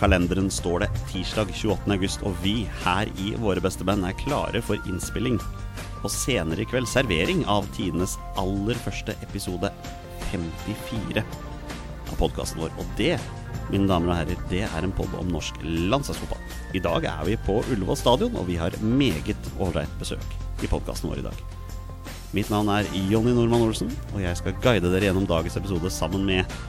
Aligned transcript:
kalenderen 0.00 0.48
står 0.50 0.84
det 0.84 0.88
tirsdag 1.10 1.52
28. 1.52 1.92
august, 1.92 2.22
og 2.24 2.36
vi 2.44 2.64
her 2.84 3.10
i 3.20 3.34
Våre 3.40 3.60
beste 3.62 3.84
band 3.84 4.06
er 4.08 4.16
klare 4.22 4.62
for 4.64 4.80
innspilling. 4.88 5.36
Og 6.00 6.08
senere 6.12 6.64
i 6.64 6.68
kveld 6.68 6.88
servering 6.88 7.44
av 7.50 7.68
tidenes 7.76 8.16
aller 8.40 8.78
første 8.80 9.16
episode 9.26 9.68
54 10.30 11.20
av 11.20 12.16
podkasten 12.16 12.62
vår. 12.62 12.72
Og 12.80 12.96
det, 12.98 13.14
mine 13.68 13.88
damer 13.90 14.14
og 14.14 14.18
herrer, 14.22 14.40
det 14.52 14.64
er 14.70 14.86
en 14.86 14.96
pod 14.96 15.12
om 15.20 15.28
norsk 15.34 15.60
landslagsfotball. 15.64 16.40
I 16.74 16.82
dag 16.82 17.06
er 17.10 17.24
vi 17.28 17.38
på 17.44 17.60
Ullevål 17.66 17.98
stadion, 18.00 18.36
og 18.40 18.48
vi 18.48 18.56
har 18.60 18.76
meget 18.80 19.52
ålreit 19.60 19.92
besøk 20.00 20.36
i 20.64 20.70
podkasten 20.70 21.12
vår 21.12 21.20
i 21.20 21.28
dag. 21.28 21.46
Mitt 22.36 22.50
navn 22.52 22.70
er 22.72 22.86
Jonny 23.10 23.34
Normann 23.34 23.66
Olsen, 23.66 23.90
og 24.14 24.20
jeg 24.22 24.38
skal 24.38 24.58
guide 24.62 24.86
dere 24.92 25.10
gjennom 25.10 25.26
dagens 25.28 25.58
episode 25.58 25.90
sammen 25.92 26.24
med 26.28 26.60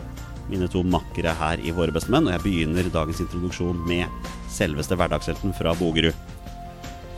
mine 0.49 0.69
to 0.71 0.81
makkere 0.87 1.33
her 1.37 1.61
i 1.61 1.73
Våre 1.75 1.93
bestemenn. 1.93 2.29
Og 2.29 2.35
jeg 2.35 2.45
begynner 2.45 2.91
dagens 2.93 3.21
introduksjon 3.23 3.81
med 3.87 4.07
selveste 4.51 4.97
hverdagshelten 4.99 5.53
fra 5.57 5.75
Bogerud. 5.79 6.15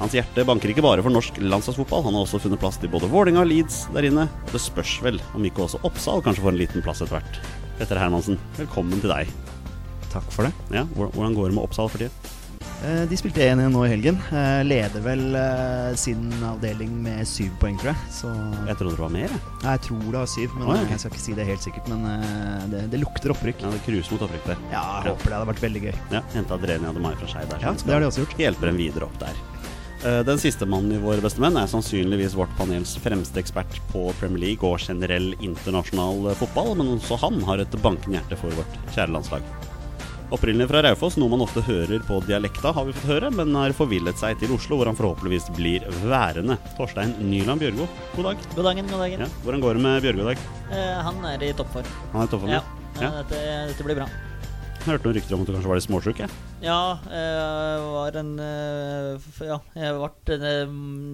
Hans 0.01 0.15
hjerte 0.17 0.43
banker 0.43 0.73
ikke 0.73 0.83
bare 0.83 1.03
for 1.05 1.13
norsk 1.13 1.37
landslagsfotball, 1.39 2.03
han 2.07 2.17
har 2.17 2.25
også 2.25 2.41
funnet 2.43 2.59
plass 2.59 2.79
til 2.81 2.91
både 2.91 3.07
Vålinga 3.07 3.43
og 3.45 3.47
Leeds 3.47 3.85
der 3.95 4.09
inne. 4.09 4.27
Det 4.51 4.59
spørs 4.59 4.97
vel 5.05 5.21
om 5.37 5.45
ikke 5.47 5.63
også 5.63 5.79
Oppsal 5.87 6.23
kanskje 6.25 6.43
får 6.43 6.55
en 6.55 6.59
liten 6.59 6.83
plass 6.83 7.03
etter 7.05 7.21
hvert. 7.21 7.41
Petter 7.79 8.01
Hermansen, 8.01 8.41
velkommen 8.57 8.99
til 8.99 9.13
deg. 9.13 9.31
Takk 10.11 10.27
for 10.33 10.49
det. 10.49 10.53
Ja, 10.75 10.83
Hvordan 10.97 11.37
går 11.37 11.53
det 11.53 11.57
med 11.57 11.63
Oppsal 11.63 11.87
for 11.93 12.03
tida? 12.03 12.32
Eh, 12.83 13.03
De 13.09 13.17
spilte 13.17 13.39
1-1 13.45 13.71
nå 13.71 13.85
i 13.85 13.91
helgen. 13.93 14.17
Eh, 14.35 14.59
Leder 14.67 15.03
vel 15.05 15.23
eh, 15.39 15.93
sin 15.99 16.25
avdeling 16.43 16.91
med 17.05 17.23
syv 17.29 17.53
poeng, 17.61 17.77
tror 17.79 17.93
jeg. 17.93 18.11
Så 18.11 18.31
Jeg 18.67 18.77
trodde 18.79 18.97
det 18.97 19.03
var 19.05 19.13
mer, 19.13 19.31
jeg. 19.31 19.41
Jeg 19.63 19.83
tror 19.87 20.03
det 20.09 20.19
var 20.19 20.31
syv, 20.33 20.57
men 20.57 20.67
oh, 20.67 20.75
ja, 20.75 20.83
jeg 20.91 21.03
skal 21.03 21.13
ikke 21.13 21.23
si 21.23 21.37
det 21.37 21.47
helt 21.47 21.63
sikkert. 21.63 21.89
Men 21.93 22.05
det, 22.73 22.83
det 22.91 22.99
lukter 23.01 23.33
opprykk. 23.35 23.63
Ja, 23.63 23.71
det 23.73 23.81
cruiser 23.87 24.17
mot 24.17 24.27
opprykk 24.27 24.51
der. 24.51 24.61
Ja, 24.73 24.83
jeg 24.99 25.13
håper 25.15 25.31
det 25.31 25.37
hadde 25.39 25.51
vært 25.53 25.65
veldig 25.67 25.83
gøy. 25.87 25.95
Ja, 26.17 26.23
Henta 26.35 26.59
Drenia 26.59 26.93
de 26.95 27.03
Mai 27.07 27.13
fra 27.19 27.31
Skei 27.31 27.47
der. 27.47 27.63
Ja, 27.63 27.73
det 27.79 27.95
har 27.95 28.03
de 28.03 28.11
også 28.11 28.25
gjort. 28.25 28.37
Hjelper 28.43 28.71
dem 28.73 28.79
videre 28.83 29.07
opp 29.09 29.19
der. 29.23 29.41
Den 30.27 30.35
siste 30.35 30.65
mannen 30.67 30.91
i 30.91 30.99
Våre 30.99 31.23
beste 31.23 31.39
menn 31.39 31.55
er 31.55 31.69
sannsynligvis 31.71 32.33
vårt 32.35 32.51
panels 32.57 32.97
fremste 32.99 33.39
ekspert 33.39 33.77
på 33.93 34.09
Premier 34.19 34.41
League 34.49 34.67
og 34.67 34.81
generell 34.83 35.29
internasjonal 35.39 36.33
fotball, 36.35 36.73
men 36.75 36.97
også 36.97 37.15
han 37.21 37.39
har 37.47 37.63
et 37.63 37.77
bankende 37.79 38.17
hjerte 38.19 38.35
for 38.41 38.51
vårt 38.59 38.75
kjære 38.91 39.13
landslag. 39.15 39.47
Opprinnelig 40.33 40.65
fra 40.71 40.79
Raufoss, 40.81 41.13
noe 41.21 41.29
man 41.29 41.43
ofte 41.45 41.61
hører 41.61 42.01
på 42.07 42.15
dialekta, 42.25 42.71
har 42.73 42.87
vi 42.87 42.93
fått 42.95 43.05
høre, 43.11 43.29
men 43.37 43.53
har 43.53 43.73
forvillet 43.77 44.17
seg 44.17 44.39
til 44.41 44.55
Oslo, 44.55 44.79
hvor 44.79 44.89
han 44.89 44.97
forhåpentligvis 44.97 45.51
blir 45.53 45.85
værende. 46.09 46.55
Torstein 46.77 47.13
Nyland 47.21 47.61
Bjørgo, 47.61 47.85
god 48.15 48.29
dag. 48.31 48.41
God 48.55 48.65
dagen, 48.71 48.89
god 48.89 49.03
dagen. 49.05 49.21
Ja, 49.27 49.29
hvordan 49.45 49.61
går 49.61 49.77
det 49.77 49.83
med 49.85 50.01
Bjørgo 50.07 50.23
i 50.23 50.27
dag? 50.31 50.41
Eh, 50.73 50.97
han 51.05 51.21
er 51.29 51.45
i 51.45 51.51
toppform. 51.53 51.91
Han 52.15 52.23
er 52.23 52.25
i 52.25 52.33
toppform? 52.33 52.53
Ja, 52.55 52.63
Ja. 52.97 53.07
eh, 53.11 53.19
Dette, 53.21 53.43
dette 53.69 53.85
blir 53.85 53.95
bra. 54.01 54.09
Jeg 54.83 54.89
hørte 54.89 55.05
noen 55.07 55.15
rykter 55.19 55.35
om 55.37 55.41
at 55.41 55.47
du 55.47 55.53
kanskje 55.53 55.69
var 55.69 55.77
litt 55.79 55.85
småsjuk? 55.87 56.19
Ja, 56.19 56.27
Ja, 56.65 56.79
jeg 57.13 57.87
var 57.93 58.17
en 58.19 58.33
eh, 58.39 59.27
Ja, 59.45 59.59
jeg 59.77 59.93
ble 60.01 60.37
eh, 60.49 60.65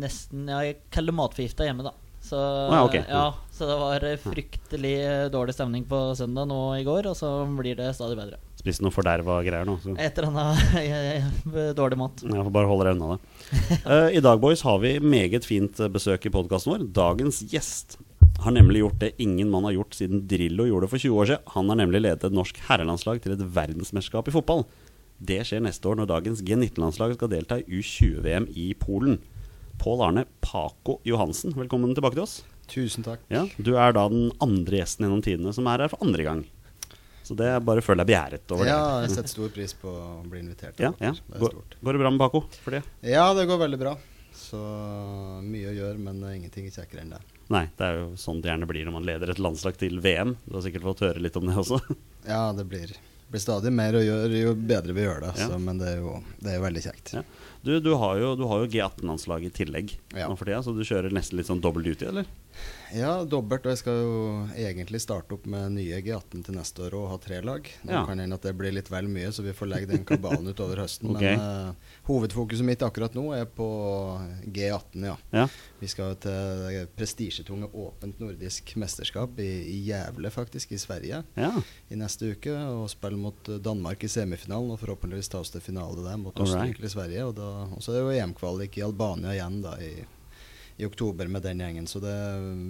nesten 0.01 0.47
Jeg 0.47 0.77
kaller 0.95 1.11
det 1.11 1.19
matforgifta 1.19 1.67
hjemme, 1.67 1.83
da. 1.83 1.91
Så, 2.23 2.35
ja, 2.39 2.83
okay. 2.85 3.03
ja, 3.07 3.33
så 3.51 3.67
det 3.67 3.77
var 3.79 4.03
eh, 4.03 4.17
fryktelig 4.19 4.95
eh, 5.03 5.29
dårlig 5.31 5.53
stemning 5.55 5.83
på 5.91 6.15
søndag 6.15 6.47
nå 6.47 6.77
i 6.79 6.83
går, 6.87 7.11
og 7.11 7.15
så 7.19 7.31
blir 7.57 7.75
det 7.79 7.93
stadig 7.95 8.15
bedre. 8.19 8.39
Spiste 8.59 8.83
noe 8.83 8.91
forderva 8.91 9.37
greier 9.45 9.67
nå. 9.67 9.77
Så. 9.79 9.93
Et 9.95 10.17
eller 10.19 10.35
annet 10.35 11.71
dårlig 11.79 11.99
mat. 12.01 12.23
Jeg 12.25 12.43
får 12.43 12.51
bare 12.57 12.67
holde 12.67 12.89
deg 12.89 12.97
unna 12.97 13.15
det. 13.15 13.79
uh, 13.85 14.09
I 14.17 14.23
dag, 14.25 14.41
boys, 14.43 14.65
har 14.67 14.81
vi 14.83 14.97
meget 14.99 15.47
fint 15.47 15.79
eh, 15.79 15.91
besøk 15.91 16.27
i 16.27 16.33
podkasten 16.33 16.73
vår. 16.73 16.83
Dagens 16.97 17.39
gjest 17.53 17.95
har 18.43 18.55
nemlig 18.55 18.83
gjort 18.83 18.99
det 19.01 19.13
ingen 19.23 19.49
mann 19.51 19.65
har 19.67 19.75
gjort 19.75 19.95
siden 19.95 20.25
Drillo 20.27 20.67
gjorde 20.67 20.87
det 20.87 20.91
for 20.91 21.05
20 21.05 21.23
år 21.23 21.31
siden. 21.31 21.49
Han 21.55 21.71
har 21.71 21.79
nemlig 21.81 22.03
ledet 22.03 22.27
et 22.27 22.35
norsk 22.35 22.59
herrelandslag 22.67 23.23
til 23.23 23.35
et 23.35 23.47
verdensmesterskap 23.55 24.27
i 24.27 24.35
fotball. 24.35 24.65
Det 25.19 25.41
skjer 25.47 25.63
neste 25.63 25.87
år 25.91 25.99
når 25.99 26.11
dagens 26.13 26.43
G19-landslag 26.47 27.15
skal 27.17 27.31
delta 27.31 27.59
i 27.59 27.81
U20-VM 27.81 28.47
i 28.59 28.69
Polen. 28.79 29.19
Pål 29.79 30.03
Arne 30.03 30.27
Paco 30.43 30.99
Johansen, 31.07 31.55
velkommen 31.55 31.95
tilbake 31.95 32.19
til 32.19 32.27
oss. 32.27 32.39
Tusen 32.71 33.03
takk. 33.07 33.23
Ja, 33.31 33.47
du 33.57 33.73
er 33.79 33.95
da 33.95 34.05
den 34.11 34.29
andre 34.43 34.81
gjesten 34.81 35.07
gjennom 35.07 35.23
tidene 35.25 35.55
som 35.55 35.67
er 35.71 35.83
her 35.83 35.91
for 35.91 36.03
andre 36.03 36.27
gang. 36.27 36.47
Så 37.29 37.35
det 37.37 37.45
er 37.45 37.59
bare 37.61 37.81
føl 37.85 37.99
deg 38.01 38.07
begjæret 38.09 38.53
over 38.55 38.65
det. 38.65 38.71
Ja, 38.73 38.85
jeg 39.05 39.11
setter 39.13 39.29
stor 39.35 39.51
pris 39.53 39.75
på 39.77 39.91
å 39.93 40.05
bli 40.25 40.39
invitert. 40.41 40.79
Ja, 40.81 40.89
ja. 40.97 41.11
Det 41.29 41.41
Går, 41.43 41.51
stort. 41.53 41.75
går 41.85 41.93
det 41.97 42.01
bra 42.01 42.09
med? 42.15 42.55
For 42.63 42.73
det? 42.73 42.79
Ja, 43.05 43.27
det 43.37 43.43
går 43.51 43.59
veldig 43.67 43.79
bra. 43.83 43.91
Så 44.39 44.57
mye 45.45 45.69
å 45.69 45.75
gjøre, 45.75 45.99
men 46.01 46.23
ingenting 46.31 46.65
er 46.69 46.73
kjekkere 46.73 47.03
enn 47.03 47.13
det. 47.13 47.19
Nei, 47.53 47.63
det 47.77 47.85
er 47.85 47.99
jo 47.99 48.07
sånn 48.17 48.41
det 48.41 48.49
gjerne 48.51 48.67
blir 48.69 48.87
når 48.87 48.95
man 48.95 49.05
leder 49.05 49.29
et 49.33 49.41
landslag 49.41 49.77
til 49.77 49.99
VM. 50.01 50.35
Du 50.45 50.57
har 50.57 50.65
sikkert 50.65 50.85
fått 50.89 51.05
høre 51.05 51.21
litt 51.21 51.37
om 51.37 51.45
det 51.49 51.57
også. 51.61 51.79
Ja, 52.29 52.49
det 52.53 52.65
blir, 52.69 52.91
blir 53.31 53.41
stadig 53.41 53.71
mer 53.73 53.95
å 53.95 54.01
gjøre 54.03 54.41
jo 54.41 54.51
bedre 54.57 54.93
vi 54.93 55.05
gjør 55.05 55.21
det. 55.23 55.29
Ja. 55.39 55.47
Så, 55.49 55.57
men 55.63 55.77
det 55.79 55.93
er 55.95 56.01
jo, 56.03 56.17
det 56.43 56.51
er 56.51 56.57
jo 56.59 56.65
veldig 56.65 56.83
kjekt. 56.83 57.13
Ja. 57.15 57.23
Du, 57.63 57.71
du 57.83 57.93
har 58.01 58.19
jo, 58.19 58.33
jo 58.37 58.67
G18-landslag 58.73 59.45
i 59.47 59.53
tillegg 59.55 59.93
Ja. 60.17 60.27
nå 60.29 60.35
for 60.39 60.49
tida, 60.49 60.59
så 60.65 60.73
du 60.75 60.81
kjører 60.85 61.13
nesten 61.15 61.39
litt 61.39 61.47
sånn 61.49 61.61
dobbel 61.63 61.85
duty, 61.87 62.09
eller? 62.11 62.27
Ja, 62.95 63.23
dobbelt. 63.29 63.65
Og 63.67 63.71
jeg 63.75 63.79
skal 63.83 63.99
jo 64.01 64.13
egentlig 64.57 64.99
starte 65.03 65.35
opp 65.37 65.45
med 65.45 65.75
nye 65.75 65.99
G18 66.01 66.41
til 66.47 66.55
neste 66.57 66.81
år 66.87 66.95
og 66.97 67.07
ha 67.11 67.17
tre 67.21 67.37
lag. 67.45 67.67
Nå 67.85 67.91
Ja. 67.93 68.05
kan 68.07 68.17
hende 68.19 68.33
at 68.35 68.41
det 68.47 68.55
blir 68.57 68.73
litt 68.73 68.89
vel 68.89 69.07
mye, 69.07 69.29
så 69.31 69.43
vi 69.45 69.53
får 69.53 69.69
legge 69.69 69.87
den 69.91 70.03
kabalen 70.09 70.47
utover 70.49 70.81
høsten. 70.81 71.11
okay. 71.15 71.37
Men 71.37 71.69
uh, 71.69 71.73
hovedfokuset 72.09 72.65
mitt 72.65 72.81
akkurat 72.81 73.13
nå 73.13 73.27
er 73.37 73.45
på 73.45 73.67
G18, 74.47 75.05
ja. 75.05 75.15
Ja. 75.31 75.45
Vi 75.79 75.87
skal 75.87 76.15
til 76.23 76.87
prestisjetunge 76.97 77.69
åpent 77.73 78.19
nordisk 78.19 78.73
mesterskap 78.81 79.37
i, 79.39 79.49
i 79.69 79.77
Gävle, 79.87 80.29
faktisk, 80.33 80.71
i 80.71 80.77
Sverige. 80.81 81.23
ja. 81.35 81.51
i 81.89 81.95
neste 81.97 82.33
uke 82.33 82.53
og 82.53 82.89
spille 82.91 83.17
mot 83.17 83.49
Danmark 83.63 84.03
i 84.03 84.09
semifinalen 84.11 84.71
og 84.73 84.79
forhåpentligvis 84.81 85.29
ta 85.29 85.39
oss 85.41 85.49
til 85.53 85.61
finale 85.61 86.03
der 86.05 86.17
mot. 86.21 86.35
Østerrike 86.39 86.83
i 86.85 86.89
Sverige. 86.91 87.25
Og 87.29 87.35
da, 87.37 87.47
og 87.73 87.81
så 87.81 87.93
er 87.93 87.99
det 87.99 88.03
jo 88.05 88.23
EM-kvalik 88.23 88.77
i 88.77 88.83
Albania 88.85 89.33
igjen 89.37 89.61
da 89.63 89.73
i, 89.81 89.93
i 90.79 90.87
oktober 90.87 91.27
med 91.27 91.43
den 91.43 91.59
gjengen. 91.59 91.87
Så 91.87 91.99
det, 91.99 92.15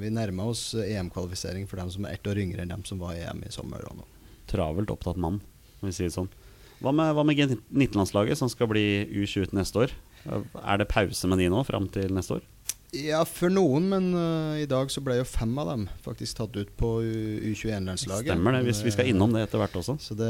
vi 0.02 0.10
nærmer 0.10 0.50
oss 0.50 0.74
EM-kvalifisering 0.74 1.68
for 1.70 1.82
dem 1.82 1.92
som 1.94 2.08
er 2.08 2.18
ett 2.18 2.28
år 2.28 2.42
yngre 2.42 2.66
enn 2.66 2.74
dem 2.74 2.86
som 2.88 3.02
var 3.02 3.14
i 3.14 3.22
EM 3.22 3.44
i 3.46 3.54
sommer. 3.54 3.86
Og 3.86 4.00
nå. 4.02 4.08
Travelt 4.50 4.90
opptatt 4.94 5.20
mann, 5.22 5.38
om 5.80 5.90
vi 5.90 5.94
sier 5.94 6.10
det 6.10 6.18
sånn. 6.18 6.32
Hva 6.80 6.94
med, 6.96 7.18
med 7.28 7.38
G19-landslaget, 7.38 8.40
som 8.40 8.50
skal 8.50 8.72
bli 8.72 8.86
U20 9.12 9.54
neste 9.58 9.86
år? 9.86 9.94
Er 10.26 10.80
det 10.82 10.90
pause 10.90 11.30
med 11.30 11.42
de 11.42 11.50
nå, 11.52 11.62
fram 11.68 11.90
til 11.94 12.12
neste 12.16 12.40
år? 12.40 12.48
Ja, 12.96 13.20
for 13.28 13.54
noen, 13.54 13.86
men 13.92 14.08
uh, 14.18 14.58
i 14.58 14.66
dag 14.70 14.90
så 14.90 15.02
ble 15.06 15.20
jo 15.20 15.26
fem 15.28 15.52
av 15.62 15.68
dem 15.70 15.84
faktisk 16.02 16.40
tatt 16.40 16.56
ut 16.58 16.72
på 16.80 16.88
U21-landslaget. 17.04 18.32
Stemmer 18.32 18.58
det, 18.58 18.64
hvis 18.66 18.82
vi 18.82 18.94
skal 18.96 19.12
innom 19.12 19.36
det 19.36 19.44
etter 19.46 19.62
hvert 19.62 19.78
også. 19.78 20.00
Så 20.02 20.18
det 20.18 20.30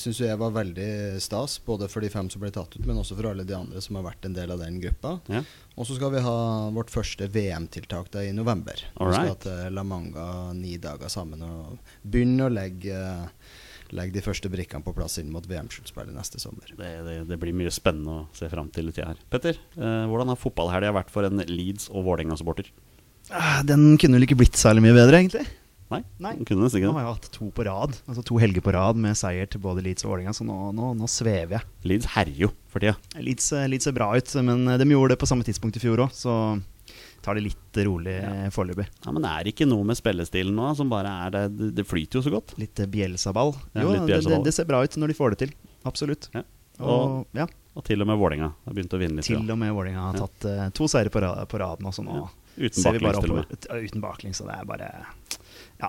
syns 0.00 0.18
jeg 0.24 0.40
var 0.40 0.50
veldig 0.56 0.90
stas, 1.22 1.60
både 1.66 1.86
for 1.92 2.02
de 2.02 2.10
fem 2.10 2.30
som 2.32 2.42
ble 2.42 2.50
tatt 2.54 2.74
ut, 2.74 2.82
men 2.82 2.98
også 2.98 3.14
for 3.18 3.30
alle 3.30 3.46
de 3.46 3.54
andre 3.54 3.82
som 3.84 4.00
har 4.00 4.08
vært 4.08 4.26
en 4.26 4.34
del 4.34 4.50
av 4.50 4.62
den 4.64 4.80
gruppa. 4.82 5.16
Ja. 5.30 5.44
Og 5.78 5.86
så 5.86 6.00
skal 6.00 6.10
vi 6.16 6.24
ha 6.24 6.36
vårt 6.74 6.90
første 6.90 7.30
VM-tiltak 7.30 8.10
da 8.16 8.26
i 8.26 8.34
november. 8.34 8.82
Vi 8.98 9.14
skal 9.14 9.38
til 9.46 9.76
La 9.76 9.86
Manga 9.86 10.26
ni 10.56 10.80
dager 10.82 11.12
sammen 11.12 11.46
og 11.46 11.92
begynne 12.02 12.48
å 12.48 12.52
legge, 12.52 12.98
legge 13.96 14.14
de 14.16 14.22
første 14.24 14.50
brikkene 14.52 14.84
på 14.86 14.94
plass 14.96 15.18
inn 15.20 15.30
mot 15.32 15.46
VM-sluttspillet 15.46 16.14
neste 16.14 16.40
sommer. 16.42 16.70
Det, 16.78 16.90
det, 17.06 17.16
det 17.30 17.38
blir 17.42 17.56
mye 17.56 17.72
spennende 17.74 18.20
å 18.22 18.26
se 18.36 18.48
fram 18.52 18.68
til 18.74 18.90
i 18.90 18.94
tida 18.94 19.10
her. 19.12 19.22
Petter, 19.32 19.58
eh, 19.78 20.04
hvordan 20.10 20.30
har 20.32 20.40
fotballhelga 20.40 20.92
vært 21.00 21.10
for 21.14 21.26
en 21.28 21.42
Leeds- 21.50 21.90
og 21.90 22.04
Vålerenga-supporter? 22.08 22.70
Ah, 23.30 23.62
Den 23.66 23.96
kunne 24.00 24.18
vel 24.18 24.26
ikke 24.28 24.38
blitt 24.40 24.58
særlig 24.58 24.84
mye 24.86 24.96
bedre, 24.96 25.20
egentlig. 25.22 25.46
Nei, 25.90 26.04
Nei. 26.22 26.36
den 26.38 26.46
kunne 26.46 26.62
nesten 26.62 26.78
ikke. 26.78 26.90
Nå 26.92 26.98
har 27.00 27.02
jeg 27.08 27.14
hatt 27.16 27.28
to 27.34 27.48
på 27.50 27.64
rad, 27.66 27.96
altså 28.06 28.22
to 28.26 28.36
helger 28.38 28.62
på 28.62 28.72
rad 28.76 28.98
med 29.02 29.16
seier 29.18 29.48
til 29.50 29.58
både 29.64 29.82
Leeds 29.82 30.04
og 30.06 30.12
Vålerenga, 30.12 30.34
så 30.38 30.46
nå, 30.46 30.58
nå, 30.76 30.92
nå 30.94 31.08
svever 31.10 31.56
jeg. 31.56 31.66
Leeds 31.90 32.06
herjer 32.14 32.44
jo 32.44 32.50
for 32.70 32.78
tida. 32.84 32.94
Leeds, 33.18 33.48
eh, 33.58 33.66
Leeds 33.70 33.88
ser 33.88 33.96
bra 33.96 34.12
ut, 34.14 34.34
men 34.46 34.68
eh, 34.70 34.78
de 34.78 34.86
gjorde 34.92 35.16
det 35.16 35.20
på 35.22 35.26
samme 35.30 35.46
tidspunkt 35.46 35.80
i 35.80 35.82
fjor 35.82 36.04
òg, 36.06 36.14
så 36.14 36.36
tar 37.24 37.38
det 37.38 37.44
litt 37.44 37.80
rolig 37.86 38.16
ja. 38.16 38.50
foreløpig. 38.54 38.86
Ja, 39.04 39.12
men 39.12 39.24
det 39.24 39.30
er 39.30 39.50
ikke 39.52 39.68
noe 39.68 39.86
med 39.86 39.98
spillestilen 39.98 40.56
nå 40.56 40.72
som 40.78 40.90
bare 40.92 41.12
er 41.26 41.34
det, 41.36 41.70
det, 41.76 41.84
flyter 41.88 42.20
jo 42.20 42.24
så 42.26 42.32
godt. 42.34 42.54
Litt 42.60 42.80
eh, 42.80 42.88
Bielsa-ball. 42.90 43.54
Ja, 43.74 43.84
Jo, 43.84 43.94
litt 43.96 44.08
det, 44.10 44.22
det, 44.28 44.42
det 44.48 44.54
ser 44.56 44.68
bra 44.68 44.82
ut 44.84 44.96
når 45.00 45.12
de 45.12 45.18
får 45.18 45.34
det 45.36 45.40
til. 45.44 45.54
Absolutt. 45.88 46.30
Ja. 46.36 46.44
Og, 46.80 46.90
Og, 46.90 47.36
ja, 47.36 47.46
og 47.76 47.84
til 47.86 48.02
og 48.02 48.08
med 48.08 48.18
Vålerenga 48.20 48.50
har 48.64 48.76
begynt 48.76 48.94
å 48.96 49.00
vinne 49.00 49.20
litt. 49.20 49.28
til 49.28 49.36
ja. 49.36 49.52
og 49.52 49.58
med 49.60 49.72
Vålerenga 49.76 50.06
har 50.08 50.20
tatt 50.24 50.46
uh, 50.48 50.66
to 50.76 50.88
seire 50.90 51.12
på, 51.12 51.20
på 51.20 51.60
raden 51.60 51.90
også 51.92 52.06
nå 52.06 52.20
Ja. 52.22 52.28
Uten 52.60 52.82
ser 52.82 52.96
baklengs, 52.98 53.20
til 53.22 53.30
og 53.30 53.36
med. 53.38 53.84
Uten 53.86 54.02
baklengs, 54.02 54.40
så 54.40 54.46
det 54.48 54.56
er 54.58 54.64
bare 54.68 54.88
ja. 55.80 55.88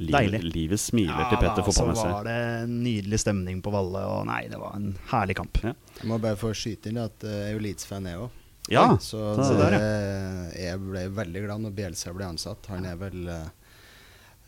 Livet, 0.00 0.14
deilig. 0.14 0.40
livet 0.54 0.80
smiler 0.80 1.26
til 1.28 1.36
Petter 1.36 1.60
Ja, 1.60 1.66
Petter 1.66 1.90
Ja, 1.90 1.94
så 1.98 2.06
var 2.08 2.24
det 2.24 2.36
en 2.62 2.78
nydelig 2.82 3.20
stemning 3.20 3.60
på 3.62 3.72
Valle, 3.74 4.00
og 4.08 4.24
nei, 4.30 4.46
det 4.48 4.58
var 4.58 4.78
en 4.78 4.94
herlig 5.10 5.36
kamp. 5.42 5.60
Ja. 5.60 5.74
Jeg 6.00 6.08
må 6.08 6.16
bare 6.22 6.40
få 6.40 6.54
skyte 6.56 6.88
inn 6.88 7.02
at 7.02 7.20
uh, 7.26 7.34
jeg 7.34 7.50
er 7.50 7.58
jo 7.58 7.64
Leeds-fan, 7.66 8.08
jeg 8.08 8.22
òg. 8.24 8.39
Ja, 8.68 8.98
Så 9.00 9.18
så 9.34 9.54
det, 9.56 9.70
der, 9.72 10.52
jeg 10.58 10.78
ble 10.84 11.06
veldig 11.16 11.42
glad 11.46 11.60
når 11.64 11.72
Bielsa 11.74 12.12
ble 12.14 12.26
ansatt. 12.28 12.66
Han 12.70 12.84
er 12.86 12.96
vel 13.00 13.26
eh, 13.28 13.48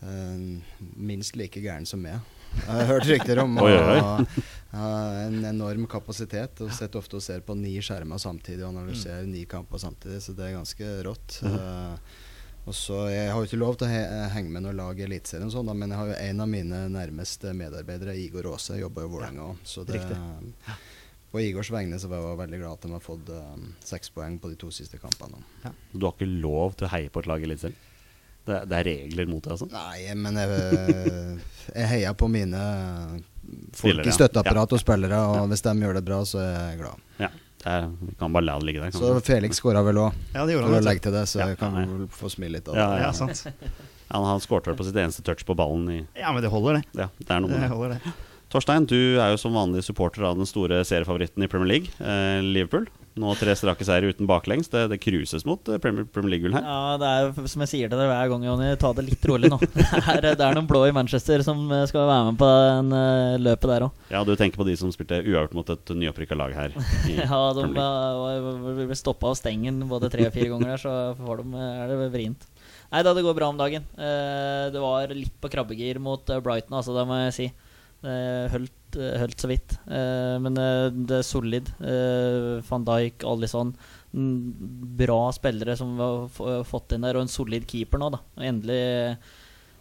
eh, 0.05 0.45
minst 0.95 1.35
like 1.39 1.59
gæren 1.63 1.85
som 1.89 1.99
meg. 2.05 2.19
Jeg 2.53 2.69
har 2.69 2.85
hørt 2.85 3.07
rykter 3.09 3.39
om 3.41 3.57
å 3.63 3.65
ha 4.77 4.89
en 5.25 5.39
enorm 5.49 5.87
kapasitet. 5.89 6.61
Og 6.61 6.71
sitter 6.71 7.01
ofte 7.01 7.17
og 7.17 7.25
ser 7.25 7.41
på 7.41 7.55
ni 7.57 7.73
skjermer 7.81 8.21
samtidig 8.21 8.61
og 8.63 8.75
analyserer 8.75 9.25
ni 9.27 9.43
kamper 9.49 9.81
samtidig, 9.81 10.21
så 10.21 10.35
det 10.37 10.45
er 10.51 10.59
ganske 10.59 10.91
rått. 11.09 11.39
Eh, 11.49 11.97
Og 12.63 12.71
så, 12.71 13.09
Jeg 13.11 13.27
har 13.27 13.41
jo 13.41 13.47
ikke 13.49 13.57
lov 13.59 13.75
til 13.75 13.89
å 13.89 13.91
he 13.91 14.29
henge 14.37 14.49
med 14.53 14.63
noe 14.63 14.71
lag 14.71 14.95
i 14.95 15.03
Eliteserien, 15.03 15.49
sånn, 15.51 15.67
men 15.75 15.91
jeg 15.91 15.99
har 15.99 16.07
jo 16.13 16.19
en 16.29 16.39
av 16.39 16.47
mine 16.47 16.77
nærmeste 16.93 17.51
medarbeidere, 17.59 18.13
Igor 18.15 18.47
Aase, 18.53 18.77
jobber 18.79 19.03
i 19.03 19.09
Vålerenga 19.11 19.49
òg. 19.49 19.57
Så 19.67 19.83
det, 19.83 19.97
Riktig. 19.99 20.15
På 21.33 21.41
Igors 21.41 21.71
vegne 21.73 21.97
så 21.99 22.07
var 22.11 22.21
jeg 22.21 22.37
veldig 22.43 22.59
glad 22.61 22.75
at 22.77 22.83
de 22.85 22.91
har 22.93 23.01
fått 23.01 23.29
um, 23.33 23.63
seks 23.83 24.11
poeng 24.13 24.35
på 24.39 24.51
de 24.51 24.57
to 24.61 24.69
siste 24.73 24.99
kampene. 25.01 25.41
Du 25.91 26.05
har 26.05 26.13
ikke 26.13 26.29
lov 26.29 26.75
til 26.77 26.85
å 26.85 26.91
heie 26.93 27.09
på 27.09 27.23
et 27.23 27.29
lag 27.31 27.41
i 27.41 27.47
Eliteserien? 27.49 27.89
Det, 28.43 28.57
det 28.67 28.75
er 28.81 28.83
regler 28.89 29.29
mot 29.31 29.39
det, 29.45 29.53
altså? 29.55 29.69
Nei, 29.71 30.13
men 30.19 30.35
jeg, 30.35 31.37
jeg 31.71 31.87
heier 31.93 32.15
på 32.19 32.27
mine 32.27 32.59
folk 32.59 33.77
Spiller, 33.79 34.03
i 34.03 34.11
ja. 34.11 34.15
støtteapparat 34.17 34.75
og 34.75 34.81
spillere, 34.81 35.21
og 35.31 35.47
hvis 35.51 35.63
de 35.63 35.73
gjør 35.79 35.95
det 35.97 36.03
bra, 36.07 36.17
så 36.27 36.41
er 36.43 36.51
jeg 36.73 36.81
glad. 36.81 37.05
Ja. 37.23 37.29
Det 37.63 37.71
er, 37.71 37.85
vi 38.03 38.15
kan 38.19 38.33
bare 38.35 38.43
la 38.49 38.57
det 38.59 38.67
ligge 38.67 38.83
der. 38.83 38.91
Så. 38.91 39.13
Felix 39.23 39.61
skåra 39.61 39.79
vel 39.87 40.01
òg, 40.03 40.17
Ja, 40.35 40.43
det 40.43 40.57
gjorde 40.57 40.67
for 40.73 40.81
å 40.81 40.83
legge 40.83 41.05
til 41.07 41.15
det, 41.15 41.23
så 41.31 41.39
Ja, 41.39 41.47
jeg 41.53 41.59
kan 41.61 41.77
ja, 41.79 41.85
vel 41.87 42.09
få 42.11 42.31
smile 42.33 42.57
litt 42.57 42.67
av 42.67 42.75
det. 42.75 42.83
ja. 42.83 42.99
Ja, 43.07 43.13
sant. 43.15 43.45
Han, 44.11 44.27
han 44.27 44.43
skårte 44.43 44.69
vel 44.73 44.77
på 44.77 44.85
sitt 44.89 44.99
eneste 44.99 45.23
touch 45.25 45.41
på 45.47 45.55
ballen 45.57 45.87
i 45.89 46.01
Ja, 46.19 46.35
men 46.35 46.43
det 46.43 46.51
holder, 46.51 46.81
det. 46.81 46.99
Ja, 46.99 47.07
det 47.23 47.31
er 47.31 47.39
noe 47.41 47.53
Det 47.55 47.61
det. 47.63 47.69
holder, 47.71 47.95
det. 47.95 48.13
Torstein, 48.53 48.85
du 48.85 49.17
er 49.17 49.31
jo 49.33 49.39
som 49.41 49.55
vanlig 49.57 49.81
supporter 49.81 50.27
av 50.29 50.37
den 50.37 50.45
store 50.45 50.83
seriefavoritten 50.85 51.41
i 51.41 51.49
Premier 51.49 51.71
League, 51.71 51.95
eh, 51.97 52.37
Liverpool. 52.45 52.85
Nå 53.17 53.33
tre 53.37 53.53
strake 53.57 53.85
seire 53.85 54.09
uten 54.09 54.25
baklengs. 54.29 54.69
Det, 54.73 54.87
det 54.89 54.97
cruises 55.01 55.45
mot 55.45 55.69
eh, 55.69 55.79
Premier, 55.81 56.05
Premier 56.09 56.35
League-gull 56.35 56.55
her. 56.57 56.65
Ja, 56.65 56.95
det 57.01 57.09
er 57.09 57.49
som 57.49 57.63
jeg 57.65 57.71
sier 57.71 57.89
til 57.89 57.97
deg 57.97 58.09
hver 58.09 58.29
gang, 58.29 58.45
Jonny, 58.45 58.69
ta 58.81 58.93
det 58.97 59.05
litt 59.07 59.25
rolig 59.29 59.49
nå. 59.53 59.59
Det 59.73 60.29
er, 60.29 60.37
det 60.37 60.45
er 60.45 60.55
noen 60.55 60.67
blå 60.69 60.83
i 60.87 60.93
Manchester 60.93 61.41
som 61.45 61.65
eh, 61.73 61.85
skal 61.89 62.05
være 62.09 62.29
med 62.29 62.39
på 62.39 62.47
den 62.49 62.93
uh, 62.93 63.41
løpet 63.41 63.69
der 63.71 63.85
òg. 63.87 63.99
Ja, 64.13 64.21
du 64.25 64.33
tenker 64.37 64.61
på 64.61 64.67
de 64.67 64.77
som 64.77 64.93
spilte 64.93 65.21
uavgjort 65.23 65.57
mot 65.57 65.73
et 65.73 65.93
nyopprykka 66.03 66.37
lag 66.37 66.53
her. 66.57 66.77
I 67.09 67.17
Ja, 67.23 67.41
de 67.57 67.67
ble 67.73 68.97
stoppa 68.97 69.33
av 69.33 69.37
stengen 69.39 69.81
både 69.89 70.13
tre 70.13 70.29
og 70.29 70.35
fire 70.35 70.53
ganger 70.53 70.75
der, 70.75 70.81
så 70.81 70.95
for 71.17 71.41
de, 71.41 71.49
eh, 71.57 71.83
er 71.83 71.89
det 71.89 72.09
vrient. 72.13 72.49
Nei 72.93 73.01
da, 73.01 73.15
det 73.17 73.23
går 73.25 73.33
bra 73.33 73.49
om 73.49 73.57
dagen. 73.57 73.85
Uh, 73.97 74.69
det 74.73 74.81
var 74.81 75.13
litt 75.17 75.33
på 75.41 75.49
krabbegir 75.49 75.97
mot 76.01 76.29
eh, 76.29 76.41
Brighton, 76.45 76.77
altså, 76.77 76.93
det 76.93 77.05
må 77.09 77.17
jeg 77.23 77.37
si. 77.39 77.47
Holdt, 78.03 78.97
eh, 78.99 79.15
holdt 79.21 79.43
så 79.43 79.49
vidt. 79.51 79.77
Eh, 79.87 80.35
men 80.43 80.59
eh, 80.59 80.89
det 80.93 81.21
er 81.21 81.27
solid. 81.27 81.71
Eh, 81.79 82.59
Van 82.67 82.87
Dijk, 82.87 83.23
Alison. 83.29 83.71
Bra 84.13 85.21
spillere 85.33 85.77
som 85.79 85.95
vi 85.97 86.09
har 86.09 86.67
fått 86.67 86.93
inn 86.93 87.07
der, 87.07 87.17
og 87.17 87.25
en 87.25 87.31
solid 87.31 87.65
keeper 87.69 88.01
nå, 88.01 88.11
da. 88.13 88.21
Endelig 88.49 88.83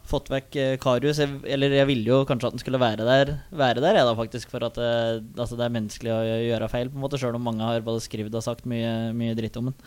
fått 0.09 0.31
vekk 0.33 0.57
eh, 0.59 0.77
Karius. 0.83 1.21
Jeg, 1.23 1.43
eller 1.55 1.77
jeg 1.77 1.89
ville 1.91 2.11
jo 2.11 2.23
kanskje 2.29 2.51
at 2.51 2.57
han 2.57 2.63
skulle 2.63 2.81
være 2.83 3.07
der, 3.07 3.37
være 3.55 3.83
der 3.85 4.01
jeg 4.01 4.09
da, 4.09 4.17
faktisk. 4.19 4.51
For 4.53 4.67
at 4.67 4.81
eh, 4.81 5.21
altså, 5.37 5.59
det 5.59 5.67
er 5.67 5.77
menneskelig 5.77 6.15
å 6.15 6.23
gjøre 6.49 6.73
feil, 6.73 6.91
på 6.93 6.99
en 6.99 7.05
måte, 7.07 7.21
sjøl 7.21 7.39
om 7.39 7.47
mange 7.47 7.67
har 7.67 7.85
både 7.87 8.05
skrevet 8.05 8.35
og 8.39 8.45
sagt 8.45 8.69
mye, 8.71 9.13
mye 9.17 9.37
dritt 9.39 9.59
om 9.61 9.71
den. 9.71 9.79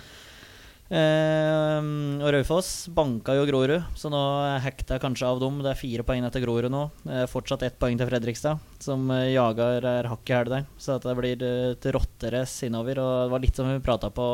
Eh, 0.86 1.80
og 2.22 2.30
Raufoss 2.34 2.86
banka 2.94 3.34
jo 3.34 3.46
Grorud, 3.50 3.88
så 3.98 4.12
nå 4.14 4.20
hekta 4.62 4.96
jeg 4.96 5.04
kanskje 5.04 5.30
av 5.30 5.42
dem. 5.42 5.58
Det 5.66 5.72
er 5.72 5.80
fire 5.80 6.06
poeng 6.06 6.28
etter 6.28 6.44
Grorud 6.44 6.70
nå. 6.74 6.84
Eh, 7.10 7.26
fortsatt 7.32 7.66
ett 7.66 7.80
poeng 7.82 7.98
til 7.98 8.10
Fredrikstad, 8.10 8.62
som 8.84 9.10
eh, 9.16 9.32
jager 9.34 9.88
er 9.90 10.12
hakk 10.12 10.30
i 10.30 10.38
hæl 10.38 10.54
der. 10.54 10.70
Så 10.78 10.98
at 11.00 11.08
det 11.08 11.18
blir 11.18 11.42
eh, 11.46 11.74
et 11.74 11.90
rotterace 11.96 12.70
innover. 12.70 13.02
Og 13.02 13.12
det 13.26 13.34
var 13.34 13.46
litt 13.48 13.58
som 13.58 13.72
vi 13.72 13.82
prata 13.86 14.12
på 14.14 14.30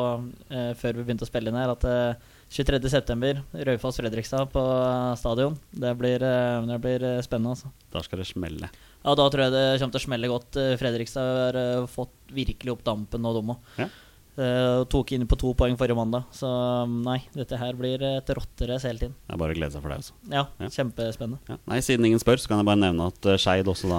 eh, 0.52 0.72
før 0.78 1.00
vi 1.00 1.06
begynte 1.08 1.26
å 1.28 1.32
spille 1.32 1.52
inn 1.52 1.60
her, 1.60 1.72
at 1.72 1.88
eh, 1.88 2.30
23.9. 2.52 3.32
Raufoss-Fredrikstad 3.64 4.50
på 4.52 4.62
stadion. 5.16 5.56
Det 5.72 5.94
blir, 5.96 6.20
eh, 6.20 6.62
det 6.68 6.80
blir 6.84 7.08
eh, 7.14 7.20
spennende, 7.24 7.56
altså. 7.56 7.72
Da 7.92 8.04
skal 8.04 8.20
det 8.20 8.28
smelle. 8.28 8.68
Ja, 9.02 9.16
da 9.18 9.24
tror 9.32 9.46
jeg 9.46 9.54
det 9.54 9.64
kommer 9.80 9.96
til 9.96 10.02
å 10.02 10.06
smelle 10.06 10.28
godt. 10.30 10.60
Eh, 10.60 10.74
Fredrikstad 10.80 11.32
har 11.46 11.58
eh, 11.58 11.86
fått 11.90 12.12
virkelig 12.32 12.76
opp 12.76 12.84
dampen 12.86 13.24
nå, 13.24 13.32
de 13.38 13.42
òg. 13.56 13.70
Ja. 13.80 13.88
Uh, 14.32 14.86
tok 14.88 15.10
inn 15.12 15.26
på 15.28 15.36
to 15.36 15.50
poeng 15.52 15.74
forrige 15.76 15.92
mandag, 15.98 16.22
så 16.32 16.48
um, 16.86 17.02
nei, 17.04 17.18
dette 17.36 17.52
her 17.60 17.74
blir 17.76 18.00
et 18.00 18.30
rotterace 18.32 18.88
hele 18.88 18.96
tiden. 19.02 19.12
Det 19.28 19.34
er 19.34 19.40
bare 19.42 19.52
å 19.52 19.58
glede 19.58 19.74
seg 19.74 19.82
for 19.84 19.92
deg 19.92 20.00
også. 20.00 20.14
Ja, 20.32 20.44
Ja. 20.56 20.68
kjempespennende. 20.72 21.38
Ja. 21.52 21.56
Nei, 21.68 21.80
Siden 21.84 22.06
ingen 22.08 22.22
spør, 22.22 22.40
så 22.40 22.48
kan 22.48 22.62
jeg 22.62 22.68
bare 22.70 22.80
nevne 22.80 23.10
at 23.12 23.28
uh, 23.28 23.36
Skeid 23.36 23.68
også 23.68 23.90
da 23.92 23.98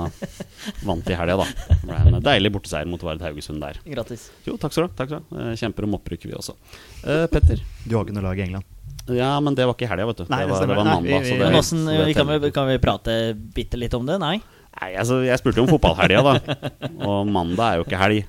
vant 0.90 1.06
i 1.14 1.20
helga. 1.20 1.36
da. 1.44 1.46
Det 1.70 1.78
ble 1.86 2.16
en 2.18 2.26
deilig 2.26 2.52
borteseier 2.56 2.90
mot 2.90 3.06
Vard 3.06 3.22
Haugesund 3.22 3.62
der. 3.62 3.78
Grattis. 3.86 4.32
Jo, 4.48 4.58
takk 4.58 4.74
skal 4.74 4.88
du 4.88 4.90
ha. 4.90 4.96
takk 5.04 5.12
skal 5.14 5.22
du 5.22 5.38
ha. 5.38 5.52
Eh, 5.52 5.60
Kjemper 5.62 5.86
om 5.86 6.00
opprykk, 6.00 6.26
vi 6.32 6.34
også. 6.42 6.58
Uh, 7.06 7.28
Petter? 7.30 7.62
Du 7.86 7.94
har 8.00 8.02
ikke 8.08 8.18
noe 8.18 8.26
lag 8.26 8.42
i 8.42 8.48
England? 8.48 8.66
Ja, 9.14 9.36
men 9.44 9.54
det 9.54 9.66
var 9.70 9.78
ikke 9.78 9.86
i 9.86 9.92
helga, 9.94 10.10
vet 10.10 10.24
du. 10.24 10.26
Nei, 10.34 10.42
det, 10.42 10.50
det 10.50 10.58
var, 10.58 10.66
det 10.66 10.76
var 10.82 10.86
Nei, 10.90 10.98
mandag. 10.98 11.10
vi- 11.14 11.30
vi- 11.30 11.38
det, 11.38 11.46
Men 11.52 11.62
åssen, 11.62 11.86
vi 12.08 12.14
kan, 12.18 12.34
vi, 12.42 12.52
kan 12.58 12.68
vi 12.74 12.82
prate 12.82 13.20
bitte 13.54 13.78
litt 13.78 13.94
om 13.94 14.10
det? 14.10 14.18
Nei? 14.24 14.38
Nei, 14.82 14.94
altså, 14.98 15.20
jeg 15.22 15.38
spurte 15.38 15.62
jo 15.62 15.68
om 15.68 15.74
fotballhelga, 15.76 16.24
da. 16.26 16.70
Og 17.06 17.28
mandag 17.30 17.68
er 17.68 17.76
jo 17.78 17.84
ikke 17.86 18.00
helg, 18.02 18.24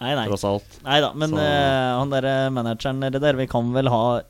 Nei, 0.00 0.14
nei. 0.16 0.26
tross 0.30 0.44
alt. 0.48 0.78
Nei 0.86 1.00
da, 1.04 1.12
men 1.14 1.30
Så- 1.34 1.38
eh, 1.44 1.94
han 2.00 2.10
derre 2.12 2.34
manageren 2.52 3.00
nede 3.02 3.20
der, 3.20 3.36
vi 3.36 3.46
kan 3.46 3.72
vel 3.74 3.88
ha 3.92 4.20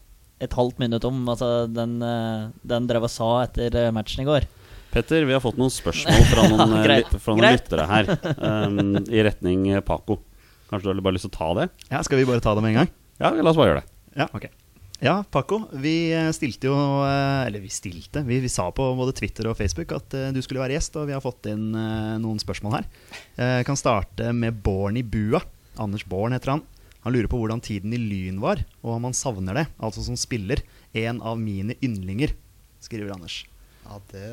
et 0.40 0.50
halvt 0.56 0.78
minutt 0.80 1.04
om 1.04 1.20
altså, 1.28 1.66
den, 1.72 1.98
eh, 2.02 2.48
den 2.66 2.86
drev 2.88 3.04
og 3.06 3.10
sa 3.12 3.42
etter 3.44 3.74
eh, 3.86 3.90
matchen 3.94 4.24
i 4.24 4.26
går. 4.28 4.46
Petter, 4.90 5.22
vi 5.28 5.32
har 5.36 5.40
fått 5.44 5.58
noen 5.60 5.70
spørsmål 5.70 6.24
fra 6.32 6.46
noen, 6.50 6.72
eh, 6.80 6.84
Greit, 6.88 7.10
lyt- 7.12 7.20
fra 7.22 7.34
noen 7.36 7.44
greit. 7.44 7.60
lyttere 7.60 7.86
her. 7.86 8.10
Um, 8.66 8.96
I 9.14 9.22
retning 9.28 9.68
eh, 9.76 9.80
Paco. 9.86 10.18
Kanskje 10.70 10.88
du 10.88 10.94
har 10.94 11.02
bare 11.06 11.14
lyst 11.18 11.28
til 11.28 11.34
å 11.34 11.38
ta 11.38 11.50
det? 11.60 11.68
Ja, 11.90 12.00
Skal 12.06 12.18
vi 12.18 12.26
bare 12.26 12.40
ta 12.42 12.54
det 12.58 12.62
med 12.66 12.74
en 12.74 12.80
gang? 12.84 12.90
Ja, 13.20 13.30
la 13.30 13.50
oss 13.52 13.58
bare 13.60 13.70
gjøre 13.74 13.82
det. 13.84 13.94
Ja, 14.18 14.26
ok 14.34 14.48
Ja, 15.02 15.14
Paco, 15.32 15.60
vi 15.80 16.10
eh, 16.12 16.28
stilte 16.34 16.66
jo 16.68 16.74
eh, 17.06 17.46
Eller 17.46 17.60
vi 17.62 17.70
stilte, 17.72 18.24
vi, 18.26 18.40
vi 18.42 18.48
sa 18.52 18.66
på 18.74 18.88
både 18.98 19.14
Twitter 19.16 19.46
og 19.50 19.56
Facebook 19.58 19.92
at 19.96 20.14
eh, 20.18 20.30
du 20.34 20.40
skulle 20.42 20.60
være 20.64 20.74
gjest, 20.76 20.96
og 21.00 21.06
vi 21.08 21.14
har 21.14 21.22
fått 21.24 21.46
inn 21.52 21.70
eh, 21.78 22.16
noen 22.22 22.38
spørsmål 22.42 22.74
her. 22.80 22.88
Jeg 23.38 23.66
kan 23.68 23.78
starte 23.80 24.32
med 24.36 24.58
Born 24.66 24.98
i 25.00 25.02
bua. 25.06 25.40
Anders 25.76 26.04
Born 26.08 26.32
heter 26.32 26.56
han. 26.56 26.64
Han 27.04 27.14
lurer 27.14 27.30
på 27.32 27.38
hvordan 27.40 27.62
tiden 27.64 27.94
i 27.96 28.00
Lyn 28.00 28.40
var, 28.42 28.60
og 28.82 28.98
om 28.98 29.06
han 29.08 29.16
savner 29.16 29.56
det, 29.56 29.66
altså 29.80 30.02
som 30.04 30.18
spiller. 30.20 30.60
En 30.92 31.22
av 31.24 31.38
mine 31.40 31.76
yndlinger, 31.80 32.34
skriver 32.84 33.14
Anders. 33.14 33.44
Ja, 33.86 33.96
det, 34.12 34.26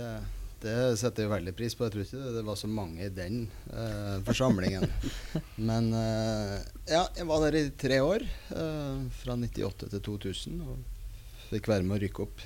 det 0.64 0.76
setter 1.00 1.26
jeg 1.26 1.32
veldig 1.32 1.54
pris 1.56 1.78
på. 1.78 1.88
Jeg 1.88 1.94
tror 1.96 2.04
ikke 2.04 2.34
det, 2.36 2.44
var 2.50 2.60
så 2.60 2.68
mange 2.72 3.06
i 3.08 3.14
den 3.14 3.46
eh, 3.72 4.18
forsamlingen. 4.28 4.84
Men 5.70 5.90
eh, 5.96 6.58
ja, 6.92 7.06
jeg 7.16 7.30
var 7.30 7.46
der 7.46 7.60
i 7.62 7.66
tre 7.80 8.02
år. 8.04 8.28
eh, 8.52 9.08
fra 9.22 9.38
98 9.40 9.92
til 9.96 10.04
2000. 10.12 10.62
Og 10.68 11.48
fikk 11.54 11.72
være 11.72 11.88
med 11.88 12.00
å 12.00 12.04
rykke 12.04 12.28
opp 12.28 12.44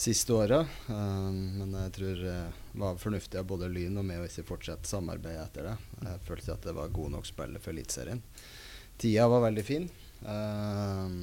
siste 0.00 0.32
åra. 0.32 0.60
Eh, 0.88 1.30
men 1.60 1.76
jeg 1.84 1.94
tror 1.98 2.24
det 2.24 2.40
var 2.80 3.00
fornuftig 3.00 3.40
av 3.40 3.48
både 3.50 3.68
Lyn 3.72 4.00
og 4.00 4.06
meg 4.08 4.22
å 4.22 4.28
ikke 4.28 4.48
fortsette 4.54 4.88
samarbeidet 4.88 5.44
etter 5.44 5.70
det. 5.70 5.76
Jeg 6.06 6.26
følte 6.28 6.56
at 6.56 6.68
det 6.68 6.76
var 6.76 6.94
god 6.96 7.16
nok 7.18 7.28
spiller 7.28 7.62
for 7.62 7.74
Eliteserien. 7.74 8.22
Tida 9.00 9.28
var 9.32 9.44
veldig 9.46 9.64
fin. 9.64 9.88
Eh, 10.24 11.16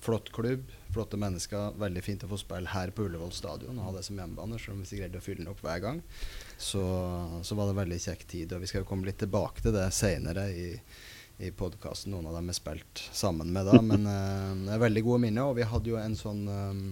flott 0.00 0.32
klubb, 0.32 0.68
flotte 0.92 1.20
mennesker. 1.20 1.78
Veldig 1.80 2.02
fint 2.04 2.24
å 2.24 2.30
få 2.30 2.40
spille 2.40 2.72
her 2.72 2.92
på 2.92 3.06
Ullevål 3.08 3.32
stadion 3.36 3.78
og 3.78 3.88
ha 3.88 3.94
det 3.96 4.04
som 4.06 4.20
hjemmebane. 4.20 4.58
Selv 4.60 4.76
om 4.76 4.82
vi 4.82 4.88
ikke 4.88 5.04
greide 5.04 5.20
å 5.20 5.24
fylle 5.24 5.44
den 5.44 5.52
opp 5.52 5.62
hver 5.64 5.80
gang, 5.84 6.02
så, 6.56 6.82
så 7.44 7.56
var 7.56 7.70
det 7.70 7.78
veldig 7.80 8.00
kjekk 8.08 8.26
tid. 8.28 8.52
Og 8.52 8.64
vi 8.64 8.68
skal 8.70 8.84
jo 8.84 8.90
komme 8.90 9.08
litt 9.08 9.20
tilbake 9.22 9.64
til 9.64 9.76
det 9.76 9.86
seinere 9.96 10.48
i, 10.52 10.66
i 11.40 11.52
podkasten. 11.56 12.12
Noen 12.12 12.28
av 12.28 12.36
dem 12.36 12.52
er 12.52 12.58
spilt 12.58 13.04
sammen 13.16 13.52
med 13.54 13.68
da, 13.68 13.80
men 13.80 14.04
eh, 14.04 14.52
det 14.66 14.76
er 14.76 14.84
veldig 14.84 15.04
gode 15.08 15.24
minner. 15.24 15.48
Og 15.48 15.56
vi 15.60 15.68
hadde 15.72 15.92
jo 15.92 16.00
en 16.00 16.20
sånn 16.20 16.44
eh, 16.52 16.84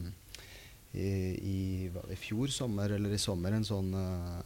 i, 0.97 1.91
i, 1.91 2.17
fjor 2.17 2.49
sommer, 2.53 2.91
eller 2.97 3.13
i 3.13 3.21
sommer, 3.21 3.53
en 3.53 3.67
sånn 3.67 3.93
uh, 3.93 4.41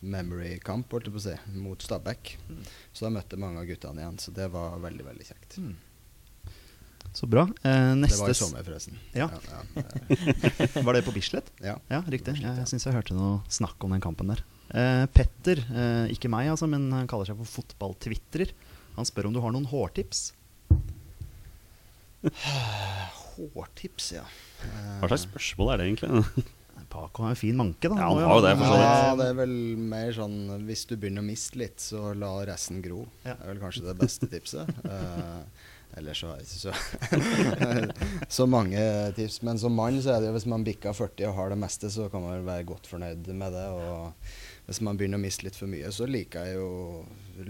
memory-kamp, 0.00 0.90
holdt 0.94 1.10
jeg 1.10 1.14
på 1.16 1.20
å 1.20 1.24
si, 1.26 1.36
mot 1.58 1.82
Stabæk. 1.82 2.36
Så 2.92 3.06
da 3.06 3.12
møtte 3.18 3.40
mange 3.40 3.62
av 3.62 3.68
guttene 3.68 4.04
igjen, 4.04 4.18
så 4.22 4.34
det 4.36 4.46
var 4.54 4.78
veldig, 4.82 5.06
veldig 5.10 5.26
kjekt. 5.26 5.58
Så 7.12 7.26
bra. 7.26 7.42
Eh, 7.66 7.94
Det 7.98 8.18
var 8.20 8.30
i 8.30 8.34
sommer, 8.38 8.62
forresten. 8.62 8.98
Ja. 9.16 9.26
ja, 9.26 9.40
ja. 9.50 9.62
Var 10.86 10.94
det 10.94 11.02
på 11.02 11.10
Bislett? 11.10 11.48
ja. 11.58 11.74
Ja, 11.90 12.04
riktig. 12.06 12.36
Bislett, 12.36 12.60
jeg 12.62 12.70
syns 12.70 12.86
jeg 12.86 12.94
hørte 12.94 13.16
noe 13.18 13.40
snakk 13.50 13.82
om 13.82 13.90
den 13.96 14.04
kampen 14.04 14.30
der. 14.30 14.44
Eh, 14.70 15.06
Petter, 15.10 15.58
eh, 15.74 16.06
ikke 16.14 16.30
meg 16.30 16.52
altså, 16.52 16.68
men 16.70 16.86
han 16.94 17.10
kaller 17.10 17.26
seg 17.26 17.40
for 17.40 17.50
fotballtvitrer. 17.58 18.52
Han 18.94 19.08
spør 19.08 19.26
om 19.26 19.34
du 19.34 19.40
har 19.42 19.50
noen 19.54 19.66
hårtips. 19.66 20.28
Hårtips, 23.34 24.12
ja. 24.14 24.22
Eh, 24.66 24.96
Hva 25.00 25.10
slags 25.10 25.26
spørsmål 25.28 25.72
er 25.74 25.80
det 25.82 25.90
egentlig? 25.90 26.46
Paco 26.90 27.22
har 27.22 27.36
jo 27.36 27.38
fin 27.38 27.54
manke, 27.54 27.86
da. 27.86 27.94
Ja, 28.00 28.08
han 28.10 28.18
har 28.26 28.34
jo 28.34 28.42
det, 28.42 28.54
for 28.58 28.66
så 28.66 28.74
vidt. 28.74 28.86
Ja, 28.88 29.10
det 29.20 29.26
er 29.30 29.36
vel 29.38 29.52
mer 29.92 30.08
sånn 30.16 30.38
Hvis 30.66 30.80
du 30.90 30.96
begynner 30.96 31.22
å 31.22 31.26
miste 31.28 31.60
litt, 31.60 31.78
så 31.78 32.08
la 32.18 32.32
resten 32.48 32.80
gro. 32.82 33.04
Ja. 33.22 33.36
Det 33.36 33.44
er 33.44 33.52
vel 33.52 33.60
kanskje 33.62 33.84
det 33.86 33.94
beste 34.00 34.30
tipset. 34.32 34.72
Eller 35.90 36.12
ellers 36.12 36.20
så 36.22 36.28
er 36.30 36.38
det 36.38 36.46
ikke 36.46 36.58
så, 36.62 36.72
så 38.38 38.44
mange 38.46 38.82
tips. 39.16 39.40
Men 39.46 39.58
som 39.58 39.74
mann 39.74 39.98
så 40.02 40.12
er 40.14 40.22
det 40.22 40.28
jo 40.30 40.36
hvis 40.36 40.46
man 40.50 40.66
bikker 40.66 40.94
40 40.94 41.26
og 41.30 41.34
har 41.38 41.50
det 41.50 41.58
meste, 41.58 41.90
så 41.90 42.06
kan 42.12 42.22
man 42.22 42.36
vel 42.36 42.46
være 42.46 42.66
godt 42.68 42.86
fornøyd 42.90 43.30
med 43.34 43.56
det. 43.56 43.64
Og 43.74 44.30
hvis 44.66 44.80
man 44.86 44.98
begynner 44.98 45.18
å 45.18 45.22
miste 45.22 45.46
litt 45.46 45.56
for 45.58 45.70
mye, 45.70 45.90
så 45.94 46.06
liker 46.06 46.46
jeg 46.46 46.58
jo 46.60 46.70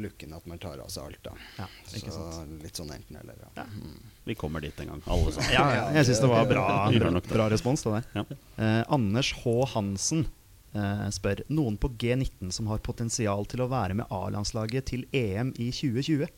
looken 0.00 0.34
at 0.36 0.46
man 0.48 0.60
tar 0.62 0.80
av 0.80 0.88
seg 0.92 1.10
alt, 1.10 1.20
da. 1.24 1.32
Ja, 1.58 1.66
ikke 1.98 2.12
så 2.14 2.26
sant. 2.32 2.56
litt 2.62 2.78
sånn 2.78 2.92
enten-eller. 2.94 3.38
Ja. 3.42 3.50
Ja. 3.62 3.66
Mm. 3.68 4.10
Vi 4.30 4.36
kommer 4.38 4.64
dit 4.64 4.80
en 4.80 4.92
gang, 4.94 5.02
alle 5.10 5.32
sammen. 5.34 5.52
Ja, 5.54 5.64
ja, 5.74 5.86
jeg 5.98 6.08
syns 6.10 6.22
det 6.22 6.30
var 6.30 6.48
bra, 6.48 6.66
bra, 6.94 7.22
bra 7.32 7.48
respons, 7.52 7.84
det 7.86 7.96
der. 7.98 8.10
Ja. 8.20 8.40
Eh, 8.56 8.82
Anders 8.94 9.32
H. 9.42 9.56
Hansen 9.74 10.26
eh, 10.72 11.06
spør 11.14 11.42
noen 11.52 11.78
på 11.80 11.92
G19 12.00 12.52
som 12.54 12.70
har 12.70 12.82
potensial 12.86 13.48
til 13.50 13.64
å 13.64 13.70
være 13.72 13.98
med 14.00 14.10
A-landslaget 14.14 14.92
til 14.92 15.06
EM 15.16 15.54
i 15.58 15.70
2020. 15.74 16.30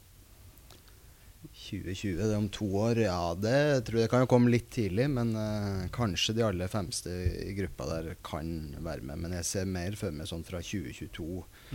2020, 1.42 2.16
det 2.18 2.26
er 2.28 2.38
om 2.38 2.49
to 2.52 2.66
år. 2.78 3.02
Ja, 3.04 3.34
det 3.38 3.84
tror 3.88 4.02
jeg 4.02 4.11
kan 4.12 4.22
jo 4.25 4.30
komme 4.30 4.52
litt 4.52 4.70
tidlig, 4.72 5.08
men 5.12 5.34
uh, 5.37 5.84
kanskje 5.94 6.37
de 6.38 6.44
aller 6.46 6.70
fremste 6.70 7.12
i 7.12 7.52
gruppa 7.58 7.88
der 7.90 8.11
kan 8.25 8.50
være 8.78 9.06
med. 9.08 9.22
Men 9.25 9.37
jeg 9.38 9.49
ser 9.49 9.70
mer 9.70 9.99
for 9.99 10.14
meg 10.14 10.30
sånn 10.30 10.46
fra 10.46 10.62
2022 10.62 11.28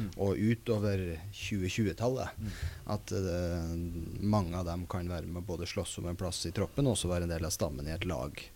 og 0.07 0.41
utover 0.41 1.03
2020-tallet. 1.35 2.51
At 2.95 3.13
uh, 3.13 3.73
mange 4.23 4.57
av 4.57 4.67
dem 4.69 4.87
kan 4.89 5.09
være 5.11 5.29
med 5.29 5.47
både 5.47 5.69
slåss 5.69 5.99
om 6.01 6.11
en 6.11 6.19
plass 6.19 6.45
i 6.47 6.55
troppen 6.55 6.87
og 6.87 6.95
også 6.95 7.11
være 7.11 7.27
en 7.27 7.35
del 7.35 7.49
av 7.49 7.55
stammen 7.55 7.89
i 7.89 7.95
et 7.95 8.07
lag. 8.07 8.47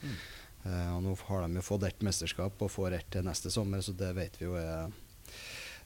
Eh, 0.64 0.90
og 0.96 1.02
nå 1.06 1.16
har 1.28 1.46
de 1.46 1.58
jo 1.58 1.66
fått 1.66 1.88
ett 1.88 2.04
mesterskap 2.06 2.60
og 2.62 2.70
får 2.70 2.98
ett 3.00 3.08
til 3.16 3.26
neste 3.26 3.50
sommer, 3.54 3.82
så 3.82 3.96
det 3.98 4.12
vet 4.18 4.38
vi 4.38 4.46
jo 4.46 4.58
er 4.60 4.92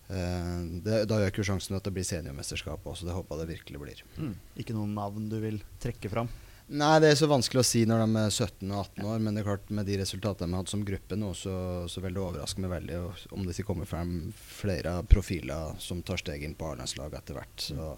det, 0.08 1.00
Da 1.10 1.18
øker 1.26 1.42
jo 1.42 1.48
sjansen 1.48 1.78
at 1.78 1.86
det 1.88 1.94
blir 1.96 2.06
seniormesterskap 2.06 2.86
også, 2.86 3.08
det 3.08 3.16
håper 3.16 3.40
jeg 3.40 3.46
det 3.46 3.54
virkelig 3.56 3.82
blir. 3.82 4.04
Mm. 4.22 4.36
Ikke 4.62 4.76
noen 4.78 4.94
navn 4.98 5.30
du 5.32 5.40
vil 5.42 5.62
trekke 5.82 6.12
fram? 6.14 6.30
Nei, 6.66 6.96
det 6.98 7.12
er 7.12 7.18
så 7.20 7.28
vanskelig 7.30 7.62
å 7.62 7.68
si 7.68 7.84
når 7.86 8.00
de 8.02 8.22
er 8.24 8.32
17 8.32 8.72
og 8.72 8.80
18 8.80 9.04
år, 9.06 9.20
men 9.22 9.36
det 9.36 9.44
er 9.44 9.48
klart 9.52 9.68
med 9.70 9.86
de 9.86 10.00
resultatene 10.00 10.50
de 10.50 10.58
har 10.58 10.64
hatt 10.64 10.72
som 10.72 10.86
gruppe 10.86 11.18
nå, 11.20 11.30
så, 11.38 11.54
så 11.86 12.02
det 12.02 12.18
overraske 12.18 12.64
meg 12.64 12.72
veldig 12.72 13.02
om 13.38 13.46
det 13.46 13.66
kommer 13.68 13.86
frem 13.86 14.16
flere 14.34 14.96
profiler 15.06 15.78
som 15.78 16.02
tar 16.02 16.18
steg 16.24 16.42
inn 16.42 16.58
på 16.58 16.72
A-landslaget 16.72 17.20
etter 17.20 17.38
hvert. 17.38 17.68
Så, 17.68 17.92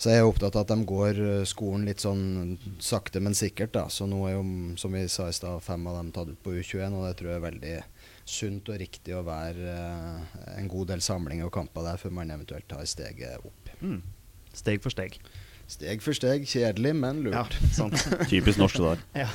så 0.00 0.08
jeg 0.08 0.22
er 0.22 0.30
opptatt 0.30 0.56
av 0.56 0.64
at 0.64 0.72
de 0.72 0.88
går 0.88 1.20
eh, 1.20 1.44
skolen 1.44 1.84
litt 1.84 2.00
sånn 2.00 2.56
sakte, 2.80 3.20
men 3.20 3.36
sikkert. 3.36 3.74
da. 3.76 3.84
Så 3.92 4.08
nå 4.08 4.24
er 4.24 4.38
jo, 4.38 4.46
som 4.80 4.96
vi 4.96 5.04
sa 5.12 5.28
i 5.28 5.36
stad, 5.36 5.60
fem 5.60 5.84
av 5.86 6.00
dem 6.00 6.14
tatt 6.16 6.32
ut 6.32 6.40
på 6.42 6.56
U21, 6.56 6.96
og 6.96 7.04
det 7.04 7.18
tror 7.20 7.34
jeg 7.34 7.42
er 7.42 7.44
veldig 7.50 7.76
sunt 8.28 8.68
og 8.70 8.78
riktig 8.80 9.14
å 9.18 9.22
være 9.26 9.72
eh, 9.72 10.42
en 10.58 10.68
god 10.70 10.92
del 10.92 11.00
samlinger 11.04 11.48
og 11.48 11.54
kamper 11.56 11.86
der 11.88 12.00
før 12.00 12.14
man 12.18 12.30
eventuelt 12.34 12.68
tar 12.70 12.84
steget 12.88 13.42
opp. 13.44 13.72
Mm. 13.82 14.00
Steg 14.54 14.82
for 14.84 14.92
steg. 14.94 15.16
Steg 15.72 16.02
for 16.04 16.12
steg, 16.16 16.44
kjedelig, 16.46 16.92
men 16.98 17.22
Ja, 17.32 17.42
lurt. 17.46 17.56
sant. 17.78 17.96
Typisk 18.30 18.58
norsk 18.60 18.78
det 18.78 18.92
der. 18.92 19.02
ja. 19.24 19.32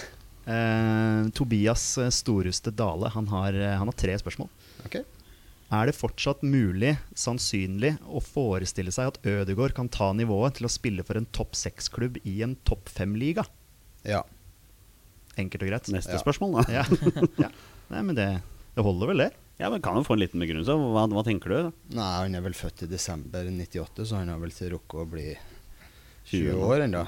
Uh, 0.47 1.27
Tobias 1.35 1.81
eh, 1.99 2.07
Storhuste 2.15 2.71
Dale 2.71 3.09
han 3.11 3.25
har, 3.27 3.51
han 3.81 3.89
har 3.89 3.95
tre 3.99 4.13
spørsmål. 4.21 4.47
Okay. 4.87 5.03
Er 5.75 5.89
det 5.89 5.97
fortsatt 5.97 6.45
mulig, 6.47 6.93
sannsynlig, 7.19 7.97
å 8.07 8.21
forestille 8.23 8.93
seg 8.95 9.09
at 9.11 9.17
Ødegaard 9.27 9.73
kan 9.75 9.89
ta 9.91 10.13
nivået 10.15 10.55
til 10.55 10.69
å 10.69 10.71
spille 10.71 11.03
for 11.03 11.19
en 11.19 11.27
topp 11.35 11.57
seks-klubb 11.59 12.21
i 12.23 12.37
en 12.45 12.53
topp 12.63 12.87
fem-liga? 12.87 13.43
Ja. 14.07 14.21
Enkelt 15.35 15.65
og 15.65 15.73
greit. 15.73 15.89
Neste 15.91 16.15
Ja. 16.15 16.21
spørsmål, 16.23 16.61
da. 16.61 16.79
Ja. 16.79 16.85
ja. 17.43 17.49
Nei, 17.91 18.05
men 18.07 18.15
det, 18.15 18.29
det 18.77 18.85
holder 18.85 19.09
vel, 19.11 19.23
det? 19.25 19.31
Ja, 19.57 19.71
men 19.73 19.81
Kan 19.81 19.97
jo 19.97 20.05
få 20.05 20.13
en 20.13 20.21
liten 20.21 20.41
begrunnelse. 20.43 20.75
Hva, 20.77 21.07
hva 21.09 21.23
tenker 21.25 21.49
du? 21.49 21.71
Nei, 21.97 22.09
han 22.21 22.37
er 22.37 22.43
vel 22.45 22.53
født 22.57 22.83
i 22.85 22.89
desember 22.91 23.47
98, 23.49 24.05
så 24.05 24.19
han 24.21 24.29
har 24.29 24.37
vel 24.41 24.53
til 24.53 24.75
rukket 24.75 25.01
å 25.01 25.07
bli 25.09 25.31
20 26.27 26.51
20 26.51 26.61
år 26.67 26.83
ennå. 26.85 27.01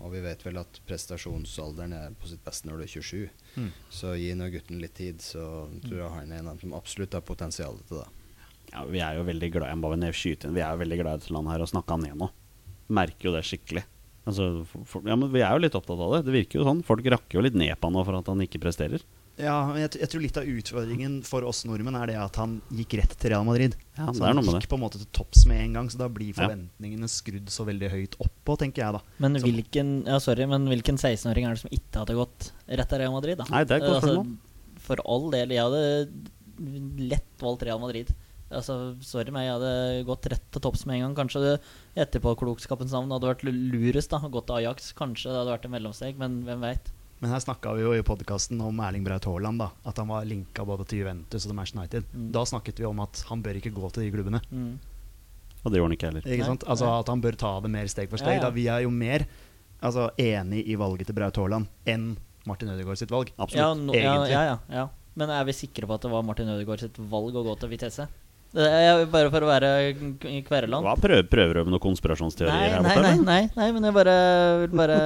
Og 0.00 0.08
vi 0.14 0.22
vet 0.24 0.44
vel 0.46 0.60
at 0.62 0.80
prestasjonsalderen 0.88 1.92
er 1.98 2.16
på 2.16 2.30
sitt 2.30 2.42
beste 2.46 2.68
når 2.68 2.80
du 2.80 2.84
er 2.86 2.92
27. 2.94 3.28
Mm. 3.58 3.70
Så 3.92 4.14
gi 4.16 4.32
nå 4.38 4.48
gutten 4.54 4.80
litt 4.82 4.94
tid, 4.96 5.20
så 5.24 5.44
tror 5.84 5.98
jeg 5.98 6.12
han 6.16 6.32
er 6.32 6.40
en 6.42 6.48
av 6.48 6.54
dem 6.56 6.62
som 6.64 6.76
absolutt 6.78 7.16
har 7.18 7.24
potensial 7.26 7.80
til 7.88 8.00
det. 8.00 8.08
Ja, 8.72 8.84
Vi 8.88 9.02
er 9.04 9.18
jo 9.18 9.24
veldig 9.28 9.50
glad 9.52 9.82
ned- 9.98 10.14
skyte 10.16 10.48
inn. 10.48 10.54
Vi 10.56 10.62
er 10.64 10.72
jo 10.72 10.82
veldig 10.84 11.00
glad 11.02 11.12
i 11.12 11.18
dette 11.20 11.34
landet 11.34 11.52
her 11.52 11.64
og 11.66 11.72
snakke 11.74 11.90
han 11.92 12.06
ned 12.06 12.16
nå. 12.22 12.30
Merker 12.88 13.28
jo 13.28 13.34
det 13.36 13.44
skikkelig. 13.44 13.84
Altså, 14.24 14.64
for, 14.86 15.02
ja, 15.04 15.16
men 15.18 15.32
Vi 15.32 15.42
er 15.42 15.52
jo 15.52 15.64
litt 15.66 15.74
opptatt 15.76 15.98
av 15.98 16.14
det. 16.16 16.24
Det 16.30 16.36
virker 16.38 16.60
jo 16.60 16.64
sånn. 16.68 16.84
Folk 16.86 17.04
rakker 17.04 17.36
jo 17.36 17.42
litt 17.44 17.58
ned 17.58 17.74
på 17.76 17.90
han 17.90 17.98
nå 17.98 18.04
for 18.06 18.16
at 18.16 18.26
han 18.30 18.40
ikke 18.40 18.62
presterer. 18.62 19.02
Ja, 19.40 19.54
jeg, 19.80 19.94
jeg 19.96 20.08
tror 20.12 20.20
litt 20.22 20.36
av 20.36 20.44
utfordringen 20.44 21.14
for 21.24 21.42
oss 21.48 21.62
nordmenn 21.64 21.96
er 21.96 22.10
det 22.10 22.16
at 22.20 22.36
han 22.36 22.58
gikk 22.76 22.98
rett 23.00 23.14
til 23.18 23.32
Real 23.32 23.46
Madrid. 23.48 23.74
Ja, 23.96 24.10
så 24.12 24.26
han 24.28 24.42
gikk 24.44 24.66
det. 24.66 24.68
på 24.68 24.76
en 24.76 24.82
måte 24.84 25.00
til 25.00 25.08
topps 25.16 25.46
med 25.48 25.62
en 25.64 25.78
gang, 25.78 25.88
så 25.90 25.98
da 26.02 26.08
blir 26.12 26.34
Ja. 26.34 26.42
forventningene 26.44 27.08
skrudd 27.08 27.48
så 27.48 27.64
veldig 27.64 27.88
høyt 27.94 28.16
oppå, 28.20 28.58
tenker 28.60 28.84
jeg 28.84 28.92
da. 28.98 29.00
Men 29.24 29.40
hvilken 29.40 29.94
ja, 30.06 30.18
sorry, 30.20 30.44
men 30.46 30.68
hvilken 30.68 31.00
16-åring 31.00 31.48
er 31.48 31.56
det 31.56 31.62
som 31.64 31.72
ikke 31.72 32.02
hadde 32.04 32.18
gått 32.20 32.50
rett 32.68 32.88
til 32.92 32.98
Real 33.00 33.12
Madrid? 33.16 33.38
da? 33.40 33.48
Nei, 33.50 33.64
det 33.64 33.78
er 33.80 33.86
godt 33.88 34.04
altså. 34.04 34.36
For 34.84 35.00
all 35.06 35.30
del. 35.32 35.48
Jeg 35.56 35.64
hadde 35.64 37.06
lett 37.08 37.40
valgt 37.40 37.64
Real 37.66 37.80
Madrid. 37.80 38.12
Altså, 38.52 38.74
Sorry 39.00 39.32
meg, 39.32 39.46
jeg 39.48 39.54
hadde 39.56 40.04
gått 40.04 40.26
rett 40.28 40.44
til 40.52 40.60
topps 40.60 40.84
med 40.84 40.98
en 41.00 41.06
gang. 41.08 41.14
Kanskje 41.24 41.40
det 41.40 41.52
etterpåklokskapens 42.04 42.92
navn 42.92 43.10
hadde 43.14 43.30
vært 43.30 43.44
lurest. 43.48 44.10
da, 44.12 44.20
Gått 44.28 44.50
til 44.50 44.58
Ajax. 44.60 44.92
Kanskje 44.98 45.30
det 45.32 45.38
hadde 45.40 45.54
vært 45.54 45.64
en 45.68 45.72
mellomsteg, 45.72 46.18
men 46.20 46.42
hvem 46.44 46.60
veit. 46.60 46.92
Men 47.22 47.30
her 47.30 47.38
snakka 47.38 47.72
vi 47.78 47.84
jo 47.84 47.92
i 47.94 48.02
podkasten 48.02 48.58
om 48.66 48.80
Erling 48.82 49.04
Braut 49.06 49.28
Haaland, 49.30 49.60
da. 49.62 49.68
At 49.86 50.00
han 50.00 50.08
var 50.10 50.24
linka 50.26 50.64
både 50.66 50.88
til 50.90 51.04
Juventus 51.04 51.44
og 51.44 51.52
til 51.52 51.54
Manchester 51.54 51.78
United. 51.78 52.08
Mm. 52.10 52.24
Da 52.34 52.42
snakket 52.50 52.80
vi 52.82 52.88
om 52.88 53.02
at 53.04 53.20
han 53.28 53.44
bør 53.44 53.60
ikke 53.60 53.70
gå 53.76 53.90
til 53.94 54.02
de 54.02 54.08
klubbene. 54.10 54.40
Mm. 54.50 54.72
Og 55.62 55.70
det 55.70 55.78
gjorde 55.78 55.86
han 55.86 55.94
ikke 55.94 56.08
heller. 56.10 56.26
Ikke 56.26 56.48
sant? 56.48 56.66
Altså. 56.66 56.88
At 56.90 57.12
han 57.12 57.22
bør 57.22 57.38
ta 57.38 57.52
det 57.62 57.70
mer 57.70 57.92
steg 57.92 58.10
for 58.10 58.18
steg. 58.18 58.40
ja. 58.40 58.42
Da 58.42 58.50
vi 58.50 58.66
er 58.66 58.82
jo 58.82 58.90
mer 58.90 59.22
altså, 59.78 60.08
enig 60.18 60.64
i 60.66 60.74
valget 60.80 61.12
til 61.12 61.18
Braut 61.20 61.38
Haaland 61.38 61.70
enn 61.94 62.08
Martin 62.50 62.74
Ødegaard 62.74 62.98
sitt 62.98 63.14
valg. 63.14 63.30
Ja, 63.36 63.46
Absolutt. 63.46 63.86
no, 63.86 63.94
ja, 63.94 64.16
ja, 64.26 64.42
ja, 64.50 64.58
ja. 64.80 64.88
Men 65.14 65.30
er 65.30 65.46
vi 65.46 65.54
sikre 65.54 65.86
på 65.86 65.94
at 65.94 66.02
det 66.02 66.10
var 66.10 66.26
Martin 66.26 66.50
Ødegaard 66.50 66.82
sitt 66.82 66.98
valg 66.98 67.38
å 67.38 67.46
gå 67.46 67.54
til 67.62 67.70
Vitesse? 67.70 68.08
Er 68.54 69.06
bare 69.08 69.30
for 69.32 69.40
å 69.46 69.48
være 69.48 69.68
i 70.28 70.42
Kvereland. 70.44 70.84
Hva 70.84 70.92
prøver, 71.00 71.24
prøver 71.32 71.54
du 71.56 71.64
med 71.64 71.72
noen 71.72 71.84
konspirasjonsteorier 71.86 72.52
Nei, 72.52 72.68
her 72.74 72.82
nei, 72.84 72.94
borte? 72.98 73.12
nei, 73.16 73.24
nei, 73.24 73.50
nei, 73.56 73.68
men 73.72 73.86
jeg 73.88 73.94
bare 73.96 74.16
vil 74.66 74.74
bare 74.76 74.98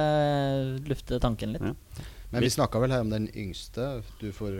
lufte 0.89 1.19
tanken 1.23 1.53
litt. 1.55 1.63
Ja. 1.63 2.03
Men 2.33 2.43
vi 2.43 2.49
snakka 2.51 2.81
vel 2.83 2.91
her 2.91 3.05
om 3.05 3.09
den 3.13 3.29
yngste. 3.31 4.01
Du 4.19 4.33
får 4.35 4.57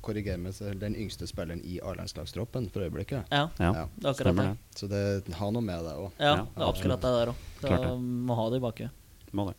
korrigere 0.00 0.38
meg, 0.40 0.54
så 0.56 0.70
den 0.78 0.94
yngste 0.96 1.26
spilleren 1.28 1.58
i 1.66 1.80
A-landslagstroppen 1.82 2.70
for 2.72 2.86
øyeblikket. 2.86 3.26
Ja, 3.34 3.48
Ja, 3.58 3.72
Ja, 3.82 3.88
det 3.98 4.06
er 4.06 4.12
akkurat 4.14 4.36
det. 4.38 4.46
det. 4.46 4.78
Så 4.78 4.88
det 4.88 5.34
har 5.34 5.50
noe 5.50 5.60
med 5.66 5.82
det 5.84 5.96
òg. 5.98 6.10
Ja, 6.22 6.36
det 6.46 6.62
er 6.62 6.70
akkurat 6.70 7.02
det 7.02 7.12
der 7.18 7.32
òg. 7.34 7.42
Det. 7.66 7.90
Må 8.30 8.38
ha 8.38 8.46
det 8.54 8.62
i 8.62 8.64
bakhuet. 8.64 8.90
Må 9.34 9.48
det. 9.50 9.56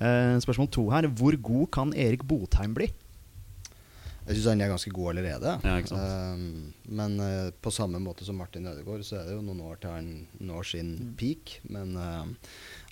Eh, 0.00 0.36
spørsmål 0.44 0.68
to 0.70 0.90
her. 0.90 1.08
Hvor 1.08 1.32
god 1.42 1.70
kan 1.74 1.92
Erik 1.96 2.22
Botheim 2.28 2.74
bli? 2.76 2.92
Jeg 4.28 4.36
syns 4.36 4.48
han 4.52 4.60
er 4.60 4.68
ganske 4.74 4.90
god 4.92 5.10
allerede. 5.14 5.54
Ja, 5.64 5.74
ikke 5.80 5.88
sant. 5.94 6.36
Um, 6.36 6.74
men 7.00 7.14
uh, 7.22 7.48
på 7.64 7.72
samme 7.72 7.96
måte 8.04 8.26
som 8.28 8.36
Martin 8.36 8.68
Ødegaard, 8.68 9.02
så 9.08 9.22
er 9.22 9.30
det 9.30 9.38
jo 9.38 9.42
noen 9.46 9.62
år 9.64 9.80
til 9.80 9.94
han 9.94 10.10
når 10.44 10.68
sin 10.74 10.90
Mm. 10.98 11.14
peak. 11.16 11.56
Men 11.72 11.96
uh, 11.96 12.26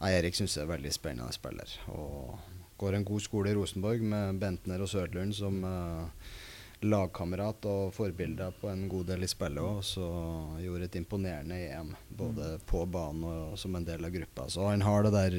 Erik 0.08 0.34
syns 0.38 0.56
jeg 0.56 0.64
er 0.64 0.72
veldig 0.72 0.92
spennende 0.96 1.32
spiller. 1.36 1.76
Og 1.92 2.38
går 2.80 2.96
en 2.98 3.04
god 3.08 3.20
skole 3.24 3.52
i 3.52 3.56
Rosenborg 3.56 4.00
med 4.04 4.40
Bentner 4.40 4.80
og 4.84 4.88
Sødlund 4.88 5.32
som 5.36 5.60
uh, 5.64 6.08
lagkamerat 6.86 7.64
og 7.68 7.92
forbilder 7.96 8.52
på 8.60 8.68
en 8.68 8.82
god 8.92 9.06
del 9.08 9.24
i 9.24 9.28
spillet 9.30 9.60
òg. 9.64 9.78
Så 9.84 10.08
gjorde 10.60 10.88
et 10.88 10.98
imponerende 11.00 11.56
EM, 11.68 11.94
både 12.16 12.50
på 12.68 12.82
banen 12.92 13.24
og 13.28 13.58
som 13.60 13.76
en 13.76 13.84
del 13.88 14.04
av 14.04 14.12
gruppa. 14.12 14.48
Så 14.52 14.68
han 14.68 14.84
har 14.84 15.04
det 15.06 15.12
der 15.16 15.38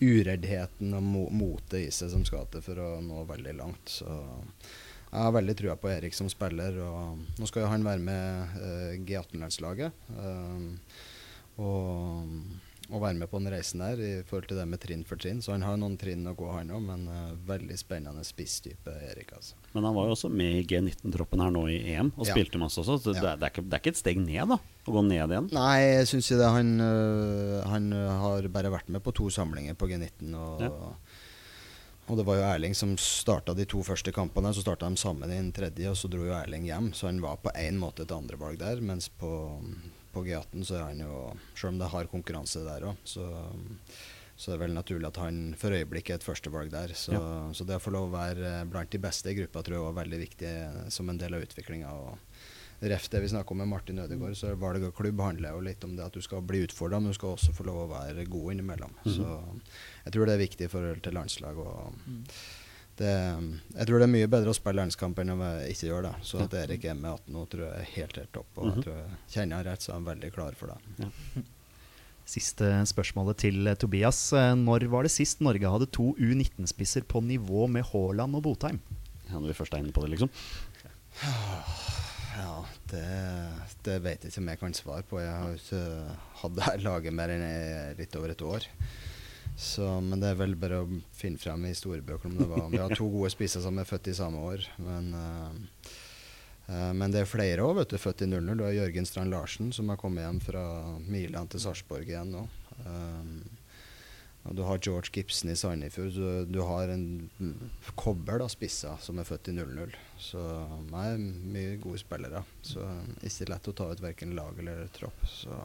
ureddheten 0.00 0.94
og 0.96 1.02
mo 1.04 1.26
motet 1.32 1.80
i 1.84 1.90
seg 1.92 2.12
som 2.14 2.24
skal 2.28 2.48
til 2.52 2.64
for 2.64 2.80
å 2.80 2.90
nå 3.04 3.24
veldig 3.28 3.56
langt. 3.60 3.92
Så 4.00 4.20
jeg 5.10 5.20
har 5.26 5.32
veldig 5.34 5.56
trua 5.58 5.76
på 5.76 5.90
Erik 5.90 6.14
som 6.14 6.28
spiller. 6.30 6.76
og 6.86 7.18
Nå 7.38 7.46
skal 7.50 7.62
jo 7.64 7.68
han 7.72 7.84
være 7.86 7.98
med 7.98 8.58
eh, 8.62 8.98
G18-landslaget. 9.08 9.92
eh, 10.16 10.66
og, 11.60 12.28
og 12.90 13.02
være 13.04 13.14
med 13.20 13.28
på 13.30 13.38
den 13.38 13.52
reisen 13.52 13.82
der 13.82 14.00
i 14.02 14.10
forhold 14.26 14.46
til 14.48 14.56
det 14.58 14.64
med 14.70 14.80
trinn 14.82 15.02
for 15.06 15.20
trinn. 15.20 15.42
Så 15.44 15.52
han 15.54 15.62
har 15.66 15.76
noen 15.78 15.98
trinn 16.00 16.24
å 16.26 16.32
gå, 16.38 16.46
han 16.54 16.70
òg, 16.74 16.80
men 16.86 17.04
eh, 17.10 17.34
veldig 17.46 17.76
spennende 17.78 18.24
spisstype, 18.26 18.94
Erik. 19.10 19.30
altså. 19.36 19.54
Men 19.74 19.86
han 19.86 19.94
var 19.94 20.08
jo 20.08 20.14
også 20.16 20.30
med 20.32 20.56
i 20.58 20.64
G19-troppen 20.66 21.42
her 21.44 21.52
nå 21.54 21.66
i 21.70 21.76
EM 21.92 22.10
og 22.16 22.26
Ja. 22.26 22.32
spilte 22.34 22.58
masse 22.58 22.80
også. 22.82 22.96
Så 22.98 23.12
det, 23.14 23.22
Ja. 23.22 23.34
er, 23.34 23.36
det, 23.36 23.46
er 23.50 23.54
ikke, 23.54 23.66
det 23.68 23.74
er 23.76 23.82
ikke 23.84 23.94
et 23.94 24.00
steg 24.02 24.18
ned, 24.24 24.48
da? 24.54 24.58
Å 24.88 24.94
gå 24.96 25.04
ned 25.06 25.30
igjen? 25.36 25.50
Nei, 25.54 25.76
jeg 26.00 26.06
syns 26.10 26.30
ikke 26.32 26.40
det. 26.40 26.50
Han, 26.56 26.72
øh, 26.80 27.64
han 27.70 27.92
øh, 27.92 28.10
har 28.24 28.48
bare 28.48 28.72
vært 28.78 28.88
med 28.88 29.02
på 29.04 29.12
to 29.14 29.28
samlinger 29.30 29.74
på 29.78 29.86
G19. 29.90 30.34
Og, 30.34 30.60
Ja. 30.66 30.94
Og 32.10 32.18
det 32.18 32.26
var 32.26 32.40
jo 32.40 32.46
Erling 32.48 32.74
som 32.74 32.96
starta 32.98 33.54
de 33.54 33.64
to 33.70 33.84
første 33.86 34.12
kampene. 34.14 34.50
Så 34.54 34.64
starta 34.64 34.88
de 34.90 34.98
sammen 34.98 35.30
i 35.30 35.38
den 35.38 35.52
tredje, 35.54 35.90
og 35.92 35.98
så 35.98 36.10
dro 36.10 36.24
jo 36.26 36.34
Erling 36.34 36.66
hjem. 36.66 36.90
Så 36.96 37.06
han 37.06 37.20
var 37.22 37.38
på 37.42 37.52
én 37.54 37.78
måte 37.78 38.02
et 38.02 38.14
andrevalg 38.14 38.58
der. 38.58 38.82
Mens 38.82 39.06
på, 39.20 39.30
på 40.10 40.24
G18 40.26 40.66
så 40.66 40.80
er 40.80 40.88
han 40.88 41.04
jo 41.04 41.28
Selv 41.54 41.74
om 41.74 41.78
det 41.78 41.92
har 41.92 42.10
konkurranse 42.10 42.64
der 42.66 42.88
òg, 42.90 43.04
så, 43.06 43.28
så 44.34 44.50
er 44.50 44.56
det 44.56 44.64
vel 44.64 44.74
naturlig 44.74 45.10
at 45.10 45.20
han 45.22 45.40
for 45.60 45.76
øyeblikket 45.76 46.16
er 46.16 46.18
et 46.18 46.26
førstevalg 46.26 46.72
der. 46.72 46.96
Så, 46.98 47.14
så 47.54 47.66
det 47.68 47.78
å 47.78 47.84
få 47.84 47.94
lov 47.94 48.08
å 48.08 48.16
være 48.16 48.64
blant 48.70 48.90
de 48.90 49.02
beste 49.02 49.30
i 49.30 49.36
gruppa 49.38 49.62
tror 49.62 49.78
jeg 49.78 49.86
var 49.86 50.00
veldig 50.02 50.20
viktig 50.24 50.54
som 50.90 51.12
en 51.12 51.20
del 51.20 51.38
av 51.38 51.46
utviklinga. 51.46 51.94
Ref 52.80 53.10
det 53.12 53.20
vi 53.20 53.28
snakka 53.28 53.52
om 53.52 53.58
med 53.60 53.68
Martin 53.68 53.98
Ødegaard, 54.00 54.36
så 54.40 54.54
valg 54.56 54.84
av 54.86 54.94
klubb 54.96 55.20
handler 55.20 55.52
jo 55.52 55.60
litt 55.66 55.82
om 55.84 55.92
det 55.98 56.06
at 56.06 56.14
du 56.16 56.22
skal 56.24 56.40
bli 56.48 56.62
utfordra, 56.64 56.96
men 57.00 57.12
du 57.12 57.16
skal 57.18 57.34
også 57.34 57.52
få 57.52 57.66
lov 57.68 57.82
å 57.82 57.90
være 57.90 58.24
god 58.24 58.54
innimellom. 58.54 58.94
Så 59.04 59.26
jeg 60.06 60.14
tror 60.14 60.26
det 60.30 60.34
er 60.38 60.40
viktig 60.46 60.64
i 60.64 60.72
forhold 60.72 61.02
til 61.04 61.12
landslag. 61.18 61.60
Og 61.60 61.92
det, 63.00 63.12
jeg 63.76 63.86
tror 63.88 64.00
det 64.00 64.06
er 64.08 64.12
mye 64.14 64.30
bedre 64.32 64.52
å 64.52 64.56
spille 64.56 64.80
landskamp 64.80 65.20
enn 65.20 65.34
å 65.36 65.38
ikke 65.68 65.90
gjøre 65.90 66.08
det. 66.08 66.24
Så 66.30 66.40
at 66.40 66.56
Erik 66.62 66.84
er 66.88 66.96
med 66.96 67.10
18 67.12 67.36
nå, 67.36 67.44
tror 67.52 67.66
jeg 67.66 67.84
er 67.84 67.92
helt 67.98 68.16
helt 68.22 68.32
topp. 68.38 68.50
Og 68.56 68.70
jeg 68.72 68.84
tror 68.86 68.96
jeg 68.96 69.20
kjenner 69.36 69.60
han 69.60 69.68
rett, 69.68 69.84
så 69.84 69.92
er 69.92 69.98
han 69.98 70.08
veldig 70.08 70.30
klar 70.38 70.56
for 70.56 70.72
det. 70.72 71.44
Siste 72.30 72.66
spørsmålet 72.86 73.40
til 73.42 73.66
eh, 73.66 73.74
Tobias. 73.80 74.18
Eh, 74.38 74.52
Når 74.54 74.84
var 74.92 75.02
det 75.02 75.10
sist 75.10 75.40
Norge 75.42 75.66
hadde 75.72 75.88
to 75.90 76.12
U19-spisser 76.14 77.02
på 77.10 77.20
nivå 77.26 77.64
med 77.66 77.88
Haaland 77.90 78.38
og 78.38 78.44
Botheim? 78.44 78.78
Ja, 79.26 79.36
når 79.40 79.48
vi 79.50 79.56
først 79.58 79.74
er 79.74 79.82
inne 79.82 79.92
på 79.96 80.04
det, 80.04 80.12
liksom. 80.14 80.30
Ja, 82.40 82.64
det, 82.90 83.04
det 83.84 83.96
vet 84.04 84.24
jeg 84.24 84.32
ikke 84.32 84.42
om 84.42 84.50
jeg 84.52 84.60
kan 84.60 84.76
svare 84.76 85.06
på. 85.06 85.20
Jeg 85.20 85.36
har 85.36 85.56
ikke 85.58 85.84
hatt 86.40 86.58
det 86.58 86.74
laget 86.86 87.16
mer 87.16 87.32
enn 87.34 87.46
litt 87.98 88.16
over 88.16 88.32
et 88.32 88.44
år. 88.46 88.68
Så, 89.60 89.84
men 90.00 90.22
det 90.22 90.30
er 90.30 90.38
vel 90.40 90.54
bare 90.56 90.78
å 90.80 90.86
finne 91.16 91.40
frem 91.40 91.66
i 91.66 91.74
historiebøkene 91.74 92.32
om 92.32 92.38
det 92.40 92.48
var. 92.48 92.68
Vi 92.72 92.80
har 92.80 92.94
to 92.96 93.10
gode 93.12 93.28
spisser 93.34 93.60
som 93.60 93.76
er 93.76 93.88
født 93.88 94.08
i 94.08 94.16
samme 94.16 94.40
år. 94.40 94.64
Men, 94.80 95.10
uh, 95.12 95.90
eh, 96.70 96.92
men 96.96 97.12
det 97.12 97.24
er 97.24 97.28
flere 97.28 97.66
òg. 97.66 97.82
Født 98.00 98.24
i 98.24 98.30
00. 98.30 98.54
Du 98.56 98.64
har 98.64 98.76
Jørgen 98.78 99.08
Strand 99.08 99.34
Larsen 99.34 99.68
som 99.76 99.92
har 99.92 100.00
kommet 100.00 100.24
hjem 100.24 100.40
fra 100.46 100.64
Milan 101.04 101.50
til 101.52 101.60
Sarpsborg 101.60 102.08
igjen 102.08 102.32
nå. 102.38 102.46
Og 102.80 103.59
du 104.42 104.62
har 104.62 104.78
George 104.82 105.10
Gibson 105.12 105.50
i 105.50 105.56
Sandefjord. 105.56 106.12
Du, 106.12 106.44
du 106.44 106.60
har 106.64 106.88
en 106.88 107.30
mm, 107.38 107.70
kobbel 107.94 108.42
av 108.42 108.48
spisser 108.48 108.96
som 109.04 109.20
er 109.20 109.28
født 109.28 109.52
i 109.52 109.56
00. 109.56 109.96
Så 110.18 110.40
nei, 110.88 111.08
mye 111.20 111.76
gode 111.82 112.00
spillere. 112.00 112.42
Så 112.64 112.84
ikke 113.26 113.50
lett 113.52 113.68
å 113.68 113.76
ta 113.76 113.90
ut 113.92 114.00
verken 114.02 114.32
lag 114.38 114.56
eller 114.58 114.88
tropp. 114.96 115.20
Så, 115.28 115.58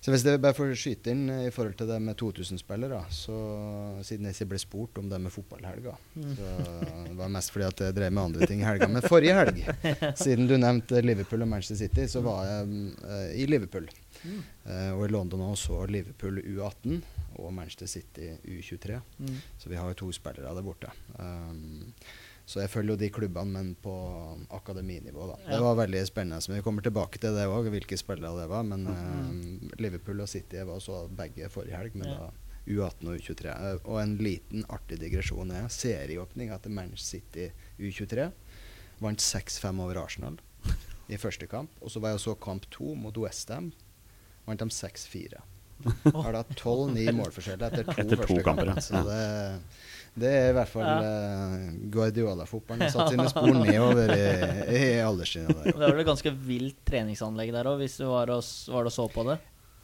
så 0.00 0.14
hvis 0.14 0.24
jeg 0.24 0.40
bare 0.40 0.56
får 0.56 0.72
skyte 0.78 1.12
inn 1.12 1.28
i 1.34 1.52
forhold 1.52 1.76
til 1.76 1.90
det 1.90 2.00
med 2.00 2.16
2000-spillere, 2.16 3.02
så 3.12 3.36
siden 4.08 4.30
jeg 4.30 4.38
ikke 4.38 4.50
ble 4.54 4.62
spurt 4.64 5.00
om 5.02 5.12
det 5.12 5.20
med 5.20 5.34
fotballhelga 5.34 5.96
så 6.14 6.52
Det 7.10 7.16
var 7.18 7.32
mest 7.34 7.52
fordi 7.52 7.66
at 7.68 7.82
jeg 7.82 7.96
drev 7.98 8.14
med 8.14 8.24
andre 8.24 8.48
ting 8.48 8.64
i 8.64 8.68
helga. 8.70 8.88
Men 8.88 9.04
forrige 9.04 9.36
helg, 9.36 9.60
siden 10.24 10.48
du 10.48 10.56
nevnte 10.56 11.04
Liverpool 11.04 11.44
og 11.44 11.52
Manchester 11.52 11.84
City, 11.84 12.08
så 12.08 12.24
var 12.24 12.48
jeg 12.48 12.70
mm, 12.72 12.92
eh, 13.04 13.32
i 13.44 13.50
Liverpool. 13.52 13.92
Eh, 14.24 14.92
og 14.94 15.04
i 15.06 15.12
London 15.12 15.40
også 15.50 15.86
Liverpool 15.90 16.40
U18 16.42 17.02
og 17.38 17.52
Manchester 17.54 17.86
City 17.86 18.30
U23. 18.44 19.00
Mm. 19.18 19.36
Så 19.58 19.68
vi 19.70 19.76
har 19.76 19.88
jo 19.92 19.94
to 20.02 20.08
spillere 20.12 20.54
der 20.54 20.62
borte. 20.66 20.90
Um, 21.18 21.92
så 22.48 22.62
jeg 22.62 22.70
følger 22.72 22.94
jo 22.94 23.00
de 23.02 23.10
klubbene, 23.12 23.52
men 23.52 23.74
på 23.82 23.92
akademinivå. 24.56 25.26
da. 25.28 25.36
Ja. 25.44 25.56
Det 25.56 25.62
var 25.66 25.74
veldig 25.84 26.06
spennende. 26.08 26.40
Men 26.48 26.56
vi 26.56 26.62
kommer 26.64 26.82
tilbake 26.82 27.18
til 27.20 27.34
det 27.36 27.44
òg, 27.46 27.68
hvilke 27.70 27.98
spillere 28.00 28.40
det 28.40 28.48
var. 28.48 28.62
Men 28.64 28.86
uh, 28.88 29.70
Liverpool 29.78 30.20
og 30.24 30.28
City 30.28 30.56
var 30.64 30.80
så 30.80 31.04
begge 31.08 31.48
forrige 31.52 31.76
helg, 31.76 31.94
men 31.94 32.08
Ja. 32.08 32.18
da 32.18 32.30
U18 32.68 33.08
og 33.08 33.16
U23. 33.16 33.46
Eh, 33.48 33.78
Og 33.84 34.00
en 34.02 34.16
liten 34.20 34.64
artig 34.68 34.98
digresjon 35.00 35.50
er 35.56 35.68
serieåpninga 35.72 36.58
til 36.60 36.70
Manchester 36.76 37.20
City 37.20 37.50
U23. 37.80 38.30
Vant 39.00 39.20
6-5 39.22 39.80
over 39.80 39.96
Arsenal 40.02 40.36
i 41.08 41.16
første 41.16 41.46
kamp. 41.48 41.70
Og 41.80 41.90
så 41.90 42.00
var 42.00 42.10
jeg 42.10 42.18
og 42.20 42.20
så 42.20 42.34
kamp 42.44 42.66
to 42.70 42.94
mot 42.94 43.16
Westham. 43.16 43.70
Vant 44.48 44.64
de 44.64 44.68
6-4. 44.72 45.44
Har 46.14 46.32
da 46.34 46.42
12-9 46.56 47.12
målforskjell 47.14 47.60
etter 47.68 47.84
to 47.86 47.94
Etter 48.02 48.16
to 48.16 48.24
første 48.24 48.44
kamper, 48.46 48.72
kamper. 48.72 48.82
Så 48.82 49.02
det, 49.06 49.20
det 50.18 50.32
er 50.34 50.48
i 50.50 50.56
hvert 50.56 50.72
fall 50.72 50.88
ja. 50.88 51.12
Guardiola-fotballen. 51.94 52.86
har 52.86 52.94
Satt 52.94 53.12
sine 53.12 53.28
spor 53.30 53.52
nedover 53.60 54.14
i, 54.16 54.24
i 54.74 54.82
alderstrinnet. 55.04 55.68
Det 55.68 55.76
var 55.76 55.92
vel 55.92 56.02
et 56.02 56.10
ganske 56.10 56.32
vilt 56.48 56.80
treningsanlegg 56.88 57.52
der 57.54 57.70
òg, 57.70 57.78
hvis 57.84 58.00
du 58.00 58.08
var 58.10 58.32
og, 58.34 58.42
var 58.74 58.90
og 58.90 58.94
så 58.94 59.06
på 59.12 59.26
det. 59.28 59.38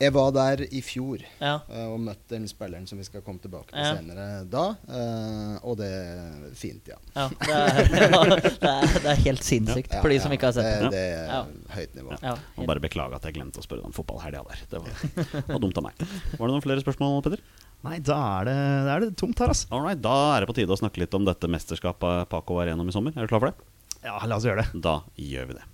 Jeg 0.05 0.13
var 0.15 0.31
der 0.37 0.63
i 0.69 0.81
fjor 0.85 1.23
Ja. 1.41 1.55
eh, 1.73 1.87
og 1.89 1.99
møtte 2.05 2.35
den 2.37 2.45
spilleren 2.51 2.87
som 2.91 2.99
vi 3.01 3.07
skal 3.09 3.23
komme 3.27 3.41
tilbake 3.43 3.73
til 3.73 3.81
Ja. 3.81 3.95
senere 3.97 4.27
da. 4.51 4.65
eh, 4.89 5.57
og 5.65 5.77
det 5.81 5.89
er 5.91 6.55
fint, 6.55 6.89
ja. 6.93 6.99
ja, 7.17 7.27
det, 7.33 7.51
er, 7.51 7.91
det, 8.37 8.71
er, 8.71 8.97
det 9.01 9.11
er 9.15 9.21
helt 9.25 9.45
sinnssykt 9.47 9.93
Ja, 9.97 10.01
for 10.05 10.13
de 10.13 10.19
ja, 10.21 10.23
som 10.27 10.33
ikke 10.37 10.51
har 10.51 10.57
sett 10.57 10.69
det. 10.69 10.91
det. 10.91 10.91
Det 10.93 11.05
er 11.19 11.27
Ja. 11.33 11.43
høyt 11.79 11.95
nivå. 11.99 12.19
Ja, 12.23 12.37
Og 12.59 12.67
bare 12.71 12.81
beklage 12.85 13.15
at 13.19 13.25
jeg 13.29 13.35
glemte 13.39 13.61
å 13.63 13.67
spørre 13.67 13.81
deg 13.83 13.91
om 13.91 13.97
fotballhelga 13.97 14.45
der. 14.49 14.65
Det 14.71 14.81
var, 14.85 14.91
det 15.35 15.45
var 15.55 15.63
dumt 15.67 15.79
av 15.81 15.85
meg. 15.89 15.95
Var 16.39 16.45
det 16.47 16.53
noen 16.55 16.63
flere 16.69 16.85
spørsmål, 16.85 17.23
Petter? 17.27 17.43
Nei, 17.85 17.99
da 18.01 18.17
er 18.41 18.45
det, 18.49 18.57
da 18.87 18.93
er 18.97 19.01
det 19.05 19.11
tomt 19.21 19.39
her, 19.43 19.51
altså. 19.53 19.67
Alright, 19.77 20.01
da 20.01 20.15
er 20.37 20.41
det 20.41 20.49
på 20.49 20.55
tide 20.57 20.73
å 20.73 20.79
snakke 20.81 21.03
litt 21.03 21.13
om 21.19 21.25
dette 21.29 21.51
mesterskapet 21.53 22.29
Paco 22.33 22.57
var 22.57 22.67
gjennom 22.71 22.89
i 22.89 22.95
sommer. 22.97 23.13
Er 23.17 23.27
du 23.27 23.33
klar 23.33 23.43
for 23.45 23.53
det? 23.53 23.57
Ja, 24.05 24.17
la 24.25 24.37
oss 24.41 24.45
gjøre 24.49 24.65
det. 24.65 24.81
Da 24.85 25.03
gjør 25.21 25.51
vi 25.53 25.59
det. 25.59 25.65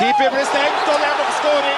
Keeper 0.00 0.32
blir 0.32 0.46
stengt, 0.48 0.88
og 0.88 0.96
det 1.04 1.10
er 1.12 1.32
skåring. 1.36 1.69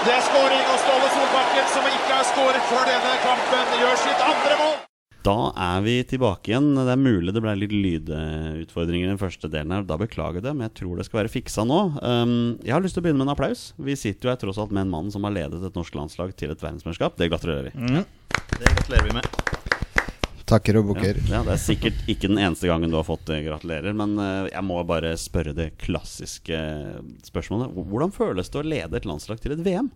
Det 0.00 0.12
er 0.16 0.22
skåring, 0.24 0.62
og 0.64 0.78
Ståle 0.80 1.08
Solbakken, 1.12 1.66
som 1.68 1.84
ikke 1.84 2.14
har 2.14 2.24
skåret 2.24 2.62
før 2.70 2.86
denne 2.88 3.10
kampen, 3.20 3.74
gjør 3.82 3.98
sitt 4.00 4.22
andre 4.24 4.56
mål. 4.56 4.78
Da 5.20 5.34
er 5.60 5.82
vi 5.84 5.96
tilbake 6.08 6.48
igjen. 6.48 6.70
Det 6.78 6.94
er 6.94 7.02
mulig 7.02 7.34
det 7.36 7.42
ble 7.44 7.52
litt 7.60 7.74
lydutfordringer 7.76 9.10
i 9.10 9.12
den 9.12 9.20
første 9.20 9.50
delen 9.52 9.76
her. 9.76 9.84
Da 9.84 10.00
beklager 10.00 10.40
jeg 10.40 10.46
det, 10.48 10.56
men 10.56 10.70
jeg 10.70 10.78
tror 10.80 10.96
det 10.96 11.04
skal 11.04 11.20
være 11.20 11.34
fiksa 11.36 11.66
nå. 11.68 11.82
Um, 12.00 12.34
jeg 12.64 12.72
har 12.72 12.80
lyst 12.80 12.96
til 12.96 13.04
å 13.04 13.10
begynne 13.10 13.20
med 13.20 13.28
en 13.28 13.34
applaus. 13.34 13.66
Vi 13.76 13.98
sitter 14.00 14.30
jo 14.30 14.32
her 14.32 14.40
tross 14.40 14.62
alt 14.64 14.72
med 14.72 14.86
en 14.86 14.96
mann 14.96 15.12
som 15.12 15.28
har 15.28 15.36
ledet 15.36 15.60
et 15.60 15.76
norsk 15.76 16.00
landslag 16.00 16.32
til 16.32 16.56
et 16.56 16.64
verdensmesterskap. 16.64 17.20
Det 17.20 17.28
gratulerer 17.28 17.68
vi. 17.68 18.04
Det 18.56 18.72
gratulerer 18.72 19.10
vi 19.10 19.18
med. 19.20 19.49
Takker 20.50 20.80
og 20.80 20.84
Ja, 20.84 20.88
bukker. 20.92 21.20
ja, 21.30 21.42
Det 21.46 21.54
er 21.54 21.62
sikkert 21.62 22.04
ikke 22.10 22.28
den 22.28 22.40
eneste 22.42 22.66
gangen 22.70 22.90
du 22.90 22.98
har 22.98 23.06
fått 23.06 23.24
det. 23.30 23.40
Gratulerer. 23.46 23.94
Men 23.96 24.18
eh, 24.18 24.50
jeg 24.50 24.66
må 24.66 24.80
bare 24.88 25.14
spørre 25.20 25.54
det 25.56 25.72
klassiske 25.78 26.58
spørsmålet. 27.28 27.74
Hvordan 27.90 28.14
føles 28.14 28.50
det 28.50 28.60
å 28.62 28.66
lede 28.66 28.98
et 28.98 29.06
landslag 29.08 29.40
til 29.42 29.54
et 29.54 29.62
VM? 29.64 29.90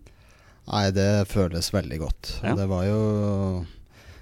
Nei, 0.70 0.84
det 0.96 1.26
føles 1.28 1.72
veldig 1.74 1.98
godt. 2.00 2.36
Ja. 2.42 2.54
Det 2.56 2.68
var 2.70 2.86
jo 2.88 3.00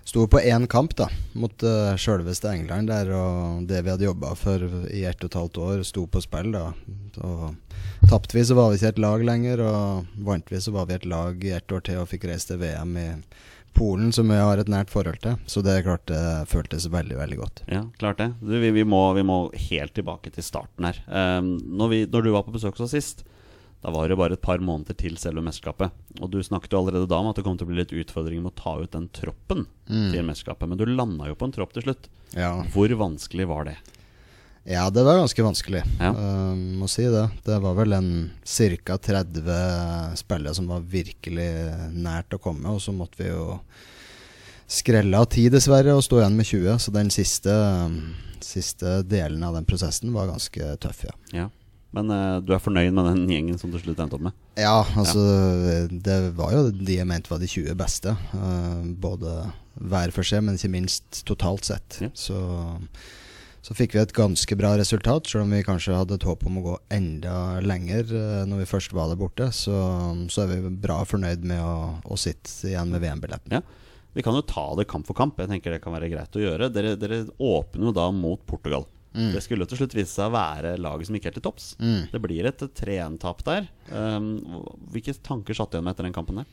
Sto 0.05 0.25
på 0.27 0.41
én 0.43 0.65
kamp 0.67 0.97
da 0.99 1.07
mot 1.39 1.63
uh, 1.63 1.93
sjølveste 1.95 2.51
England 2.51 2.89
der, 2.91 3.13
og 3.15 3.69
det 3.71 3.85
vi 3.87 3.93
hadde 3.93 4.09
jobba 4.09 4.33
for 4.35 4.65
i 4.91 5.05
ett 5.07 5.23
og 5.23 5.31
et 5.31 5.37
halvt 5.39 5.61
år, 5.63 5.85
sto 5.87 6.09
på 6.11 6.21
spill. 6.25 6.51
da 6.51 6.73
Og 7.23 7.55
Tapte 8.11 8.35
vi, 8.35 8.43
så 8.43 8.57
var 8.59 8.73
vi 8.73 8.81
ikke 8.81 8.91
et 8.97 8.99
lag 8.99 9.23
lenger, 9.23 9.63
og 9.63 10.11
vant 10.27 10.51
vi, 10.51 10.59
så 10.59 10.75
var 10.75 10.89
vi 10.91 10.97
et 10.99 11.07
lag 11.07 11.45
i 11.47 11.55
ett 11.55 11.71
år 11.71 11.85
til 11.87 12.01
og 12.03 12.11
fikk 12.11 12.27
reist 12.33 12.51
til 12.51 12.59
VM 12.59 12.97
i 12.99 13.07
Polen, 13.75 14.13
som 14.13 14.29
vi 14.29 14.37
har 14.37 14.59
et 14.61 14.69
nært 14.71 14.91
forhold 14.93 15.21
til. 15.25 15.37
Så 15.49 15.63
det 15.65 15.73
er 15.79 15.85
klart 15.87 16.07
det 16.11 16.23
føltes 16.51 16.87
veldig, 16.93 17.17
veldig 17.19 17.39
godt. 17.41 17.63
Ja, 17.73 17.85
klart 17.99 18.19
det. 18.21 18.31
Du, 18.43 18.53
vi, 18.61 18.71
vi, 18.77 18.85
må, 18.85 19.01
vi 19.17 19.23
må 19.27 19.47
helt 19.71 19.95
tilbake 19.97 20.31
til 20.35 20.45
starten 20.45 20.85
her. 20.91 20.99
Um, 21.09 21.55
når, 21.81 21.89
vi, 21.95 22.01
når 22.13 22.27
du 22.27 22.33
var 22.35 22.45
på 22.47 22.53
besøk 22.55 22.77
hos 22.77 22.87
oss 22.91 22.95
sist, 22.97 23.25
da 23.83 23.91
var 23.91 24.07
det 24.13 24.19
bare 24.21 24.37
et 24.37 24.45
par 24.45 24.61
måneder 24.63 24.95
til 24.95 25.17
selve 25.19 25.43
mesterskapet. 25.43 25.91
Og 26.21 26.29
du 26.31 26.37
snakket 26.47 26.71
jo 26.77 26.83
allerede 26.85 27.09
da 27.11 27.19
om 27.19 27.31
at 27.33 27.41
det 27.41 27.43
kom 27.49 27.57
til 27.59 27.67
å 27.67 27.73
bli 27.73 27.81
litt 27.81 27.95
utfordringer 28.05 28.45
med 28.45 28.53
å 28.53 28.61
ta 28.63 28.77
ut 28.85 28.93
den 28.95 29.09
troppen 29.17 29.65
Mm. 29.91 30.13
til 30.15 30.23
mesterskapet. 30.25 30.69
Men 30.71 30.79
du 30.79 30.87
landa 30.87 31.27
jo 31.29 31.35
på 31.35 31.45
en 31.49 31.53
tropp 31.53 31.73
til 31.75 31.83
slutt. 31.89 32.07
Ja. 32.39 32.53
Hvor 32.73 32.89
vanskelig 32.97 33.49
var 33.51 33.67
det? 33.67 33.75
Ja, 34.65 34.91
det 34.91 35.03
var 35.03 35.19
ganske 35.19 35.43
vanskelig. 35.43 35.83
Ja. 35.99 36.13
Uh, 36.15 36.55
må 36.79 36.89
si 36.91 37.05
det. 37.11 37.25
Det 37.45 37.59
var 37.63 37.75
vel 37.75 37.97
en 37.97 38.11
ca. 38.47 38.99
30 38.99 40.19
spillere 40.21 40.55
som 40.55 40.69
var 40.71 40.85
virkelig 40.87 41.51
nært 41.95 42.37
å 42.37 42.41
komme, 42.43 42.71
og 42.71 42.83
så 42.83 42.95
måtte 42.95 43.23
vi 43.23 43.31
jo 43.31 43.57
skrelle 44.73 45.19
av 45.19 45.27
tid, 45.33 45.51
dessverre, 45.53 45.97
og 45.97 46.05
stå 46.07 46.23
igjen 46.23 46.39
med 46.39 46.49
20. 46.49 46.79
Så 46.81 46.95
den 46.95 47.11
siste, 47.13 47.57
siste 48.45 49.01
delen 49.09 49.43
av 49.45 49.59
den 49.59 49.67
prosessen 49.69 50.15
var 50.15 50.31
ganske 50.31 50.77
tøff, 50.83 51.03
ja. 51.09 51.17
Ja. 51.43 51.49
Men 51.93 52.09
uh, 52.09 52.39
du 52.41 52.55
er 52.55 52.63
fornøyd 52.63 52.95
med 52.97 53.11
den 53.11 53.27
gjengen 53.29 53.59
som 53.61 53.73
du 53.73 53.77
slutt 53.81 53.99
endte 54.01 54.17
opp 54.17 54.25
med? 54.25 54.37
Ja, 54.57 54.79
altså 54.97 55.21
Det 55.93 56.17
var 56.39 56.55
jo 56.55 56.63
de 56.73 56.97
jeg 56.97 57.09
mente 57.09 57.29
var 57.29 57.43
de 57.43 57.51
20 57.51 57.77
beste. 57.77 58.15
Uh, 58.33 58.87
både 59.03 59.35
hver 59.75 60.15
for 60.15 60.25
seg, 60.25 60.45
men 60.47 60.57
ikke 60.57 60.73
minst 60.73 61.21
totalt 61.29 61.69
sett. 61.69 61.99
Ja. 62.01 62.09
Så, 62.17 62.39
så 63.63 63.77
fikk 63.79 63.95
vi 63.95 64.01
et 64.03 64.15
ganske 64.17 64.57
bra 64.59 64.73
resultat, 64.79 65.29
selv 65.31 65.45
om 65.45 65.53
vi 65.55 65.63
kanskje 65.67 65.95
hadde 65.95 66.17
et 66.19 66.27
håp 66.27 66.43
om 66.49 66.59
å 66.59 66.65
gå 66.65 66.79
enda 66.97 67.61
lenger 67.63 68.09
uh, 68.11 68.41
når 68.51 68.65
vi 68.65 68.71
først 68.73 68.95
var 68.97 69.13
der 69.13 69.21
borte. 69.21 69.47
Så, 69.55 69.77
så 70.35 70.43
er 70.43 70.51
vi 70.51 70.73
bra 70.83 70.99
fornøyd 71.07 71.47
med 71.47 71.63
å, 71.63 71.77
å 72.03 72.19
sitte 72.19 72.73
igjen 72.73 72.91
med 72.91 73.05
VM-billetten. 73.05 73.61
Ja. 73.61 73.63
Vi 74.13 74.25
kan 74.27 74.35
jo 74.37 74.43
ta 74.45 74.67
det 74.77 74.89
kamp 74.91 75.07
for 75.09 75.17
kamp. 75.17 75.39
Jeg 75.41 75.49
tenker 75.49 75.73
det 75.73 75.81
kan 75.85 75.95
være 75.95 76.11
greit 76.13 76.35
å 76.37 76.43
gjøre. 76.43 76.69
Dere, 76.75 76.97
dere 77.01 77.23
åpner 77.39 77.89
jo 77.89 77.95
da 77.97 78.11
mot 78.13 78.43
Portugal. 78.51 78.85
Mm. 79.13 79.31
Det 79.35 79.43
skulle 79.45 79.67
til 79.69 79.79
slutt 79.79 79.95
vise 79.97 80.11
seg 80.11 80.31
å 80.31 80.35
være 80.35 80.75
laget 80.81 81.09
som 81.09 81.17
ikke 81.17 81.31
er 81.31 81.37
til 81.37 81.45
topps. 81.45 81.73
Mm. 81.81 82.11
Det 82.13 82.21
blir 82.25 82.49
et 82.49 82.65
3-1-tap 82.81 83.45
der. 83.47 83.69
Um, 83.93 84.35
hvilke 84.93 85.15
tanker 85.25 85.57
satt 85.57 85.77
igjen 85.77 85.87
med 85.87 85.95
etter 85.95 86.09
den 86.09 86.17
kampen 86.17 86.43
der? 86.43 86.51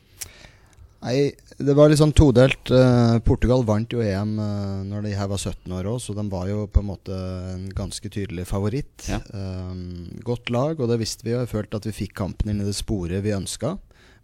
Nei, 1.00 1.30
det 1.56 1.74
var 1.76 1.88
litt 1.88 2.00
sånn 2.00 2.12
todelt. 2.12 2.70
Eh, 2.76 3.14
Portugal 3.24 3.64
vant 3.64 3.92
jo 3.92 4.02
EM 4.04 4.34
uh, 4.36 4.82
når 4.84 5.06
de 5.06 5.14
her 5.16 5.30
var 5.30 5.40
17 5.40 5.72
år 5.78 5.88
òg, 5.94 6.00
så 6.04 6.12
de 6.16 6.26
var 6.28 6.50
jo 6.50 6.66
på 6.68 6.82
en 6.82 6.90
måte 6.90 7.20
en 7.54 7.62
ganske 7.76 8.12
tydelig 8.12 8.44
favoritt. 8.50 9.06
Ja. 9.08 9.22
Um, 9.32 10.10
godt 10.26 10.52
lag, 10.52 10.76
og 10.76 10.92
det 10.92 11.00
visste 11.00 11.24
vi 11.24 11.32
Og 11.32 11.46
Jeg 11.46 11.52
følte 11.54 11.80
at 11.80 11.88
vi 11.88 11.96
fikk 12.02 12.18
kampen 12.20 12.52
inn 12.52 12.60
i 12.60 12.68
det 12.68 12.76
sporet 12.76 13.24
vi 13.24 13.32
ønska, 13.32 13.78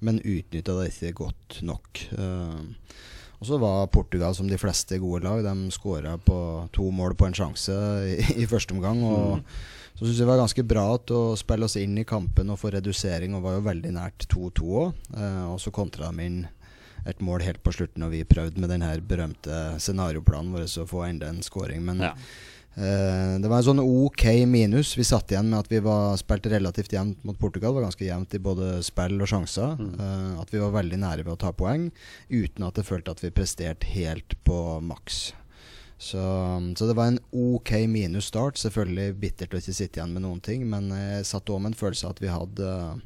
men 0.05 0.21
utnytta 0.21 0.77
det 0.77 0.91
ikke 0.93 1.15
godt 1.23 1.63
nok. 1.65 2.03
Eh, 2.13 3.01
og 3.37 3.49
så 3.49 3.59
var 3.61 3.89
Portugal, 3.93 4.35
som 4.37 4.49
de 4.49 4.59
fleste 4.61 4.99
gode 5.01 5.25
lag, 5.25 5.41
de 5.45 5.73
skåra 5.73 6.17
på 6.21 6.37
to 6.77 6.91
mål 6.93 7.17
på 7.17 7.29
en 7.29 7.37
sjanse 7.37 7.73
i, 8.05 8.21
i 8.43 8.49
første 8.49 8.77
omgang. 8.77 9.03
Og 9.05 9.41
så 9.97 10.05
syns 10.05 10.19
jeg 10.19 10.25
det 10.25 10.29
var 10.29 10.43
ganske 10.43 10.65
bra 10.69 10.85
at 10.95 11.13
å 11.17 11.23
spille 11.41 11.69
oss 11.69 11.79
inn 11.81 11.97
i 12.01 12.05
kampen 12.09 12.53
og 12.53 12.61
få 12.61 12.73
redusering, 12.75 13.37
og 13.37 13.45
var 13.47 13.57
jo 13.57 13.67
veldig 13.69 13.93
nært 13.97 14.29
2-2 14.33 14.73
òg. 14.83 15.03
Eh, 15.17 15.45
og 15.49 15.61
så 15.63 15.73
kontra 15.73 16.13
de 16.13 16.29
inn 16.29 16.43
et 17.07 17.21
mål 17.23 17.45
helt 17.47 17.63
på 17.63 17.73
slutten, 17.75 18.03
og 18.07 18.11
vi 18.15 18.25
prøvde 18.27 18.59
med 18.63 18.73
den 18.73 18.83
her 18.83 19.01
berømte 19.01 19.77
scenarioplanen 19.83 20.53
vår 20.57 20.67
å 20.83 20.87
få 20.91 21.05
enda 21.09 21.29
en 21.31 21.43
scoring. 21.47 21.85
Men 21.87 22.01
Ja. 22.03 22.13
eh, 22.77 23.39
det 23.41 23.49
var 23.49 23.59
en 23.63 23.69
sånn 23.69 23.81
ok 23.85 24.25
minus. 24.47 24.97
Vi 24.99 25.05
satt 25.07 25.31
igjen 25.31 25.49
med 25.49 25.61
at 25.61 25.69
vi 25.71 25.79
var 25.81 26.17
spilte 26.17 26.51
relativt 26.51 26.93
jevnt 26.93 27.23
mot 27.25 27.39
Portugal. 27.39 27.75
Var 27.75 27.87
ganske 27.87 28.05
jevnt 28.05 28.35
i 28.35 28.39
både 28.43 28.83
spill 28.83 29.21
og 29.23 29.29
sjanser. 29.31 29.79
Eh, 30.01 30.41
at 30.41 30.51
vi 30.51 30.59
var 30.59 30.75
veldig 30.83 30.99
nære 30.99 31.25
ved 31.25 31.35
å 31.37 31.39
ta 31.39 31.53
poeng, 31.53 31.91
uten 32.31 32.67
at 32.67 32.75
det 32.75 32.85
følte 32.87 33.11
at 33.15 33.21
vi 33.23 33.31
presterte 33.31 33.87
helt 33.95 34.35
på 34.45 34.81
maks. 34.83 35.33
Så, 35.99 36.21
så 36.77 36.87
det 36.87 36.95
var 36.95 37.07
en 37.09 37.21
ok 37.33 37.71
minus 37.89 38.27
start. 38.29 38.59
Selvfølgelig 38.61 39.15
bittert 39.19 39.55
å 39.55 39.61
ikke 39.63 39.73
sitte 39.73 39.97
igjen 40.03 40.13
med 40.13 40.27
noen 40.27 40.43
ting, 40.45 40.67
men 40.69 40.91
jeg 40.93 41.25
satt 41.25 41.49
òg 41.49 41.63
med 41.63 41.73
en 41.73 41.79
følelse 41.81 42.05
av 42.05 42.11
at 42.11 42.21
vi 42.21 42.29
hadde, 42.29 43.01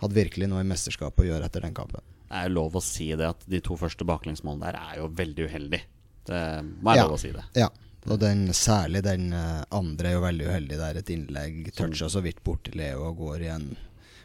hadde 0.00 0.14
virkelig 0.18 0.48
noe 0.50 0.64
i 0.64 0.66
mesterskapet 0.66 1.22
å 1.22 1.28
gjøre 1.28 1.46
etter 1.46 1.62
den 1.62 1.76
kampen. 1.78 2.02
Det 2.28 2.36
er 2.36 2.48
jo 2.48 2.54
lov 2.58 2.74
å 2.76 2.82
si 2.84 3.08
det 3.16 3.24
at 3.28 3.44
de 3.48 3.60
to 3.64 3.76
første 3.80 4.04
baklengsmålene 4.04 4.66
der 4.68 4.76
er 4.80 4.96
jo 5.00 5.08
veldig 5.08 5.46
uheldig. 5.48 5.80
Det 6.28 6.40
må 6.64 6.90
være 6.90 6.96
Ja. 6.96 7.04
lov 7.08 7.16
å 7.16 7.20
si 7.22 7.30
det. 7.32 7.44
Ja. 7.56 7.68
Og 8.08 8.18
den, 8.20 8.46
særlig 8.52 9.02
den 9.04 9.32
eh, 9.32 9.64
andre 9.72 10.08
er 10.08 10.12
jo 10.18 10.20
veldig 10.24 10.46
uheldig. 10.48 10.76
Der 10.78 10.96
et 11.00 11.10
innlegg 11.10 11.72
toucha 11.74 12.08
så 12.08 12.22
vidt 12.22 12.42
bort 12.44 12.62
til 12.68 12.76
Leo 12.80 13.08
og 13.10 13.16
går 13.18 13.42
i 13.42 13.48
en 13.52 13.76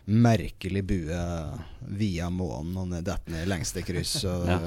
merkelig 0.05 0.83
bue 0.85 1.19
via 1.95 2.29
månen 2.29 2.75
og 2.77 2.87
ned- 2.91 3.05
detter 3.07 3.31
ned 3.31 3.45
i 3.47 3.49
lengste 3.53 3.83
kryss. 3.87 4.17
Og 4.27 4.47
Ja. 4.47 4.59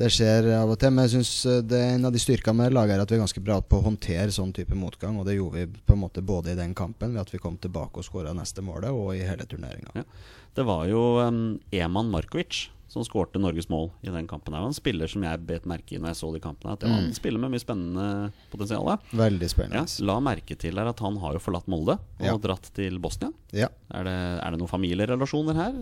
Det, 0.00 0.10
skjer 0.12 0.50
av 0.58 0.72
og 0.74 0.78
til. 0.80 0.92
Men 0.94 1.06
jeg 1.06 1.14
syns 1.16 1.32
er 1.46 1.88
en 1.94 2.08
av 2.08 2.14
de 2.14 2.22
styrkene 2.22 2.64
med 2.64 2.76
laget 2.76 2.96
er 2.96 3.04
at 3.04 3.12
vi 3.12 3.18
er 3.18 3.24
ganske 3.24 3.44
bra 3.44 3.60
på 3.62 3.80
å 3.80 3.86
håndtere 3.88 4.34
sånn 4.34 4.54
type 4.56 4.76
motgang. 4.78 5.18
Og 5.20 5.28
det 5.28 5.38
gjorde 5.38 5.62
vi 5.62 5.82
på 5.86 5.96
en 5.96 6.02
måte 6.04 6.24
både 6.24 6.54
i 6.54 6.58
den 6.58 6.74
kampen 6.76 7.14
ved 7.14 7.24
at 7.24 7.34
vi 7.34 7.42
kom 7.42 7.58
tilbake 7.62 8.02
og 8.02 8.08
skåra 8.08 8.34
neste 8.36 8.64
målet, 8.64 8.90
og 8.92 9.14
i 9.16 9.24
hele 9.26 9.46
turneringa. 9.48 9.94
Ja. 10.02 10.06
Det 10.54 10.62
var 10.66 10.86
jo 10.86 11.02
um, 11.18 11.44
Eman 11.74 12.12
Markovic 12.12 12.68
som 12.94 13.04
skårte 13.06 13.40
Norges 13.42 13.66
mål 13.72 13.88
i 14.06 14.12
den 14.14 14.28
kampen. 14.30 14.54
Det 14.54 14.60
var 14.62 14.70
en 14.70 14.76
spiller 14.76 15.10
som 15.10 15.24
jeg 15.26 15.42
bet 15.48 15.66
merke 15.68 15.96
i 15.96 15.98
når 16.00 16.12
jeg 16.14 16.20
så 16.22 16.30
de 16.34 16.40
kampene. 16.44 16.72
At 16.76 16.84
det 16.84 16.90
var 16.92 17.02
en 17.02 17.14
spiller 17.16 17.42
med 17.42 17.50
mye 17.54 17.62
spennende 17.62 18.06
potensial. 18.54 18.86
Veldig 19.12 19.48
Ja, 19.48 19.52
spennende. 19.52 19.84
la 20.06 20.16
merke 20.22 20.56
til 20.58 20.78
her 20.78 20.86
at 20.92 21.00
han 21.02 21.18
har 21.18 21.34
jo 21.36 21.42
forlatt 21.42 21.66
Molde 21.68 21.98
og 21.98 22.24
Ja. 22.24 22.36
dratt 22.38 22.70
til 22.74 22.98
Bosnia. 23.02 23.32
Ja. 23.52 23.68
Er 23.94 24.04
det, 24.06 24.14
er 24.42 24.50
det 24.54 24.58
noen 24.60 24.70
familierelasjoner 24.70 25.54
her? 25.54 25.74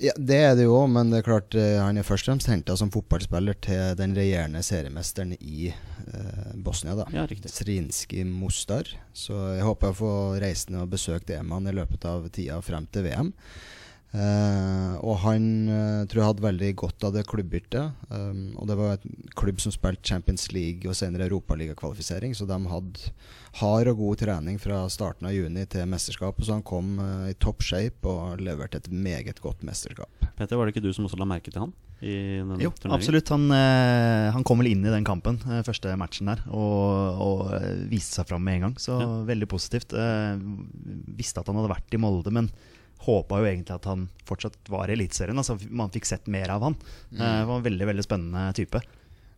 Ja, 0.00 0.12
Det 0.16 0.36
er 0.36 0.54
det 0.56 0.64
jo 0.64 0.86
men 0.86 1.10
det 1.10 1.18
er 1.24 1.26
klart 1.30 1.54
eh, 1.54 1.78
han 1.82 1.96
er 1.98 2.02
først 2.06 2.28
og 2.28 2.34
fremst 2.36 2.48
henta 2.48 2.76
som 2.76 2.90
fotballspiller 2.90 3.54
til 3.60 3.94
den 3.96 4.14
regjerende 4.14 4.62
seriemesteren 4.64 5.34
i 5.40 5.68
eh, 5.72 6.52
Bosnia, 6.54 6.94
da. 6.94 7.04
Ja. 7.12 7.26
Srinski 7.26 8.24
Mostar. 8.24 8.84
Så 9.12 9.34
jeg 9.56 9.64
håper 9.64 9.88
jeg 9.88 9.96
får 9.96 10.40
reise 10.40 10.70
ned 10.72 10.82
og 10.82 10.90
besøke 10.90 11.38
Eman 11.38 11.66
i 11.68 11.72
løpet 11.72 12.04
av 12.08 12.28
tida 12.30 12.60
frem 12.62 12.86
til 12.92 13.04
VM. 13.08 13.32
Eh, 14.08 14.92
og 15.04 15.18
han 15.20 15.42
eh, 15.68 16.04
tror 16.08 16.22
jeg 16.22 16.28
hadde 16.30 16.44
veldig 16.46 16.70
godt 16.80 17.04
av 17.04 17.12
det 17.12 17.26
klubbbyttet. 17.28 17.98
Um, 18.08 18.54
og 18.56 18.68
det 18.70 18.76
var 18.78 18.94
et 18.96 19.04
klubb 19.36 19.60
som 19.60 19.74
spilte 19.74 20.08
Champions 20.08 20.46
League 20.54 20.88
og 20.88 20.96
senere 20.96 21.26
Europaligakvalifisering, 21.28 22.32
så 22.36 22.46
de 22.48 22.56
hadde 22.72 23.10
hard 23.60 23.90
og 23.92 24.00
god 24.00 24.22
trening 24.22 24.56
fra 24.62 24.80
starten 24.92 25.28
av 25.28 25.34
juni 25.36 25.66
til 25.68 25.84
mesterskapet. 25.90 26.46
Så 26.48 26.56
han 26.56 26.64
kom 26.66 26.94
eh, 27.04 27.34
i 27.34 27.36
topp 27.36 27.60
shape 27.66 28.08
og 28.08 28.40
leverte 28.40 28.80
et 28.80 28.88
meget 28.88 29.42
godt 29.44 29.60
mesterskap. 29.66 30.08
Peter, 30.38 30.56
var 30.56 30.66
det 30.68 30.76
ikke 30.76 30.86
du 30.88 30.92
som 30.96 31.04
også 31.08 31.18
la 31.20 31.28
merke 31.28 31.52
til 31.52 31.66
han? 31.66 31.76
I 31.98 32.14
den 32.46 32.60
Jo, 32.62 32.70
turneringen? 32.70 32.94
absolutt. 32.94 33.28
Han, 33.34 33.48
eh, 33.52 34.28
han 34.32 34.44
kom 34.46 34.60
vel 34.62 34.70
inn 34.72 34.86
i 34.86 34.92
den 34.94 35.04
kampen, 35.04 35.40
eh, 35.50 35.60
første 35.66 35.92
matchen 35.98 36.30
der, 36.30 36.44
og, 36.48 37.20
og 37.28 37.54
viste 37.90 38.20
seg 38.22 38.28
fram 38.30 38.44
med 38.46 38.56
en 38.60 38.66
gang. 38.68 38.76
Så 38.80 38.96
Ja. 39.02 39.08
veldig 39.34 39.48
positivt. 39.50 39.92
Eh, 39.92 40.38
visste 41.18 41.42
at 41.42 41.50
han 41.50 41.58
hadde 41.60 41.74
vært 41.74 41.92
i 41.98 42.00
Molde, 42.00 42.30
men 42.32 42.48
håpa 43.06 43.40
jo 43.40 43.48
egentlig 43.48 43.76
at 43.76 43.88
han 43.88 44.08
fortsatt 44.28 44.70
var 44.72 44.90
i 44.90 44.96
Eliteserien. 44.96 45.38
Altså, 45.38 45.58
man 45.70 45.92
fikk 45.94 46.08
sett 46.08 46.26
mer 46.30 46.50
av 46.54 46.66
han. 46.66 46.78
Mm. 47.12 47.20
Uh, 47.20 47.44
var 47.48 47.56
en 47.56 47.66
veldig, 47.68 47.90
veldig 47.92 48.06
spennende 48.06 48.46
type. 48.58 48.82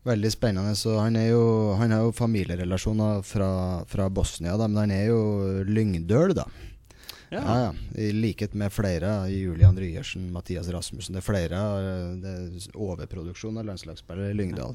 Veldig 0.08 0.32
spennende. 0.32 0.74
så 0.76 0.98
Han, 0.98 1.16
er 1.16 1.28
jo, 1.28 1.74
han 1.76 1.92
har 1.92 2.06
jo 2.06 2.12
familierelasjoner 2.16 3.22
fra, 3.26 3.50
fra 3.86 4.08
Bosnia, 4.08 4.56
da, 4.56 4.68
men 4.68 4.86
han 4.86 4.94
er 4.96 5.10
jo 5.10 5.20
lyngdøl, 5.68 6.34
da. 6.38 6.46
Ja. 7.30 7.40
Ja, 7.46 7.56
ja. 7.62 7.74
I 8.02 8.08
likhet 8.12 8.54
med 8.58 8.72
flere. 8.74 9.10
Julian 9.30 9.76
Ryersen, 9.78 10.24
Mathias 10.34 10.66
Rasmussen. 10.74 11.14
Det 11.14 11.20
er 11.22 11.26
flere. 11.28 11.60
eh, 11.78 12.16
Det 12.24 12.32
er 12.32 12.74
overproduksjon 12.74 13.58
av 13.60 13.68
landslagsspillere 13.68 14.32
i 14.32 14.34
Lyngdal. 14.34 14.74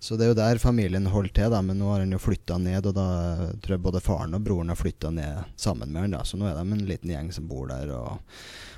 Så 0.00 0.16
det 0.16 0.24
er 0.24 0.32
jo 0.32 0.38
der 0.38 0.58
familien 0.62 1.04
holder 1.12 1.32
til, 1.36 1.50
da. 1.52 1.60
Men 1.62 1.76
nå 1.78 1.90
har 1.92 2.00
han 2.00 2.10
jo 2.16 2.18
flytta 2.22 2.56
ned, 2.58 2.86
og 2.88 2.94
da 2.96 3.06
tror 3.60 3.76
jeg 3.76 3.82
både 3.84 4.00
faren 4.00 4.34
og 4.34 4.42
broren 4.48 4.72
har 4.72 4.80
flytta 4.80 5.10
ned 5.12 5.44
sammen 5.60 5.92
med 5.92 6.02
han. 6.06 6.10
da 6.16 6.22
Så 6.24 6.40
nå 6.40 6.48
er 6.48 6.56
de 6.56 6.72
en 6.72 6.86
liten 6.88 7.10
gjeng 7.12 7.30
som 7.36 7.46
bor 7.48 7.68
der 7.68 7.92
og, 7.92 8.18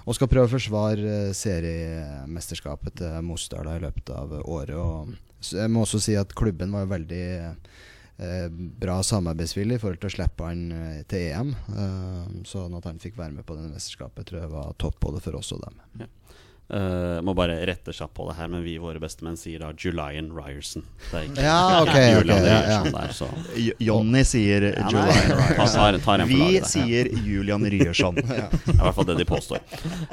og 0.05 0.15
skal 0.19 0.27
prøve 0.29 0.51
å 0.51 0.55
forsvare 0.57 1.15
eh, 1.29 1.33
seriemesterskapet 1.33 2.97
til 3.03 3.23
Mostar 3.27 3.69
i 3.77 3.79
løpet 3.83 4.11
av 4.15 4.35
året. 4.43 4.75
Og 4.77 5.15
jeg 5.55 5.71
må 5.71 5.83
også 5.87 6.01
si 6.03 6.15
at 6.19 6.35
klubben 6.39 6.73
var 6.75 6.91
veldig 6.91 7.25
bra 8.83 8.99
samarbeidsvillig 9.07 9.79
i 9.79 9.83
forhold 9.83 10.03
til 10.03 10.11
å 10.11 10.15
slippe 10.17 10.49
han 10.49 10.65
eh, 10.77 11.03
til 11.11 11.29
EM. 11.33 11.53
Eh, 11.73 12.35
sånn 12.49 12.77
at 12.79 12.89
han 12.89 13.01
fikk 13.03 13.19
være 13.19 13.37
med 13.39 13.47
på 13.49 13.57
det 13.59 13.69
mesterskapet, 13.71 14.27
tror 14.29 14.43
jeg 14.43 14.53
var 14.53 14.75
topp 14.83 15.01
både 15.03 15.23
for 15.25 15.39
oss 15.39 15.53
og 15.57 15.63
dem. 15.65 15.81
Eh, 16.73 17.19
må 17.21 17.35
bare 17.37 17.59
rette 17.69 17.93
kjapt 17.93 18.15
på 18.17 18.25
det 18.31 18.35
her, 18.39 18.47
men 18.49 18.63
vi 18.65 18.79
våre 18.81 18.97
bestemenn 19.03 19.35
sier 19.37 19.61
da 19.61 19.73
Julian 19.77 20.31
Ryerson. 20.33 20.81
Det 21.11 21.19
er 21.21 21.43
Ja, 21.45 21.83
ok, 21.83 21.97
Johnny 22.15 22.33
ja, 22.49 22.61
ja. 22.65 22.79
der, 22.89 23.13
så 23.13 23.27
sier 24.25 24.65
Ja, 24.73 24.87
nei, 24.89 25.03
Julian 25.03 25.35
Ryerson. 25.53 25.75
tar, 25.77 25.99
tar 26.07 26.25
Vi 26.31 26.39
laget 26.41 26.71
sier 26.71 27.11
Julian 27.27 27.67
Ryerson. 27.75 28.15
Det 28.23 28.39
er 28.39 28.73
i 28.73 28.79
hvert 28.79 28.97
fall 28.97 29.09
det 29.11 29.19
de 29.21 29.27
påstår. 29.29 29.61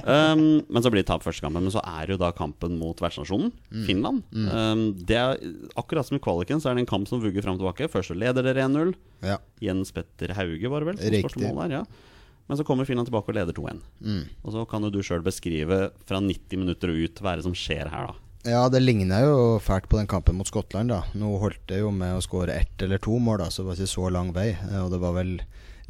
Um, 0.04 0.44
men 0.68 0.84
så 0.84 0.92
blir 0.92 1.00
det 1.06 1.08
tap 1.14 1.24
første 1.24 1.46
kampen. 1.46 1.64
Men 1.64 1.72
så 1.72 1.80
er 1.86 2.10
det 2.10 2.18
jo 2.18 2.20
da 2.26 2.34
kampen 2.36 2.76
mot 2.82 3.00
vertsnasjonen, 3.00 3.54
Mm. 3.70 3.86
Finland. 3.86 4.24
Um, 4.34 4.84
det 5.06 5.16
er 5.16 5.38
Akkurat 5.80 6.06
som 6.08 6.18
i 6.18 6.22
kvaliken 6.24 6.60
så 6.60 6.72
er 6.72 6.76
det 6.76 6.84
en 6.84 6.90
kamp 6.92 7.08
som 7.08 7.22
vugger 7.24 7.42
fram 7.46 7.56
og 7.56 7.64
tilbake. 7.64 7.88
Først 7.94 8.12
så 8.12 8.18
leder 8.20 8.44
dere 8.44 8.66
1-0. 8.68 8.92
Ja. 9.24 9.38
Jens 9.64 9.94
Petter 9.96 10.34
Hauge 10.36 10.68
var 10.72 10.84
det 10.84 10.92
vel? 10.92 11.00
som 11.00 11.14
Riktig. 11.16 11.56
der, 11.56 11.76
ja. 11.80 11.84
Men 12.50 12.58
så 12.58 12.66
kommer 12.66 12.88
Finland 12.90 13.06
tilbake 13.08 13.30
og 13.30 13.38
leder 13.38 13.54
2-1. 13.54 13.84
Mm. 14.02 14.24
Og 14.44 14.56
så 14.56 14.64
kan 14.70 14.84
jo 14.84 14.90
du 14.90 15.00
sjøl 15.06 15.22
beskrive 15.26 15.78
fra 16.10 16.18
90 16.24 16.58
minutter 16.64 16.90
og 16.90 17.04
ut 17.06 17.22
hva 17.22 17.36
er 17.36 17.42
det 17.44 17.46
som 17.46 17.54
skjer 17.58 17.92
her, 17.94 18.10
da. 18.10 18.26
Ja, 18.48 18.62
det 18.72 18.80
ligner 18.82 19.26
jo 19.28 19.40
fælt 19.62 19.90
på 19.92 19.98
den 20.00 20.08
kampen 20.08 20.38
mot 20.40 20.48
Skottland. 20.48 20.90
da 20.90 21.02
Nå 21.20 21.34
holdt 21.42 21.66
det 21.68 21.82
jo 21.82 21.92
med 21.92 22.16
å 22.16 22.22
skåre 22.24 22.56
ett 22.56 22.82
eller 22.82 22.98
to 23.04 23.18
mål, 23.20 23.42
da 23.44 23.50
så 23.52 23.62
det 23.62 23.68
var 23.70 23.82
ikke 23.82 23.92
så 23.94 24.10
lang 24.16 24.32
vei. 24.34 24.48
Eh, 24.56 24.80
Og 24.82 24.90
det 24.94 25.02
var 25.04 25.14
vel 25.20 25.36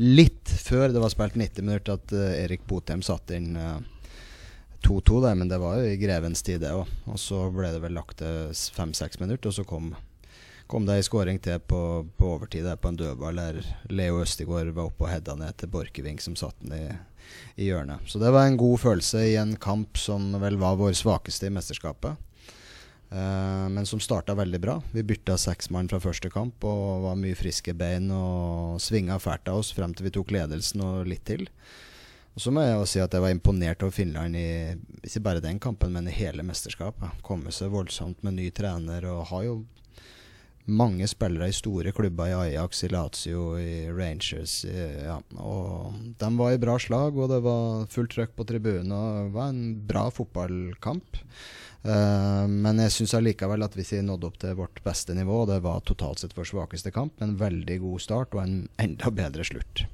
litt 0.01 0.49
før 0.65 0.91
det 0.91 1.01
var 1.03 1.13
spilt 1.13 1.37
90 1.37 1.63
minutter 1.67 1.95
at 1.99 2.11
eh, 2.11 2.43
Erik 2.43 2.65
Botheim 2.67 3.03
satte 3.05 3.37
inn 3.37 3.53
eh, 3.55 3.79
2-2 4.83 5.21
der, 5.27 5.35
men 5.35 5.49
det 5.51 5.59
var 5.61 5.77
jo 5.79 5.89
i 5.91 5.97
grevens 5.99 6.41
tid, 6.43 6.61
det 6.63 6.71
òg. 6.73 6.87
Og 7.11 7.19
så 7.19 7.45
ble 7.53 7.71
det 7.75 7.81
vel 7.83 7.95
lagt 7.99 8.17
til 8.21 8.51
fem-seks 8.75 9.19
minutter, 9.21 9.51
og 9.51 9.57
så 9.57 9.65
kom, 9.67 9.93
kom 10.69 10.85
det 10.85 10.99
ei 10.99 11.05
skåring 11.05 11.39
til 11.41 11.57
på, 11.65 11.81
på 12.17 12.31
overtid 12.35 12.67
der 12.67 12.77
på 12.77 12.91
en 12.91 12.97
dødball 12.99 13.41
der 13.41 13.59
Leo 13.89 14.21
Østigård 14.21 14.69
var 14.75 14.91
oppe 14.91 15.07
og 15.07 15.09
heada 15.09 15.33
ned 15.39 15.57
til 15.57 15.71
Borchgrevink, 15.73 16.21
som 16.21 16.37
satte 16.37 16.61
den 16.61 16.75
i, 16.77 16.97
i 17.57 17.71
hjørnet. 17.71 18.05
Så 18.05 18.21
det 18.21 18.29
var 18.35 18.45
en 18.45 18.59
god 18.59 18.77
følelse 18.83 19.23
i 19.31 19.37
en 19.41 19.55
kamp 19.57 19.97
som 19.97 20.29
vel 20.41 20.59
var 20.61 20.77
vår 20.77 20.93
svakeste 20.99 21.49
i 21.49 21.55
mesterskapet. 21.55 22.21
Eh, 23.09 23.65
men 23.73 23.85
som 23.89 23.99
starta 23.99 24.35
veldig 24.37 24.61
bra. 24.61 24.77
Vi 24.93 25.03
bytta 25.03 25.37
seks 25.41 25.71
mann 25.73 25.89
fra 25.89 26.01
første 26.03 26.29
kamp 26.29 26.61
og 26.69 27.05
var 27.07 27.17
mye 27.17 27.37
friske 27.37 27.73
bein 27.73 28.11
og 28.13 28.77
svinga 28.83 29.17
fælt 29.17 29.49
av 29.49 29.63
oss 29.63 29.73
frem 29.73 29.95
til 29.97 30.05
vi 30.05 30.13
tok 30.19 30.35
ledelsen 30.37 30.85
og 30.85 31.09
litt 31.09 31.25
til. 31.25 31.47
Og 32.37 32.43
så 32.45 32.53
må 32.53 32.61
jeg 32.61 32.77
jo 32.77 32.85
si 32.87 33.01
at 33.01 33.15
jeg 33.17 33.25
var 33.25 33.33
imponert 33.33 33.81
over 33.83 33.95
Finland 33.95 34.37
i 34.37 34.45
ikke 35.01 35.25
bare 35.25 35.41
den 35.43 35.57
kampen, 35.59 35.91
men 35.97 36.07
i 36.07 36.13
hele 36.13 36.45
mesterskapet. 36.45 37.17
Komme 37.25 37.49
seg 37.51 37.73
voldsomt 37.73 38.21
med 38.23 38.37
ny 38.37 38.51
trener 38.53 39.09
og 39.09 39.25
har 39.33 39.47
jo 39.49 39.55
mange 40.69 41.07
spillere 41.09 41.49
i 41.49 41.55
store 41.55 41.93
klubber 41.95 42.29
i 42.29 42.35
Ajax, 42.37 42.83
i 42.85 42.89
Lazio, 42.93 43.45
i 43.59 43.89
Rangers. 43.91 44.63
I, 44.65 44.75
ja. 45.05 45.17
Og 45.41 45.95
de 46.21 46.29
var 46.39 46.53
i 46.53 46.61
bra 46.61 46.77
slag, 46.81 47.17
og 47.17 47.31
det 47.31 47.41
var 47.45 47.87
fullt 47.93 48.13
trøkk 48.15 48.35
på 48.37 48.47
tribunen. 48.49 48.93
og 48.93 49.29
Det 49.29 49.33
var 49.37 49.53
en 49.53 49.63
bra 49.89 50.05
fotballkamp. 50.13 51.23
Uh, 51.79 52.43
men 52.51 52.81
jeg 52.83 52.91
syns 52.91 53.13
allikevel 53.15 53.63
at 53.63 53.77
vi 53.77 53.85
ikke 53.85 54.01
nådde 54.03 54.27
opp 54.27 54.39
til 54.41 54.57
vårt 54.59 54.81
beste 54.83 55.15
nivå. 55.15 55.45
Det 55.47 55.61
var 55.63 55.85
totalt 55.87 56.19
sett 56.21 56.35
vår 56.35 56.49
svakeste 56.51 56.91
kamp, 56.95 57.21
en 57.23 57.37
veldig 57.39 57.79
god 57.85 58.03
start 58.03 58.35
og 58.35 58.43
en 58.43 58.57
enda 58.81 59.13
bedre 59.15 59.47
slutt. 59.47 59.85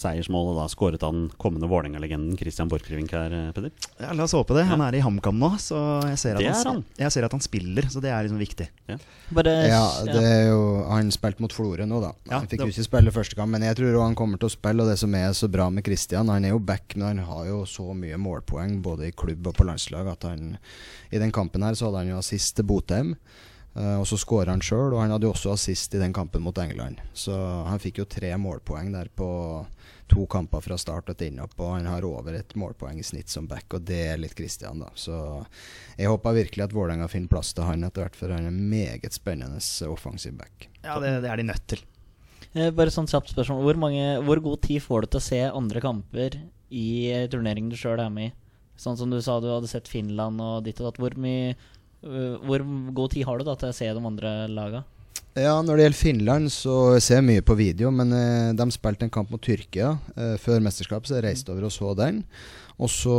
Seiersmålet 0.00 0.56
da 0.56 0.64
skåret 0.72 1.02
av 1.04 1.12
den 1.12 1.26
kommende 1.40 1.68
Vålerenga-legenden 1.68 2.38
Christian 2.40 2.70
Borchgrevink 2.72 3.12
her, 3.12 3.32
eh, 3.36 3.50
Peder. 3.52 3.70
Ja, 4.00 4.14
la 4.16 4.24
oss 4.24 4.32
håpe 4.32 4.56
det. 4.56 4.64
Han 4.70 4.80
er 4.80 4.96
i 4.96 5.02
HamKam 5.04 5.36
nå, 5.38 5.50
så 5.60 6.00
jeg 6.08 6.18
ser, 6.22 6.40
at 6.40 6.46
han, 6.48 6.66
han. 6.70 6.84
jeg 7.02 7.12
ser 7.12 7.26
at 7.28 7.36
han 7.36 7.44
spiller, 7.44 7.88
så 7.92 8.00
det 8.00 8.10
er 8.14 8.24
liksom 8.24 8.40
viktig. 8.40 8.68
Bare 9.36 9.52
Ja, 9.68 9.82
det 10.08 10.24
er 10.24 10.48
jo 10.48 10.62
Han 10.88 11.10
spilte 11.14 11.44
mot 11.44 11.52
Florø 11.52 11.84
nå, 11.86 12.00
da. 12.02 12.14
Ja, 12.30 12.38
han 12.40 12.48
fikk 12.48 12.62
det- 12.64 12.70
jo 12.70 12.74
ikke 12.74 12.88
spille 12.88 13.12
første 13.12 13.36
gang, 13.36 13.50
men 13.50 13.62
jeg 13.62 13.76
tror 13.76 14.00
han 14.02 14.16
kommer 14.16 14.38
til 14.40 14.48
å 14.48 14.56
spille. 14.56 14.80
Og 14.82 14.88
det 14.88 14.98
som 14.98 15.14
er 15.14 15.30
så 15.36 15.50
bra 15.50 15.68
med 15.70 15.84
Christian, 15.84 16.28
han 16.28 16.44
er 16.44 16.50
jo 16.56 16.58
back, 16.58 16.96
men 16.96 17.18
han 17.18 17.26
har 17.26 17.44
jo 17.46 17.62
så 17.68 17.92
mye 17.94 18.16
målpoeng 18.16 18.80
både 18.82 19.08
i 19.08 19.12
klubb 19.12 19.46
og 19.46 19.54
på 19.54 19.66
landslag 19.68 20.08
at 20.10 20.22
han 20.24 20.58
I 21.12 21.18
den 21.18 21.30
kampen 21.32 21.62
her 21.62 21.72
så 21.74 21.86
hadde 21.90 21.98
han 22.04 22.08
jo 22.08 22.18
assist 22.18 22.56
til 22.56 22.64
Botheim. 22.64 23.16
Eh, 23.76 23.96
og 24.00 24.06
så 24.08 24.18
skåra 24.20 24.54
han 24.54 24.64
sjøl, 24.64 24.94
og 24.94 25.02
han 25.02 25.14
hadde 25.14 25.28
jo 25.28 25.34
også 25.34 25.54
assist 25.54 25.94
i 25.94 26.02
den 26.02 26.14
kampen 26.16 26.42
mot 26.42 26.58
England. 26.58 27.02
Så 27.12 27.34
han 27.66 27.82
fikk 27.82 28.02
jo 28.02 28.08
tre 28.10 28.32
målpoeng 28.40 28.92
der 28.94 29.10
på 29.14 29.30
to 30.10 30.24
kamper 30.26 30.62
fra 30.64 30.76
start 30.80 31.10
og 31.10 31.14
et 31.14 31.28
innhopp, 31.28 31.54
og 31.62 31.76
han 31.76 31.86
har 31.86 32.04
over 32.06 32.34
et 32.34 32.56
målpoeng 32.58 32.98
i 32.98 33.06
snitt 33.06 33.30
som 33.30 33.46
back, 33.46 33.68
og 33.76 33.84
det 33.86 34.00
er 34.08 34.18
litt 34.18 34.34
Christian, 34.34 34.82
da. 34.82 34.90
Så 34.98 35.14
jeg 35.96 36.10
håper 36.10 36.34
virkelig 36.40 36.66
at 36.66 36.74
Vålerenga 36.74 37.06
finner 37.12 37.30
plass 37.30 37.52
til 37.54 37.68
han 37.68 37.86
etter 37.86 38.02
hvert, 38.06 38.18
for 38.18 38.34
han 38.34 38.48
er 38.48 38.50
en 38.50 38.64
meget 38.72 39.14
spennende 39.14 39.62
offensiv 39.86 40.34
back. 40.40 40.66
Ja, 40.82 40.98
det, 40.98 41.20
det 41.22 41.30
er 41.30 41.38
de 41.38 41.46
nødt 41.52 41.66
til. 41.70 41.84
Eh, 42.56 42.72
Bare 42.74 42.90
sånn 42.90 43.06
kjapt 43.10 43.30
spørsmål. 43.30 43.62
Hvor, 43.68 43.78
mange, 43.86 44.06
hvor 44.26 44.42
god 44.42 44.62
tid 44.66 44.82
får 44.82 45.06
du 45.06 45.12
til 45.12 45.20
å 45.20 45.26
se 45.28 45.40
andre 45.46 45.82
kamper 45.84 46.40
i 46.74 46.86
eh, 47.12 47.28
turneringen 47.30 47.70
du 47.70 47.78
sjøl 47.78 48.02
er 48.02 48.10
med 48.10 48.32
i? 48.32 48.36
Sånn 48.80 48.96
som 48.98 49.12
du 49.12 49.20
sa 49.22 49.36
du 49.38 49.50
hadde 49.52 49.68
sett 49.70 49.90
Finland 49.92 50.40
og 50.40 50.64
ditt 50.66 50.80
og 50.80 50.88
datt. 50.88 50.98
Hvor, 51.02 51.14
mye, 51.20 51.54
hvor 52.00 52.64
god 52.96 53.12
tid 53.12 53.26
har 53.28 53.38
du 53.38 53.44
da 53.44 53.54
til 53.60 53.72
å 53.72 53.76
se 53.76 53.90
de 53.92 54.06
andre 54.12 54.32
laga? 54.48 54.84
Ja, 55.38 55.60
når 55.62 55.76
det 55.76 55.84
gjelder 55.84 55.98
Finland, 55.98 56.50
så 56.50 56.76
ser 56.98 57.20
jeg 57.20 57.26
mye 57.28 57.44
på 57.46 57.54
video. 57.58 57.92
Men 57.94 58.10
eh, 58.16 58.50
de 58.58 58.66
spilte 58.74 59.06
en 59.06 59.12
kamp 59.14 59.30
mot 59.30 59.42
Tyrkia 59.42 59.92
eh, 60.16 60.34
før 60.42 60.62
mesterskapet, 60.64 61.06
så 61.06 61.20
jeg 61.20 61.28
reiste 61.28 61.54
over 61.54 61.68
og 61.68 61.74
så 61.74 61.92
den. 61.98 62.24
Og 62.80 62.90
så 62.90 63.14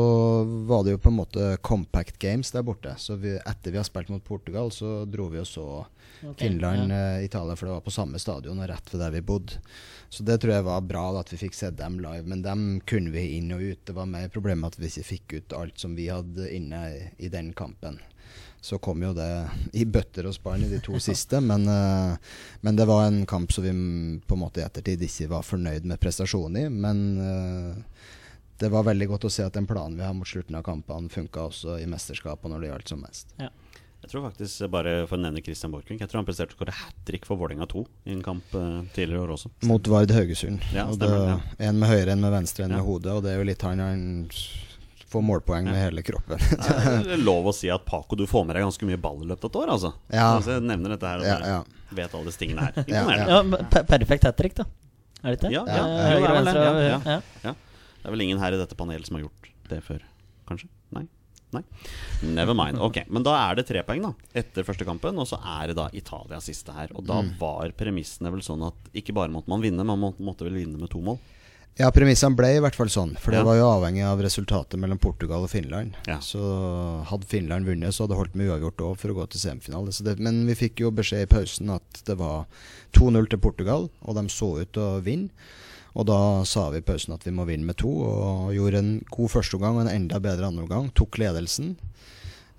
var 0.68 0.84
det 0.84 0.96
jo 0.96 1.00
på 1.04 1.12
en 1.12 1.20
måte 1.20 1.48
compact 1.64 2.18
games 2.20 2.52
der 2.52 2.66
borte. 2.68 2.98
Så 3.00 3.16
vi, 3.22 3.38
etter 3.38 3.72
vi 3.72 3.80
har 3.80 3.88
spilt 3.88 4.12
mot 4.12 4.24
Portugal, 4.26 4.74
så 4.76 5.06
dro 5.08 5.30
vi 5.32 5.40
og 5.40 5.48
så 5.48 5.66
okay, 5.86 6.50
Finland, 6.50 6.92
ja. 6.92 7.00
eh, 7.16 7.26
Italia, 7.30 7.56
for 7.56 7.70
det 7.70 7.78
var 7.78 7.88
på 7.88 7.96
samme 7.96 8.20
stadion 8.20 8.60
og 8.60 8.70
rett 8.74 8.92
ved 8.92 9.06
der 9.06 9.16
vi 9.16 9.26
bodde. 9.32 9.64
Så 10.12 10.28
det 10.28 10.42
tror 10.44 10.58
jeg 10.58 10.68
var 10.68 10.84
bra 10.84 11.08
da, 11.16 11.24
at 11.24 11.32
vi 11.32 11.40
fikk 11.46 11.56
sett 11.56 11.80
dem 11.80 12.02
live. 12.04 12.28
Men 12.28 12.44
dem 12.44 12.70
kunne 12.84 13.16
vi 13.16 13.38
inn 13.38 13.56
og 13.56 13.64
ut. 13.64 13.86
Det 13.88 13.96
var 13.96 14.12
mer 14.12 14.28
problemet 14.34 14.76
at 14.76 14.82
vi 14.82 14.92
ikke 14.92 15.10
fikk 15.14 15.38
ut 15.38 15.56
alt 15.62 15.80
som 15.80 15.96
vi 15.96 16.12
hadde 16.12 16.52
inne 16.52 16.88
i, 16.92 17.06
i 17.24 17.32
den 17.32 17.54
kampen. 17.56 18.02
Så 18.62 18.78
kom 18.78 19.02
jo 19.02 19.10
det 19.18 19.28
i 19.74 19.88
bøtter 19.90 20.28
og 20.30 20.36
spann 20.38 20.62
i 20.62 20.70
de 20.70 20.78
to 20.86 21.00
siste, 21.02 21.40
men, 21.42 21.64
eh, 21.66 22.34
men 22.62 22.78
det 22.78 22.86
var 22.86 23.08
en 23.08 23.24
kamp 23.26 23.52
som 23.52 23.66
vi 23.66 23.72
på 24.22 24.38
en 24.38 24.44
måte 24.44 24.62
i 24.62 24.66
ettertid 24.68 25.02
ikke 25.08 25.32
var 25.32 25.48
fornøyd 25.48 25.88
med 25.90 26.00
prestasjonen 26.04 26.60
i. 26.62 26.68
Men 26.70 27.02
eh, 27.26 28.06
det 28.62 28.70
var 28.70 28.86
veldig 28.86 29.08
godt 29.10 29.26
å 29.26 29.34
se 29.34 29.42
at 29.48 29.58
den 29.58 29.66
planen 29.66 29.98
vi 29.98 30.06
har 30.06 30.14
mot 30.14 30.30
slutten 30.30 30.60
av 30.60 30.62
kampene, 30.68 31.10
funka 31.10 31.48
også 31.50 31.80
i 31.82 31.90
mesterskapet 31.90 32.54
når 32.54 32.62
det 32.62 32.70
gjaldt 32.70 32.94
som 32.94 33.02
mest. 33.02 33.34
Jeg 34.02 34.10
tror 34.10 34.24
faktisk, 34.30 34.64
bare 34.74 34.94
for 35.10 35.18
å 35.18 35.22
nevne 35.22 35.42
Christian 35.46 35.74
Borchgrevink, 35.74 36.02
jeg 36.02 36.10
tror 36.10 36.22
han 36.22 36.28
presterte 36.30 36.56
å 36.56 36.58
skåre 36.58 36.74
hat 36.74 37.02
trick 37.06 37.26
for 37.26 37.38
Vålerenga 37.38 37.68
2 37.70 37.84
i 38.10 38.16
en 38.16 38.24
kamp 38.26 38.54
uh, 38.58 38.80
tidligere 38.96 39.20
i 39.20 39.26
år 39.26 39.34
også. 39.36 39.52
Mot 39.70 39.90
Vard 39.94 40.14
Haugesund. 40.14 40.62
Ja, 40.74 40.88
stemmer 40.90 41.20
det, 41.22 41.36
det, 41.36 41.68
En 41.68 41.78
med 41.82 41.92
høyre, 41.92 42.16
en 42.16 42.24
med 42.24 42.34
venstre, 42.34 42.66
en 42.66 42.74
Ja. 42.74 42.80
med 42.80 42.88
hodet. 42.88 43.14
Og 43.14 43.22
det 43.26 43.34
er 43.34 43.38
jo 43.42 43.46
litt 43.50 43.66
han 43.66 43.84
får 45.12 45.24
målpoeng 45.28 45.68
med 45.68 45.78
hele 45.80 46.02
kroppen. 46.08 46.40
Det 47.06 47.16
er 47.18 47.22
lov 47.24 47.50
å 47.52 47.54
si 47.56 47.70
at 47.74 47.84
Paco, 47.88 48.16
du 48.20 48.24
får 48.30 48.46
med 48.48 48.56
deg 48.58 48.64
ganske 48.66 48.88
mye 48.88 49.00
ball 49.02 49.20
i 49.26 49.28
løpet 49.30 49.46
av 49.46 49.52
et 49.52 49.60
år, 49.62 49.72
altså. 49.76 49.92
Ja. 50.12 50.28
Altså, 50.38 50.56
jeg 50.58 50.66
nevner 50.70 50.96
dette 50.96 51.12
her 51.12 51.24
og 51.24 51.28
ja, 51.28 51.38
ja. 51.58 51.62
vet 52.00 52.16
alle 52.18 52.32
disse 52.32 52.42
tingene 52.42 52.70
her. 52.70 52.84
Ja. 52.96 53.04
Ja, 53.36 53.42
per 53.76 53.84
perfekt 53.92 54.28
hat 54.30 54.40
trick, 54.40 54.56
da. 54.58 54.66
Er 55.22 55.34
det 55.34 55.38
ikke 55.38 55.50
det? 55.50 55.56
Ja, 55.60 55.64
ja, 55.68 55.82
ja, 55.82 55.88
det 55.92 56.12
er 56.12 56.22
vel 56.24 56.38
venstre, 56.40 56.62
det, 56.80 56.86
ja, 56.88 57.00
ja. 57.06 57.20
ja. 57.46 57.56
Det 58.02 58.08
er 58.10 58.16
vel 58.16 58.24
ingen 58.26 58.40
her 58.42 58.56
i 58.56 58.62
dette 58.64 58.78
panelet 58.80 59.06
som 59.12 59.20
har 59.20 59.28
gjort 59.28 59.52
det 59.70 59.82
før, 59.86 60.00
kanskje? 60.50 60.72
Nei? 60.98 61.04
Nei? 61.52 61.62
Never 62.32 62.56
mind. 62.56 62.80
Ok, 62.82 63.02
Men 63.12 63.26
da 63.28 63.34
er 63.50 63.60
det 63.60 63.66
tre 63.68 63.82
poeng 63.84 64.06
da 64.08 64.14
etter 64.40 64.64
første 64.66 64.88
kampen, 64.88 65.18
og 65.20 65.28
så 65.30 65.38
er 65.60 65.68
det 65.70 65.76
da 65.78 65.90
Italia 66.00 66.40
siste 66.42 66.72
her. 66.74 66.94
Og 66.96 67.04
da 67.06 67.20
Mm. 67.22 67.34
var 67.42 67.74
premissene 67.78 68.32
vel 68.32 68.42
sånn 68.46 68.64
at 68.70 68.90
ikke 68.98 69.14
bare 69.14 69.30
måtte 69.34 69.52
man 69.52 69.62
vinne, 69.62 69.84
man 69.86 70.00
måtte 70.00 70.48
vel 70.48 70.56
vinne 70.62 70.80
med 70.80 70.90
to 70.90 71.02
mål. 71.04 71.20
Ja, 71.80 71.88
premissene 71.96 72.36
ble 72.38 72.50
i 72.58 72.60
hvert 72.62 72.76
fall 72.76 72.90
sånn. 72.92 73.14
For 73.18 73.32
det 73.32 73.40
Ja. 73.40 73.46
var 73.48 73.56
jo 73.56 73.70
avhengig 73.72 74.04
av 74.06 74.20
resultatet 74.22 74.78
mellom 74.78 75.00
Portugal 75.00 75.44
og 75.44 75.50
Finland. 75.50 75.96
Ja. 76.06 76.18
Så 76.20 76.38
hadde 77.08 77.26
Finland 77.26 77.66
vunnet, 77.66 77.94
så 77.96 78.04
hadde 78.04 78.10
det 78.14 78.18
holdt 78.20 78.36
med 78.36 78.48
uavgjort 78.52 78.78
òg 78.86 78.98
for 78.98 79.10
å 79.10 79.16
gå 79.16 79.30
til 79.30 79.40
semifinale. 79.40 79.90
Så 79.96 80.04
det, 80.04 80.20
men 80.20 80.46
vi 80.46 80.54
fikk 80.54 80.76
jo 80.84 80.92
beskjed 80.92 81.24
i 81.24 81.32
pausen 81.32 81.70
at 81.74 82.04
det 82.06 82.18
var 82.18 82.46
2-0 82.94 83.30
til 83.30 83.40
Portugal, 83.40 83.90
og 84.04 84.16
de 84.16 84.28
så 84.28 84.60
ut 84.62 84.72
til 84.74 84.84
å 84.84 85.02
vinne. 85.02 85.30
Og 85.96 86.06
da 86.06 86.44
sa 86.48 86.70
vi 86.72 86.78
i 86.78 86.82
pausen 86.82 87.14
at 87.14 87.24
vi 87.24 87.32
må 87.32 87.46
vinne 87.48 87.66
med 87.66 87.78
to, 87.78 87.90
og 87.90 88.54
gjorde 88.54 88.78
en 88.80 89.06
god 89.10 89.30
førsteomgang 89.30 89.76
og 89.80 89.82
en 89.88 89.96
enda 89.96 90.20
bedre 90.20 90.48
andreomgang. 90.52 90.92
Tok 90.94 91.18
ledelsen. 91.18 91.78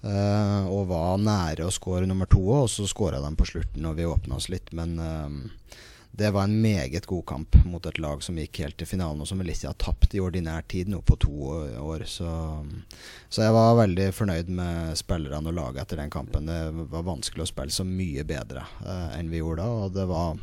Uh, 0.04 0.66
og 0.66 0.88
var 0.88 1.16
nære 1.22 1.62
å 1.62 1.70
skåre 1.70 2.08
nummer 2.08 2.26
to 2.26 2.40
og 2.50 2.66
så 2.68 2.82
skåra 2.90 3.20
de 3.22 3.36
på 3.38 3.46
slutten 3.46 3.84
og 3.86 3.94
vi 4.00 4.02
åpna 4.02 4.34
oss 4.34 4.48
litt. 4.50 4.72
Men 4.74 4.98
eh, 4.98 5.76
det 6.14 6.30
var 6.30 6.44
en 6.44 6.60
meget 6.60 7.06
god 7.06 7.26
kamp 7.26 7.56
mot 7.64 7.86
et 7.86 7.98
lag 7.98 8.20
som 8.22 8.36
gikk 8.36 8.58
helt 8.60 8.76
til 8.76 8.88
finalen, 8.88 9.22
og 9.24 9.28
som 9.28 9.40
vel 9.40 9.48
har 9.48 9.76
tapt 9.80 10.12
i 10.12 10.20
ordinær 10.20 10.66
tid 10.68 10.90
nå 10.92 11.00
på 11.08 11.16
to 11.24 11.32
år. 11.80 12.04
Så, 12.04 12.28
så 13.32 13.46
jeg 13.46 13.54
var 13.56 13.78
veldig 13.78 14.10
fornøyd 14.12 14.50
med 14.52 14.92
spillerne 15.00 15.48
og 15.48 15.56
laget 15.56 15.86
etter 15.86 16.02
den 16.02 16.12
kampen. 16.12 16.50
Det 16.52 16.84
var 16.92 17.08
vanskelig 17.08 17.46
å 17.46 17.48
spille 17.48 17.72
så 17.72 17.88
mye 17.88 18.26
bedre 18.28 18.66
eh, 18.84 19.16
enn 19.16 19.32
vi 19.32 19.40
gjorde 19.40 19.64
da. 19.64 19.86
Og 19.86 19.96
det 19.96 20.04
var 20.12 20.36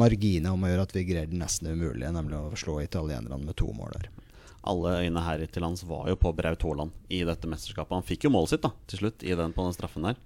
marginer 0.00 0.56
om 0.56 0.64
å 0.64 0.72
gjøre 0.72 0.88
at 0.88 0.96
vi 0.96 1.04
greide 1.12 1.36
nesten 1.36 1.68
det 1.68 1.76
umulige, 1.76 2.14
nemlig 2.16 2.40
å 2.40 2.56
slå 2.64 2.80
italienerne 2.80 3.44
med 3.44 3.58
to 3.60 3.68
mål 3.76 3.92
der. 3.98 4.08
Alle 4.72 4.96
øyne 5.02 5.28
her 5.28 5.44
til 5.44 5.66
lands 5.66 5.84
var 5.84 6.08
jo 6.08 6.16
på 6.16 6.32
Braut 6.38 6.64
Haaland 6.64 6.96
i 7.12 7.20
dette 7.28 7.50
mesterskapet. 7.50 7.98
Han 7.98 8.08
fikk 8.08 8.24
jo 8.24 8.32
målet 8.32 8.54
sitt 8.54 8.64
da 8.64 8.72
til 8.88 9.04
slutt 9.04 9.28
i 9.28 9.36
den, 9.36 9.52
på 9.52 9.68
den 9.68 9.76
straffen 9.76 10.08
der. 10.08 10.16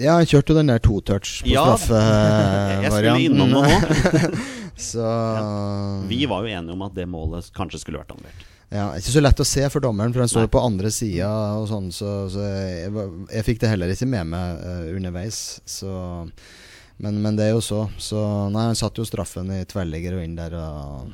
Ja, 0.00 0.16
han 0.16 0.28
kjørte 0.28 0.54
jo 0.54 0.60
den 0.60 0.70
der 0.72 0.80
to-touch 0.82 1.42
på 1.44 1.50
Ja, 1.50 1.66
jeg 1.76 1.82
straffevarianten. 1.84 3.52
nå. 3.52 3.64
så 4.90 5.10
Vi 6.08 6.22
var 6.30 6.46
jo 6.46 6.54
enige 6.56 6.76
om 6.76 6.86
at 6.86 6.96
det 6.96 7.06
målet 7.10 7.50
kanskje 7.56 7.82
skulle 7.82 8.00
vært 8.00 8.14
annullert. 8.16 8.46
Ja, 8.70 8.92
Ikke 8.94 9.10
så 9.10 9.20
lett 9.22 9.40
å 9.42 9.46
se 9.46 9.64
for 9.72 9.82
dommeren, 9.82 10.12
for 10.14 10.22
han 10.22 10.30
står 10.30 10.44
jo 10.46 10.52
på 10.54 10.62
andre 10.62 10.92
sida, 10.94 11.28
sånn, 11.66 11.88
så, 11.90 12.28
så 12.30 12.44
jeg, 12.46 12.92
jeg 13.34 13.46
fikk 13.48 13.64
det 13.64 13.70
heller 13.72 13.90
ikke 13.90 14.06
med 14.06 14.30
meg 14.30 14.60
uh, 14.62 14.84
underveis. 14.94 15.40
Så, 15.66 15.90
men, 17.02 17.18
men 17.24 17.38
det 17.38 17.48
er 17.48 17.56
jo 17.56 17.64
så. 17.66 17.80
Så 17.98 18.22
nei, 18.54 18.68
han 18.70 18.78
satte 18.78 19.02
jo 19.02 19.08
straffen 19.08 19.50
i 19.56 19.64
tverrligger 19.66 20.20
og 20.20 20.22
inn 20.22 20.38
der 20.38 20.54
og, 20.54 21.10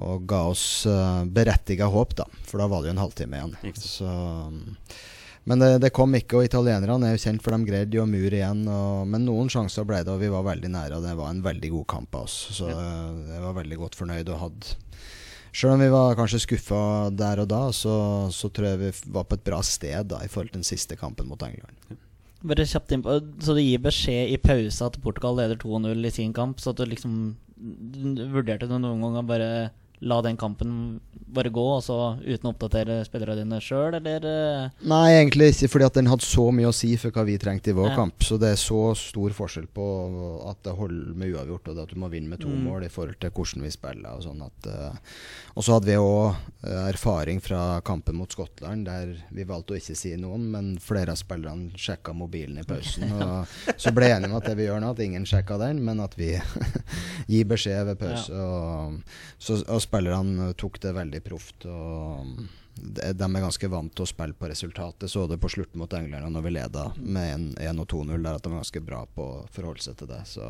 og 0.00 0.24
ga 0.30 0.40
oss 0.48 0.64
uh, 0.88 1.20
berettiga 1.28 1.90
håp, 1.92 2.16
da. 2.22 2.24
For 2.48 2.64
da 2.64 2.70
var 2.72 2.80
det 2.80 2.90
jo 2.90 2.96
en 2.96 3.04
halvtime 3.04 3.42
igjen. 3.42 3.76
Så, 3.76 4.14
men 5.50 5.62
det, 5.62 5.70
det 5.82 5.90
kom 5.90 6.14
ikke, 6.14 6.38
og 6.38 6.46
italienerne 6.46 7.08
er 7.08 7.16
jo 7.16 7.22
kjent 7.24 7.42
for 7.42 7.56
de 7.56 7.66
greide 7.66 7.96
jo 7.96 8.04
å 8.04 8.10
mure 8.10 8.36
igjen. 8.38 8.62
Og, 8.70 9.08
men 9.10 9.24
noen 9.26 9.50
sjanser 9.50 9.86
ble 9.88 10.04
det, 10.06 10.12
og 10.12 10.22
vi 10.22 10.30
var 10.30 10.46
veldig 10.46 10.70
nære, 10.70 11.00
og 11.00 11.08
det 11.08 11.16
var 11.18 11.32
en 11.32 11.42
veldig 11.42 11.72
god 11.72 11.88
kamp 11.90 12.14
av 12.14 12.28
oss. 12.28 12.36
Så 12.60 12.68
ja. 12.70 12.84
jeg 13.34 13.42
var 13.42 13.56
veldig 13.58 13.80
godt 13.80 13.98
fornøyd 13.98 14.30
og 14.30 14.44
hadde 14.44 14.78
Sjøl 15.50 15.72
om 15.74 15.80
vi 15.82 15.88
var 15.90 16.14
kanskje 16.14 16.38
skuffa 16.44 16.80
der 17.10 17.40
og 17.42 17.48
da, 17.50 17.64
så, 17.74 17.94
så 18.30 18.52
tror 18.54 18.68
jeg 18.68 18.80
vi 18.84 18.90
var 19.16 19.26
på 19.26 19.34
et 19.34 19.48
bra 19.48 19.58
sted 19.66 20.06
da 20.12 20.20
i 20.22 20.28
forhold 20.30 20.52
til 20.52 20.60
den 20.60 20.68
siste 20.68 20.94
kampen 20.94 21.26
mot 21.26 21.42
England. 21.42 21.98
Bare 22.46 22.68
kjapt 22.70 22.94
inn 22.94 23.02
på 23.04 23.18
Så 23.42 23.56
du 23.56 23.60
gir 23.60 23.82
beskjed 23.82 24.30
i 24.30 24.38
pause 24.40 24.86
at 24.86 25.00
Portugal 25.02 25.34
leder 25.40 25.58
2-0 25.58 26.06
i 26.06 26.12
sin 26.14 26.30
kamp, 26.36 26.62
så 26.62 26.70
at 26.70 26.78
du 26.78 26.86
liksom 26.86 27.16
du 27.60 28.22
Vurderte 28.32 28.70
du 28.70 28.78
noen 28.78 29.02
ganger 29.02 29.26
bare 29.26 29.50
la 30.02 30.20
den 30.24 30.36
kampen 30.40 31.00
bare 31.30 31.50
gå, 31.52 31.62
altså 31.76 32.16
uten 32.24 32.48
å 32.48 32.52
oppdatere 32.54 33.04
spillerne 33.06 33.36
dine 33.36 33.58
sjøl, 33.62 33.94
eller? 33.98 34.24
eh, 34.26 34.86
Nei, 34.88 35.10
egentlig 35.20 35.50
ikke, 35.52 35.68
fordi 35.70 35.84
at 35.86 35.98
den 35.98 36.08
hadde 36.10 36.24
så 36.26 36.46
mye 36.56 36.70
å 36.70 36.74
si 36.74 36.94
for 36.96 37.10
hva 37.14 37.24
vi 37.28 37.36
trengte 37.38 37.70
i 37.70 37.76
vår 37.76 37.90
Ja. 37.90 37.96
kamp. 37.96 38.18
Så 38.24 38.38
det 38.40 38.48
er 38.54 38.56
så 38.56 38.94
stor 38.96 39.30
forskjell 39.36 39.68
på 39.76 39.84
at 40.50 40.62
det 40.64 40.74
holder 40.74 41.14
med 41.14 41.34
uavgjort, 41.34 41.68
og 41.68 41.76
det 41.76 41.82
at 41.84 41.94
du 41.94 42.00
må 42.00 42.08
vinne 42.10 42.28
med 42.32 42.40
to 42.40 42.48
Mm. 42.48 42.64
mål 42.64 42.84
i 42.84 42.88
forhold 42.88 43.20
til 43.20 43.30
hvordan 43.30 43.62
vi 43.62 43.70
spiller. 43.70 44.16
Og 44.16 44.22
sånn 44.24 44.42
at 44.46 44.66
eh, 44.66 44.96
Og 45.56 45.64
så 45.64 45.72
hadde 45.74 45.86
vi 45.86 45.96
òg 45.98 46.34
erfaring 46.64 47.40
fra 47.42 47.80
kampen 47.84 48.14
mot 48.16 48.30
Skottland, 48.32 48.84
der 48.86 49.16
vi 49.34 49.44
valgte 49.44 49.74
å 49.74 49.78
ikke 49.80 49.96
si 49.96 50.14
noe 50.16 50.34
om, 50.34 50.44
men 50.52 50.78
flere 50.78 51.10
av 51.10 51.16
spillerne 51.20 51.72
sjekka 51.76 52.12
mobilen 52.14 52.58
i 52.58 52.62
pausen. 52.62 53.10
Og 53.20 53.46
så 53.76 53.92
ble 53.92 54.06
jeg 54.08 54.16
enig 54.20 54.30
med 54.30 54.38
at 54.42 54.48
det 54.50 54.56
vi 54.56 54.66
gjør 54.68 54.80
nå, 54.80 54.90
at 54.94 55.00
ingen 55.04 55.26
sjekka 55.28 55.58
den, 55.58 55.82
men 55.84 56.00
at 56.00 56.14
vi 56.16 56.30
gir 57.32 57.44
beskjed 57.50 57.86
ved 57.90 57.98
pause. 58.00 58.30
Og, 58.32 59.02
så, 59.38 59.58
og 59.66 59.80
spillerne 59.90 60.52
tok 60.54 60.80
det 60.80 60.94
veldig 60.94 61.20
proft. 61.26 61.66
Og 61.66 62.46
de, 62.80 63.02
er 63.10 63.42
ganske 63.42 63.70
vant 63.70 63.92
til 63.92 64.06
å 64.06 64.08
spille 64.08 64.36
på 64.38 64.48
resultatet. 64.50 65.10
Så 65.10 65.26
det 65.28 65.40
på 65.42 65.50
slutten 65.52 65.82
mot 65.82 65.92
England 65.96 66.32
når 66.32 66.46
vi 66.46 66.54
leda 66.54 66.86
med 66.96 67.58
1 67.60 67.82
og 67.82 67.88
2-0, 67.90 68.14
der 68.22 68.38
at 68.38 68.44
de 68.44 68.52
var 68.52 68.62
ganske 68.62 68.84
bra 68.86 69.02
på 69.14 69.26
å 69.26 69.42
forholde 69.52 69.84
seg 69.84 69.98
til 70.00 70.10
det. 70.12 70.22
Så 70.30 70.46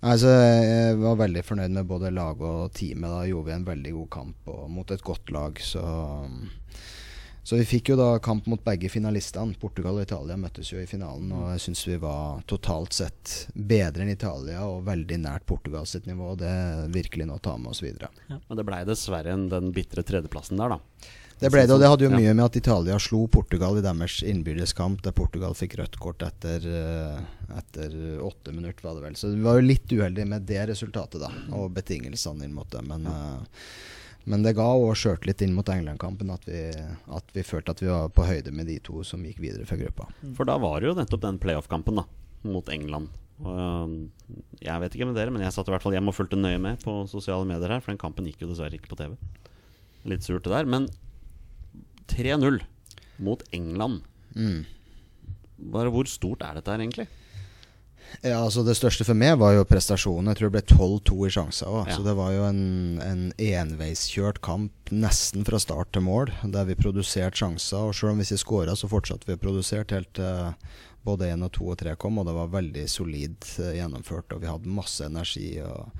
altså, 0.00 0.32
jeg 0.32 0.98
var 1.02 1.22
veldig 1.22 1.44
fornøyd 1.46 1.78
med 1.78 1.88
både 1.88 2.12
laget 2.14 2.48
og 2.48 2.74
teamet. 2.76 3.14
Da 3.14 3.22
gjorde 3.30 3.50
vi 3.50 3.56
en 3.60 3.70
veldig 3.70 3.94
god 4.00 4.10
kamp 4.18 4.52
og, 4.56 4.66
mot 4.74 4.94
et 4.94 5.06
godt 5.06 5.32
lag. 5.34 5.62
Så 5.62 5.84
så 7.42 7.56
vi 7.58 7.64
fikk 7.66 7.88
jo 7.90 7.96
da 7.98 8.18
kamp 8.22 8.46
mot 8.46 8.62
begge 8.64 8.88
finalistene. 8.92 9.56
Portugal 9.58 9.96
og 9.98 10.04
Italia 10.06 10.36
møttes 10.38 10.68
jo 10.72 10.78
i 10.78 10.86
finalen. 10.86 11.32
Og 11.34 11.48
jeg 11.56 11.64
syns 11.64 11.82
vi 11.88 11.96
var 12.02 12.42
totalt 12.46 12.94
sett 12.94 13.32
bedre 13.54 14.04
enn 14.04 14.12
Italia 14.14 14.62
og 14.68 14.84
veldig 14.86 15.18
nært 15.24 15.46
Portugal 15.50 15.84
sitt 15.90 16.06
nivå. 16.06 16.36
Det 16.38 16.46
er 16.46 16.86
virkelig 16.94 17.26
noe 17.26 17.40
å 17.40 17.42
ta 17.42 17.56
med 17.58 17.72
oss 17.74 17.82
videre. 17.82 18.12
Ja, 18.30 18.38
Men 18.48 18.60
det 18.60 18.66
blei 18.68 18.84
dessverre 18.86 19.34
den 19.50 19.72
bitre 19.74 20.04
tredjeplassen 20.06 20.56
der, 20.62 20.76
da. 20.76 21.08
Det 21.42 21.50
ble 21.50 21.64
det, 21.66 21.74
og 21.74 21.80
det 21.82 21.88
hadde 21.90 22.04
jo 22.06 22.10
Ja. 22.12 22.16
mye 22.20 22.34
med 22.38 22.44
at 22.44 22.56
Italia 22.56 22.96
slo 23.02 23.26
Portugal 23.26 23.76
i 23.76 23.82
deres 23.82 24.20
innbyrdes 24.22 24.72
kamp, 24.78 25.02
der 25.02 25.10
Portugal 25.10 25.54
fikk 25.58 25.74
rødt 25.80 25.98
kort 25.98 26.22
etter, 26.22 26.62
eh, 26.62 27.56
etter 27.58 27.90
åtte 28.22 28.52
minutter, 28.54 28.82
var 28.86 28.94
det 28.94 29.02
vel. 29.02 29.16
Så 29.18 29.34
vi 29.34 29.42
var 29.42 29.58
jo 29.58 29.66
litt 29.66 29.88
uheldige 29.90 30.28
med 30.28 30.46
det 30.46 30.68
resultatet, 30.68 31.18
da, 31.18 31.32
og 31.50 31.74
betingelsene 31.74 32.44
inn 32.44 32.54
mot 32.54 32.70
det. 32.70 32.84
Men, 32.86 33.06
eh, 33.06 33.38
men 34.24 34.42
det 34.44 34.54
ga 34.56 34.66
òg 34.76 34.92
sjøltillit 34.98 35.42
inn 35.42 35.54
mot 35.56 35.68
England-kampen 35.72 36.30
at, 36.34 36.44
vi- 36.46 37.14
at 37.16 37.32
vi 37.34 37.42
følte 37.42 37.70
at 37.74 37.80
vi 37.82 37.88
var 37.90 38.08
på 38.14 38.26
høyde 38.28 38.52
med 38.54 38.66
de 38.70 38.78
to 38.78 39.02
som 39.04 39.22
gikk 39.26 39.40
videre 39.42 39.66
fra 39.66 39.76
gruppa. 39.80 40.06
For 40.36 40.44
da 40.48 40.58
var 40.62 40.80
det 40.80 40.88
jo 40.92 40.94
nettopp 40.98 41.20
den 41.24 41.38
playoff-kampen 41.42 41.98
da 42.02 42.04
mot 42.44 42.68
England. 42.70 43.08
Og 43.42 44.08
Jeg 44.62 44.80
vet 44.80 44.94
ikke 44.94 45.06
med 45.08 45.16
dere, 45.18 45.30
men 45.34 45.42
jeg 45.42 45.52
satt 45.52 45.66
i 45.66 45.72
hvert 45.74 45.82
fall 45.82 45.92
hjemme 45.96 46.12
og 46.12 46.14
fulgte 46.14 46.38
nøye 46.38 46.60
med 46.62 46.78
på 46.84 46.94
sosiale 47.10 47.44
medier 47.48 47.68
her, 47.74 47.80
for 47.82 47.90
den 47.90 47.98
kampen 47.98 48.26
gikk 48.30 48.44
jo 48.44 48.50
dessverre 48.52 48.78
ikke 48.78 48.92
på 48.92 48.98
TV. 49.00 49.16
Litt 50.06 50.22
surt 50.22 50.44
det 50.46 50.52
der. 50.54 50.64
Men 50.70 50.86
3-0 52.12 52.60
mot 53.22 53.42
England. 53.52 54.02
Mm. 54.36 54.62
Bare 55.72 55.90
hvor 55.94 56.06
stort 56.10 56.42
er 56.46 56.58
dette 56.58 56.70
her 56.70 56.82
egentlig? 56.82 57.08
Ja, 58.20 58.42
altså 58.44 58.62
Det 58.66 58.76
største 58.76 59.06
for 59.08 59.18
meg 59.18 59.38
var 59.40 59.54
jo 59.56 59.64
prestasjonen. 59.66 60.30
Jeg 60.30 60.38
tror 60.38 60.50
det 60.50 60.58
ble 60.58 60.76
12-2 60.76 61.16
i 61.26 61.32
sjanser 61.34 61.70
òg. 61.70 61.88
Ja. 61.88 61.96
Så 61.96 62.04
det 62.06 62.14
var 62.18 62.32
jo 62.34 62.44
en, 62.46 62.62
en 63.02 63.24
enveiskjørt 63.34 64.42
kamp 64.44 64.92
nesten 64.92 65.46
fra 65.48 65.60
start 65.62 65.92
til 65.96 66.04
mål, 66.06 66.32
der 66.54 66.68
vi 66.68 66.78
produserte 66.78 67.40
sjanser. 67.40 67.88
Og 67.88 67.96
selv 67.96 68.12
om 68.12 68.20
vi 68.20 68.28
ikke 68.28 68.42
skåra, 68.44 68.76
så 68.78 68.90
fortsatte 68.90 69.28
vi 69.28 69.38
å 69.38 69.42
produsere 69.42 69.88
helt 69.96 70.12
til 70.18 70.52
både 71.02 71.32
én 71.32 71.42
og 71.42 71.50
to 71.56 71.66
og 71.72 71.78
tre 71.80 71.96
kom, 71.98 72.20
og 72.20 72.28
det 72.28 72.34
var 72.36 72.52
veldig 72.52 72.84
solid 72.90 73.48
uh, 73.58 73.72
gjennomført. 73.74 74.36
Og 74.36 74.44
vi 74.44 74.50
hadde 74.50 74.76
masse 74.76 75.06
energi 75.08 75.56
og 75.64 75.90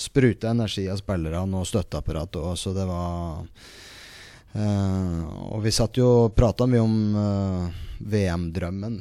spruta 0.00 0.50
energi 0.52 0.84
av 0.90 1.00
spillerne 1.00 1.60
og 1.60 1.68
støtteapparatet 1.68 2.42
òg, 2.42 2.58
så 2.60 2.74
det 2.76 2.84
var 2.88 3.46
uh, 4.58 5.22
Og 5.54 5.64
vi 5.64 5.72
satt 5.72 5.96
jo 6.00 6.10
og 6.26 6.36
prata 6.36 6.68
mye 6.68 6.84
om 6.84 7.00
VM-drømmen 8.00 9.00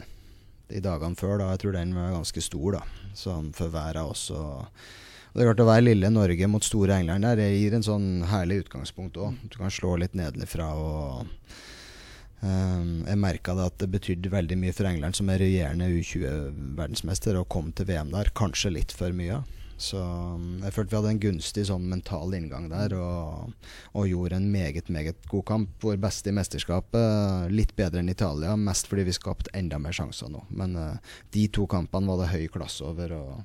de 0.70 0.82
dagene 0.86 1.18
før. 1.20 1.38
da, 1.42 1.52
Jeg 1.52 1.64
tror 1.64 1.78
den 1.78 1.94
var 1.98 2.16
ganske 2.16 2.42
stor 2.46 2.80
da, 2.80 2.82
sånn 3.18 3.54
for 3.56 3.76
av 3.76 4.10
oss. 4.10 4.30
og 4.32 4.66
det 5.34 5.44
er 5.44 5.52
klart 5.52 5.62
Å 5.62 5.70
være 5.70 5.86
lille 5.86 6.10
Norge 6.10 6.48
mot 6.50 6.64
store 6.66 6.98
England 7.00 7.24
der 7.24 7.36
det 7.38 7.50
gir 7.54 7.76
en 7.78 7.86
sånn 7.86 8.08
herlig 8.30 8.64
utgangspunkt 8.66 9.18
òg. 9.22 9.38
Du 9.50 9.60
kan 9.60 9.70
slå 9.70 9.96
litt 10.02 10.16
nedenfra. 10.18 10.72
um, 12.42 13.06
Jeg 13.06 13.18
merka 13.22 13.54
at 13.66 13.78
det 13.78 13.92
betydde 13.94 14.32
veldig 14.34 14.58
mye 14.58 14.74
for 14.74 14.90
England, 14.90 15.16
som 15.16 15.30
er 15.30 15.40
regjerende 15.44 15.92
U20-verdensmester, 15.94 17.38
å 17.38 17.46
komme 17.48 17.72
til 17.72 17.86
VM 17.86 18.12
der. 18.12 18.32
Kanskje 18.34 18.74
litt 18.74 18.92
for 18.92 19.14
mye. 19.14 19.44
Så 19.80 20.00
um, 20.00 20.60
jeg 20.64 20.76
følte 20.76 20.92
vi 20.92 20.98
hadde 21.00 21.12
en 21.16 21.22
gunstig 21.24 21.64
sånn 21.70 21.86
mental 21.88 22.34
inngang 22.36 22.68
der, 22.72 22.96
og, 23.00 23.54
og 23.96 24.10
gjorde 24.10 24.40
en 24.40 24.50
meget, 24.52 24.92
meget 24.92 25.30
god 25.32 25.46
kamp. 25.48 25.78
Vår 25.84 26.02
beste 26.04 26.34
i 26.34 26.36
mesterskapet. 26.36 27.48
Litt 27.54 27.72
bedre 27.80 28.04
enn 28.04 28.12
Italia, 28.12 28.58
mest 28.60 28.92
fordi 28.92 29.08
vi 29.08 29.16
skapte 29.16 29.54
enda 29.56 29.80
mer 29.80 29.96
sjanser 29.96 30.32
nå. 30.34 30.44
Men 30.52 30.76
uh, 30.76 31.16
de 31.36 31.48
to 31.56 31.68
kampene 31.72 32.12
var 32.12 32.24
det 32.24 32.34
høy 32.34 32.50
klasse 32.52 32.84
over. 32.86 33.16
og 33.16 33.40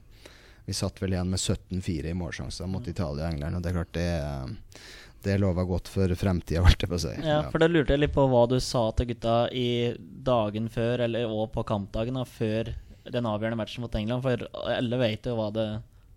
vi 0.64 0.72
satt 0.72 1.02
vel 1.02 1.12
igjen 1.12 1.30
med 1.30 1.40
17-4 1.40 2.10
i 2.10 2.16
målsjanser 2.16 2.68
mot 2.72 2.86
Italia 2.88 3.26
og 3.26 3.34
England. 3.34 3.58
Og 3.58 3.64
det 3.64 3.70
er 3.70 3.76
klart 3.76 3.96
det, 3.96 4.84
det 5.26 5.36
lover 5.40 5.68
godt 5.68 5.90
for 5.92 6.14
fremtida, 6.18 6.62
holdt 6.64 6.86
jeg 6.86 6.90
på 6.92 6.96
å 6.96 7.02
si. 7.02 7.12
Ja, 7.24 7.40
for 7.52 7.60
da 7.60 7.68
lurte 7.68 7.94
jeg 7.94 8.04
litt 8.04 8.14
på 8.16 8.24
hva 8.32 8.46
du 8.48 8.56
sa 8.64 8.86
til 8.96 9.10
gutta 9.12 9.36
i 9.52 9.68
dagen 9.98 10.70
før, 10.72 11.04
eller 11.06 11.28
og 11.28 11.50
på 11.54 11.66
kampdagen, 11.68 12.16
da, 12.16 12.24
før 12.24 12.72
den 13.04 13.28
avgjørende 13.28 13.60
matchen 13.60 13.84
mot 13.84 13.98
England. 14.00 14.24
For 14.24 14.46
alle 14.72 15.00
vet 15.02 15.28
jo 15.28 15.36
hva 15.36 15.50
det, 15.52 15.68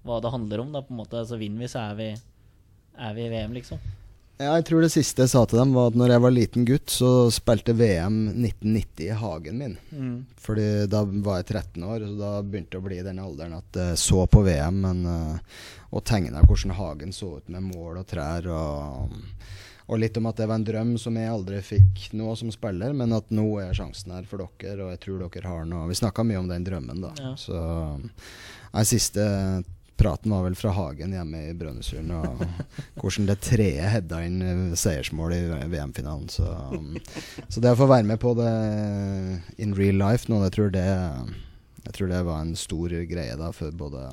hva 0.06 0.20
det 0.24 0.34
handler 0.34 0.64
om. 0.64 0.74
da, 0.76 0.84
på 0.86 0.94
en 0.94 1.02
måte, 1.02 1.22
altså 1.22 1.40
Vinner 1.40 1.66
vi, 1.66 1.72
så 1.72 1.86
er 1.88 1.96
vi, 2.00 2.10
er 2.98 3.16
vi 3.18 3.26
i 3.26 3.32
VM, 3.34 3.56
liksom. 3.58 3.82
Ja, 4.38 4.52
jeg 4.54 4.68
tror 4.68 4.84
det 4.86 4.92
siste 4.94 5.24
jeg 5.24 5.32
sa 5.32 5.42
til 5.50 5.58
dem, 5.58 5.72
var 5.74 5.90
at 5.90 5.96
når 5.98 6.12
jeg 6.14 6.22
var 6.22 6.34
liten 6.34 6.66
gutt, 6.68 6.92
så 6.94 7.10
spilte 7.34 7.74
VM 7.74 8.18
1990 8.36 9.08
i 9.08 9.16
hagen 9.18 9.62
min. 9.64 9.78
Mm. 9.90 10.18
Fordi 10.38 10.68
da 10.92 11.02
var 11.26 11.40
jeg 11.40 11.48
13 11.56 11.86
år, 11.88 12.04
så 12.06 12.18
da 12.20 12.32
begynte 12.46 12.76
det 12.76 12.82
å 12.84 12.86
bli 12.86 13.00
i 13.02 13.06
den 13.08 13.22
alderen 13.24 13.56
at 13.58 13.80
jeg 13.82 13.98
så 13.98 14.28
på 14.30 14.44
VM 14.46 14.78
men, 14.84 15.00
uh, 15.10 15.64
og 15.90 16.06
tegna 16.06 16.44
hvordan 16.46 16.76
hagen 16.78 17.16
så 17.16 17.32
ut 17.40 17.50
med 17.50 17.66
mål 17.66 18.04
og 18.04 18.06
trær. 18.12 18.46
Og, 18.54 19.16
og, 19.88 19.98
litt 20.04 20.20
om 20.22 20.30
at 20.30 20.38
det 20.38 20.50
var 20.52 20.62
en 20.62 20.68
drøm 20.70 20.94
som 21.02 21.18
jeg 21.18 21.34
aldri 21.34 21.64
fikk 21.66 22.04
nå 22.20 22.36
som 22.38 22.54
spiller, 22.54 22.94
men 22.94 23.18
at 23.18 23.34
nå 23.34 23.48
er 23.64 23.74
sjansen 23.74 24.14
her 24.14 24.28
for 24.30 24.46
dere, 24.46 24.84
og 24.84 24.94
jeg 24.94 25.02
tror 25.08 25.24
dere 25.26 25.50
har 25.50 25.66
noe 25.66 25.90
Vi 25.90 25.98
snakka 25.98 26.28
mye 26.28 26.44
om 26.44 26.52
den 26.52 26.68
drømmen, 26.68 27.02
da. 27.08 27.16
Ja. 27.18 27.34
Så 27.42 27.58
jeg 27.58 28.92
siste 28.94 29.26
praten 29.98 30.32
var 30.34 30.44
vel 30.46 30.56
fra 30.58 30.72
Hagen 30.78 31.14
hjemme 31.16 31.40
i 31.50 31.54
Brønnøysund. 31.58 32.12
Og 32.14 32.44
hvordan 33.02 33.28
det 33.32 33.40
tredje 33.46 33.88
hedda 33.96 34.20
inn 34.28 34.38
eh, 34.46 34.76
seiersmål 34.78 35.34
i 35.34 35.42
VM-finalen. 35.74 36.28
Så, 36.30 36.46
um, 36.74 36.96
så, 37.50 37.62
det 37.64 37.74
å 37.74 37.80
få 37.80 37.88
være 37.90 38.06
med 38.12 38.22
på 38.22 38.36
det 38.38 38.52
in 39.64 39.74
real 39.78 39.98
life 40.02 40.30
nå, 40.32 40.42
jeg 40.48 40.56
tror 40.58 40.70
det, 40.76 40.86
jeg 41.88 41.96
tror 41.98 42.12
det 42.14 42.22
var 42.28 42.44
en 42.46 42.56
stor 42.60 42.94
greie 43.10 43.36
da 43.40 43.52
for 43.56 43.74
både 43.76 44.08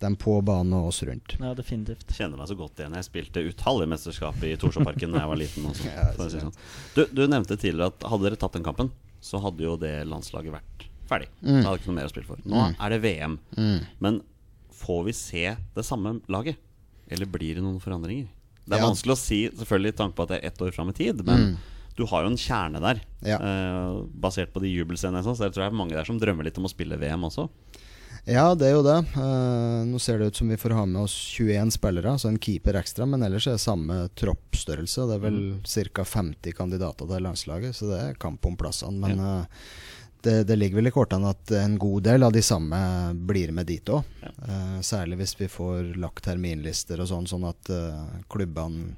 dem 0.00 0.14
på 0.16 0.38
banen 0.40 0.72
og 0.78 0.86
oss 0.88 1.02
rundt. 1.04 1.34
Ja, 1.36 1.50
definitivt. 1.52 2.06
Kjenner 2.16 2.40
meg 2.40 2.48
så 2.48 2.56
godt 2.56 2.78
igjen. 2.80 2.94
Jeg 2.96 3.04
spilte 3.10 3.42
utallige 3.44 3.90
mesterskap 3.92 4.38
i 4.48 4.54
Torsjåparken 4.56 5.12
da 5.12 5.26
jeg 5.26 5.32
var 5.34 5.40
liten. 5.42 5.66
Også, 5.68 5.84
Ja, 5.92 6.06
for 6.16 6.24
å 6.24 6.30
si 6.32 6.40
sånn. 6.40 6.54
du, 6.96 7.02
du 7.12 7.26
nevnte 7.28 7.58
tidligere 7.60 7.92
at 7.92 8.06
hadde 8.08 8.24
dere 8.30 8.38
tatt 8.40 8.56
den 8.56 8.64
kampen, 8.64 8.88
så 9.20 9.42
hadde 9.44 9.66
jo 9.66 9.74
det 9.76 9.98
landslaget 10.08 10.54
vært 10.56 10.86
ferdig. 11.10 11.28
Mm. 11.44 11.58
Det 11.58 11.66
hadde 11.66 11.82
ikke 11.82 11.90
noe 11.90 11.98
mer 11.98 12.08
å 12.08 12.12
spille 12.14 12.30
for. 12.30 12.40
Nå 12.48 12.62
Mm. 12.70 12.78
er 12.80 12.94
det 12.94 13.00
VM. 13.04 13.36
Mm. 13.58 13.78
Men 14.06 14.20
får 14.80 15.04
vi 15.08 15.12
se 15.16 15.44
det 15.76 15.84
samme 15.86 16.16
laget? 16.32 16.56
Eller 17.10 17.26
blir 17.26 17.56
det 17.58 17.62
noen 17.64 17.80
forandringer? 17.82 18.28
Det 18.66 18.76
er 18.76 18.82
Ja. 18.82 18.86
vanskelig 18.88 19.16
å 19.16 19.18
si, 19.18 19.40
selvfølgelig 19.50 19.94
i 19.94 19.98
tanke 19.98 20.14
på 20.16 20.22
at 20.22 20.28
det 20.34 20.40
er 20.42 20.46
ett 20.48 20.58
år 20.62 20.72
fram 20.74 20.88
i 20.90 20.92
tid, 20.96 21.24
men 21.26 21.40
Mm. 21.40 21.56
du 21.96 22.04
har 22.06 22.22
jo 22.22 22.30
en 22.30 22.36
kjerne 22.36 22.80
der. 22.80 23.00
Ja. 23.22 23.36
eh, 23.38 24.04
basert 24.14 24.52
på 24.52 24.60
de 24.62 24.68
jubelscenene. 24.68 25.22
Så 25.24 25.36
jeg 25.38 25.52
tror 25.52 25.64
det 25.66 25.72
er 25.72 25.76
mange 25.76 25.90
der 25.96 26.04
som 26.04 26.18
drømmer 26.20 26.44
litt 26.44 26.56
om 26.58 26.64
å 26.64 26.70
spille 26.70 26.96
VM 26.98 27.22
også. 27.24 27.48
Ja, 28.26 28.54
det 28.54 28.66
er 28.68 28.74
jo 28.76 28.82
det. 28.82 28.98
Eh, 29.16 29.84
nå 29.88 29.98
ser 29.98 30.18
det 30.18 30.26
ut 30.28 30.36
som 30.36 30.48
vi 30.48 30.56
får 30.56 30.72
ha 30.76 30.84
med 30.84 31.02
oss 31.02 31.14
21 31.38 31.70
spillere, 31.72 32.04
altså 32.12 32.28
en 32.28 32.38
keeper 32.38 32.74
ekstra. 32.74 33.06
Men 33.08 33.22
ellers 33.22 33.46
er 33.48 33.52
det 33.56 33.64
samme 33.64 34.08
troppstørrelse. 34.14 35.06
Det 35.08 35.14
er 35.16 35.24
vel 35.24 35.60
ca. 35.64 36.04
50 36.04 36.52
kandidater 36.54 37.08
til 37.08 37.22
landslaget, 37.24 37.74
så 37.74 37.88
det 37.90 38.00
er 38.10 38.14
kamp 38.20 38.44
om 38.46 38.56
plassene. 38.56 39.00
Men 39.00 39.18
eh, 39.18 39.46
det, 40.22 40.36
det 40.48 40.56
ligger 40.56 40.80
vel 40.80 40.90
i 40.90 40.94
kortene 40.94 41.32
at 41.32 41.52
en 41.56 41.78
god 41.80 42.04
del 42.06 42.26
av 42.26 42.32
de 42.34 42.42
samme 42.44 42.78
blir 43.14 43.52
med 43.56 43.68
dit 43.70 43.92
òg. 43.92 44.06
Ja. 44.20 44.32
særlig 44.84 45.20
hvis 45.20 45.36
vi 45.40 45.48
får 45.48 45.94
lagt 46.00 46.24
terminlister 46.26 47.00
og 47.00 47.08
sånn, 47.10 47.28
sånn 47.30 47.46
at 47.48 47.70
eh, 47.72 48.00
klubbene 48.32 48.94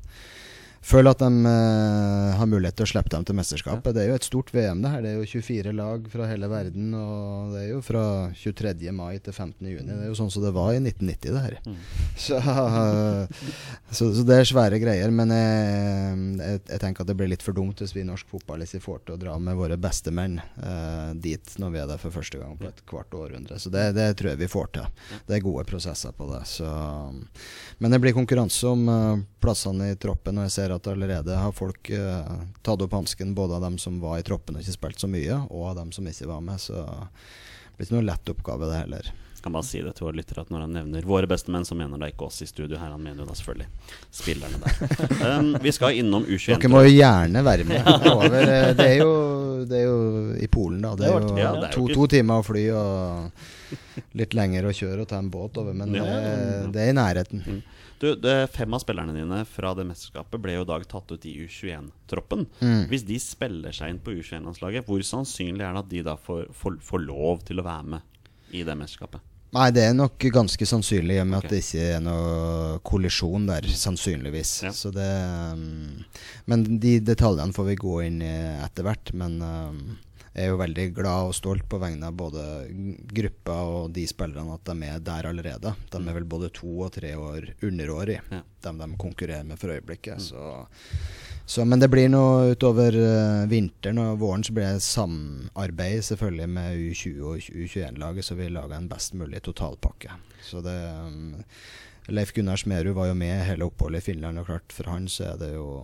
føler 0.82 1.14
at 1.14 1.22
de 1.22 1.46
eh, 1.48 2.32
har 2.38 2.48
mulighet 2.50 2.76
til 2.78 2.86
å 2.86 2.90
slippe 2.90 3.12
dem 3.14 3.24
til 3.26 3.36
mesterskapet. 3.38 3.94
Det 3.94 4.02
er 4.02 4.10
jo 4.10 4.18
et 4.18 4.26
stort 4.26 4.52
VM, 4.54 4.82
det 4.82 4.92
her. 4.92 5.04
Det 5.04 5.12
er 5.12 5.20
jo 5.20 5.28
24 5.30 5.74
lag 5.78 6.08
fra 6.12 6.28
hele 6.30 6.50
verden. 6.50 6.90
Og 6.98 7.54
det 7.54 7.62
er 7.62 7.68
jo 7.70 7.80
fra 7.86 8.04
23. 8.38 8.90
mai 8.96 9.16
til 9.22 9.32
15. 9.34 9.68
juni. 9.70 9.88
Det 9.88 9.98
er 10.00 10.10
jo 10.10 10.18
sånn 10.18 10.32
som 10.34 10.44
det 10.44 10.54
var 10.56 10.72
i 10.74 10.80
1990, 10.82 11.30
det 11.32 11.44
her. 11.46 11.58
Mm. 11.66 11.80
Så, 12.22 12.36
så, 13.90 14.06
så 14.14 14.22
det 14.26 14.36
er 14.38 14.46
svære 14.46 14.78
greier. 14.82 15.10
Men 15.14 15.32
jeg, 15.34 16.18
jeg, 16.38 16.60
jeg 16.70 16.82
tenker 16.82 17.04
at 17.04 17.10
det 17.10 17.16
blir 17.18 17.30
litt 17.30 17.42
for 17.44 17.56
dumt 17.56 17.80
hvis 17.82 17.94
vi 17.96 18.02
i 18.02 18.06
norsk 18.06 18.28
fotball 18.30 18.62
ikke 18.64 18.82
får 18.84 19.00
til 19.06 19.16
å 19.16 19.20
dra 19.20 19.36
med 19.42 19.56
våre 19.58 19.78
beste 19.80 20.12
menn 20.14 20.38
eh, 20.38 21.10
dit 21.18 21.54
når 21.60 21.74
vi 21.74 21.80
er 21.82 21.88
der 21.90 22.00
for 22.00 22.14
første 22.14 22.40
gang 22.40 22.54
på 22.60 22.68
et 22.68 22.82
kvart 22.88 23.14
århundre. 23.16 23.58
Så 23.62 23.72
det, 23.74 23.88
det 23.96 24.12
tror 24.18 24.32
jeg 24.32 24.42
vi 24.42 24.50
får 24.50 24.70
til. 24.76 25.08
Det 25.26 25.38
er 25.38 25.44
gode 25.44 25.64
prosesser 25.68 26.14
på 26.16 26.28
det. 26.30 26.44
Så, 26.48 26.68
men 27.78 27.94
det 27.94 28.00
blir 28.02 28.16
konkurranse 28.16 28.70
om 28.70 28.88
eh, 28.92 29.24
plassene 29.42 29.92
i 29.92 29.98
troppen, 30.00 30.38
og 30.38 30.48
jeg 30.48 30.56
ser 30.56 30.71
at 30.74 30.88
allerede 30.90 31.38
har 31.38 31.56
folk 31.56 31.90
eh, 31.94 32.36
tatt 32.62 32.84
opp 32.84 32.94
hansken, 32.96 33.34
både 33.34 33.58
av 33.58 33.66
dem 33.66 33.78
som 33.80 34.00
var 34.02 34.20
i 34.20 34.26
troppen 34.26 34.56
og 34.56 34.64
ikke 34.64 34.78
spilte 34.78 35.04
så 35.04 35.10
mye, 35.10 35.42
og 35.50 35.72
av 35.72 35.82
dem 35.82 35.92
som 35.94 36.06
ikke 36.08 36.30
var 36.30 36.44
med. 36.44 36.60
Så 36.62 36.78
det 36.78 37.76
blir 37.76 37.88
ikke 37.88 37.98
noen 37.98 38.08
lett 38.10 38.32
oppgave, 38.34 38.70
det 38.70 38.80
heller. 38.84 39.12
Jeg 39.42 39.48
kan 39.48 39.56
bare 39.56 39.66
si 39.66 39.80
det 39.82 39.90
til 39.98 40.06
våre 40.06 40.14
lyttere 40.20 40.44
at 40.44 40.50
når 40.54 40.60
han 40.62 40.76
nevner 40.76 41.06
våre 41.10 41.26
beste 41.26 41.50
menn, 41.50 41.64
så 41.66 41.74
mener 41.74 41.98
det 41.98 42.12
ikke 42.12 42.28
oss 42.28 42.36
i 42.44 42.46
studio 42.46 42.78
her. 42.78 42.92
Han 42.94 43.02
mener 43.02 43.24
jo 43.24 43.26
da 43.26 43.34
selvfølgelig 43.34 43.96
spillerne 44.14 44.60
der. 44.62 45.16
Um, 45.26 45.48
vi 45.64 45.72
skal 45.74 45.98
innom 45.98 46.28
U21. 46.28 46.60
Dere 46.60 46.70
må 46.70 46.84
jo 46.86 46.92
gjerne 46.92 47.42
være 47.42 47.66
med. 47.66 47.90
Over, 48.12 48.38
eh, 48.38 48.68
det, 48.78 48.86
er 48.86 49.02
jo, 49.02 49.16
det 49.66 49.80
er 49.80 49.88
jo 49.88 49.98
i 50.38 50.46
Polen, 50.46 50.78
da. 50.84 50.94
Det 50.94 51.08
er 51.08 51.16
jo 51.16 51.34
ja, 51.40 51.50
det 51.58 51.72
er 51.72 51.74
jo 51.74 51.88
to, 51.88 51.88
to 51.90 52.06
timer 52.14 52.38
å 52.38 52.46
fly 52.46 52.64
og 52.78 54.14
litt 54.22 54.38
lenger 54.38 54.68
å 54.70 54.76
kjøre 54.78 55.02
og 55.02 55.10
ta 55.10 55.18
en 55.18 55.32
båt 55.34 55.58
over, 55.58 55.74
men 55.74 55.98
det, 55.98 56.06
det 56.76 56.84
er 56.84 56.92
i 56.92 56.96
nærheten. 57.00 57.62
Du, 58.02 58.08
det, 58.18 58.48
fem 58.50 58.74
av 58.74 58.80
spillerne 58.82 59.14
dine 59.14 59.44
fra 59.46 59.70
det 59.78 59.84
mesterskapet 59.86 60.42
ble 60.42 60.56
jo 60.56 60.64
i 60.64 60.70
dag 60.72 60.86
tatt 60.90 61.12
ut 61.14 61.26
i 61.30 61.36
U21-troppen. 61.44 62.48
Mm. 62.58 62.80
Hvis 62.90 63.04
de 63.06 63.18
spiller 63.22 63.76
seg 63.76 63.92
inn 63.92 64.00
på 64.02 64.16
U21-landslaget, 64.16 64.88
hvor 64.88 65.04
sannsynlig 65.06 65.62
er 65.62 65.76
det 65.76 65.84
at 65.84 65.92
de 65.92 66.02
da 66.08 66.16
får, 66.18 66.48
får, 66.58 66.80
får 66.82 67.04
lov 67.04 67.44
til 67.46 67.62
å 67.62 67.66
være 67.68 67.92
med 67.94 68.24
i 68.58 68.64
det 68.66 68.74
mesterskapet? 68.80 69.22
Nei, 69.52 69.66
det 69.76 69.82
er 69.84 69.94
nok 69.94 70.24
ganske 70.32 70.64
sannsynlig, 70.64 71.18
i 71.18 71.22
og 71.22 71.26
med 71.28 71.38
okay. 71.38 71.46
at 71.46 71.52
det 71.52 71.58
ikke 71.60 71.88
er 71.92 72.02
noe 72.02 72.76
kollisjon 72.88 73.50
der, 73.50 73.66
sannsynligvis. 73.68 74.52
Ja. 74.64 74.72
Så 74.72 74.90
det 74.94 75.08
um, 75.52 76.00
Men 76.48 76.64
de 76.80 76.96
detaljene 77.04 77.52
får 77.52 77.68
vi 77.68 77.82
gå 77.82 77.98
inn 78.06 78.22
i 78.24 78.32
etter 78.64 78.88
hvert. 78.88 79.12
Men 79.14 79.36
um, 79.44 79.82
jeg 80.32 80.46
er 80.46 80.48
jo 80.48 80.60
veldig 80.62 80.84
glad 80.96 81.28
og 81.28 81.34
stolt 81.36 81.66
på 81.68 81.76
vegne 81.82 82.08
av 82.08 82.14
både 82.16 82.42
gruppa 83.12 83.56
og 83.68 83.90
de 83.92 84.06
spillerne 84.08 84.54
at 84.56 84.64
de 84.64 84.86
er 84.88 85.02
der 85.04 85.28
allerede. 85.28 85.74
De 85.92 86.00
er 86.00 86.16
vel 86.16 86.24
både 86.24 86.48
to 86.56 86.70
og 86.86 86.92
tre 86.94 87.10
år 87.20 87.50
underårig, 87.62 88.20
Ja. 88.32 88.40
dem 88.64 88.78
de 88.80 88.88
konkurrerer 88.96 89.44
med 89.44 89.58
for 89.60 89.74
øyeblikket. 89.74 90.22
Så, 90.24 90.66
så, 91.44 91.64
men 91.68 91.80
det 91.82 91.90
blir 91.92 92.08
noe 92.08 92.54
utover 92.54 92.96
uh, 92.96 93.44
vinteren 93.50 93.98
og 93.98 94.18
våren 94.24 94.44
så 94.46 94.54
blir 94.56 94.72
det 94.72 94.82
samarbeid 94.86 96.00
selvfølgelig 96.08 96.48
med 96.48 96.80
U20 96.80 97.22
og 97.28 97.36
U21-laget, 97.52 98.24
så 98.24 98.34
vi 98.38 98.48
lager 98.48 98.76
en 98.78 98.88
best 98.88 99.12
mulig 99.14 99.42
totalpakke. 99.44 100.16
Så 100.40 100.62
det 100.64 100.78
um, 101.06 101.42
Leif 102.08 102.32
Gunnar 102.32 102.56
Smerud 102.56 102.96
var 102.96 103.12
jo 103.12 103.14
med 103.14 103.44
hele 103.50 103.68
oppholdet 103.68 104.00
i 104.00 104.12
Finland, 104.12 104.38
og 104.40 104.48
klart 104.48 104.72
for 104.72 104.88
han 104.90 105.08
så 105.12 105.34
er 105.34 105.42
det 105.44 105.52
jo 105.58 105.82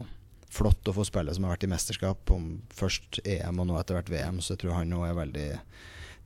flott 0.50 0.88
å 0.88 0.96
få 0.96 1.04
spille 1.06 1.34
som 1.34 1.46
har 1.46 1.56
vært 1.56 1.68
i 1.68 1.72
mesterskap, 1.72 2.30
om 2.34 2.58
først 2.74 3.20
EM 3.24 3.60
og 3.62 3.68
nå 3.68 3.78
etter 3.80 3.98
hvert 3.98 4.12
VM, 4.12 4.40
så 4.40 4.54
jeg 4.54 4.64
tror 4.64 4.78
han 4.78 4.92
nå 4.92 5.04
er 5.06 5.18
veldig 5.18 5.48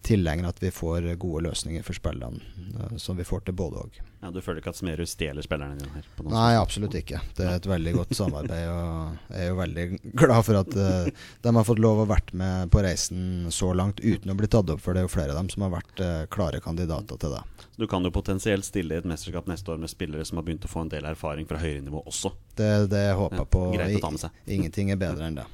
tilhenger 0.06 0.48
at 0.48 0.62
vi 0.62 0.72
får 0.74 1.12
gode 1.22 1.44
løsninger 1.48 1.84
for 1.86 1.98
spillerne, 1.98 2.42
eh, 2.78 2.96
som 3.02 3.18
vi 3.18 3.26
får 3.26 3.46
til 3.46 3.58
både 3.58 3.84
òg. 3.86 4.00
Ja, 4.22 4.30
du 4.30 4.38
føler 4.38 4.60
ikke 4.62 4.70
at 4.70 4.78
Smerud 4.78 5.08
stjeler 5.10 5.42
spillerne 5.42 5.74
dine 5.80 5.96
her? 5.96 6.04
På 6.14 6.22
Nei, 6.30 6.52
absolutt 6.54 6.94
ikke. 6.94 7.18
Det 7.34 7.42
er 7.42 7.56
et 7.58 7.66
veldig 7.66 7.92
godt 7.96 8.12
samarbeid. 8.14 8.68
Og 8.70 9.32
jeg 9.34 9.40
er 9.42 9.48
jo 9.50 9.56
veldig 9.58 9.86
glad 10.20 10.44
for 10.46 10.58
at 10.60 10.76
uh, 10.78 11.08
de 11.42 11.54
har 11.56 11.66
fått 11.66 11.82
lov 11.82 12.04
å 12.04 12.06
vært 12.06 12.30
med 12.38 12.70
på 12.70 12.84
reisen 12.86 13.48
så 13.50 13.72
langt 13.74 13.98
uten 13.98 14.30
å 14.30 14.36
bli 14.38 14.46
tatt 14.52 14.70
opp, 14.70 14.78
for 14.84 14.94
det 14.94 15.02
er 15.02 15.08
jo 15.08 15.12
flere 15.16 15.34
av 15.34 15.40
dem 15.40 15.50
som 15.50 15.66
har 15.66 15.74
vært 15.74 16.04
uh, 16.06 16.22
klare 16.30 16.62
kandidater 16.62 17.18
til 17.18 17.34
det. 17.34 17.42
Du 17.82 17.88
kan 17.90 18.06
jo 18.06 18.14
potensielt 18.14 18.68
stille 18.68 18.94
i 18.94 19.02
et 19.02 19.08
mesterskap 19.10 19.50
neste 19.50 19.74
år 19.74 19.82
med 19.82 19.90
spillere 19.90 20.22
som 20.28 20.38
har 20.38 20.46
begynt 20.46 20.68
å 20.68 20.70
få 20.70 20.84
en 20.86 20.92
del 20.94 21.08
erfaring 21.10 21.48
fra 21.50 21.58
høyere 21.58 21.82
nivå 21.82 22.04
også. 22.06 22.30
Det 22.54 22.70
det 22.92 23.02
jeg 23.08 23.18
håper 23.18 23.42
Ja, 23.42 23.50
på. 23.58 23.64
greit 23.74 23.98
å 23.98 24.04
ta 24.06 24.14
med 24.14 24.22
seg. 24.22 24.42
Ingenting 24.46 24.94
er 24.94 25.02
bedre 25.02 25.26
enn 25.32 25.40
det. 25.42 25.48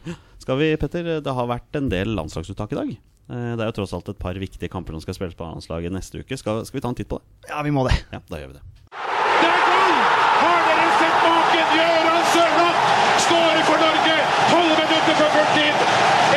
Skal 0.45 0.61
vi, 0.61 0.75
Petter, 0.81 1.14
det 1.25 1.35
har 1.41 1.49
vært 1.49 1.81
en 1.81 1.89
del 1.89 2.12
landslagsuttak 2.21 2.77
i 2.77 2.83
dag. 2.83 2.93
Eh, 3.29 3.53
Det 3.57 3.61
er 3.64 3.68
jo 3.70 3.76
tross 3.83 3.93
alt 3.97 4.09
et 4.09 4.18
par 4.20 4.35
viktige 4.41 4.70
kamper 4.72 4.97
som 4.97 5.05
skal 5.05 5.14
spilles 5.18 5.37
på 5.37 5.45
A-landslaget 5.45 5.93
neste 5.93 6.22
uke. 6.22 6.37
Skal, 6.41 6.64
skal 6.68 6.79
vi 6.79 6.85
ta 6.85 6.89
en 6.93 6.99
titt 6.99 7.09
på 7.11 7.18
det? 7.20 7.51
Ja, 7.53 7.62
vi 7.66 7.72
må 7.74 7.85
det. 7.89 7.97
Ja, 8.14 8.20
da 8.29 8.41
gjør 8.41 8.55
vi 8.55 8.59
det. 8.59 8.64
Det 8.89 9.51
er 9.53 9.62
gull! 9.68 9.99
Har 10.43 10.61
dere 10.68 10.89
sett 11.01 11.18
maken? 11.26 11.74
Gøran 11.79 12.24
Sørloth 12.33 12.83
skårer 13.26 13.62
for 13.68 13.85
Norge! 13.85 14.16
12 14.49 14.72
minutter 14.81 15.14
før 15.20 15.31
fulltid! 15.37 15.87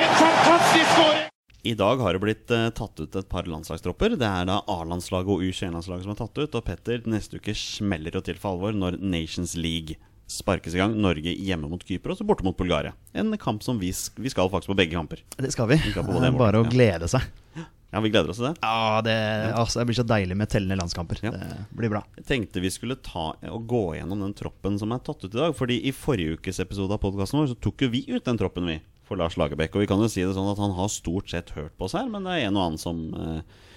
En 0.02 0.16
fantastisk 0.20 0.94
skåring! 0.98 1.28
I 1.72 1.76
dag 1.78 2.00
har 2.02 2.18
det 2.18 2.24
blitt 2.24 2.52
uh, 2.58 2.68
tatt 2.74 3.00
ut 3.04 3.16
et 3.22 3.28
par 3.30 3.46
landslagstropper. 3.46 4.16
Det 4.18 4.26
er 4.28 4.48
da 4.50 4.60
A-landslaget 4.66 5.30
og 5.30 5.44
U21-landslaget 5.46 6.08
som 6.08 6.16
er 6.16 6.22
tatt 6.24 6.39
ut. 6.42 6.56
Og 6.58 6.66
Petter, 6.66 7.04
neste 7.06 7.38
uke 7.38 7.54
smeller 7.56 8.16
det 8.18 8.24
til 8.28 8.39
for 8.42 8.56
alvor 8.58 8.74
når 8.74 8.98
Nations 9.00 9.54
League 9.56 9.96
sparkes 10.32 10.76
i 10.76 10.82
gang. 10.82 10.96
Norge 11.04 11.34
hjemme 11.36 11.70
mot 11.72 11.84
Kypros 11.86 12.24
og 12.24 12.32
borte 12.32 12.46
mot 12.48 12.58
Bulgaria. 12.58 12.96
En 13.14 13.34
kamp 13.42 13.64
som 13.66 13.80
vi, 13.82 13.92
sk 13.96 14.18
vi 14.22 14.32
skal 14.32 14.50
faktisk 14.52 14.72
på 14.72 14.80
begge 14.80 14.96
kamper. 14.96 15.24
Det 15.38 15.52
skal 15.54 15.70
vi. 15.72 15.80
Vi 15.84 15.94
skal 15.94 16.08
Det 16.08 16.22
det 16.24 16.32
er 16.32 16.40
bare 16.40 16.64
å 16.64 16.68
glede 16.68 17.12
seg. 17.12 17.28
Ja, 17.92 18.00
vi 18.00 18.10
gleder 18.10 18.32
oss 18.32 18.40
til 18.40 18.48
det. 18.48 18.54
Ja, 18.64 19.02
det, 19.04 19.16
altså, 19.52 19.82
det 19.82 19.90
blir 19.90 19.98
så 19.98 20.06
deilig 20.08 20.36
med 20.40 20.48
tellende 20.52 20.78
landskamper. 20.80 21.20
Ja. 21.26 21.34
Det 21.36 21.58
blir 21.76 21.92
bra. 21.92 22.06
Jeg 22.16 22.28
tenkte 22.30 22.64
vi 22.64 22.72
skulle 22.72 22.96
ta 23.04 23.34
og 23.52 23.66
gå 23.68 23.82
gjennom 23.98 24.24
den 24.24 24.36
troppen 24.38 24.78
som 24.80 24.94
er 24.96 25.02
tatt 25.04 25.26
ut 25.26 25.34
i 25.34 25.42
dag. 25.42 25.56
Fordi 25.58 25.82
i 25.90 25.92
forrige 25.96 26.38
ukes 26.40 26.62
episode 26.64 26.96
av 26.96 27.02
podkasten 27.04 27.42
vår 27.42 27.52
så 27.52 27.60
tok 27.60 27.84
jo 27.84 27.92
vi 27.92 28.06
ut 28.08 28.24
den 28.24 28.40
troppen, 28.40 28.70
vi. 28.72 28.78
For 29.10 29.20
Lars 29.20 29.36
Lagerbäck. 29.36 29.76
Og 29.76 29.84
vi 29.84 29.90
kan 29.92 30.00
jo 30.00 30.08
si 30.08 30.24
det 30.24 30.32
sånn 30.38 30.54
at 30.54 30.62
han 30.64 30.78
har 30.78 30.88
stort 30.94 31.34
sett 31.34 31.52
hørt 31.58 31.76
på 31.76 31.90
oss 31.90 31.98
her, 32.00 32.08
men 32.08 32.24
det 32.24 32.38
er 32.38 32.48
en 32.48 32.62
og 32.62 32.70
annen 32.70 32.80
som 32.80 33.04
eh, 33.12 33.68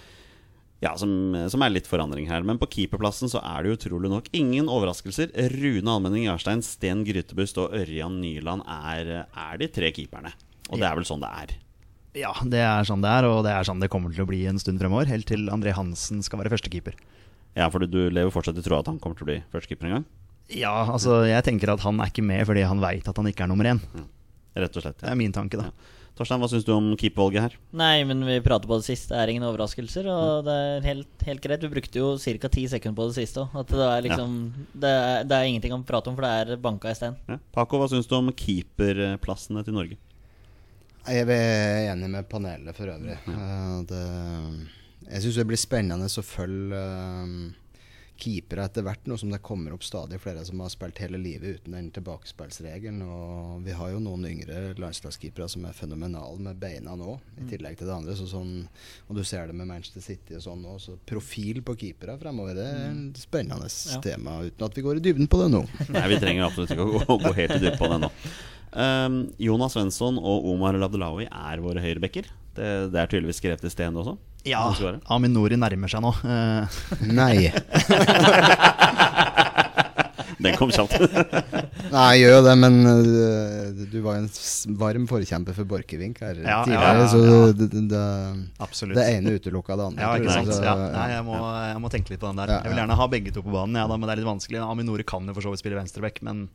ja, 0.84 0.92
som, 1.00 1.10
som 1.48 1.64
er 1.64 1.72
litt 1.72 1.88
forandring 1.88 2.28
her. 2.28 2.44
Men 2.46 2.60
på 2.60 2.68
keeperplassen 2.76 3.30
så 3.32 3.40
er 3.40 3.64
det 3.64 3.78
utrolig 3.78 4.10
nok 4.12 4.28
ingen 4.36 4.68
overraskelser. 4.68 5.32
Rune 5.54 5.90
Almenning 5.90 6.26
Jarstein, 6.28 6.62
Sten 6.64 7.04
Grytebust 7.08 7.60
og 7.62 7.72
Ørjan 7.78 8.20
Nyland 8.20 8.66
er, 8.68 9.14
er 9.24 9.60
de 9.60 9.70
tre 9.72 9.90
keeperne. 9.96 10.34
Og 10.70 10.80
det 10.80 10.88
er 10.88 10.98
vel 10.98 11.08
sånn 11.08 11.24
det 11.24 11.30
er. 11.42 11.54
Ja, 12.14 12.30
det 12.46 12.60
er 12.62 12.86
sånn 12.86 13.02
det 13.02 13.10
er, 13.10 13.26
og 13.26 13.40
det 13.46 13.54
er 13.56 13.66
sånn 13.66 13.80
det 13.82 13.90
kommer 13.90 14.12
til 14.14 14.22
å 14.22 14.28
bli 14.28 14.44
en 14.50 14.60
stund 14.62 14.78
fremover. 14.82 15.08
Helt 15.10 15.26
til 15.30 15.48
André 15.52 15.72
Hansen 15.74 16.20
skal 16.22 16.42
være 16.42 16.52
førstekeeper. 16.52 16.98
Ja, 17.56 17.70
for 17.70 17.82
du 17.86 17.98
lever 18.10 18.34
fortsatt 18.34 18.58
i 18.58 18.66
troa 18.66 18.82
at 18.84 18.90
han 18.90 19.00
kommer 19.02 19.18
til 19.18 19.26
å 19.26 19.30
bli 19.32 19.40
førstekeeper 19.54 19.88
en 19.88 19.96
gang? 19.98 20.06
Ja, 20.52 20.74
altså, 20.84 21.22
jeg 21.24 21.46
tenker 21.46 21.72
at 21.72 21.82
han 21.86 21.98
er 22.02 22.12
ikke 22.12 22.26
med 22.26 22.44
fordi 22.46 22.66
han 22.68 22.82
veit 22.82 23.08
at 23.08 23.18
han 23.18 23.30
ikke 23.30 23.46
er 23.46 23.50
nummer 23.50 23.70
én. 23.72 23.80
Rett 24.54 24.76
og 24.76 24.84
slett. 24.84 25.00
Det 25.00 25.08
er 25.10 25.18
min 25.18 25.34
tanke, 25.34 25.58
da. 25.58 25.70
Torstein, 26.14 26.38
hva 26.38 26.46
syns 26.46 26.62
du 26.62 26.70
om 26.70 26.92
keepervalget 26.94 27.42
her? 27.42 27.54
Nei, 27.74 28.04
men 28.06 28.20
vi 28.22 28.36
prater 28.44 28.70
på 28.70 28.76
det 28.78 28.86
siste. 28.86 29.10
Det 29.10 29.18
er 29.18 29.32
ingen 29.32 29.46
overraskelser. 29.48 30.06
Og 30.12 30.44
det 30.46 30.54
er 30.54 30.86
helt, 30.86 31.24
helt 31.26 31.42
greit. 31.42 31.64
Vi 31.66 31.72
brukte 31.72 31.98
jo 31.98 32.12
ca. 32.22 32.50
ti 32.54 32.68
sekunder 32.70 32.98
på 33.00 33.08
det 33.10 33.16
siste 33.16 33.42
òg. 33.42 33.56
At 33.64 33.72
det 33.74 33.88
er 33.88 34.06
liksom 34.06 34.36
det, 34.70 34.92
er, 34.92 35.26
det 35.26 35.40
er 35.40 35.50
ingenting 35.50 35.74
å 35.74 35.80
prate 35.86 36.12
om, 36.12 36.14
for 36.14 36.26
det 36.26 36.54
er 36.54 36.62
banka 36.62 36.92
i 36.92 36.98
stein. 36.98 37.18
Ja. 37.26 37.40
Paco, 37.56 37.82
hva 37.82 37.90
syns 37.90 38.06
du 38.06 38.14
om 38.14 38.30
keeperplassene 38.30 39.66
til 39.66 39.74
Norge? 39.74 39.98
Jeg 41.04 41.26
er 41.26 41.90
enig 41.90 42.08
med 42.14 42.30
panelet 42.30 42.78
for 42.78 42.94
øvrig. 42.94 43.18
Ja. 43.28 43.82
det, 43.90 44.04
jeg 45.10 45.26
syns 45.26 45.42
det 45.42 45.48
blir 45.50 45.60
spennende 45.60 46.06
å 46.08 46.24
følge 46.24 46.78
eh, 46.78 47.34
keepere 48.20 48.64
etter 48.68 48.84
hvert, 48.86 49.06
nå 49.10 49.16
som 49.18 49.30
det 49.32 49.40
kommer 49.42 49.72
opp 49.74 49.82
stadig 49.82 50.20
flere 50.22 50.44
som 50.46 50.60
har 50.62 50.70
spilt 50.70 51.00
hele 51.02 51.18
livet 51.18 51.58
uten 51.58 51.74
den 51.74 51.88
tilbakespillsregelen. 51.96 53.00
Og 53.02 53.64
vi 53.66 53.74
har 53.74 53.90
jo 53.90 53.98
noen 54.04 54.26
yngre 54.28 54.60
landslagskeepere 54.78 55.48
som 55.50 55.66
er 55.66 55.74
fenomenale 55.74 56.38
med 56.46 56.60
beina 56.62 56.94
nå, 56.98 57.16
i 57.42 57.48
tillegg 57.50 57.78
til 57.80 57.90
det 57.90 57.96
andre. 57.96 58.14
Så 58.18 58.28
sånn, 58.30 58.52
og 59.08 59.18
du 59.18 59.24
ser 59.26 59.50
det 59.50 59.56
med 59.58 59.66
Manchester 59.70 60.04
City 60.04 60.38
og 60.38 60.44
sånn 60.46 60.62
òg. 60.70 60.78
Så 60.84 60.94
profil 61.10 61.58
på 61.66 61.74
keepere 61.80 62.14
fremover 62.22 62.54
det 62.60 62.66
er 62.70 62.90
et 62.92 63.22
spennende 63.24 63.66
Ja. 63.70 64.00
tema, 64.04 64.38
uten 64.46 64.66
at 64.68 64.76
vi 64.78 64.84
går 64.86 65.00
i 65.00 65.04
dybden 65.08 65.26
på 65.30 65.40
det 65.42 65.50
nå. 65.56 65.64
Nei, 65.96 66.08
vi 66.14 66.20
trenger 66.22 66.46
absolutt 66.46 66.70
ikke 66.74 66.86
å 66.86 67.00
gå, 67.00 67.18
gå 67.26 67.34
helt 67.40 67.56
i 67.58 67.62
dybden 67.64 67.80
på 67.82 67.90
det 67.90 68.02
nå. 68.06 68.12
Um, 68.74 69.18
Jonas 69.38 69.74
Svensson 69.76 70.16
og 70.18 70.46
Omar 70.50 70.74
Labdelawi 70.78 71.26
er 71.30 71.60
våre 71.62 71.82
høyrebacker. 71.82 72.30
Det, 72.54 72.70
det 72.94 72.98
er 73.02 73.10
tydeligvis 73.10 73.38
skrevet 73.42 73.66
i 73.66 73.70
stedet 73.74 73.94
også. 74.00 74.16
Ja, 74.44 74.60
Hvordan 74.60 74.74
skal 74.76 74.86
det 74.86 74.92
være? 74.92 75.02
Amin 75.16 75.32
Nori 75.32 75.56
nærmer 75.56 75.88
seg 75.88 76.02
nå. 76.04 76.10
Eh, 76.28 76.64
Nei. 77.20 77.48
Den 80.44 80.56
kom 80.58 80.68
kjapt. 80.74 80.98
Nei, 81.94 82.08
jeg 82.18 82.24
gjør 82.24 82.32
jo 82.34 82.40
det, 82.44 82.54
men 82.60 82.74
øh, 82.90 83.82
du 83.92 83.96
var 84.04 84.18
jo 84.18 84.24
en 84.24 84.30
varm 84.80 85.06
forkjemper 85.08 85.56
for 85.56 85.68
Borchgrevink 85.70 86.18
her 86.24 86.40
Ja, 86.42 86.58
tidligere, 86.66 86.90
ja, 86.90 86.98
ja, 86.98 87.06
så 87.08 87.20
det, 87.54 87.68
det, 87.72 87.82
det, 87.92 88.02
Absolutt. 88.66 88.98
det 88.98 89.04
ene 89.14 89.36
utelukka 89.38 89.78
det 89.78 89.86
andre. 89.92 90.02
Ja, 90.04 90.10
ikke 90.18 90.34
sant. 90.34 90.50
jeg, 90.50 90.58
så- 90.58 90.66
Ja. 90.66 90.74
Nei, 90.96 91.06
jeg 91.14 91.24
må, 91.28 91.38
jeg 91.70 91.80
må 91.84 91.90
tenke 91.94 92.12
litt 92.12 92.20
på 92.20 92.28
den 92.32 92.42
der. 92.42 92.48
Ja, 92.50 92.60
Jeg 92.64 92.74
vil 92.74 92.82
gjerne 92.82 92.98
ha 93.00 93.06
begge 93.14 93.32
to 93.36 93.40
på 93.46 93.54
banen, 93.54 93.78
ja, 93.80 93.86
da, 93.88 93.96
men 93.96 94.08
det 94.10 94.12
er 94.16 94.20
litt 94.22 94.28
vanskelig. 94.32 94.60
Aminori 94.66 95.04
kan 95.06 95.24
jo 95.30 95.32
for 95.38 95.46
så 95.46 95.54
vidt 95.54 95.62
spille 95.64 95.78
venstreback, 95.80 96.20
men, 96.26 96.48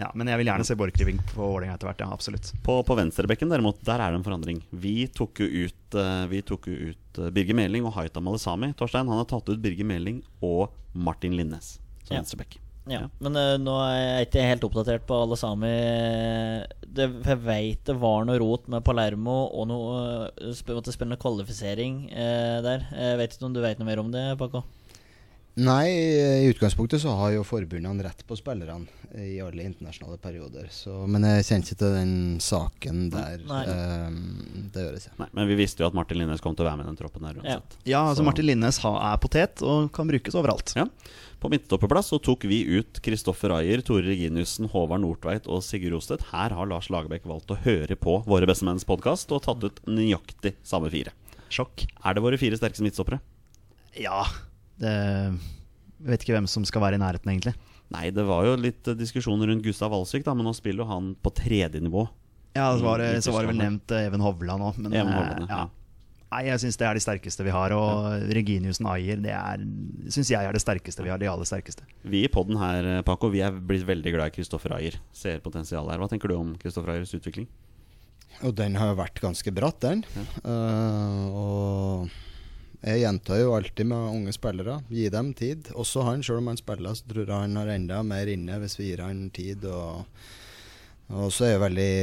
ja, 0.00 0.08
men 0.14 0.26
jeg 0.26 0.40
vil 0.40 0.48
gjerne 0.50 0.66
se 0.66 0.74
Borchgrevink 0.78 1.22
på 1.34 1.38
Vålerenga 1.42 1.76
etter 1.76 1.86
hvert. 1.90 2.00
Ja, 2.02 2.08
absolutt. 2.14 2.50
På, 2.66 2.80
på 2.86 2.96
venstrebekken 2.98 3.52
derimot, 3.52 3.78
der 3.86 4.02
er 4.02 4.10
det 4.14 4.18
en 4.18 4.26
forandring. 4.26 4.58
Vi 4.74 5.06
tok 5.14 5.44
jo 5.44 5.46
ut, 5.68 5.98
eh, 6.00 6.24
vi 6.32 6.42
tok 6.46 6.66
jo 6.72 6.90
ut 6.90 7.20
eh, 7.22 7.30
Birger 7.34 7.54
Meling 7.60 7.86
og 7.86 7.94
Haita 7.98 8.22
Malesami. 8.24 8.72
Torstein 8.78 9.06
han 9.10 9.20
har 9.22 9.28
tatt 9.30 9.48
ut 9.52 9.62
Birger 9.62 9.86
Meling 9.86 10.18
og 10.42 10.74
Martin 10.94 11.36
Linnes 11.38 11.76
som 12.04 12.16
Ja. 12.16 12.20
venstrebekk. 12.22 12.58
Ja, 12.84 13.06
Men 13.16 13.32
uh, 13.32 13.54
nå 13.56 13.78
er 13.80 13.94
jeg 13.96 14.26
ikke 14.26 14.42
helt 14.44 14.64
oppdatert 14.66 15.06
på 15.08 15.16
alle 15.16 15.38
sami. 15.40 15.70
Det, 16.84 17.06
jeg 17.24 17.40
veit 17.40 17.80
det 17.88 17.94
var 17.96 18.26
noe 18.28 18.36
rot 18.42 18.66
med 18.68 18.84
Palermo 18.84 19.36
og 19.56 19.68
noe 19.70 19.94
uh, 20.28 20.50
sp 20.52 20.74
måtte 20.76 20.92
spille 20.92 21.14
noe 21.14 21.22
kvalifisering 21.22 22.02
uh, 22.12 22.58
der. 22.66 22.84
Jeg 22.92 23.20
vet 23.22 23.36
ikke 23.38 23.48
om 23.48 23.54
du 23.56 23.62
vet 23.64 23.80
noe 23.80 23.88
mer 23.88 24.02
om 24.02 24.10
det, 24.12 24.26
Paco? 24.40 24.64
Nei, 25.54 25.86
i 25.86 26.46
utgangspunktet 26.50 26.98
så 26.98 27.12
har 27.14 27.30
jo 27.36 27.44
forbundene 27.46 28.02
rett 28.02 28.24
på 28.26 28.34
spillerne 28.34 28.88
i 29.22 29.36
alle 29.38 29.62
internasjonale 29.62 30.16
perioder. 30.18 30.66
Så, 30.74 30.90
men 31.06 31.22
jeg 31.28 31.44
kjenner 31.46 31.68
ikke 31.68 31.78
til 31.78 31.92
den 31.94 32.14
saken 32.42 33.04
der. 33.12 33.44
Ehm, 33.62 34.24
det 34.74 34.82
gjøres 34.82 35.04
jeg. 35.06 35.14
Nei, 35.20 35.28
men 35.38 35.46
vi 35.52 35.58
visste 35.60 35.84
jo 35.84 35.86
at 35.86 35.94
Martin 35.94 36.18
Linnes 36.18 36.42
kom 36.42 36.56
til 36.58 36.66
å 36.66 36.68
være 36.72 36.80
med 36.80 36.88
i 36.88 36.90
den 36.90 36.98
troppen 36.98 37.22
der 37.22 37.38
Ja. 37.38 37.42
uansett. 37.60 37.76
Ja, 37.86 38.00
altså 38.08 38.22
Så- 38.22 38.24
Martin 38.26 38.46
Linnes 38.50 38.80
er 38.82 39.16
potet 39.22 39.62
og 39.62 39.92
kan 39.92 40.08
brukes 40.10 40.34
overalt. 40.34 40.74
Ja. 40.74 40.88
På 41.38 41.48
midtstopperplass 41.52 42.10
så 42.10 42.18
tok 42.20 42.42
vi 42.50 42.64
ut 42.80 42.98
Kristoffer 43.00 43.52
Ayer, 43.54 43.80
Tore 43.82 44.02
Reginiussen, 44.02 44.66
Håvard 44.70 45.02
Nordtveit 45.02 45.46
og 45.46 45.62
Sigurd 45.62 45.92
Rostedt. 45.92 46.22
Her 46.32 46.50
har 46.50 46.66
Lars 46.66 46.88
Lagerbäck 46.88 47.22
valgt 47.22 47.46
å 47.54 47.58
høre 47.62 47.94
på 47.94 48.24
Våre 48.26 48.46
bestemenns 48.50 48.82
podkast 48.84 49.30
og 49.30 49.42
tatt 49.42 49.62
ut 49.62 49.78
nøyaktig 49.86 50.54
samme 50.64 50.90
fire. 50.90 51.12
Sjokk. 51.48 51.86
Er 52.04 52.14
det 52.14 52.22
våre 52.24 52.38
fire 52.38 52.56
sterkeste 52.58 52.82
midtstoppere? 52.82 53.20
Ja, 54.00 54.24
det 54.82 54.94
Jeg 54.94 56.10
vet 56.10 56.24
ikke 56.24 56.36
hvem 56.36 56.48
som 56.50 56.66
skal 56.68 56.82
være 56.84 56.98
i 56.98 57.02
nærheten, 57.02 57.30
egentlig. 57.30 57.54
Nei, 57.94 58.08
det 58.14 58.24
var 58.26 58.44
jo 58.48 58.56
litt 58.58 58.88
eh, 58.90 58.98
diskusjoner 58.98 59.50
rundt 59.50 59.64
Gustav 59.64 59.92
Walsvik, 59.94 60.24
da, 60.26 60.34
men 60.36 60.46
nå 60.48 60.54
spiller 60.56 60.84
jo 60.84 60.90
han 60.90 61.14
på 61.20 61.32
tredje 61.36 61.80
nivå. 61.84 62.06
Ja, 62.54 62.68
så 62.78 62.84
var 62.86 63.02
det, 63.02 63.22
så 63.26 63.32
var 63.34 63.44
det 63.44 63.52
vel 63.52 63.62
nevnt 63.62 63.94
eh, 63.94 64.06
Even 64.08 64.22
Hovland 64.22 64.62
òg, 64.62 64.76
men 64.78 64.92
Even 64.94 65.12
eh, 65.12 65.18
Hovland, 65.18 65.50
ja. 65.50 65.64
ja. 65.64 65.72
Nei, 66.34 66.40
jeg 66.48 66.64
syns 66.64 66.78
det 66.80 66.86
er 66.88 66.98
de 66.98 67.02
sterkeste 67.02 67.44
vi 67.46 67.52
har. 67.54 67.70
Og 67.78 68.24
Reginiussen 68.34 68.88
Ayer, 68.90 69.20
det 69.22 69.34
syns 70.10 70.32
jeg 70.32 70.42
er 70.42 70.56
det 70.56 70.62
sterkeste 70.64 71.04
vi 71.06 71.12
har. 71.12 71.20
De 71.22 71.28
aller 71.30 71.46
sterkeste. 71.46 71.86
Vi 72.10 72.24
i 72.26 72.30
podden 72.32 72.58
her, 72.58 72.88
Paco, 73.06 73.30
vi 73.30 73.44
er 73.44 73.54
blitt 73.54 73.84
veldig 73.86 74.14
glad 74.16 74.32
i 74.32 74.34
Kristoffer 74.34 74.74
Ayer. 74.74 74.98
Ser 75.14 75.38
potensial 75.44 75.86
her. 75.92 76.00
Hva 76.02 76.10
tenker 76.10 76.32
du 76.32 76.34
om 76.40 76.56
Kristoffer 76.58 76.96
Ayers 76.96 77.14
utvikling? 77.14 77.46
Og 78.42 78.54
den 78.58 78.74
har 78.80 78.90
jo 78.90 78.98
vært 78.98 79.20
ganske 79.22 79.52
bratt, 79.54 79.78
den. 79.84 80.02
Eh, 80.42 81.24
og 81.30 82.10
jeg 82.84 83.00
gjentar 83.00 83.38
jo 83.40 83.54
alltid 83.56 83.88
med 83.88 84.12
unge 84.12 84.32
spillere, 84.36 84.78
gi 84.92 85.08
dem 85.08 85.32
tid. 85.36 85.70
Også 85.72 86.04
han, 86.04 86.22
selv 86.22 86.42
om 86.42 86.50
han 86.52 86.60
spiller, 86.60 86.92
så 86.92 87.06
tror 87.08 87.24
jeg 87.24 87.32
han 87.46 87.56
har 87.56 87.70
enda 87.72 88.02
mer 88.04 88.28
inne 88.28 88.58
hvis 88.60 88.76
vi 88.76 88.90
gir 88.90 89.00
han 89.00 89.22
tid. 89.32 89.64
Og, 89.64 90.04
og 91.08 91.32
så 91.32 91.46
er 91.46 91.54
jeg 91.54 91.62
veldig 91.64 91.94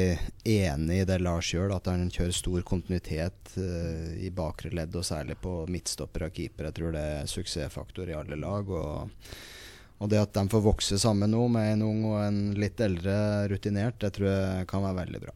enig 0.56 0.98
i 1.04 1.06
det 1.06 1.20
Lars 1.22 1.52
gjør, 1.54 1.76
at 1.78 1.92
han 1.92 2.10
kjører 2.10 2.34
stor 2.34 2.66
kontinuitet 2.66 3.54
uh, 3.62 4.10
i 4.18 4.34
bakre 4.34 4.74
ledd, 4.74 4.98
og 4.98 5.06
særlig 5.06 5.38
på 5.44 5.60
midtstopper 5.70 6.26
og 6.32 6.36
keeper. 6.40 6.72
Jeg 6.72 6.80
tror 6.80 6.98
det 6.98 7.08
er 7.22 7.30
suksessfaktor 7.30 8.10
i 8.10 8.18
alle 8.18 8.42
lag. 8.42 8.70
og 8.70 9.10
og 10.02 10.10
det 10.10 10.18
at 10.18 10.34
de 10.34 10.50
får 10.50 10.64
vokse 10.66 10.98
sammen 10.98 11.30
nå, 11.30 11.44
med 11.54 11.76
en 11.76 11.84
ung 11.86 12.06
og 12.10 12.16
en 12.24 12.38
litt 12.58 12.80
eldre 12.82 13.46
rutinert, 13.52 14.00
det 14.02 14.10
tror 14.16 14.32
jeg 14.32 14.70
kan 14.72 14.82
være 14.82 14.98
veldig 15.04 15.20
bra. 15.28 15.36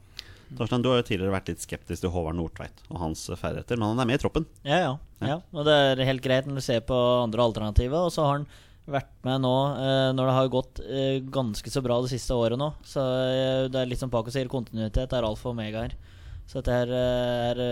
Torstein, 0.54 0.84
du 0.86 0.92
har 0.92 1.00
jo 1.02 1.08
tidligere 1.08 1.34
vært 1.34 1.50
litt 1.52 1.64
skeptisk 1.64 2.04
til 2.04 2.12
Håvard 2.14 2.38
Nordtveit 2.38 2.84
og 2.92 3.00
hans 3.02 3.26
ferdigheter, 3.40 3.80
men 3.82 3.92
han 3.92 4.04
er 4.04 4.10
med 4.12 4.20
i 4.20 4.22
troppen. 4.22 4.46
Ja, 4.68 4.78
ja, 4.84 4.94
ja. 5.26 5.38
Og 5.56 5.66
det 5.68 5.74
er 5.74 6.04
helt 6.08 6.24
greit 6.26 6.48
når 6.50 6.62
du 6.62 6.66
ser 6.66 6.84
på 6.86 6.96
andre 7.24 7.48
alternativer. 7.48 8.06
Og 8.06 8.14
så 8.14 8.26
har 8.28 8.38
han 8.38 8.48
vært 8.86 9.10
med 9.26 9.42
nå 9.42 9.54
eh, 9.82 10.10
når 10.14 10.30
det 10.30 10.36
har 10.38 10.52
gått 10.54 10.82
eh, 10.86 11.18
ganske 11.34 11.72
så 11.74 11.82
bra 11.86 11.98
det 12.04 12.12
siste 12.14 12.38
året 12.38 12.60
nå. 12.62 12.70
Så 12.86 13.02
eh, 13.02 13.66
det 13.74 13.82
er 13.82 13.90
litt 13.90 14.02
som 14.04 14.14
Paco 14.14 14.34
sier, 14.34 14.50
kontinuitet 14.52 15.16
er 15.18 15.26
alfa 15.26 15.50
og 15.50 15.56
omega 15.58 15.88
her. 15.88 15.98
Så 16.46 16.60
dette 16.62 16.76
her 16.78 16.92
er 16.94 17.64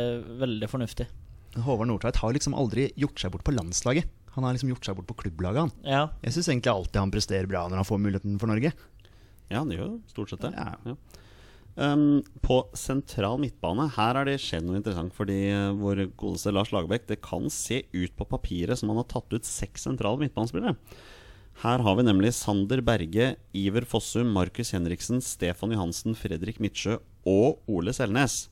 veldig 0.41 0.69
fornuftig. 0.71 1.05
Håvard 1.61 1.91
Nordtveit 1.91 2.17
har 2.17 2.33
liksom 2.33 2.55
aldri 2.57 2.87
gjort 2.97 3.21
seg 3.21 3.35
bort 3.35 3.45
på 3.45 3.53
landslaget. 3.53 4.09
Han 4.33 4.47
har 4.47 4.55
liksom 4.55 4.71
gjort 4.71 4.87
seg 4.87 4.97
bort 4.97 5.09
på 5.11 5.19
klubblaget, 5.21 5.67
han. 5.67 5.73
Ja, 5.85 6.07
Jeg 6.23 6.33
syns 6.33 6.49
egentlig 6.49 6.71
alltid 6.73 6.97
han 6.97 7.13
presterer 7.13 7.49
bra 7.49 7.67
når 7.69 7.83
han 7.83 7.85
får 7.85 8.01
muligheten 8.01 8.39
for 8.41 8.49
Norge. 8.49 8.73
Ja, 9.51 9.59
han 9.59 9.69
gjør 9.69 9.83
jo 9.85 9.97
stort 10.09 10.33
sett 10.33 10.41
det. 10.47 10.55
Ja. 10.57 10.71
Ja. 10.89 10.95
Um, 11.73 12.21
på 12.45 12.59
sentral 12.77 13.39
midtbane 13.41 13.87
Her 13.95 14.19
er 14.19 14.27
det 14.29 14.35
skjedd 14.43 14.67
noe 14.67 14.77
interessant. 14.77 15.13
Fordi 15.17 15.39
uh, 15.49 15.73
vår 15.79 16.05
godeste 16.19 16.53
Lars 16.53 16.69
Lagerbäck 16.73 17.07
Det 17.09 17.17
kan 17.25 17.49
se 17.49 17.81
ut 17.93 18.13
på 18.17 18.27
papiret 18.29 18.77
som 18.79 18.91
han 18.93 19.01
har 19.01 19.09
tatt 19.09 19.33
ut 19.33 19.47
seks 19.47 19.87
sentrale 19.89 20.21
midtbanespillere. 20.21 20.77
Her 21.61 21.83
har 21.85 21.97
vi 21.99 22.05
nemlig 22.05 22.33
Sander 22.33 22.81
Berge, 22.81 23.35
Iver 23.53 23.85
Fossum, 23.85 24.31
Markus 24.33 24.73
Henriksen, 24.73 25.21
Stefan 25.21 25.73
Johansen, 25.75 26.17
Fredrik 26.17 26.57
Midtsjø 26.63 26.97
og 27.29 27.61
Ole 27.69 27.93
Selnes. 27.93 28.47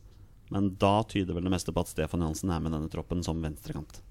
Men 0.53 0.74
da 0.78 0.99
tyder 1.09 1.34
vel 1.34 1.47
det 1.47 1.53
meste 1.53 1.74
på 1.74 1.82
at 1.82 1.89
Stefan 1.89 2.22
Johansen 2.22 2.53
er 2.53 2.61
med 2.61 2.76
denne 2.76 2.91
troppen 2.93 3.24
som 3.26 3.41
venstrekant. 3.41 4.03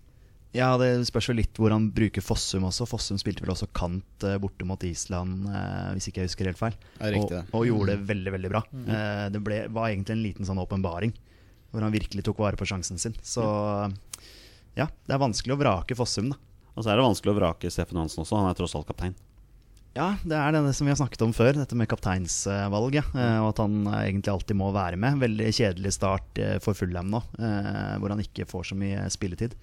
Ja, 0.57 0.73
det 0.81 0.89
spørs 1.07 1.29
jo 1.31 1.35
litt 1.39 1.55
hvor 1.61 1.71
han 1.71 1.89
bruker 1.95 2.25
Fossum 2.25 2.65
også. 2.67 2.87
Fossum 2.91 3.21
spilte 3.23 3.45
vel 3.45 3.53
også 3.55 3.69
kant 3.77 4.25
eh, 4.27 4.35
borte 4.43 4.67
mot 4.67 4.83
Island, 4.87 5.45
eh, 5.47 5.91
hvis 5.95 6.11
ikke 6.11 6.25
jeg 6.25 6.31
husker 6.33 6.51
helt 6.51 6.59
feil. 6.59 6.75
Ja, 6.99 7.13
riktig 7.15 7.39
og, 7.39 7.55
og 7.61 7.67
gjorde 7.69 7.95
det 7.95 8.09
veldig, 8.11 8.33
veldig 8.35 8.51
bra. 8.51 8.63
Mm. 8.75 8.91
det 9.37 9.43
ble, 9.47 9.61
var 9.71 9.93
egentlig 9.93 10.17
en 10.17 10.25
liten 10.25 10.49
sånn 10.49 10.59
åpenbaring, 10.63 11.15
hvor 11.71 11.87
han 11.87 11.95
virkelig 11.95 12.27
tok 12.27 12.43
vare 12.43 12.59
på 12.59 12.67
sjansen 12.67 12.99
sin. 12.99 13.15
Så 13.23 13.45
ja, 14.79 14.87
det 15.07 15.15
er 15.15 15.23
vanskelig 15.23 15.55
å 15.55 15.61
vrake 15.61 15.97
Fossum, 15.99 16.33
da. 16.35 16.39
Og 16.75 16.83
så 16.85 16.93
er 16.93 16.99
det 17.01 17.07
vanskelig 17.07 17.33
å 17.35 17.39
vrake 17.41 17.71
Stefan 17.71 17.99
Hansen 18.03 18.23
også, 18.25 18.39
han 18.39 18.51
er 18.51 18.59
tross 18.59 18.75
alt 18.79 18.89
kaptein. 18.91 19.15
Ja, 19.99 20.13
det 20.23 20.37
er 20.39 20.55
det 20.55 20.75
som 20.79 20.87
vi 20.87 20.93
har 20.93 20.99
snakket 21.01 21.23
om 21.27 21.33
før, 21.35 21.57
dette 21.59 21.75
med 21.79 21.89
kapteinsvalg. 21.91 22.95
Ja. 22.95 23.03
eh, 23.11 23.39
Og 23.43 23.49
at 23.51 23.63
han 23.65 23.81
eh, 23.91 24.05
egentlig 24.07 24.31
alltid 24.31 24.59
må 24.61 24.69
være 24.75 24.99
med. 25.03 25.19
Veldig 25.19 25.49
kjedelig 25.57 25.97
start 25.97 26.39
eh, 26.39 26.59
for 26.63 26.79
Fullham 26.79 27.11
nå, 27.11 27.21
eh, 27.43 27.97
hvor 27.99 28.15
han 28.15 28.23
ikke 28.23 28.47
får 28.51 28.69
så 28.71 28.79
mye 28.79 29.09
spilletid. 29.11 29.57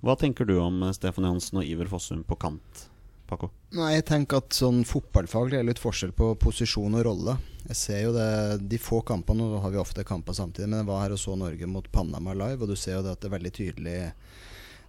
Hva 0.00 0.16
tenker 0.16 0.48
du 0.48 0.56
om 0.60 0.82
eh, 0.82 0.94
Stefan 0.96 1.26
Johansen 1.28 1.60
og 1.60 1.68
Iver 1.68 1.90
Fossum 1.90 2.22
på 2.24 2.38
kant, 2.40 2.86
Paco? 3.28 3.50
Nei, 3.76 3.92
jeg 3.98 4.06
tenker 4.08 4.40
at 4.40 4.56
sånn 4.56 4.82
fotballfaglig 4.88 5.60
er 5.60 5.66
litt 5.68 5.82
forskjell 5.82 6.14
på 6.16 6.32
posisjon 6.40 6.96
og 6.96 7.04
rolle. 7.06 7.36
Jeg 7.68 7.78
ser 7.78 8.00
jo 8.06 8.14
det, 8.16 8.30
De 8.70 8.80
få 8.80 9.02
kampene, 9.06 9.44
nå 9.44 9.60
har 9.60 9.74
vi 9.74 9.82
ofte 9.82 10.06
kamper 10.08 10.36
samtidig, 10.36 10.70
men 10.70 10.80
jeg 10.80 10.88
var 10.88 11.04
her 11.04 11.16
og 11.16 11.20
så 11.20 11.36
Norge 11.38 11.68
mot 11.68 11.90
Panama 11.92 12.34
live, 12.34 12.64
og 12.64 12.72
du 12.72 12.78
ser 12.80 12.98
jo 12.98 13.04
det 13.04 13.12
at 13.14 13.20
det 13.20 13.28
er 13.28 13.36
veldig 13.36 13.52
tydelig 13.60 13.98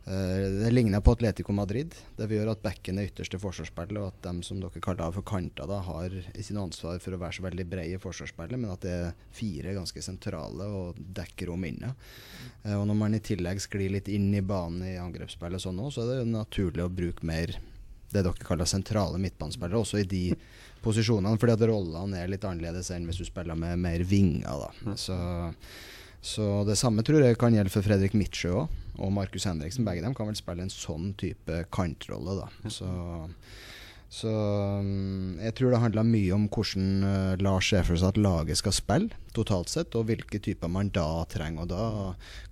Det 0.04 0.72
ligner 0.74 1.02
på 1.06 1.14
Atletico 1.14 1.54
Madrid. 1.54 1.94
Det 2.18 2.26
vil 2.26 2.40
gjøre 2.40 2.56
at 2.56 2.64
bekken 2.64 2.98
er 2.98 3.12
ytterste 3.12 3.38
forsvarsspillet, 3.40 4.00
og 4.02 4.08
at 4.10 4.24
de 4.26 4.46
som 4.48 4.58
dere 4.60 4.82
kaller 4.82 5.14
for 5.14 5.26
kanter, 5.30 5.70
da, 5.70 5.78
har 5.86 6.16
ikke 6.32 6.56
noe 6.58 6.66
ansvar 6.72 6.98
for 7.04 7.14
å 7.14 7.20
være 7.22 7.38
så 7.38 7.46
veldig 7.46 7.66
brede 7.70 7.94
i 7.94 8.02
forsvarsspillet, 8.02 8.58
men 8.58 8.74
at 8.74 8.82
det 8.82 8.96
er 8.96 9.20
fire 9.38 9.76
ganske 9.78 10.02
sentrale 10.02 10.66
og 10.66 10.98
dekker 11.22 11.52
rom 11.52 11.68
inne. 11.70 11.94
Eh, 12.64 12.74
og 12.74 12.88
når 12.90 12.98
man 12.98 13.18
i 13.18 13.22
tillegg 13.24 13.62
sklir 13.62 13.94
litt 13.94 14.10
inn 14.10 14.32
i 14.34 14.42
banen 14.42 14.88
i 14.90 14.98
angrepsspillet 15.02 15.62
sånn 15.62 15.84
også, 15.86 16.02
så 16.02 16.18
er 16.18 16.24
det 16.24 16.34
naturlig 16.34 16.88
å 16.88 16.92
bruke 16.92 17.28
mer 17.28 17.60
det 18.12 18.26
dere 18.26 18.44
kaller 18.44 18.68
sentrale 18.68 19.20
midtbanespillere, 19.22 19.80
også 19.80 20.02
i 20.02 20.10
de 20.10 20.26
posisjonene, 20.84 21.40
fordi 21.40 21.56
at 21.56 21.66
rollene 21.70 22.20
er 22.20 22.32
litt 22.32 22.46
annerledes 22.48 22.92
enn 22.92 23.08
hvis 23.08 23.22
du 23.22 23.28
spiller 23.28 23.58
med 23.60 23.80
mer 23.80 24.04
vinger. 24.08 24.66
da. 24.66 24.96
Så, 25.00 25.16
så 26.22 26.62
det 26.68 26.78
samme 26.78 27.02
tror 27.06 27.24
jeg 27.26 27.40
kan 27.42 27.56
gjelde 27.56 27.74
for 27.74 27.86
Fredrik 27.86 28.14
Midtsjø 28.18 28.54
òg, 28.64 28.80
og 29.02 29.14
Markus 29.16 29.48
Henriksen. 29.50 29.86
Begge 29.88 30.04
dem 30.06 30.14
kan 30.18 30.30
vel 30.30 30.38
spille 30.38 30.62
en 30.62 30.74
sånn 30.74 31.16
type 31.18 31.64
kantrolle. 31.74 32.38
da. 32.44 32.70
Så, 32.70 32.90
så 34.22 34.34
mm, 34.86 35.42
jeg 35.42 35.56
tror 35.58 35.74
det 35.74 35.82
handler 35.82 36.12
mye 36.12 36.36
om 36.38 36.46
hvordan 36.52 37.08
eh, 37.10 37.42
Lars 37.42 37.72
for 37.74 37.98
seg 37.98 38.14
at 38.14 38.22
laget 38.22 38.62
skal 38.62 38.78
spille 38.78 39.31
totalt 39.36 39.72
sett, 39.72 39.96
og 39.96 40.08
hvilke 40.10 40.40
typer 40.44 40.72
man 40.72 40.92
da 40.94 41.24
trenger. 41.32 41.66
Og 41.66 41.72
da 41.72 41.86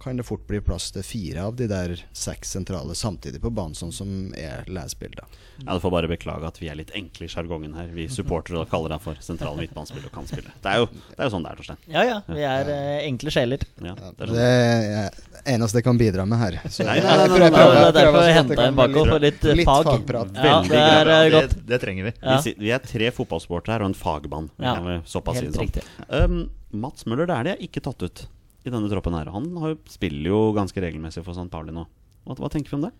kan 0.01 0.19
det 0.19 0.25
fort 0.27 0.45
bli 0.47 0.61
plass 0.63 0.89
til 0.95 1.05
fire 1.05 1.47
av 1.49 1.57
de 1.59 1.67
der 1.69 1.95
seks 2.15 2.55
sentrale 2.55 2.95
samtidig 2.97 3.41
på 3.43 3.51
banen, 3.53 3.77
sånn 3.77 3.93
som 3.95 4.34
er 4.38 4.67
lesebildet. 4.69 5.39
Ja, 5.65 5.73
Du 5.73 5.84
får 5.84 5.91
bare 5.91 6.07
beklage 6.07 6.47
at 6.47 6.59
vi 6.61 6.69
er 6.71 6.77
litt 6.80 6.91
enkle 6.95 7.27
i 7.27 7.32
sjargongen 7.32 7.75
her. 7.75 7.89
Vi 7.93 8.07
supportere 8.11 8.63
kaller 8.71 8.95
deg 8.95 9.03
for 9.03 9.19
sentrale 9.23 9.59
midtbanespiller 9.59 10.07
og 10.07 10.15
kantspiller. 10.15 10.53
Det 10.63 10.71
er 10.71 10.84
jo, 10.84 10.88
det 11.09 11.19
er 11.19 11.27
jo 11.27 11.34
sånn 11.36 11.45
det 11.45 11.51
er, 11.51 11.59
Torstein. 11.59 11.82
Ja 11.91 12.05
ja, 12.07 12.19
vi 12.27 12.45
er 12.47 12.71
ja. 12.71 12.77
enkle 13.09 13.34
sjeler. 13.34 13.65
Ja, 13.84 13.95
det 13.95 14.09
er 14.09 14.13
det 14.19 14.30
sånn. 14.30 14.39
er 14.39 15.19
det 15.39 15.43
eneste 15.55 15.82
jeg 15.82 15.88
kan 15.89 15.99
bidra 15.99 16.25
med 16.30 16.41
her. 16.43 16.59
Så 16.69 16.88
Nei, 16.88 16.99
nei, 17.03 17.15
nei, 17.19 17.27
nei, 17.27 17.49
nei, 17.49 17.65
Det 17.69 17.89
er 17.89 17.97
derfor 17.99 18.23
jeg 18.25 18.38
henta 18.38 18.67
inn 18.69 18.80
Bako 18.80 19.05
for 19.09 19.25
litt, 19.25 19.43
eh, 19.43 19.57
litt 19.59 19.69
fag. 19.69 19.89
fagprat. 19.89 20.32
Ja, 20.39 20.55
det 20.65 20.84
er 20.86 21.11
eh, 21.15 21.27
det, 21.36 21.59
det 21.69 21.82
trenger 21.84 22.09
vi. 22.09 22.13
Ja. 22.21 22.38
Vi, 22.45 22.55
vi 22.59 22.71
er 22.75 22.86
tre 22.86 23.11
fotballsportere 23.15 23.75
her 23.75 23.86
og 23.86 23.91
en 23.91 23.97
fagmann. 23.97 24.49
Ja, 24.61 24.77
kan 24.80 25.03
såpass 25.09 25.41
helt 25.41 25.53
det 25.55 25.67
riktig. 25.67 25.84
Um, 26.07 26.47
Mats 26.72 27.05
Møller 27.09 27.30
Dæhlie 27.30 27.55
er 27.55 27.63
ikke 27.65 27.82
tatt 27.86 28.03
ut 28.05 28.26
i 28.67 28.72
denne 28.74 28.89
troppen 28.91 29.15
her. 29.15 29.30
Han 29.34 29.51
har 29.63 29.78
spiller 29.89 30.30
jo 30.34 30.39
ganske 30.57 30.82
regelmessig 30.84 31.24
for 31.26 31.34
St. 31.38 31.49
Pauli 31.51 31.74
nå. 31.76 31.86
Hva, 32.28 32.36
hva 32.38 32.49
tenker 32.51 32.74
vi 32.74 32.80
om 32.82 32.84
det? 32.89 32.91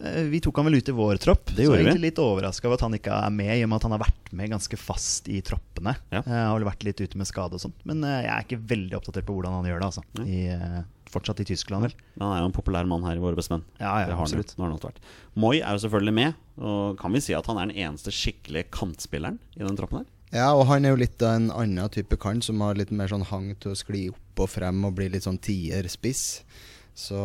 Eh, 0.00 0.24
Vi 0.32 0.40
tok 0.42 0.56
han 0.58 0.66
vel 0.68 0.78
ut 0.80 0.88
i 0.88 0.94
vår 0.96 1.20
tropp. 1.22 1.52
Det 1.52 1.66
så 1.66 1.74
jeg 1.74 1.82
er 1.84 1.84
egentlig 1.84 2.08
litt 2.08 2.20
overraska 2.22 2.68
over 2.68 2.78
at 2.80 2.86
han 2.86 2.96
ikke 2.96 3.14
er 3.26 3.34
med, 3.34 3.52
i 3.58 3.62
og 3.66 3.70
med 3.70 3.78
at 3.78 3.86
han 3.86 3.94
har 3.96 4.02
vært 4.02 4.32
med 4.34 4.50
ganske 4.54 4.78
fast 4.80 5.28
i 5.30 5.40
troppene. 5.44 5.94
Ja. 6.14 6.22
Eh, 6.24 6.40
har 6.48 6.56
vel 6.56 6.66
vært 6.66 6.86
litt 6.88 7.02
ute 7.04 7.20
med 7.20 7.28
skade 7.30 7.58
og 7.58 7.62
sånt. 7.62 7.76
Men 7.88 8.02
eh, 8.06 8.22
jeg 8.24 8.32
er 8.34 8.46
ikke 8.48 8.62
veldig 8.74 8.98
oppdatert 8.98 9.28
på 9.28 9.36
hvordan 9.36 9.58
han 9.60 9.68
gjør 9.70 9.84
det. 9.84 9.90
altså 9.92 10.24
I, 10.24 10.40
eh, 10.56 10.82
Fortsatt 11.14 11.44
i 11.44 11.46
Tyskland, 11.46 11.86
vel. 11.86 11.92
Han 12.18 12.32
er 12.32 12.40
jo 12.42 12.48
en 12.48 12.56
populær 12.56 12.88
mann 12.90 13.04
her 13.06 13.20
i 13.20 13.22
Våre 13.22 13.38
bestemenn. 13.38 13.62
Ja, 13.78 13.92
ja, 14.02 14.08
det 14.10 14.16
absolutt. 14.18 14.56
Han. 14.58 14.96
Moi 15.38 15.60
er 15.60 15.76
jo 15.76 15.84
selvfølgelig 15.84 16.16
med, 16.16 16.40
og 16.58 16.96
kan 16.98 17.14
vi 17.14 17.22
si 17.22 17.36
at 17.38 17.46
han 17.46 17.60
er 17.60 17.70
den 17.70 17.78
eneste 17.84 18.10
skikkelige 18.14 18.66
kantspilleren 18.74 19.38
i 19.54 19.62
den 19.62 19.78
troppen 19.78 20.00
her? 20.00 20.08
Ja, 20.34 20.48
og 20.50 20.66
han 20.66 20.82
er 20.82 20.94
jo 20.94 20.98
litt 20.98 21.22
av 21.22 21.36
en 21.38 21.50
annen 21.54 21.90
type 21.94 22.18
kant 22.18 22.42
som 22.42 22.62
har 22.64 22.74
litt 22.74 22.90
mer 22.90 23.10
sånn 23.10 23.26
hang 23.28 23.52
til 23.62 23.70
å 23.70 23.78
skli 23.78 24.08
opp 24.10 24.42
og 24.42 24.50
frem 24.50 24.80
og 24.86 24.96
bli 24.98 25.06
litt 25.12 25.28
sånn 25.28 25.38
tier-spiss. 25.38 26.24
Så, 26.94 27.18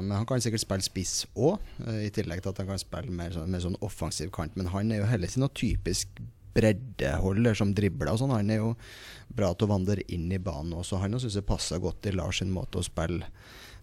men 0.00 0.12
han 0.12 0.24
kan 0.28 0.40
sikkert 0.44 0.64
spille 0.64 0.84
spiss 0.84 1.26
òg, 1.36 1.60
i 2.04 2.08
tillegg 2.12 2.42
til 2.44 2.52
at 2.52 2.62
han 2.62 2.70
kan 2.72 2.80
spille 2.80 3.12
mer 3.12 3.32
sånn, 3.32 3.52
mer 3.52 3.64
sånn 3.64 3.76
offensiv 3.84 4.32
kant. 4.32 4.56
Men 4.56 4.72
han 4.72 4.92
er 4.92 5.02
jo 5.02 5.10
heller 5.10 5.28
ikke 5.28 5.44
noe 5.44 5.56
typisk 5.56 6.20
breddeholder 6.56 7.56
som 7.56 7.74
dribler 7.76 8.12
og 8.12 8.20
sånn. 8.22 8.32
Han 8.32 8.52
er 8.52 8.62
jo 8.62 8.72
bra 9.36 9.52
til 9.52 9.68
å 9.68 9.74
vandre 9.74 10.04
inn 10.12 10.28
i 10.32 10.40
banen 10.40 10.76
også. 10.80 11.00
Han 11.02 11.16
syns 11.20 11.36
jeg 11.36 11.48
passer 11.48 11.80
godt 11.82 12.08
i 12.08 12.14
Lars 12.16 12.40
sin 12.40 12.52
måte 12.52 12.80
å 12.80 12.84
spille, 12.84 13.28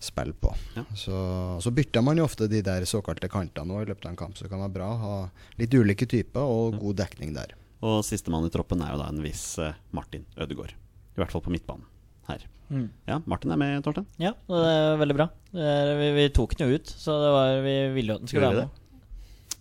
spille 0.01 0.33
på. 0.33 0.53
Ja. 0.77 0.85
Så, 0.97 1.17
så 1.61 1.73
bytter 1.73 2.05
man 2.05 2.21
jo 2.21 2.25
ofte 2.25 2.49
de 2.49 2.61
der 2.65 2.89
såkalte 2.89 3.29
kantene 3.29 3.77
òg 3.77 3.85
i 3.85 3.91
løpet 3.93 4.09
av 4.09 4.15
en 4.15 4.21
kamp, 4.25 4.37
så 4.37 4.47
det 4.47 4.53
kan 4.53 4.65
være 4.65 4.77
bra 4.81 4.93
å 4.93 5.01
ha 5.03 5.17
litt 5.61 5.77
ulike 5.77 6.09
typer 6.09 6.41
og 6.41 6.81
god 6.81 7.03
dekning 7.05 7.37
der. 7.37 7.53
Og 7.83 7.99
sistemann 8.07 8.45
i 8.47 8.51
troppen 8.53 8.81
er 8.85 8.93
jo 8.93 8.99
da 9.01 9.09
en 9.11 9.19
viss 9.23 9.57
eh, 9.59 9.73
Martin 9.95 10.23
Ødegaard. 10.39 10.71
I 11.13 11.19
hvert 11.21 11.33
fall 11.33 11.43
på 11.43 11.51
midtbanen 11.53 11.83
her. 12.29 12.45
Mm. 12.71 12.85
Ja, 13.09 13.17
Martin 13.29 13.51
er 13.53 13.59
med, 13.59 13.81
Torstein. 13.85 14.05
Ja, 14.23 14.31
det 14.49 14.61
er 14.71 14.95
veldig 15.01 15.17
bra. 15.17 15.25
Er, 15.53 15.91
vi, 15.99 16.07
vi 16.15 16.29
tok 16.33 16.55
den 16.57 16.71
jo 16.71 16.77
ut, 16.79 16.87
så 16.89 17.17
det 17.21 17.31
var, 17.35 17.57
vi 17.65 17.73
ville 17.97 18.13
jo 18.15 18.15
at 18.17 18.23
den 18.23 18.31
skulle 18.31 18.49
være 18.53 18.63
med. 18.63 18.79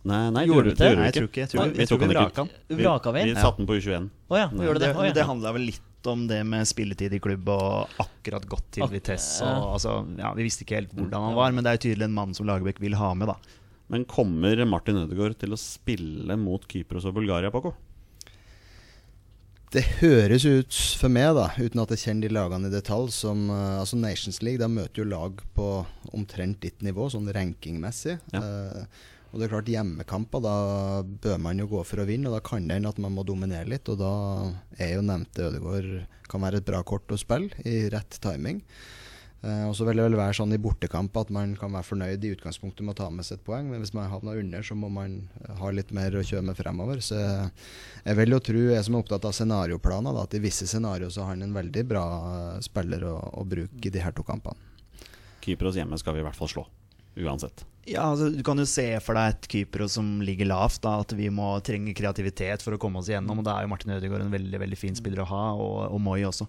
Nei, 0.02 0.20
nei 0.34 0.44
Gjorde 0.48 0.70
du 0.72 0.74
det? 0.74 0.86
gjorde 0.88 0.98
Nei, 1.02 1.08
jeg 1.10 1.14
tror 1.16 1.26
ikke- 1.28 1.42
jeg 1.42 1.50
tror- 1.52 1.60
Nei, 1.62 1.68
vi, 1.72 1.78
vi, 1.82 1.86
tok 1.90 2.00
vi 2.00 2.06
ikke 2.06 2.14
vraka 2.14 2.30
ut. 2.46 2.52
den. 2.68 2.78
Vraka 2.80 3.12
vi? 3.14 3.22
Vi 3.28 3.34
satte 3.36 3.56
den 3.60 3.68
på 3.68 3.76
U21. 3.78 4.06
Oh, 4.30 4.36
ja, 4.38 4.46
vi 4.50 4.64
gjorde 4.66 4.80
det. 4.82 4.88
Det, 4.88 4.96
Å, 4.96 5.04
ja. 5.06 5.12
det 5.18 5.26
handla 5.28 5.52
vel 5.58 5.66
litt 5.68 6.08
om 6.10 6.24
det 6.26 6.40
med 6.46 6.66
spilletid 6.66 7.12
i 7.14 7.20
klubb 7.22 7.48
og 7.54 7.88
akkurat 8.02 8.46
gått 8.50 8.64
til 8.78 8.82
Ak- 8.86 8.90
Vitesse. 8.94 9.46
Og, 9.46 9.68
altså, 9.76 9.92
ja, 10.18 10.32
vi 10.34 10.46
visste 10.48 10.64
ikke 10.66 10.80
helt 10.80 10.94
hvordan 10.96 11.26
han 11.28 11.34
var, 11.38 11.52
men 11.54 11.62
det 11.62 11.70
er 11.70 11.78
jo 11.78 11.84
tydelig 11.86 12.08
en 12.08 12.16
mann 12.16 12.34
som 12.34 12.46
Lagerbäck 12.46 12.80
vil 12.82 12.94
ha 12.98 13.12
med. 13.14 13.28
da 13.28 13.36
Men 13.92 14.04
kommer 14.06 14.58
Martin 14.66 14.96
Ødegaard 15.04 15.38
til 15.38 15.50
å 15.54 15.58
spille 15.60 16.34
mot 16.38 16.66
Kypros 16.66 17.04
og 17.04 17.14
Bulgaria, 17.14 17.50
Paco? 17.54 17.74
Det 19.72 19.82
høres 20.02 20.44
ut 20.44 20.76
for 21.00 21.08
meg, 21.08 21.30
da, 21.38 21.46
uten 21.56 21.80
at 21.80 21.94
jeg 21.94 22.02
kjenner 22.02 22.28
de 22.28 22.36
lagene 22.36 22.68
i 22.68 22.74
detalj, 22.74 23.08
som 23.16 23.46
eh, 23.48 23.78
altså 23.80 23.96
Nations 23.96 24.42
League. 24.44 24.60
da 24.60 24.68
møter 24.68 25.00
jo 25.00 25.08
lag 25.08 25.40
på 25.56 25.68
omtrent 26.12 26.60
ditt 26.60 26.84
nivå, 26.84 27.06
sånn 27.08 27.30
rankingmessig. 27.32 28.18
Ja. 28.34 28.42
Eh, 28.42 29.08
og 29.32 29.40
det 29.40 29.46
er 29.46 29.52
klart, 29.54 29.70
hjemmekamper, 29.72 30.42
da 30.44 30.56
bør 31.24 31.38
man 31.40 31.62
jo 31.62 31.70
gå 31.70 31.80
for 31.88 32.02
å 32.02 32.04
vinne. 32.04 32.28
Og 32.28 32.36
da 32.36 32.42
kan 32.44 32.66
det 32.68 32.76
hende 32.76 32.92
at 32.92 33.00
man 33.00 33.14
må 33.16 33.24
dominere 33.24 33.70
litt. 33.72 33.88
Og 33.88 33.96
da 34.02 34.12
er 34.76 34.98
jo 34.98 35.06
nevnte 35.08 35.46
Ødegaard 35.48 35.88
kan 36.28 36.44
være 36.44 36.60
et 36.60 36.68
bra 36.68 36.82
kort 36.84 37.08
å 37.08 37.20
spille 37.20 37.64
i 37.64 37.86
rett 37.92 38.20
timing. 38.20 38.60
Eh, 39.42 39.62
og 39.66 39.72
så 39.74 39.86
vil 39.88 39.98
det 39.98 40.04
vel 40.06 40.14
være 40.14 40.36
sånn 40.38 40.54
i 40.54 40.60
bortekamp 40.62 41.16
at 41.18 41.30
man 41.34 41.56
kan 41.58 41.72
være 41.74 41.88
fornøyd 41.88 42.24
i 42.24 42.30
utgangspunktet 42.36 42.86
med 42.86 42.94
å 42.94 42.98
ta 43.00 43.08
med 43.10 43.26
seg 43.26 43.40
et 43.40 43.46
poeng, 43.46 43.66
men 43.72 43.82
hvis 43.82 43.94
man 43.96 44.06
havner 44.12 44.38
under, 44.38 44.62
så 44.62 44.76
må 44.78 44.90
man 44.92 45.16
eh, 45.42 45.56
ha 45.58 45.72
litt 45.74 45.90
mer 45.96 46.14
å 46.14 46.22
kjøre 46.22 46.46
med 46.46 46.58
fremover. 46.58 47.02
Så 47.02 47.18
jeg, 47.18 47.48
jeg 48.06 48.20
vil 48.20 48.36
jo 48.36 48.42
tro, 48.50 48.62
jeg 48.70 48.86
som 48.86 48.98
er 48.98 49.02
opptatt 49.02 49.26
av 49.26 49.34
scenarioplaner, 49.34 50.14
da, 50.14 50.28
at 50.28 50.38
i 50.38 50.42
visse 50.44 50.68
scenarioer 50.70 51.10
så 51.10 51.26
har 51.26 51.34
han 51.34 51.42
en 51.48 51.58
veldig 51.58 51.84
bra 51.90 52.04
eh, 52.28 52.62
spiller 52.62 53.08
å, 53.10 53.16
å 53.42 53.46
bruke 53.48 53.90
i 53.90 53.94
de 53.94 54.04
her 54.04 54.14
to 54.14 54.22
kampene. 54.26 54.70
Kypros 55.42 55.74
hjemme 55.74 55.98
skal 55.98 56.14
vi 56.14 56.22
i 56.22 56.28
hvert 56.28 56.38
fall 56.38 56.50
slå. 56.52 56.66
Uansett. 57.18 57.66
Ja, 57.84 58.06
altså, 58.12 58.30
Du 58.30 58.44
kan 58.46 58.62
jo 58.62 58.64
se 58.68 58.86
for 59.02 59.18
deg 59.18 59.34
et 59.34 59.50
Kypros 59.50 59.98
som 59.98 60.20
ligger 60.22 60.46
lavt. 60.46 60.84
da 60.86 61.00
At 61.02 61.12
vi 61.18 61.26
må 61.34 61.56
trenge 61.66 61.96
kreativitet 61.98 62.62
for 62.62 62.76
å 62.76 62.80
komme 62.80 63.02
oss 63.02 63.10
igjennom. 63.10 63.42
Og 63.42 63.44
Da 63.44 63.58
er 63.58 63.66
jo 63.66 63.72
Martin 63.74 63.96
Ødegaard 63.96 64.22
en 64.22 64.32
veldig 64.32 64.62
veldig 64.62 64.78
fin 64.78 64.94
spiller 64.94 65.24
å 65.24 65.30
ha, 65.32 65.44
og, 65.58 65.78
og 65.90 66.00
Moi 66.00 66.22
også. 66.30 66.46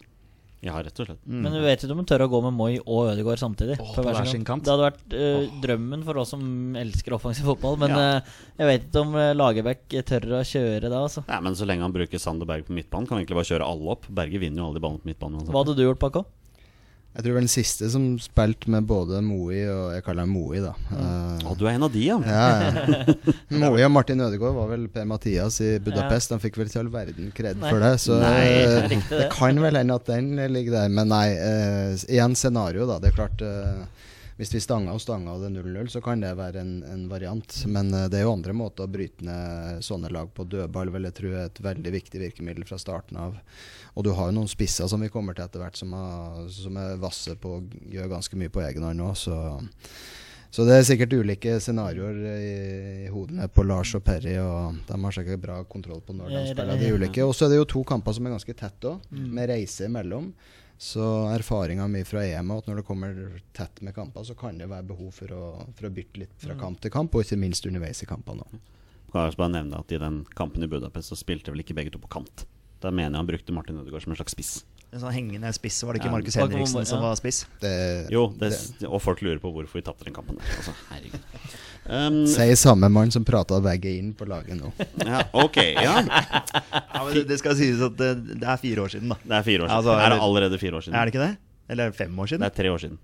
Ja, 0.64 0.78
rett 0.80 1.00
og 1.04 1.08
slett. 1.10 1.20
Men 1.28 1.52
du 1.52 1.60
vet 1.64 1.82
ikke 1.84 1.92
om 1.92 2.00
hun 2.00 2.08
tør 2.08 2.24
å 2.24 2.30
gå 2.32 2.40
med 2.46 2.56
Moi 2.56 2.78
og 2.80 3.10
Ødegaard 3.12 3.42
samtidig. 3.42 3.76
Oh, 3.84 3.90
på 3.98 4.06
hver 4.06 4.30
sin 4.30 4.46
kant. 4.48 4.64
Det 4.64 4.72
hadde 4.72 4.86
vært 4.88 5.16
eh, 5.18 5.48
drømmen 5.66 6.06
for 6.08 6.22
oss 6.22 6.32
som 6.32 6.44
elsker 6.80 7.18
offensiv 7.18 7.50
fotball. 7.52 7.76
Men 7.82 7.92
Ja. 7.92 8.04
uh, 8.22 8.38
jeg 8.62 8.70
vet 8.70 8.86
ikke 8.88 9.04
om 9.04 9.18
uh, 9.20 9.34
Lagerbäck 9.36 9.98
tør 10.08 10.30
å 10.40 10.44
kjøre 10.48 10.88
da, 10.88 11.02
altså. 11.04 11.26
Ja, 11.28 11.42
men 11.44 11.58
så 11.60 11.68
lenge 11.68 11.84
han 11.84 11.96
bruker 11.96 12.22
Sander 12.22 12.48
Berg 12.48 12.70
på 12.70 12.78
midtbanen, 12.78 13.10
kan 13.10 13.18
han 13.18 13.26
egentlig 13.26 13.42
bare 13.42 13.52
kjøre 13.52 13.68
alle 13.68 13.98
opp. 13.98 14.08
Berge 14.08 14.40
vinner 14.40 14.64
jo 14.64 14.70
alle 14.70 14.80
de 14.80 14.86
ballene 14.88 15.04
på 15.04 15.12
midtbanen. 15.12 15.44
Hva 15.52 15.66
hadde 15.66 15.76
du 15.76 15.84
gjort, 15.84 16.00
Paco? 16.00 16.24
Jeg 17.14 17.22
tror 17.22 17.30
det 17.30 17.34
var 17.36 17.44
den 17.46 17.52
siste 17.52 17.88
som 17.94 18.06
spilte 18.18 18.72
med 18.74 18.88
både 18.90 19.20
Moi 19.22 19.60
og 19.70 19.92
Jeg 19.94 20.02
kaller 20.06 20.26
ham 20.26 20.32
Moi, 20.34 20.58
da. 20.64 20.72
Eh, 20.90 21.44
Å, 21.46 21.54
du 21.60 21.68
er 21.68 21.76
en 21.76 21.86
av 21.86 21.92
de, 21.94 22.08
ja. 22.08 22.16
Ja, 22.26 22.48
ja. 22.66 23.16
Moi 23.62 23.84
og 23.86 23.92
Martin 23.94 24.24
Ødegaard 24.26 24.56
var 24.58 24.72
vel 24.72 24.88
Per 24.90 25.06
Mathias 25.06 25.60
i 25.62 25.76
Budapest. 25.84 26.34
Han 26.34 26.42
fikk 26.42 26.58
vel 26.58 26.72
ikke 26.72 26.82
all 26.82 26.90
verden 26.94 27.30
kred 27.38 27.62
for 27.62 27.78
det. 27.86 27.92
Så 28.02 28.18
Nei, 28.18 28.48
eh, 28.64 28.88
det. 28.90 29.02
det 29.12 29.28
kan 29.36 29.62
vel 29.62 29.78
hende 29.78 30.00
at 30.02 30.10
den 30.10 30.34
ligger 30.56 30.80
der. 30.80 30.90
Men 30.98 31.14
nei, 31.14 31.28
uh, 31.38 31.94
igjen 32.10 32.34
scenario, 32.40 32.90
da. 32.90 32.98
Det 33.04 33.12
er 33.12 33.20
klart 33.20 33.46
eh, 33.46 34.10
hvis 34.38 34.54
vi 34.56 34.60
stanger 34.64 34.96
og 34.96 35.02
stanger 35.04 35.36
og 35.36 35.44
det 35.44 35.50
er 35.52 35.64
0-0, 35.68 35.92
så 35.94 36.02
kan 36.02 36.24
det 36.24 36.32
være 36.40 36.62
en, 36.64 36.72
en 36.90 37.04
variant. 37.12 37.58
Men 37.70 37.94
eh, 37.94 38.08
det 38.10 38.20
er 38.20 38.26
jo 38.26 38.34
andre 38.34 38.56
måter 38.58 38.88
å 38.88 38.92
bryte 38.92 39.26
ned 39.28 39.84
sånne 39.86 40.10
lag 40.14 40.32
på. 40.34 40.48
Dødball 40.50 40.90
vil 40.96 41.06
jeg 41.10 41.18
tro 41.20 41.32
er 41.36 41.48
et 41.52 41.62
veldig 41.64 41.94
viktig 42.00 42.22
virkemiddel 42.24 42.66
fra 42.70 42.80
starten 42.82 43.20
av. 43.22 43.38
Og 43.94 44.04
du 44.08 44.12
har 44.18 44.32
jo 44.32 44.38
noen 44.40 44.50
spisser 44.50 44.90
som 44.90 45.02
vi 45.06 45.12
kommer 45.14 45.38
til 45.38 45.46
etter 45.46 45.62
hvert, 45.62 45.78
som, 45.78 45.94
har, 45.94 46.48
som 46.50 46.78
er 46.82 46.98
vasse 47.02 47.36
på 47.38 47.58
å 47.60 47.64
gjøre 47.94 48.10
ganske 48.16 48.40
mye 48.42 48.50
på 48.54 48.64
egen 48.66 48.88
hånd 48.88 48.98
nå. 49.04 49.12
Så, 49.20 49.38
så 50.54 50.66
det 50.66 50.80
er 50.80 50.84
sikkert 50.86 51.14
ulike 51.18 51.56
scenarioer 51.62 52.18
i, 52.30 52.50
i 53.06 53.12
hodene 53.14 53.48
på 53.54 53.64
Lars 53.66 53.94
og 53.98 54.04
Perry, 54.06 54.36
og 54.42 54.82
de 54.90 54.98
har 55.06 55.16
sikkert 55.16 55.42
bra 55.46 55.60
kontroll 55.70 56.02
på 56.06 56.14
når 56.18 56.34
de 56.34 56.44
spiller 56.52 56.82
de 56.82 56.92
ulike. 56.98 57.24
Og 57.26 57.34
så 57.38 57.46
er 57.48 57.54
det 57.56 57.62
jo 57.62 57.70
to 57.78 57.82
kamper 57.90 58.14
som 58.18 58.26
er 58.30 58.36
ganske 58.36 58.58
tett 58.60 58.90
òg, 58.90 59.00
Mm. 59.14 59.30
med 59.34 59.50
reise 59.50 59.86
imellom. 59.90 60.32
Så 60.84 61.04
erfaringa 61.32 61.86
mi 61.88 62.02
fra 62.04 62.26
EM 62.28 62.50
er 62.52 62.60
at 62.60 62.66
når 62.68 62.82
det 62.82 62.86
kommer 62.88 63.20
tett 63.56 63.80
med 63.86 63.96
kamper, 63.96 64.26
så 64.28 64.36
kan 64.36 64.58
det 64.60 64.68
være 64.68 64.84
behov 64.90 65.14
for 65.16 65.32
å, 65.32 65.44
for 65.78 65.88
å 65.88 65.94
bytte 65.96 66.20
litt 66.26 66.34
Mm. 66.36 66.42
fra 66.44 66.56
kamp 66.60 66.82
til 66.84 66.92
kamp, 66.92 67.16
og 67.16 67.24
ikke 67.24 67.40
minst 67.40 67.66
underveis 67.70 68.04
i 68.04 68.10
kampene 68.10 68.44
òg. 68.44 68.58
Kan 69.14 69.30
jeg 69.30 69.38
bare 69.40 69.54
nevne 69.54 69.80
at 69.80 69.92
I 69.96 69.98
den 70.02 70.26
kampen 70.36 70.64
i 70.66 70.68
Budapest 70.68 71.14
så 71.14 71.16
spilte 71.16 71.54
vel 71.54 71.62
ikke 71.64 71.76
begge 71.78 71.94
to 71.94 72.00
på 72.04 72.10
kant. 72.10 72.46
Da 72.82 72.92
mener 72.92 73.12
jeg 73.16 73.22
han 73.22 73.28
brukte 73.30 73.54
Martin 73.56 73.78
Ødegaard 73.80 74.04
som 74.04 74.12
en 74.12 74.18
slags 74.20 74.34
spiss. 74.36 74.66
En 74.94 75.02
sånn 75.02 75.14
hengende 75.16 75.50
spiss, 75.58 75.80
var 75.82 75.96
det 75.96 76.04
ikke 76.04 76.12
Ja, 76.12 76.14
Markus 76.14 76.36
Henriksen 76.38 76.84
ja. 76.84 76.86
som 76.86 77.02
var 77.02 77.16
spiss? 77.18 77.44
Det, 77.64 77.74
Jo, 78.14 78.28
det, 78.38 78.52
det 78.80 78.90
og 78.90 79.02
folk 79.02 79.24
lurer 79.26 79.40
på 79.42 79.50
hvorfor 79.56 79.80
vi 79.80 79.86
tapte 79.86 80.06
den 80.06 80.14
kampen 80.14 80.38
der. 80.38 80.58
Altså, 80.60 80.76
herregud. 80.94 81.30
Um, 81.84 82.22
sier 82.32 82.56
samme 82.56 82.88
mann 82.88 83.10
som 83.12 83.26
prata 83.28 83.58
begge 83.60 83.92
inn 84.00 84.14
på 84.16 84.24
laget 84.24 84.56
nå. 84.56 84.70
ja, 85.04 85.18
ok, 85.36 85.58
ja. 85.76 85.98
Ja, 86.00 87.02
men 87.04 87.10
det, 87.12 87.26
det 87.28 87.42
skal 87.42 87.58
sies 87.60 87.82
at 87.84 87.98
det, 88.00 88.14
det 88.40 88.48
er 88.48 88.62
fire 88.62 88.86
år 88.86 88.94
siden, 88.94 89.12
da. 89.12 89.18
Det 89.20 89.36
er 89.36 89.44
fire 89.50 89.66
år 89.66 89.68
siden. 89.68 89.80
Altså, 89.82 89.98
er 90.00 90.14
det 90.14 90.20
allerede 90.30 90.60
fire 90.62 90.80
år 90.80 90.86
siden? 90.86 90.96
Er 90.96 91.04
det 91.04 91.12
ikke 91.12 91.26
det? 91.26 91.34
Eller 91.76 91.92
fem 91.98 92.22
år 92.24 92.32
siden? 92.32 92.46
Det 92.46 92.52
er 92.54 92.56
tre 92.62 92.72
år 92.72 92.80
siden. 92.86 93.02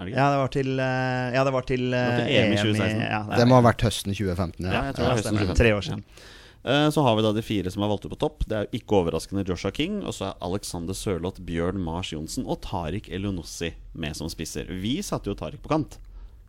Det? 0.00 0.12
Ja, 0.12 0.26
det 0.32 0.36
var 0.40 0.52
til, 0.52 0.68
eh, 0.80 1.30
ja, 1.36 1.44
det 1.44 1.52
var 1.52 1.64
til, 1.68 1.86
var 1.92 2.20
til 2.20 2.28
eh, 2.28 2.42
EM 2.42 2.52
i 2.52 2.60
2016. 2.60 3.00
ja, 3.00 3.22
Det 3.36 3.48
må 3.48 3.56
ha 3.58 3.64
vært 3.70 3.82
høsten 3.84 4.14
2015. 4.16 4.68
Ja, 4.68 4.84
jeg 4.90 4.94
tror 4.96 5.04
det 5.04 5.08
var 5.10 5.18
høsten 5.18 5.40
2015. 5.40 5.58
Tre 5.60 5.72
år 5.76 5.88
siden. 5.88 6.04
Eh, 6.04 6.28
Så 6.62 7.00
har 7.02 7.16
vi 7.16 7.22
da 7.24 7.30
de 7.32 7.40
fire 7.42 7.70
som 7.72 7.82
er 7.82 7.88
valgt 7.88 8.04
ut 8.04 8.12
på 8.12 8.18
topp. 8.20 8.42
Det 8.50 8.56
er 8.58 8.66
ikke 8.76 8.98
overraskende 8.98 9.46
Joshua 9.48 9.70
King. 9.72 10.02
Og 10.04 10.12
så 10.12 10.26
er 10.28 10.34
Alexander 10.44 10.92
Sørloth, 10.92 11.40
Bjørn 11.40 11.78
Mars 11.80 12.10
Johnsen 12.12 12.44
og 12.44 12.60
Tariq 12.66 13.08
Elionossi 13.08 13.70
med 13.96 14.16
som 14.18 14.28
spisser. 14.28 14.68
Vi 14.82 14.98
satte 15.06 15.32
jo 15.32 15.36
Tariq 15.40 15.62
på 15.64 15.72
kant, 15.72 15.96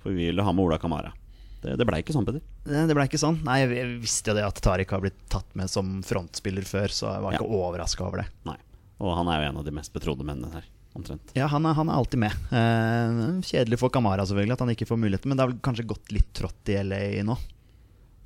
for 0.04 0.12
vi 0.12 0.28
ville 0.28 0.44
ha 0.44 0.52
med 0.52 0.66
Ola 0.68 0.78
Kamara. 0.84 1.14
Det, 1.62 1.76
det 1.78 1.86
blei 1.86 2.00
ikke 2.02 2.16
sånn, 2.16 2.26
Peder. 2.26 2.42
Det 2.66 2.84
det 2.90 2.96
ble 2.98 3.04
ikke 3.06 3.20
sånn. 3.22 3.40
Nei, 3.46 3.60
jeg 3.62 3.88
visste 4.02 4.34
jo 4.34 4.38
det 4.40 4.44
at 4.48 4.60
Tariq 4.66 4.92
har 4.96 5.04
blitt 5.04 5.20
tatt 5.30 5.48
med 5.56 5.70
som 5.70 6.00
frontspiller 6.04 6.66
før, 6.66 6.90
så 6.92 7.12
jeg 7.14 7.22
var 7.24 7.38
ikke 7.38 7.46
Ja. 7.48 7.60
overraska 7.68 8.04
over 8.08 8.24
det. 8.24 8.28
Nei. 8.50 8.58
Og 9.00 9.16
han 9.16 9.30
er 9.30 9.44
jo 9.44 9.50
en 9.52 9.58
av 9.62 9.66
de 9.68 9.74
mest 9.78 9.94
betrodde 9.94 10.26
mennene 10.26 10.52
her, 10.58 10.66
omtrent. 10.98 11.32
Ja, 11.38 11.46
han 11.54 11.66
er, 11.70 11.74
han 11.78 11.88
er 11.94 12.00
alltid 12.02 12.20
med. 12.26 12.34
Eh, 12.50 13.22
kjedelig 13.46 13.78
for 13.80 13.94
Kamara 13.94 14.26
selvfølgelig 14.26 14.58
at 14.58 14.66
han 14.66 14.74
ikke 14.74 14.90
får 14.90 15.00
muligheten, 15.06 15.30
men 15.32 15.38
det 15.38 15.46
har 15.46 15.54
vel 15.54 15.62
kanskje 15.70 15.86
gått 15.94 16.12
litt 16.12 16.34
trått 16.34 16.74
i 16.74 16.80
LA 16.82 17.22
nå. 17.30 17.38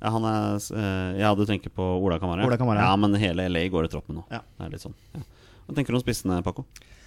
Ja, 0.06 0.12
han 0.14 0.26
er 0.30 0.60
eh, 0.78 1.20
Ja, 1.24 1.32
du 1.34 1.42
tenker 1.48 1.72
på 1.74 1.82
Ola 1.98 2.20
Kamara? 2.22 2.46
Ola 2.46 2.58
Kamara. 2.60 2.84
Ja, 2.86 2.92
men 3.00 3.16
hele 3.18 3.48
LA 3.50 3.64
går 3.72 3.88
i 3.88 3.90
tropp 3.90 4.06
med 4.06 4.20
nå. 4.20 4.26
Ja. 4.30 4.44
Det 4.56 4.68
er 4.68 4.76
litt 4.76 4.84
sånn. 4.84 4.94
Ja. 5.16 5.24
Hva 5.66 5.74
tenker 5.74 5.90
du 5.90 5.98
om 5.98 6.04
spissene, 6.04 6.38
Paco? 6.46 6.62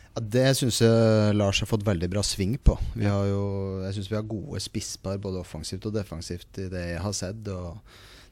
Ja, 0.09 0.23
det 0.35 0.45
syns 0.59 0.81
jeg 0.83 1.35
Lars 1.39 1.61
har 1.63 1.69
fått 1.69 1.85
veldig 1.87 2.09
bra 2.11 2.23
sving 2.25 2.57
på. 2.59 2.75
Vi 2.97 3.07
har 3.07 3.23
jo, 3.29 3.41
jeg 3.85 3.95
syns 3.95 4.11
vi 4.11 4.17
har 4.19 4.27
gode 4.27 4.59
spisspar 4.63 5.19
både 5.23 5.39
offensivt 5.39 5.87
og 5.87 5.95
defensivt 5.95 6.59
i 6.59 6.67
det 6.73 6.85
jeg 6.89 7.03
har 7.05 7.15
sett. 7.15 7.47
Og 7.55 7.79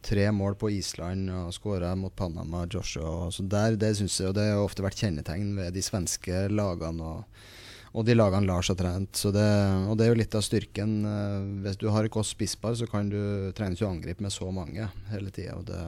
tre 0.07 0.27
mål 0.35 0.57
på 0.59 0.73
Island 0.75 1.31
og 1.31 1.53
skåra 1.55 1.93
mot 1.95 2.15
Panama, 2.15 2.65
Joshua. 2.67 3.27
Og 3.27 3.37
så 3.37 3.45
der, 3.47 3.79
det 3.79 3.93
synes 4.01 4.19
jeg, 4.19 4.33
og 4.33 4.35
det 4.35 4.49
har 4.51 4.59
ofte 4.65 4.83
vært 4.83 4.99
kjennetegn 4.99 5.55
ved 5.61 5.71
de 5.77 5.85
svenske 5.85 6.47
lagene. 6.51 7.13
og 7.13 7.55
og 7.97 8.05
de 8.05 8.13
lagene 8.13 8.45
Lars 8.45 8.67
har 8.69 8.77
trent. 8.77 9.17
Så 9.17 9.31
det, 9.33 9.45
og 9.89 9.95
det 9.97 10.05
er 10.05 10.11
jo 10.11 10.19
litt 10.19 10.35
av 10.37 10.43
styrken. 10.45 10.91
eh, 11.09 11.47
Hvis 11.65 11.79
du 11.81 11.87
har 11.89 12.05
et 12.05 12.13
godt 12.13 12.29
spisspar, 12.29 12.75
så 12.77 12.85
kan 12.89 13.09
du 13.09 13.17
trenes 13.57 13.81
å 13.81 13.89
angripe 13.89 14.21
med 14.21 14.33
så 14.35 14.51
mange 14.53 14.85
hele 15.09 15.31
tida. 15.33 15.57
Det, 15.65 15.79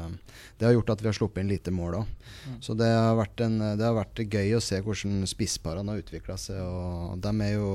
det 0.57 0.65
har 0.65 0.73
gjort 0.73 0.89
at 0.95 1.03
vi 1.05 1.11
har 1.11 1.17
sluppet 1.19 1.43
inn 1.43 1.53
lite 1.53 1.71
mål 1.75 1.99
òg. 2.01 2.17
Så 2.65 2.73
det 2.79 2.89
har, 2.89 3.21
en, 3.45 3.59
det 3.77 3.85
har 3.85 3.93
vært 3.99 4.23
gøy 4.25 4.57
å 4.57 4.63
se 4.63 4.81
hvordan 4.81 5.21
spissparene 5.29 5.93
har 5.93 6.01
utvikla 6.01 6.37
seg. 6.41 6.57
Og 6.65 7.21
de 7.21 7.35
er 7.45 7.53
jo 7.59 7.71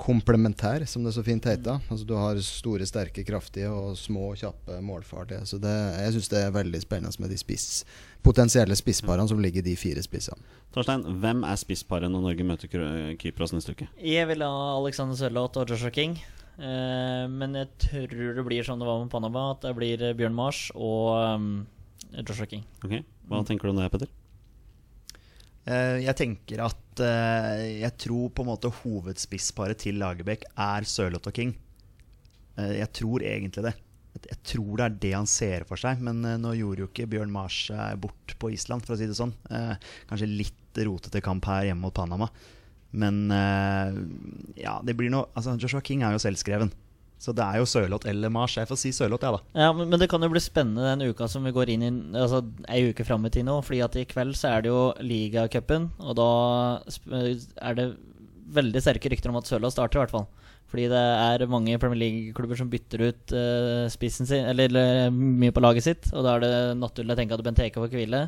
komplementære, 0.00 0.86
som 0.88 1.04
det 1.04 1.12
så 1.12 1.22
fint 1.26 1.44
heter. 1.44 1.80
Altså 1.90 2.06
Du 2.08 2.14
har 2.16 2.38
store, 2.44 2.86
sterke, 2.88 3.24
kraftige 3.26 3.68
og 3.68 3.98
små, 4.00 4.30
kjappe, 4.38 4.78
målfarlige. 4.84 5.42
Så 5.50 5.58
det, 5.60 5.74
jeg 6.00 6.14
syns 6.16 6.30
det 6.32 6.40
er 6.46 6.54
veldig 6.56 6.80
spennende 6.80 7.20
med 7.20 7.34
de 7.34 7.36
spiss, 7.40 7.82
potensielle 8.22 8.76
spissparene 8.78 9.28
som 9.30 9.40
ligger 9.42 9.62
i 9.64 9.70
de 9.70 9.76
fire 9.80 10.02
spissene. 10.04 10.40
Torstein, 10.74 11.02
hvem 11.22 11.44
er 11.48 11.56
spissparet 11.60 12.10
når 12.12 12.22
Norge 12.28 12.46
møter 12.46 12.70
Kro- 12.70 13.16
Kypros 13.20 13.52
neste 13.56 13.72
uke? 13.74 13.88
Jeg 14.04 14.28
vil 14.30 14.44
ha 14.44 14.52
Alexander 14.76 15.16
Sørloth 15.18 15.58
og 15.62 15.72
Joshua 15.72 15.90
King. 15.94 16.18
Eh, 16.60 17.24
men 17.32 17.54
jeg 17.56 17.70
tror 17.86 18.34
det 18.36 18.44
blir 18.46 18.66
som 18.66 18.78
det 18.78 18.86
var 18.88 19.00
med 19.02 19.10
Panama, 19.12 19.50
at 19.54 19.64
det 19.64 19.74
blir 19.78 20.02
eh, 20.10 20.14
Bjørn 20.18 20.34
Mars 20.36 20.66
og 20.76 21.36
um, 21.40 21.50
Joshua 22.20 22.46
King. 22.50 22.66
Ok, 22.84 22.98
Hva 23.30 23.40
tenker 23.48 23.68
du 23.70 23.72
om 23.74 23.80
det, 23.80 23.88
Petter? 23.94 24.10
Eh, 25.70 25.98
jeg 26.04 26.16
tenker 26.18 26.62
at 26.64 27.02
eh, 27.04 27.64
jeg 27.82 27.94
tror 28.00 28.30
på 28.34 28.44
en 28.44 28.50
måte 28.52 28.70
hovedspissparet 28.82 29.80
til 29.84 29.98
Lagerbäck 30.00 30.46
er 30.56 30.86
Sørloth 30.88 31.28
og 31.30 31.36
King. 31.36 31.54
Eh, 32.58 32.76
jeg 32.80 32.92
tror 32.96 33.24
egentlig 33.24 33.64
det. 33.68 33.74
Jeg- 34.14 34.38
tror 34.44 34.76
det 34.76 34.84
er 34.84 34.96
det 35.04 35.12
han 35.14 35.26
ser 35.30 35.64
for 35.68 35.76
seg, 35.80 36.00
men 36.02 36.24
eh, 36.24 36.36
nå 36.40 36.54
gjorde 36.58 36.82
jo 36.84 36.88
ikke 36.90 37.06
Bjørn 37.12 37.30
Mars 37.30 37.66
seg 37.68 38.00
bort 38.02 38.34
på 38.38 38.50
Island, 38.52 38.82
for 38.84 38.94
å 38.94 38.98
si 38.98 39.06
det 39.06 39.14
sånn. 39.18 39.32
Eh, 39.50 39.74
kanskje 40.10 40.26
litt 40.30 40.80
rotete 40.86 41.22
kamp 41.22 41.44
her 41.46 41.64
hjemme 41.68 41.82
mot 41.86 41.94
Panama. 41.94 42.28
Men 42.92 43.30
eh, 43.30 44.62
ja, 44.64 44.80
det 44.82 44.96
blir 44.98 45.10
noe 45.14 45.28
Altså, 45.36 45.54
Joshua 45.62 45.80
King 45.86 46.02
er 46.02 46.12
jo 46.16 46.22
selvskreven. 46.22 46.72
Så 47.20 47.34
det 47.36 47.44
er 47.44 47.58
jo 47.60 47.66
Sørloth 47.68 48.08
eller 48.08 48.30
Mars. 48.32 48.54
Jeg 48.56 48.66
får 48.66 48.78
si 48.80 48.90
Sørloth, 48.96 49.22
jeg, 49.26 49.36
da. 49.36 49.60
Ja, 49.66 49.72
men, 49.76 49.90
men 49.92 50.00
det 50.00 50.08
kan 50.08 50.22
jo 50.24 50.30
bli 50.32 50.40
spennende 50.40 50.86
den 50.96 51.10
uka 51.12 51.28
som 51.28 51.44
vi 51.44 51.52
går 51.52 51.68
inn 51.74 51.82
i 51.84 51.90
Altså 52.16 52.40
ei 52.72 52.86
uke 52.90 53.04
fram 53.04 53.26
i 53.28 53.30
tid 53.34 53.44
nå. 53.44 53.58
Fordi 53.62 53.82
at 53.84 53.98
i 54.00 54.06
kveld 54.08 54.34
så 54.40 54.54
er 54.56 54.64
det 54.64 54.72
jo 54.72 54.86
ligacupen, 55.04 55.90
og 56.00 56.16
da 56.16 56.30
er 57.12 57.76
det 57.76 57.86
veldig 58.56 58.82
sterke 58.82 59.12
rykter 59.12 59.30
om 59.30 59.36
at 59.38 59.46
Sørloth 59.46 59.76
starter, 59.76 60.00
i 60.00 60.02
hvert 60.06 60.14
fall. 60.16 60.26
Fordi 60.70 60.86
det 60.92 60.98
er 61.00 61.50
mange 61.50 61.78
Premier 61.82 61.98
League-klubber 62.04 62.58
som 62.58 62.70
bytter 62.70 63.02
ut 63.08 63.32
uh, 63.34 63.88
spissen 63.90 64.28
sin, 64.28 64.44
eller, 64.46 64.70
eller 64.70 65.10
mye 65.10 65.54
på 65.54 65.62
laget 65.64 65.86
sitt. 65.86 66.10
Og 66.14 66.22
da 66.22 66.36
er 66.36 66.44
det 66.44 66.52
naturlig 66.78 67.16
å 67.16 67.18
tenke 67.18 67.34
at 67.34 67.42
Benteke 67.46 67.82
får 67.82 67.90
hvile. 67.96 68.20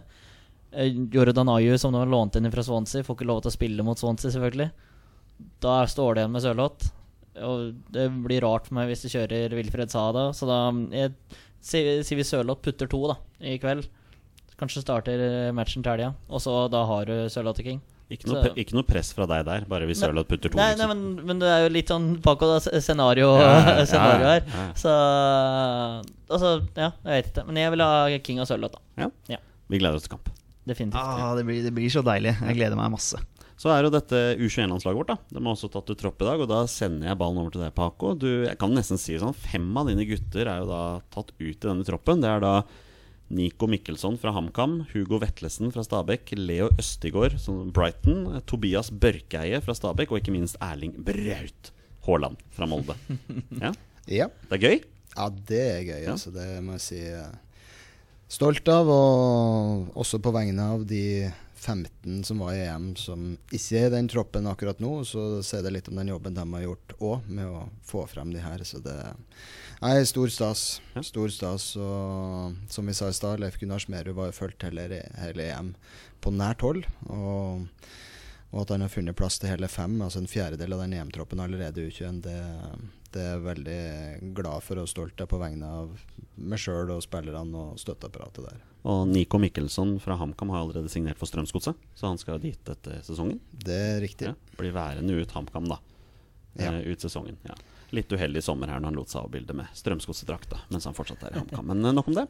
Uh, 0.74 0.88
Jordan 1.14 1.53
Ayu, 1.55 1.76
som 1.78 1.95
nå 1.95 2.03
er 2.03 2.11
lånt 2.11 2.38
inn 2.38 2.51
fra 2.51 2.64
Swansea, 2.66 3.07
får 3.07 3.20
ikke 3.20 3.28
lov 3.30 3.45
til 3.45 3.53
å 3.53 3.55
spille 3.55 3.86
mot 3.86 4.01
Swansea, 4.01 4.34
selvfølgelig. 4.34 4.72
Da 5.62 5.76
står 5.86 6.16
det 6.18 6.24
igjen 6.24 6.34
med 6.34 6.45
Sørloth. 6.45 6.90
Og 7.47 7.70
det 7.95 8.09
blir 8.26 8.43
rart 8.45 8.66
for 8.68 8.76
meg 8.76 8.90
hvis 8.90 9.07
de 9.07 9.12
kjører 9.14 9.55
Wilfred 9.57 9.95
Sada. 9.95 10.28
Så 10.36 10.49
da 10.51 10.59
sier 11.62 12.18
vi 12.18 12.26
Sørloth 12.26 12.64
putter 12.66 12.90
to 12.90 13.05
da 13.12 13.16
i 13.38 13.55
kveld. 13.62 13.86
Kanskje 14.59 14.82
starter 14.82 15.22
matchen 15.57 15.82
til 15.82 15.95
helga. 15.95 16.12
Og 16.28 16.43
så 16.43 16.66
da 16.74 16.82
har 16.90 17.07
du 17.09 17.30
Sørloth 17.32 17.62
King. 17.64 17.80
Ikke 18.12 18.28
noe, 18.28 18.42
pre- 18.44 18.54
ikke 18.60 18.76
noe 18.76 18.84
press 18.84 19.12
fra 19.16 19.24
deg 19.30 19.44
der, 19.48 19.64
bare 19.70 19.86
hvis 19.88 20.00
Nei, 20.02 20.08
Sørloth 20.08 20.28
putter 20.28 20.52
to. 20.52 20.58
Nei, 20.60 20.66
nei 20.74 20.76
liksom. 20.76 20.92
men, 21.16 21.26
men 21.30 21.38
det 21.40 21.48
er 21.48 21.62
jo 21.64 21.70
litt 21.72 21.88
sånn 21.92 22.08
Paco, 22.24 22.48
da, 22.50 22.58
s- 22.60 22.84
scenario, 22.84 23.30
Ja, 23.40 23.84
scenario 23.88 24.26
her. 24.28 24.42
ja, 24.44 24.66
ja. 24.66 24.68
Så 24.82 24.92
Altså, 26.32 26.50
ja, 26.76 26.90
jeg 27.04 27.12
vet 27.18 27.30
ikke. 27.32 27.44
Men 27.48 27.60
jeg 27.60 27.72
vil 27.74 27.82
ha 27.84 28.18
King 28.24 28.40
og 28.42 28.48
Sørloth, 28.48 28.76
da. 28.78 29.04
Ja. 29.04 29.08
Ja. 29.36 29.40
Vi 29.72 29.80
gleder 29.80 29.98
oss 29.98 30.06
til 30.06 30.14
kamp. 30.16 30.30
Definitivt. 30.68 31.00
Ah, 31.02 31.32
det, 31.36 31.44
blir, 31.48 31.62
det 31.64 31.72
blir 31.74 31.90
så 31.92 32.02
deilig. 32.06 32.36
Jeg 32.38 32.56
gleder 32.60 32.78
meg 32.78 32.92
masse. 32.94 33.18
Så 33.62 33.70
er 33.70 33.84
jo 33.84 33.90
dette 33.94 34.18
U21-landslaget 34.42 34.98
vårt. 34.98 35.10
da 35.12 35.16
De 35.30 35.42
har 35.42 35.52
også 35.54 35.68
tatt 35.70 35.90
ut 35.92 35.98
tropp 36.00 36.22
i 36.22 36.26
dag. 36.28 36.40
Og 36.42 36.48
da 36.50 36.62
sender 36.70 37.10
jeg 37.10 37.18
ballen 37.20 37.38
over 37.42 37.52
til 37.54 37.62
deg, 37.64 37.74
Paco. 37.76 38.14
Du, 38.18 38.28
jeg 38.46 38.56
kan 38.58 38.72
nesten 38.74 38.98
si 39.00 39.18
sånn 39.20 39.36
Fem 39.38 39.68
av 39.78 39.90
dine 39.90 40.06
gutter 40.08 40.48
er 40.50 40.62
jo 40.64 40.70
da 40.70 40.80
tatt 41.14 41.32
ut 41.38 41.44
i 41.52 41.52
denne 41.68 41.86
troppen. 41.86 42.22
Det 42.24 42.30
er 42.32 42.42
da 42.42 42.54
Nico 43.32 43.66
Mikkelsson 43.70 44.18
fra 44.20 44.32
HamKam, 44.36 44.82
Hugo 44.92 45.18
Vetlesen 45.22 45.72
fra 45.72 45.84
Stabæk, 45.86 46.34
Leo 46.36 46.68
Østigård 46.78 47.38
fra 47.40 47.54
Brighton, 47.72 48.26
Tobias 48.46 48.90
Børkeie 48.92 49.60
fra 49.64 49.74
Stabæk 49.76 50.12
og 50.12 50.20
ikke 50.20 50.34
minst 50.34 50.58
Erling 50.60 50.92
Braut 51.06 51.72
Haaland 52.06 52.36
fra 52.52 52.66
Molde. 52.68 52.96
Ja, 53.60 53.72
Ja. 54.10 54.26
Det 54.50 54.56
er 54.58 54.62
gøy. 54.66 54.80
Ja, 55.14 55.28
det 55.48 55.60
er 55.62 55.82
gøy. 55.86 56.00
Ja. 56.02 56.12
Altså, 56.16 56.32
det 56.34 56.46
må 56.66 56.74
jeg 56.74 56.82
si. 56.82 57.00
eh, 57.06 57.32
Stolt 58.32 58.66
av, 58.72 58.88
og 58.88 59.90
også 60.00 60.18
på 60.24 60.32
vegne 60.34 60.64
av 60.74 60.82
de 60.88 61.28
15 61.62 62.22
som 62.26 62.40
var 62.42 62.56
i 62.56 62.62
EM, 62.64 62.88
som 62.98 63.26
ikke 63.54 63.78
er 63.78 63.86
i 63.90 63.92
den 63.92 64.08
troppen 64.10 64.48
akkurat 64.50 64.80
nå. 64.82 64.90
Så 65.06 65.42
sier 65.46 65.62
det 65.62 65.74
litt 65.76 65.90
om 65.92 66.00
den 66.00 66.10
jobben 66.10 66.34
de 66.34 66.46
har 66.54 66.64
gjort 66.64 66.94
òg, 66.98 67.28
med 67.28 67.46
å 67.46 67.66
få 67.86 68.02
frem 68.10 68.32
de 68.34 68.40
her. 68.42 68.64
Så 68.66 68.80
det 68.82 68.96
Nei, 69.82 70.04
stor 70.06 70.30
stas. 70.30 70.80
Ja. 70.94 71.02
Stor 71.02 71.30
stas. 71.34 71.72
Og 71.74 72.54
som 72.70 72.86
vi 72.86 72.94
sa 72.94 73.08
i 73.10 73.16
stad, 73.16 73.40
Leif 73.42 73.58
Gunnar 73.58 73.82
Smerud 73.82 74.14
var 74.14 74.30
jo 74.30 74.36
fulgt 74.36 74.62
hele, 74.62 75.02
hele 75.18 75.46
EM 75.50 75.72
på 76.22 76.30
nært 76.30 76.62
hold. 76.62 76.84
Og, 77.10 77.64
og 78.52 78.60
at 78.62 78.74
han 78.76 78.84
har 78.86 78.92
funnet 78.92 79.18
plass 79.18 79.40
til 79.42 79.50
hele 79.50 79.66
fem, 79.66 79.96
altså 80.04 80.22
en 80.22 80.30
fjerdedel 80.30 80.76
av 80.76 80.84
den 80.84 80.94
EM-troppen 81.00 81.42
allerede 81.42 81.82
i 81.82 81.90
U21, 81.90 82.20
det, 82.22 82.36
det 83.10 83.24
er 83.24 83.34
jeg 83.34 83.46
veldig 83.48 83.80
glad 84.38 84.62
for 84.62 84.84
og 84.84 84.90
stolt 84.92 85.24
av 85.24 85.32
på 85.32 85.40
vegne 85.42 85.72
av 85.80 85.90
meg 86.38 86.62
sjøl 86.62 86.94
og 86.94 87.02
spillerne 87.02 87.64
og 87.64 87.82
støtteapparatet 87.82 88.46
der. 88.52 88.62
Og 88.86 89.02
Nico 89.10 89.38
Mikkelsson 89.42 89.96
fra 90.02 90.14
HamKam 90.18 90.54
har 90.54 90.62
allerede 90.62 90.90
signert 90.94 91.18
for 91.18 91.30
Strømsgodset, 91.30 91.74
så 91.98 92.06
han 92.06 92.22
skal 92.22 92.38
dit 92.42 92.70
etter 92.70 93.02
sesongen. 93.06 93.42
Det 93.50 93.82
er 93.96 94.00
riktig. 94.02 94.30
Ja, 94.30 94.58
blir 94.58 94.74
værende 94.78 95.18
ut 95.18 95.34
HamKam, 95.34 95.66
da. 95.74 95.82
Ja. 96.58 96.70
Uh, 96.70 96.82
ut 96.92 97.02
sesongen. 97.02 97.38
Ja. 97.46 97.58
Litt 97.93 98.12
uheldig 98.12 98.43
sommer 98.45 98.72
her 98.72 98.80
når 98.80 98.93
han 98.93 99.01
lot 99.01 99.12
seg 99.12 99.26
avbilde 99.26 99.57
med 99.57 99.72
Strømsgodset-drakta 99.76 100.62
mens 100.72 100.88
han 100.88 100.97
fortsatt 100.97 101.24
er 101.28 101.36
i 101.36 101.40
HamKam. 101.43 101.72
Men 101.72 101.84
eh, 101.84 101.97
nok 101.97 102.09
om 102.12 102.20
det. 102.22 102.28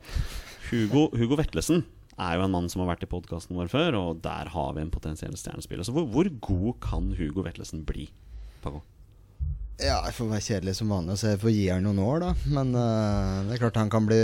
Hugo, 0.71 1.09
Hugo 1.15 1.39
Vetlesen 1.39 1.85
er 2.21 2.37
jo 2.37 2.47
en 2.47 2.55
mann 2.55 2.69
som 2.71 2.83
har 2.83 2.93
vært 2.93 3.07
i 3.07 3.11
podkasten 3.11 3.57
vår 3.57 3.71
før, 3.73 3.99
og 4.01 4.25
der 4.25 4.51
har 4.53 4.73
vi 4.77 4.83
en 4.85 4.93
potensiell 4.93 5.37
stjernespiller. 5.39 5.87
Så 5.87 5.95
hvor, 5.97 6.09
hvor 6.11 6.29
god 6.45 6.81
kan 6.85 7.13
Hugo 7.19 7.45
Vetlesen 7.47 7.87
bli? 7.89 8.11
Paco? 8.65 8.83
Ja, 9.83 9.97
jeg 10.07 10.15
får 10.15 10.29
være 10.31 10.45
kjedelig 10.47 10.75
som 10.79 10.93
vanlig, 10.93 11.17
så 11.19 11.33
jeg 11.33 11.41
får 11.43 11.55
gi 11.55 11.63
han 11.73 11.87
noen 11.87 12.03
år, 12.05 12.21
da. 12.23 12.33
Men 12.55 12.75
uh, 12.77 13.39
det 13.49 13.57
er 13.57 13.63
klart 13.65 13.81
han 13.81 13.91
kan 13.91 14.05
bli 14.07 14.19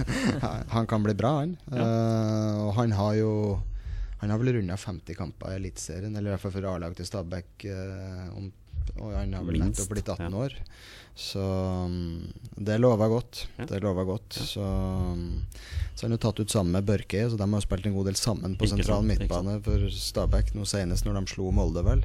Han 0.74 0.88
kan 0.90 1.06
bli 1.06 1.14
bra, 1.16 1.30
han. 1.40 1.54
Eh, 1.72 2.58
og 2.66 2.74
han 2.76 2.92
har 2.98 3.14
jo 3.16 3.30
Han 4.20 4.32
har 4.32 4.40
vel 4.42 4.54
runda 4.58 4.76
50 4.80 5.16
kamper 5.16 5.54
i 5.54 5.60
Eliteserien, 5.60 6.12
eller 6.12 6.32
i 6.32 6.34
hvert 6.34 6.42
fall 6.42 6.54
for 6.56 6.68
A-lag 6.68 6.96
til 6.98 7.08
Stabæk. 7.08 7.66
uh, 7.70 8.36
om, 8.36 8.50
og 8.98 9.14
han 9.14 9.32
har 9.36 9.46
vel 9.46 9.60
nettopp 9.62 9.90
blitt 9.92 10.08
18 10.08 10.26
ja. 10.26 10.44
år. 10.44 10.56
Så 11.14 11.42
mm, 11.88 12.32
det 12.66 12.78
lover 12.78 13.08
godt. 13.08 13.44
Ja. 13.56 13.66
Det 13.70 13.80
lover 13.82 14.04
godt. 14.08 14.34
Så, 14.34 14.64
mm, 14.64 15.44
så 15.94 16.06
han 16.06 16.16
er 16.16 16.22
tatt 16.22 16.40
ut 16.40 16.50
sammen 16.50 16.74
med 16.74 16.86
Børke, 16.88 17.22
så 17.30 17.38
de 17.38 17.48
har 17.52 17.64
spilt 17.64 17.86
en 17.86 17.94
god 17.94 18.10
del 18.10 18.18
sammen 18.18 18.56
på 18.58 18.66
Ikke 18.66 18.76
sentral 18.76 19.02
sant, 19.02 19.10
midtbane 19.12 19.56
for 19.64 19.86
Stabæk, 19.94 20.54
nå 20.58 20.66
senest 20.68 21.06
når 21.06 21.20
de 21.20 21.34
slo 21.34 21.52
Molde, 21.54 21.84
vel. 21.86 22.04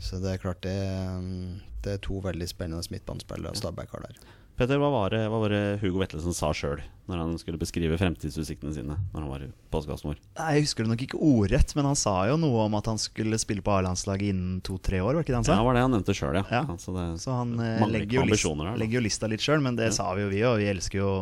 Så 0.00 0.22
det 0.22 0.34
er 0.34 0.42
klart 0.42 0.62
det, 0.64 0.78
mm, 1.20 1.60
det 1.84 1.96
er 1.96 2.04
to 2.08 2.22
veldig 2.24 2.48
spennende 2.48 2.94
midtbanespillere 2.94 3.56
Stabæk 3.58 3.96
har 3.96 4.08
der. 4.08 4.20
Petter, 4.58 4.80
hva 4.82 4.88
var 4.90 5.12
det, 5.14 5.20
hva 5.30 5.38
var 5.38 5.52
det 5.54 5.60
Hugo 5.84 6.00
Vetlesen 6.02 6.34
sa 6.34 6.48
sjøl 6.56 6.80
når 7.06 7.20
han 7.22 7.36
skulle 7.38 7.60
beskrive 7.60 7.94
fremtidsutsiktene 8.00 8.72
sine 8.74 8.96
Når 9.12 9.20
han 9.22 9.28
var 9.30 9.44
i 9.46 9.50
podkasten 9.70 10.10
vår? 10.10 10.18
Jeg 10.34 10.64
husker 10.64 10.82
det 10.82 10.90
nok 10.90 11.04
ikke 11.04 11.20
ordrett, 11.22 11.74
men 11.78 11.86
han 11.86 11.98
sa 11.98 12.14
jo 12.26 12.34
noe 12.42 12.64
om 12.64 12.74
at 12.74 12.90
han 12.90 12.98
skulle 12.98 13.38
spille 13.38 13.62
på 13.62 13.76
A-landslaget 13.76 14.32
innen 14.34 14.58
to-tre 14.66 14.98
år. 14.98 15.14
var 15.14 15.22
ikke 15.22 15.30
det 15.36 15.38
han 15.38 15.46
sa? 15.46 15.54
Ja, 15.54 15.62
det 15.62 15.68
var 15.68 15.78
det 15.78 15.84
han 15.86 15.94
nevnte 15.94 16.16
sjøl, 16.18 16.40
ja. 16.40 16.42
Ja. 16.50 16.64
Altså 16.74 16.96
det, 16.96 17.06
Så 17.22 17.36
han 17.38 17.54
eh, 17.62 17.86
legger, 17.86 18.18
jo 18.18 18.26
list, 18.32 18.48
her, 18.50 18.74
legger 18.82 18.98
jo 18.98 19.04
lista 19.06 19.30
litt 19.30 19.46
sjøl, 19.46 19.62
men 19.62 19.78
det 19.78 19.92
sa 19.94 20.10
vi 20.18 20.26
jo 20.26 20.32
vi, 20.34 20.42
og 20.50 20.58
vi 20.58 20.68
elsker 20.74 21.00
jo 21.04 21.12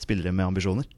spillere 0.00 0.32
med 0.32 0.48
ambisjoner. 0.48 0.88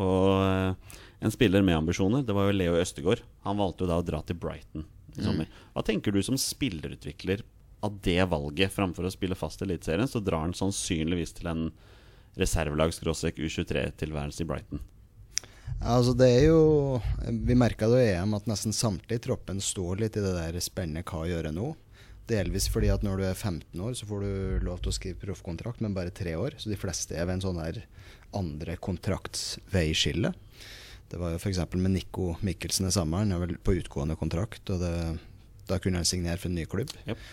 Og 0.00 0.32
eh, 0.48 0.98
en 1.20 1.36
spiller 1.36 1.66
med 1.66 1.76
ambisjoner, 1.76 2.24
det 2.24 2.32
var 2.40 2.48
jo 2.48 2.56
Leo 2.56 2.80
Østegård. 2.80 3.20
Han 3.44 3.60
valgte 3.60 3.84
jo 3.84 3.92
da 3.92 4.00
å 4.00 4.06
dra 4.06 4.24
til 4.24 4.40
Brighton 4.40 4.88
i 5.12 5.28
sommer. 5.28 5.48
Hva 5.74 5.84
tenker 5.84 6.14
du 6.14 6.22
som 6.24 6.40
spillerutvikler 6.40 7.44
av 7.80 7.98
det 8.04 8.22
valget 8.30 8.72
framfor 8.72 9.06
å 9.06 9.12
spille 9.12 9.38
fast 9.38 9.62
i 9.62 9.68
Eliteserien? 9.68 10.08
Så 10.08 10.22
drar 10.24 10.44
han 10.44 10.56
sannsynligvis 10.56 11.34
til 11.38 11.50
en 11.50 11.68
reservelags-U23-tilværelse 12.40 14.44
i 14.44 14.48
Brighton. 14.48 14.82
Ja, 15.80 15.96
altså 15.96 16.12
det 16.12 16.26
er 16.28 16.42
jo 16.50 17.00
Vi 17.48 17.56
merka 17.56 17.88
det 17.88 18.02
i 18.04 18.10
EM 18.18 18.34
at 18.36 18.48
nesten 18.50 18.74
samtlige 18.76 19.20
i 19.20 19.24
troppen 19.30 19.62
står 19.64 20.02
litt 20.02 20.18
i 20.18 20.24
det 20.24 20.34
der 20.36 20.58
spennende 20.62 21.04
hva 21.08 21.24
å 21.24 21.30
gjøre 21.30 21.54
nå. 21.56 21.72
Delvis 22.30 22.68
fordi 22.70 22.90
at 22.92 23.02
når 23.02 23.18
du 23.18 23.24
er 23.26 23.34
15 23.34 23.80
år, 23.82 23.94
så 23.98 24.06
får 24.06 24.22
du 24.22 24.66
lov 24.66 24.82
til 24.82 24.92
å 24.92 24.94
skrive 24.94 25.22
proffkontrakt, 25.24 25.80
men 25.82 25.96
bare 25.96 26.14
tre 26.14 26.36
år. 26.38 26.54
Så 26.60 26.70
de 26.70 26.78
fleste 26.78 27.16
er 27.16 27.26
ved 27.26 27.38
en 27.38 27.46
sånn 27.48 27.62
her 27.62 27.80
andre 28.36 28.76
kontraktsveiskille. 28.78 30.30
Det 31.10 31.18
var 31.18 31.34
jo 31.34 31.40
f.eks. 31.40 31.58
med 31.74 31.96
Nico 31.96 32.36
Mikkelsen 32.46 32.86
det 32.86 32.94
samme. 32.94 33.24
Han 33.24 33.34
er 33.34 33.42
vel 33.42 33.56
på 33.58 33.74
utgående 33.80 34.14
kontrakt, 34.20 34.62
og 34.70 34.84
det, 34.84 34.94
da 35.66 35.80
kunne 35.82 36.02
han 36.02 36.06
signere 36.06 36.38
for 36.38 36.52
en 36.52 36.60
ny 36.60 36.68
klubb. 36.70 36.92
Jep. 37.08 37.24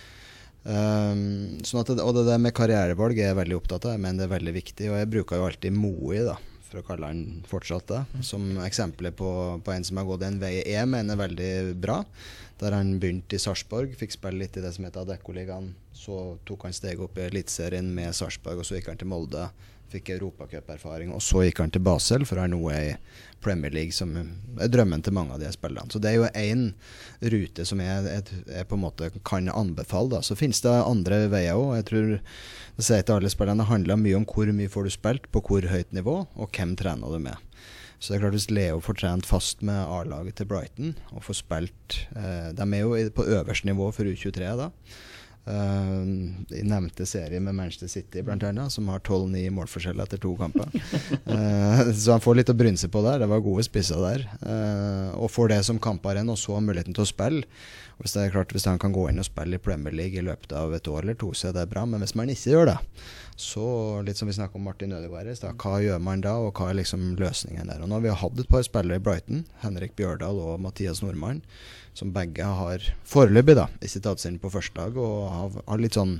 Um, 0.67 1.61
sånn 1.63 1.79
at 1.79 1.93
det, 1.93 2.03
og 2.03 2.11
det 2.17 2.25
der 2.27 2.41
med 2.43 2.51
karrierevalg 2.55 3.15
er 3.21 3.29
jeg 3.29 3.39
veldig 3.39 3.55
opptatt 3.55 3.85
av, 3.87 3.99
men 4.03 4.19
det 4.19 4.25
er 4.25 4.33
veldig 4.33 4.53
viktig. 4.57 4.89
Og 4.91 4.97
jeg 4.99 5.09
bruker 5.13 5.39
jo 5.39 5.45
alltid 5.47 5.75
Moi, 5.77 6.19
da, 6.27 6.35
for 6.67 6.81
å 6.81 6.87
kalle 6.89 7.11
han 7.11 7.21
fortsatt 7.47 7.87
det, 7.93 8.01
som 8.27 8.49
eksempler 8.65 9.15
på, 9.15 9.29
på 9.63 9.73
en 9.73 9.87
som 9.87 10.01
har 10.01 10.09
gått 10.09 10.25
en 10.27 10.41
vei 10.41 10.57
jeg 10.59 10.89
mener 10.91 11.15
er 11.15 11.23
veldig 11.23 11.53
bra. 11.79 12.01
Der 12.59 12.73
han 12.73 12.97
begynte 12.99 13.37
i 13.37 13.39
Sarpsborg, 13.39 13.93
fikk 13.95 14.15
spille 14.17 14.41
litt 14.41 14.57
i 14.57 14.63
det 14.65 14.73
som 14.75 14.87
heter 14.87 15.05
Adeccoligaen. 15.05 15.71
Så 15.95 16.35
tok 16.47 16.67
han 16.67 16.75
steget 16.75 17.03
opp 17.05 17.15
i 17.19 17.27
Eliteserien 17.29 17.87
med 17.93 18.15
Sarpsborg, 18.17 18.59
og 18.59 18.67
så 18.67 18.79
gikk 18.79 18.89
han 18.91 18.99
til 18.99 19.11
Molde. 19.11 19.47
Fikk 19.87 20.09
europacuperfaring, 20.17 21.13
og 21.15 21.21
så 21.23 21.45
gikk 21.45 21.61
han 21.63 21.71
til 21.71 21.83
Basel, 21.85 22.25
for 22.27 22.41
han 22.41 22.51
nå 22.51 22.59
er 22.73 22.83
i 22.89 22.95
Premier 23.43 23.71
League, 23.71 23.95
som 23.95 24.11
er 24.17 24.71
drømmen 24.71 25.03
til 25.05 25.15
mange 25.15 25.35
av 25.35 25.39
de 25.39 25.51
spillerne. 25.53 25.87
Så 25.93 26.01
det 26.03 26.11
er 26.11 26.17
jo 26.17 26.29
én 26.35 26.65
rute 27.33 27.65
som 27.69 27.79
jeg, 27.83 28.05
jeg, 28.09 28.43
jeg 28.51 28.67
på 28.67 28.75
en 28.75 28.83
måte 28.83 29.11
kan 29.27 29.47
anbefale. 29.53 30.17
Da. 30.17 30.21
Så 30.25 30.35
finnes 30.39 30.59
det 30.65 30.73
andre 30.75 31.23
veier 31.31 31.55
òg. 31.55 31.77
Jeg 31.79 31.87
tror 31.91 32.09
det 32.17 32.85
sier 32.85 33.05
til 33.05 33.15
alle 33.17 33.31
spillerne 33.31 33.63
det 33.63 33.71
handler 33.71 34.01
mye 34.01 34.19
om 34.19 34.27
hvor 34.27 34.51
mye 34.53 34.71
får 34.71 34.89
du 34.89 34.93
spilt, 34.97 35.29
på 35.31 35.43
hvor 35.47 35.69
høyt 35.71 35.95
nivå, 35.95 36.19
og 36.35 36.57
hvem 36.57 36.75
trener 36.79 37.13
du 37.13 37.23
med. 37.23 37.47
Så 37.99 38.11
det 38.11 38.17
er 38.17 38.23
klart 38.27 38.35
Hvis 38.37 38.51
Leo 38.53 38.81
får 38.83 38.99
trent 38.99 39.25
fast 39.25 39.63
med 39.65 39.77
A-laget 39.89 40.37
til 40.37 40.45
Brighton 40.49 40.91
og 41.09 41.23
får 41.25 41.39
spilt 41.39 41.95
eh, 42.13 42.51
De 42.53 42.67
er 42.67 42.83
jo 42.83 42.93
på 43.15 43.25
øverste 43.25 43.65
nivå 43.65 43.89
for 43.91 44.05
U23 44.05 44.51
da. 44.59 44.69
Uh, 45.47 46.03
I 46.51 46.63
nevnte 46.67 47.05
serie 47.07 47.39
med 47.39 47.55
Manchester 47.55 47.87
City, 47.87 48.21
blant 48.21 48.43
annet, 48.43 48.73
som 48.73 48.89
har 48.91 48.99
12-9 48.99 49.45
målforskjell 49.55 50.03
etter 50.03 50.19
to 50.23 50.35
kamper. 50.39 50.71
Eh, 51.27 51.89
så 51.91 52.13
han 52.15 52.21
får 52.23 52.37
litt 52.39 52.49
å 52.51 52.55
brynse 52.57 52.87
på 52.91 53.01
der. 53.03 53.19
Det 53.19 53.27
var 53.29 53.41
gode 53.43 53.63
spisser 53.65 53.99
der. 53.99 54.21
Eh, 54.47 55.09
og 55.19 55.31
får 55.31 55.51
det 55.51 55.57
som 55.67 55.79
kamparen, 55.83 56.29
og 56.31 56.39
så 56.39 56.55
muligheten 56.63 56.95
til 56.95 57.03
å 57.03 57.09
spille. 57.09 57.43
Og 57.97 58.05
Hvis 58.05 58.15
det 58.15 58.23
er 58.23 58.33
klart, 58.33 58.53
hvis 58.55 58.67
han 58.69 58.79
kan 58.81 58.93
gå 58.95 59.07
inn 59.09 59.19
og 59.19 59.27
spille 59.27 59.57
i 59.57 59.61
Premier 59.61 59.95
League 59.95 60.19
i 60.19 60.23
løpet 60.23 60.53
av 60.55 60.73
et 60.77 60.87
år 60.87 61.03
eller 61.03 61.17
to, 61.19 61.33
så 61.35 61.49
er 61.49 61.57
det 61.57 61.67
bra. 61.71 61.83
Men 61.89 62.03
hvis 62.03 62.15
man 62.15 62.31
ikke 62.31 62.53
gjør 62.53 62.69
det, 62.71 62.77
så 63.37 63.65
litt 64.05 64.19
som 64.19 64.29
vi 64.29 64.37
snakket 64.37 64.59
om 64.59 64.67
Martin 64.69 64.95
Ødegaard 64.97 65.31
i 65.31 65.35
stad, 65.37 65.57
hva 65.61 65.81
gjør 65.83 65.99
man 66.03 66.23
da, 66.25 66.37
og 66.41 66.53
hva 66.57 66.71
er 66.71 66.79
liksom 66.79 67.09
løsningen 67.19 67.71
der? 67.71 67.81
Og 67.81 67.89
nå 67.89 67.99
har 67.99 68.05
vi 68.05 68.19
hatt 68.23 68.43
et 68.43 68.51
par 68.53 68.65
spillere 68.65 69.01
i 69.01 69.03
Brighton, 69.03 69.43
Henrik 69.63 69.97
Bjørdal 69.99 70.39
og 70.41 70.61
Mathias 70.63 71.03
Nordmann, 71.03 71.43
som 71.97 72.13
begge 72.13 72.45
har 72.45 72.83
foreløpig 73.09 73.55
da, 73.57 73.65
i 73.81 73.89
tatt 73.89 74.21
seg 74.21 74.37
på 74.41 74.51
første 74.53 74.77
dag. 74.77 74.97
Og 75.01 75.27
har, 75.33 75.61
har 75.65 75.81
litt 75.81 75.97
sånn 75.97 76.19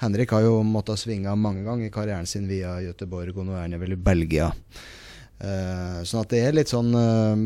Henrik 0.00 0.32
har 0.32 0.46
jo 0.46 0.62
måttet 0.64 1.02
svinge 1.02 1.34
mange 1.36 1.66
ganger 1.66 1.90
i 1.90 1.92
karrieren 1.92 2.28
sin 2.28 2.48
via 2.48 2.78
Göteborg, 2.80 3.36
og 3.36 3.50
nå 3.50 3.58
er 3.58 3.66
han 3.66 3.80
vel 3.82 3.98
i 3.98 4.00
Belgia. 4.00 4.48
Uh, 5.40 6.00
sånn 6.04 6.20
at 6.20 6.32
det 6.32 6.40
er 6.44 6.56
litt 6.56 6.72
sånn 6.72 6.88
uh, 6.92 7.36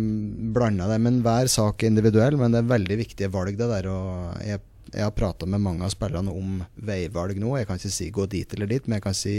blanda 0.55 0.87
det. 0.91 1.01
Men 1.03 1.19
hver 1.25 1.51
sak 1.51 1.83
er 1.83 1.91
individuell, 1.91 2.39
men 2.39 2.55
det 2.55 2.63
er 2.63 2.71
veldig 2.71 3.01
viktige 3.03 3.33
valg, 3.35 3.59
det 3.59 3.69
der. 3.71 3.89
Og 3.91 4.39
jeg, 4.47 4.63
jeg 4.93 5.03
har 5.03 5.15
prata 5.19 5.49
med 5.51 5.63
mange 5.65 5.87
av 5.87 5.91
spillerne 5.95 6.35
om 6.35 6.61
veivalg 6.87 7.39
nå. 7.43 7.57
Jeg 7.59 7.71
kan 7.71 7.83
ikke 7.83 7.95
si 7.97 8.11
gå 8.15 8.29
dit 8.31 8.55
eller 8.55 8.71
dit, 8.71 8.87
men 8.87 9.01
jeg 9.01 9.07
kan 9.09 9.19
si 9.19 9.37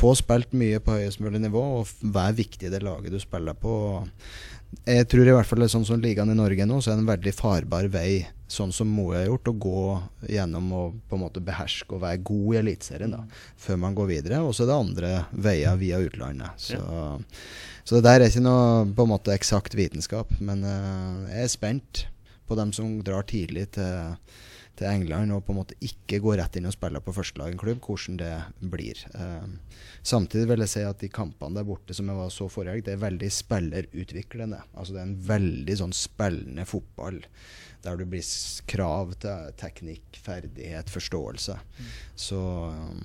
få 0.00 0.14
spilt 0.16 0.56
mye 0.56 0.80
på 0.84 0.96
høyest 0.96 1.20
mulig 1.24 1.42
nivå, 1.44 1.66
og 1.80 1.92
vær 2.16 2.36
viktig 2.40 2.68
i 2.68 2.72
det 2.72 2.80
laget 2.86 3.12
du 3.12 3.20
spiller 3.20 3.56
på. 3.56 3.74
Jeg 4.86 5.06
tror 5.10 5.26
i 5.26 5.32
hvert 5.34 5.48
fall 5.48 5.66
sånn 5.70 5.86
som 5.86 6.00
ligaen 6.02 6.30
i 6.30 6.36
Norge 6.38 6.64
nå, 6.66 6.78
så 6.78 6.92
er 6.92 6.98
det 6.98 7.02
en 7.02 7.10
veldig 7.10 7.32
farbar 7.34 7.88
vei, 7.90 8.22
sånn 8.50 8.70
som 8.74 8.90
Moe 8.90 9.16
har 9.18 9.26
gjort, 9.26 9.50
å 9.50 9.58
gå 9.64 9.82
gjennom 10.30 10.68
og 10.78 11.00
på 11.10 11.18
en 11.18 11.24
måte 11.24 11.42
beherske 11.44 11.96
og 11.96 12.04
være 12.04 12.22
god 12.30 12.54
i 12.54 12.60
Eliteserien 12.62 13.16
før 13.60 13.80
man 13.82 13.96
går 13.98 14.10
videre. 14.12 14.40
Og 14.46 14.54
så 14.54 14.64
er 14.64 14.70
det 14.70 14.78
andre 14.78 15.12
veier 15.34 15.80
via 15.80 15.98
utlandet. 16.02 16.62
Så, 16.70 16.78
så 17.84 17.98
det 17.98 18.06
der 18.06 18.22
er 18.22 18.30
ikke 18.30 18.46
noe 18.46 18.86
på 18.94 19.06
en 19.06 19.12
måte 19.12 19.34
eksakt 19.34 19.76
vitenskap, 19.78 20.32
men 20.38 20.62
eh, 20.66 21.34
jeg 21.34 21.48
er 21.48 21.54
spent 21.56 22.04
på 22.50 22.58
dem 22.58 22.72
som 22.74 22.98
drar 23.06 23.26
tidlig 23.30 23.68
til, 23.76 24.16
til 24.78 24.88
England 24.88 25.34
og 25.34 25.42
på 25.44 25.54
en 25.54 25.60
måte 25.60 25.76
ikke 25.84 26.20
går 26.24 26.38
rett 26.40 26.56
inn 26.56 26.68
og 26.70 26.74
spiller 26.74 27.02
på 27.04 27.14
førstelag 27.16 27.52
i 27.52 27.56
en 27.56 27.60
klubb, 27.60 27.80
hvordan 27.84 28.20
det 28.20 28.32
blir. 28.72 29.00
Eh, 29.14 29.80
samtidig 30.02 30.46
vil 30.50 30.64
jeg 30.64 30.72
si 30.74 30.84
at 30.86 31.02
de 31.02 31.10
kampene 31.12 31.58
der 31.58 31.68
borte 31.68 31.96
som 31.96 32.08
jeg 32.10 32.20
var 32.20 32.30
så 32.34 32.48
forrige 32.52 32.76
helg, 32.76 32.86
det 32.86 32.94
er 32.94 33.02
veldig 33.04 33.32
spillerutviklende. 33.36 34.62
Altså 34.74 34.96
det 34.96 35.02
er 35.02 35.08
en 35.08 35.18
veldig 35.30 35.78
sånn 35.82 35.96
spillende 35.96 36.68
fotball 36.68 37.20
der 37.84 37.96
det 37.96 38.10
blir 38.12 38.24
krav 38.68 39.14
til 39.22 39.52
teknikk, 39.60 40.18
ferdighet, 40.20 40.90
forståelse. 40.92 41.56
Så 42.18 42.40
um, 42.68 43.00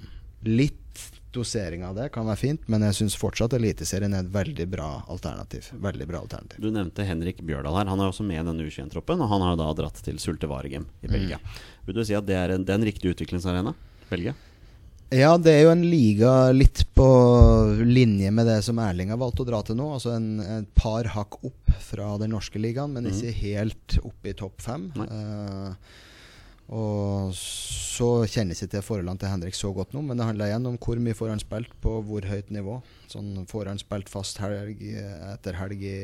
litt 0.47 1.05
dosering 1.35 1.83
av 1.87 1.97
det 1.97 2.07
kan 2.15 2.27
være 2.27 2.41
fint, 2.41 2.65
men 2.71 2.85
jeg 2.87 2.97
syns 2.99 3.17
fortsatt 3.19 3.53
Eliteserien 3.57 4.15
er 4.15 4.25
et 4.25 4.31
veldig 4.33 4.67
bra 4.71 4.89
alternativ. 5.11 5.69
Veldig 5.83 6.07
bra 6.09 6.23
alternativ. 6.23 6.63
Du 6.63 6.71
nevnte 6.73 7.05
Henrik 7.07 7.43
Bjørdal 7.45 7.77
her. 7.77 7.91
Han 7.91 8.01
er 8.01 8.09
også 8.11 8.25
med 8.27 8.41
i 8.41 8.47
denne 8.47 8.65
U21-troppen, 8.65 9.21
og 9.21 9.31
han 9.31 9.45
har 9.45 9.59
da 9.59 9.69
dratt 9.77 10.01
til 10.05 10.19
Sulte 10.23 10.49
Varegem 10.51 10.87
i 11.03 11.11
Belgia. 11.11 11.39
Vil 11.85 11.99
du 11.99 12.03
si 12.07 12.17
at 12.17 12.27
det 12.27 12.39
er 12.39 12.55
en, 12.55 12.65
det 12.65 12.73
er 12.73 12.81
en 12.81 12.89
riktig 12.89 13.13
utviklingsarena? 13.13 13.75
Belgia? 14.09 14.35
Ja, 15.13 15.35
det 15.37 15.51
er 15.53 15.67
jo 15.67 15.73
en 15.75 15.83
liga 15.85 16.31
litt 16.55 16.81
på 16.97 17.05
linje 17.85 18.31
med 18.33 18.47
det 18.49 18.57
som 18.65 18.79
Erling 18.81 19.11
har 19.13 19.19
valgt 19.21 19.43
å 19.43 19.45
dra 19.47 19.59
til 19.63 19.77
nå. 19.77 19.91
Altså 19.97 20.15
en, 20.15 20.39
et 20.41 20.71
par 20.77 21.05
hakk 21.13 21.37
opp 21.45 21.75
fra 21.85 22.15
den 22.21 22.33
norske 22.33 22.59
ligaen, 22.61 22.95
men 22.95 23.11
ikke 23.11 23.35
helt 23.43 23.99
opp 24.01 24.25
i 24.25 24.33
topp 24.37 24.65
fem. 24.65 24.89
Nei. 24.97 25.05
Eh, 25.05 26.01
og 26.73 27.33
så 27.37 28.07
kjennes 28.25 28.63
ikke 28.65 28.81
forholdene 28.81 29.21
til 29.21 29.29
Henrik 29.29 29.57
så 29.57 29.69
godt 29.75 29.93
nå, 29.93 30.01
men 30.01 30.17
det 30.17 30.25
handler 30.25 30.49
igjen 30.49 30.69
om 30.71 30.77
hvor 30.81 31.01
mye 31.01 31.17
får 31.17 31.35
han 31.35 31.43
spilt 31.43 31.75
på 31.83 31.99
hvor 32.07 32.25
høyt 32.25 32.49
nivå. 32.53 32.79
Sånn 33.11 33.45
Får 33.49 33.69
han 33.69 33.81
spilt 33.81 34.09
fast 34.09 34.41
helg 34.41 34.81
etter 34.81 35.59
helg 35.59 35.85
i 35.85 35.99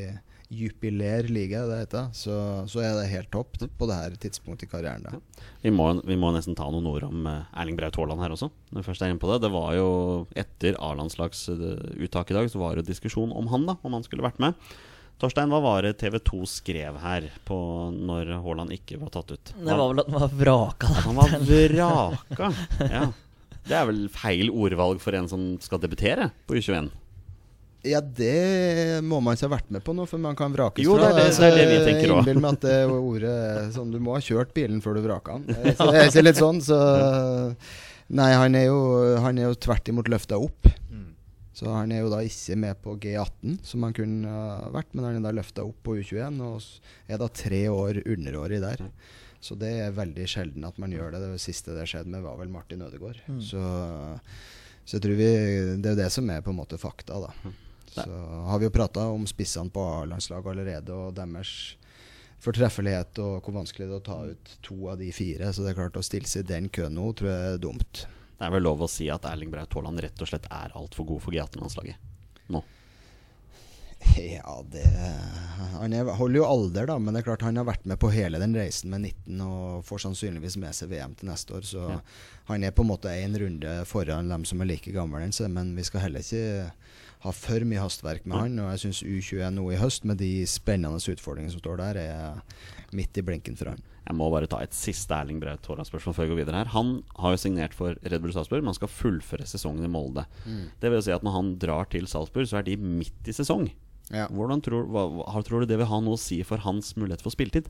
jubiler 0.51 1.30
liga, 1.32 1.64
det 1.70 1.78
heter, 1.86 2.09
så, 2.12 2.36
så 2.68 2.82
er 2.84 2.97
det 2.97 3.12
helt 3.14 3.30
topp 3.32 3.55
på 3.55 3.88
det 3.88 3.95
her 3.95 4.16
tidspunktet 4.20 4.68
i 4.68 4.72
karrieren. 4.74 5.05
Da. 5.07 5.45
Vi 5.64 5.72
må, 5.72 5.88
vi 6.03 6.18
må 6.20 6.34
nesten 6.36 6.57
ta 6.59 6.68
noen 6.68 6.89
ord 6.91 7.05
om 7.07 7.28
eh, 7.32 7.53
Erling 7.62 7.80
Braut 7.80 7.95
Haaland 7.95 8.20
her 8.24 8.36
også. 8.36 8.51
Når 8.76 8.86
først 8.86 9.05
er 9.05 9.14
inne 9.14 9.22
på 9.22 9.32
det 9.32 9.39
Det 9.45 9.51
var 9.53 9.72
jo 9.78 9.88
etter 10.36 10.76
A-landslagsuttaket 10.84 12.36
i 12.36 12.38
dag, 12.38 12.51
så 12.51 12.59
var 12.59 12.76
det 12.76 12.84
jo 12.84 12.91
diskusjon 12.91 13.32
om 13.32 13.47
han, 13.53 13.68
da 13.70 13.78
om 13.80 13.95
han 13.95 14.03
skulle 14.07 14.28
vært 14.28 14.43
med. 14.43 14.59
Torstein, 15.22 15.51
hva 15.53 15.59
var 15.61 15.86
det 15.86 15.91
TV 16.01 16.17
2 16.26 16.39
skrev 16.49 16.95
her 17.03 17.28
på 17.45 17.57
når 17.93 18.32
Haaland 18.41 18.74
ikke 18.74 18.97
var 19.01 19.11
tatt 19.13 19.36
ut? 19.36 19.51
Det 19.53 19.76
var 19.78 19.91
vel 19.91 20.01
at 20.01 20.09
han 20.09 20.17
var 20.24 20.32
vraka. 20.39 20.88
Da. 20.89 21.03
han 21.05 21.19
var 21.22 21.36
vraka. 21.51 22.49
Ja. 22.89 23.03
Det 23.61 23.76
er 23.78 23.86
vel 23.86 24.07
feil 24.09 24.47
ordvalg 24.49 24.97
for 25.03 25.13
en 25.13 25.28
som 25.30 25.41
skal 25.61 25.78
debutere 25.84 26.32
på 26.49 26.55
U21? 26.57 26.88
Ja, 27.86 27.99
det 28.01 29.03
må 29.05 29.19
man 29.22 29.38
ikke 29.38 29.45
ha 29.47 29.51
vært 29.55 29.69
med 29.74 29.84
på 29.86 29.93
nå, 29.93 30.07
for 30.09 30.22
man 30.22 30.34
kan 30.38 30.53
vrakes 30.53 30.82
Jo, 30.86 30.95
det 30.97 31.11
er 31.11 31.15
det- 31.19 31.30
det 31.38 31.45
er 31.47 31.55
det 31.59 31.67
vi 31.69 31.78
tenker 31.86 32.13
òg. 32.15 32.19
Innbill 32.24 32.41
meg 32.41 32.57
at 32.57 32.65
det 32.65 32.76
ordet 32.89 33.74
sånn 33.78 33.91
Du 33.93 33.99
må 34.01 34.13
ha 34.17 34.19
kjørt 34.26 34.51
bilen 34.57 34.82
før 34.82 34.97
du 34.97 35.01
vraker 35.05 35.45
den. 35.45 35.76
Så 35.78 35.88
det 35.93 36.01
er 36.01 36.09
ikke 36.09 36.26
litt 36.26 36.41
sånn, 36.41 36.61
så 36.65 36.80
Nei, 38.11 38.32
han 38.34 38.55
er 38.59 38.65
jo, 38.65 38.80
han 39.24 39.38
er 39.39 39.45
jo 39.51 39.53
tvert 39.55 39.88
imot 39.93 40.09
løfta 40.11 40.36
opp. 40.41 40.67
Så 41.54 41.68
han 41.68 41.91
er 41.91 42.06
jo 42.06 42.12
da 42.12 42.22
ikke 42.24 42.56
med 42.60 42.78
på 42.84 42.93
G18, 43.04 43.58
som 43.68 43.84
han 43.84 43.95
kunne 43.95 44.36
vært, 44.72 44.93
men 44.95 45.08
han 45.08 45.18
er 45.20 45.26
da 45.26 45.34
løfta 45.36 45.66
opp 45.68 45.82
på 45.84 45.97
U21 45.99 46.39
og 46.47 47.12
er 47.12 47.20
da 47.20 47.28
tre 47.28 47.66
år 47.72 47.99
underårig 48.06 48.62
der. 48.64 48.86
Så 49.41 49.58
det 49.60 49.72
er 49.84 49.97
veldig 49.97 50.28
sjelden 50.30 50.64
at 50.68 50.78
man 50.80 50.93
gjør 50.93 51.12
det. 51.16 51.24
Det 51.26 51.41
siste 51.43 51.76
det 51.76 51.88
skjedde 51.89 52.14
med, 52.14 52.24
var 52.24 52.38
vel 52.39 52.54
Martin 52.54 52.86
Ødegaard. 52.86 53.20
Så, 53.41 53.60
så 54.86 54.95
jeg 54.95 55.04
tror 55.04 55.18
vi 55.18 55.30
Det 55.82 55.89
er 55.89 55.95
jo 55.95 56.02
det 56.04 56.12
som 56.14 56.30
er 56.30 56.45
på 56.45 56.54
en 56.54 56.60
måte 56.62 56.80
fakta, 56.80 57.20
da. 57.26 57.54
Så 57.91 58.08
har 58.47 58.62
vi 58.62 58.70
jo 58.70 58.72
prata 58.72 59.10
om 59.12 59.26
spissene 59.28 59.74
på 59.74 59.84
A-landslaget 59.97 60.54
allerede, 60.54 60.95
og 60.95 61.18
deres 61.18 61.76
fortreffelighet 62.41 63.20
og 63.22 63.43
hvor 63.43 63.54
vanskelig 63.60 63.89
det 63.89 63.97
er 63.97 63.99
å 63.99 64.06
ta 64.06 64.20
ut 64.32 64.54
to 64.66 64.78
av 64.93 65.02
de 65.02 65.12
fire. 65.14 65.52
Så 65.52 65.66
det 65.66 65.74
er 65.74 65.82
klart 65.82 65.99
å 65.99 66.06
stille 66.06 66.30
seg 66.30 66.45
i 66.45 66.54
den 66.54 66.70
køen 66.74 66.95
nå, 66.97 67.12
tror 67.18 67.34
jeg 67.34 67.56
er 67.58 67.62
dumt. 67.62 68.06
Det 68.42 68.48
er 68.48 68.54
vel 68.56 68.64
lov 68.66 68.82
å 68.82 68.89
si 68.89 69.06
at 69.14 69.26
Erling 69.30 69.52
Braut 69.54 69.74
Haaland 69.78 70.02
rett 70.02 70.22
og 70.26 70.30
slett 70.32 70.48
er 70.50 70.72
altfor 70.74 71.06
god 71.06 71.22
for 71.22 71.36
G18-landslaget 71.36 72.50
nå. 72.50 72.64
Ja, 74.18 74.56
det 74.66 74.82
Han 75.78 75.94
er, 75.94 76.08
holder 76.18 76.39
jo 76.39 76.46
alder, 76.48 76.88
da, 76.89 76.96
men 76.98 77.14
det 77.14 77.22
er 77.22 77.28
klart 77.30 77.44
han 77.46 77.60
har 77.62 77.68
vært 77.70 77.86
med 77.86 78.00
på 78.02 78.10
hele 78.10 78.39
den 78.42 78.56
reisen 78.58 78.89
med 78.89 79.06
19 79.06 79.44
og 79.46 79.86
får 79.86 80.02
sannsynligvis 80.08 80.58
med 80.58 80.74
seg 80.74 80.89
VM 80.89 81.14
til 81.20 81.30
neste 81.30 81.54
år. 81.54 81.68
Så 81.70 81.84
Ja. 81.86 82.00
han 82.50 82.64
er 82.66 82.74
på 82.74 82.82
en 82.82 82.89
måte 82.89 83.14
én 83.14 83.38
runde 83.38 83.86
foran 83.86 84.28
dem 84.34 84.44
som 84.44 84.62
er 84.62 84.72
like 84.74 84.92
gamle 84.92 85.22
enn 85.22 85.32
seg, 85.32 85.52
men 85.54 85.76
vi 85.78 85.84
skal 85.86 86.02
heller 86.02 86.26
ikke 86.26 86.72
ha 87.22 87.32
for 87.32 87.60
mye 87.62 87.80
hastverk 87.86 88.26
med 88.26 88.38
han. 88.39 88.60
Og 88.60 88.72
jeg 88.74 88.80
syns 88.88 89.04
U21 89.06 89.54
nå 89.54 89.70
i 89.72 89.78
høst, 89.78 90.04
med 90.04 90.18
de 90.18 90.48
spennende 90.50 90.98
utfordringene 90.98 91.54
som 91.54 91.62
står 91.62 91.78
der, 91.78 92.02
er 92.02 92.42
midt 92.98 93.20
i 93.20 93.24
blinken 93.26 93.58
for 93.60 93.72
han. 93.72 93.84
Jeg 94.02 94.18
må 94.18 94.28
bare 94.34 94.50
ta 94.50 94.60
et 94.64 94.74
siste 94.76 95.14
Erling 95.14 95.39
Braut 95.42 95.68
Haaland-spørsmål 95.70 96.16
før 96.18 96.26
jeg 96.26 96.32
går 96.34 96.39
videre 96.42 96.64
her. 96.64 96.72
Han 96.74 96.98
har 97.22 97.36
jo 97.36 97.42
signert 97.44 97.76
for 97.78 97.96
Red 98.02 98.24
Bull 98.24 98.34
Salzburg, 98.36 98.64
men 98.64 98.74
han 98.74 98.80
skal 98.80 98.92
fullføre 98.92 99.48
sesongen 99.48 99.86
i 99.86 99.92
Molde. 99.92 100.26
Det 100.82 100.92
vil 100.92 101.04
si 101.06 101.14
at 101.16 101.24
når 101.26 101.38
han 101.38 101.54
drar 101.62 101.89
til 101.94 102.10
Salzburg, 102.10 102.50
så 102.50 102.60
er 102.60 102.68
de 102.68 102.80
midt 102.82 103.30
i 103.30 103.36
sesong. 103.36 103.70
Ja. 104.12 104.26
Hvordan 104.28 104.64
tror, 104.66 104.89
hva, 104.92 105.06
hva, 105.22 105.44
tror 105.46 105.64
du 105.64 105.70
det 105.70 105.78
vil 105.80 105.88
ha 105.88 106.02
noe 106.04 106.18
å 106.18 106.22
si 106.22 106.42
for 106.48 106.64
hans 106.66 106.96
mulighet 106.98 107.24
for 107.24 107.34
spilletid? 107.34 107.70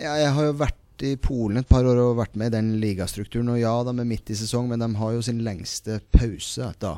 Ja, 0.00 0.16
jeg 0.18 0.32
har 0.34 0.48
jo 0.48 0.56
vært 0.58 1.04
i 1.06 1.12
Polen 1.20 1.60
et 1.60 1.68
par 1.68 1.86
år 1.86 2.00
og 2.00 2.16
vært 2.18 2.38
med 2.40 2.50
i 2.50 2.56
den 2.56 2.72
ligastrukturen. 2.82 3.52
Og 3.52 3.60
ja, 3.60 3.74
de 3.86 3.92
er 3.92 4.08
midt 4.08 4.32
i 4.32 4.38
sesong, 4.38 4.70
men 4.70 4.82
de 4.82 4.88
har 4.98 5.12
jo 5.14 5.22
sin 5.24 5.44
lengste 5.46 6.00
pause 6.14 6.72
da. 6.82 6.96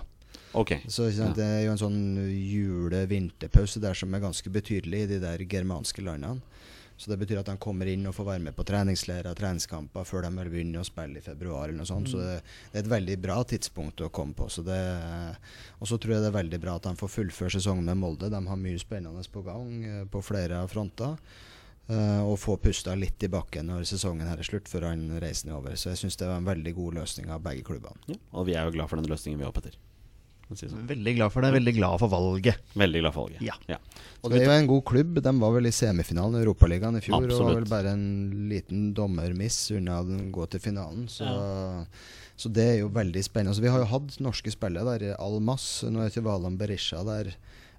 Okay. 0.57 0.81
Så 0.89 1.11
sant, 1.12 1.37
Det 1.37 1.45
er 1.45 1.64
jo 1.66 1.75
en 1.75 1.83
sånn 1.83 2.01
jule-vinterpause 2.33 3.83
der 3.85 3.99
som 3.99 4.14
er 4.14 4.25
ganske 4.25 4.51
betydelig 4.51 5.05
i 5.05 5.11
de 5.12 5.19
der 5.23 5.45
germanske 5.51 6.03
landene. 6.05 6.41
Så 6.99 7.12
det 7.12 7.18
betyr 7.20 7.38
at 7.40 7.46
de 7.46 7.55
kommer 7.62 7.86
inn 7.86 8.07
og 8.11 8.14
får 8.16 8.26
være 8.26 8.42
med 8.49 8.57
på 8.59 8.64
treningsleirer 8.66 9.30
og 9.30 9.38
treningskamper 9.38 10.07
før 10.09 10.24
de 10.26 10.32
vil 10.40 10.51
begynne 10.51 10.80
å 10.82 10.86
spille 10.86 11.20
i 11.20 11.24
februar. 11.24 11.68
eller 11.68 11.78
noe 11.78 11.86
sånt. 11.86 12.11
Så 12.11 12.18
det, 12.18 12.40
det 12.72 12.80
er 12.80 12.84
et 12.84 12.90
veldig 12.90 13.18
bra 13.22 13.36
tidspunkt 13.46 14.03
å 14.03 14.11
komme 14.11 14.34
på. 14.34 14.49
Så 14.51 14.64
det, 14.66 14.80
og 15.78 15.90
så 15.90 15.99
tror 15.99 16.16
jeg 16.16 16.24
det 16.26 16.32
er 16.32 16.40
veldig 16.40 16.61
bra 16.64 16.74
at 16.80 16.88
de 16.90 16.99
får 16.99 17.14
fullføre 17.14 17.55
sesongen 17.55 17.86
med 17.86 18.03
Molde. 18.03 18.32
De 18.34 18.42
har 18.51 18.64
mye 18.64 18.82
spennende 18.82 19.22
på 19.30 19.44
gang 19.46 19.70
eh, 19.86 20.03
på 20.11 20.24
flere 20.26 20.64
fronter. 20.72 21.14
Eh, 21.88 22.20
og 22.20 22.36
få 22.36 22.59
pusta 22.61 22.92
litt 22.99 23.22
i 23.24 23.30
bakken 23.32 23.70
når 23.70 23.86
sesongen 23.88 24.28
her 24.28 24.42
er 24.42 24.49
slutt, 24.51 24.68
før 24.68 24.90
han 24.90 25.07
reisen 25.22 25.53
er 25.53 25.61
over. 25.61 25.78
Så 25.78 25.94
jeg 25.94 26.03
syns 26.03 26.18
det 26.20 26.28
var 26.28 26.42
en 26.42 26.51
veldig 26.51 26.74
god 26.76 26.99
løsning 27.01 27.30
av 27.32 27.46
begge 27.46 27.64
klubbene. 27.70 28.11
Ja. 28.11 28.18
Og 28.36 28.51
vi 28.51 28.59
er 28.59 28.66
jo 28.66 28.74
glad 28.74 28.90
for 28.90 29.01
den 29.01 29.09
løsningen 29.09 29.40
vi 29.40 29.46
har, 29.46 29.55
Petter. 29.57 29.78
Si 30.57 30.68
sånn. 30.68 30.86
Veldig 30.88 31.12
glad 31.18 31.32
for 31.34 31.44
det. 31.44 31.51
Veldig 31.59 31.74
glad 31.76 32.01
for 32.01 32.12
valget. 32.12 32.62
Veldig 32.80 33.03
glad 33.03 33.14
for 33.16 33.28
valget. 33.28 33.42
Ja. 33.44 33.80
Og 34.22 34.32
det 34.32 34.40
er 34.40 34.46
jo 34.46 34.55
en 34.55 34.70
god 34.70 34.84
klubb. 34.88 35.18
De 35.24 35.32
var 35.42 35.53
vel 35.59 35.68
i 35.68 35.74
semifinalen 35.74 36.38
i 36.38 36.44
Europaligaen 36.44 36.96
i 36.96 37.03
fjor. 37.05 37.18
Absolutt. 37.20 37.42
Og 37.42 37.51
var 37.51 37.59
vel 37.61 37.68
bare 37.68 37.92
en 37.92 38.07
liten 38.49 38.86
dommermiss 38.96 39.59
unna 39.76 40.01
å 40.01 40.22
gå 40.32 40.49
til 40.55 40.62
finalen. 40.64 41.05
Så, 41.12 41.28
så 42.38 42.53
det 42.55 42.66
er 42.72 42.80
jo 42.80 42.88
veldig 42.96 43.24
spennende. 43.26 43.53
Altså, 43.53 43.66
vi 43.66 43.74
har 43.74 43.84
jo 43.84 43.92
hatt 43.92 44.16
norske 44.24 44.55
spillere 44.55 44.96
der. 44.96 45.18
Almas. 45.20 45.68
Nå 45.84 46.01
er 46.01 46.12
ikke 46.12 46.24
Valan 46.30 46.57
Berisha 46.61 47.05
der 47.07 47.34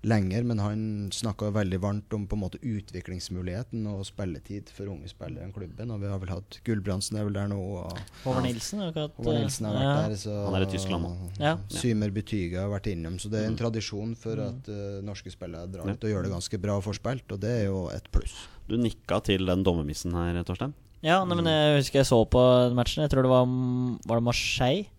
lenger, 0.07 0.45
men 0.47 0.59
han 0.63 0.81
snakka 1.11 1.49
veldig 1.51 1.79
varmt 1.83 2.13
om 2.15 2.25
på 2.29 2.37
en 2.37 2.41
måte 2.45 2.59
utviklingsmuligheten 2.63 3.83
og 3.91 4.05
spilletid 4.07 4.71
for 4.71 4.87
unge 4.93 5.09
spillere 5.11 5.49
i 5.49 5.51
klubben. 5.55 5.91
Og 5.91 5.99
vi 6.03 6.11
har 6.11 6.21
vel 6.21 6.31
hatt 6.31 6.59
Gulbrandsen 6.67 7.19
er 7.19 7.27
vel 7.27 7.35
der 7.35 7.49
nå. 7.51 7.57
Og 7.59 7.97
Håvard 8.23 8.45
Nilsen. 8.47 8.83
har 8.83 8.93
ikke 8.93 9.35
Nilsen 9.35 9.67
har 9.67 9.75
vært 9.75 9.87
ja. 9.89 9.95
der. 9.97 10.17
Så 10.21 10.35
Han 10.45 10.55
er 10.59 10.67
i 10.67 10.69
Tyskland 10.71 11.07
nå. 11.07 11.31
Ja. 11.41 11.55
Symer 11.73 12.13
Betyga 12.15 12.63
har 12.63 12.71
vært 12.71 12.91
innom. 12.93 13.17
Så 13.19 13.31
det 13.31 13.43
er 13.43 13.49
en 13.51 13.59
tradisjon 13.59 14.13
for 14.19 14.39
at 14.45 14.69
uh, 14.71 15.01
norske 15.05 15.33
spillere 15.33 15.67
drar 15.73 15.89
ut 15.89 16.07
og 16.07 16.13
gjør 16.13 16.27
det 16.27 16.35
ganske 16.35 16.61
bra 16.63 16.77
og 16.79 16.85
får 16.87 17.01
spilt, 17.01 17.35
og 17.35 17.41
det 17.43 17.55
er 17.63 17.65
jo 17.67 17.87
et 17.91 18.07
pluss. 18.13 18.37
Du 18.69 18.77
nikka 18.79 19.19
til 19.25 19.49
den 19.49 19.65
dommermissen 19.67 20.15
her, 20.15 20.39
Torstein. 20.47 20.75
Ja, 21.03 21.21
nei, 21.23 21.35
men 21.39 21.47
jeg 21.47 21.77
husker 21.79 22.01
jeg 22.01 22.09
så 22.09 22.19
på 22.27 22.41
matchen. 22.75 23.05
Jeg 23.05 23.11
tror 23.13 23.23
det 23.23 23.31
var 23.31 23.45
Var 23.47 24.19
det 24.19 24.23
Marseille? 24.25 24.89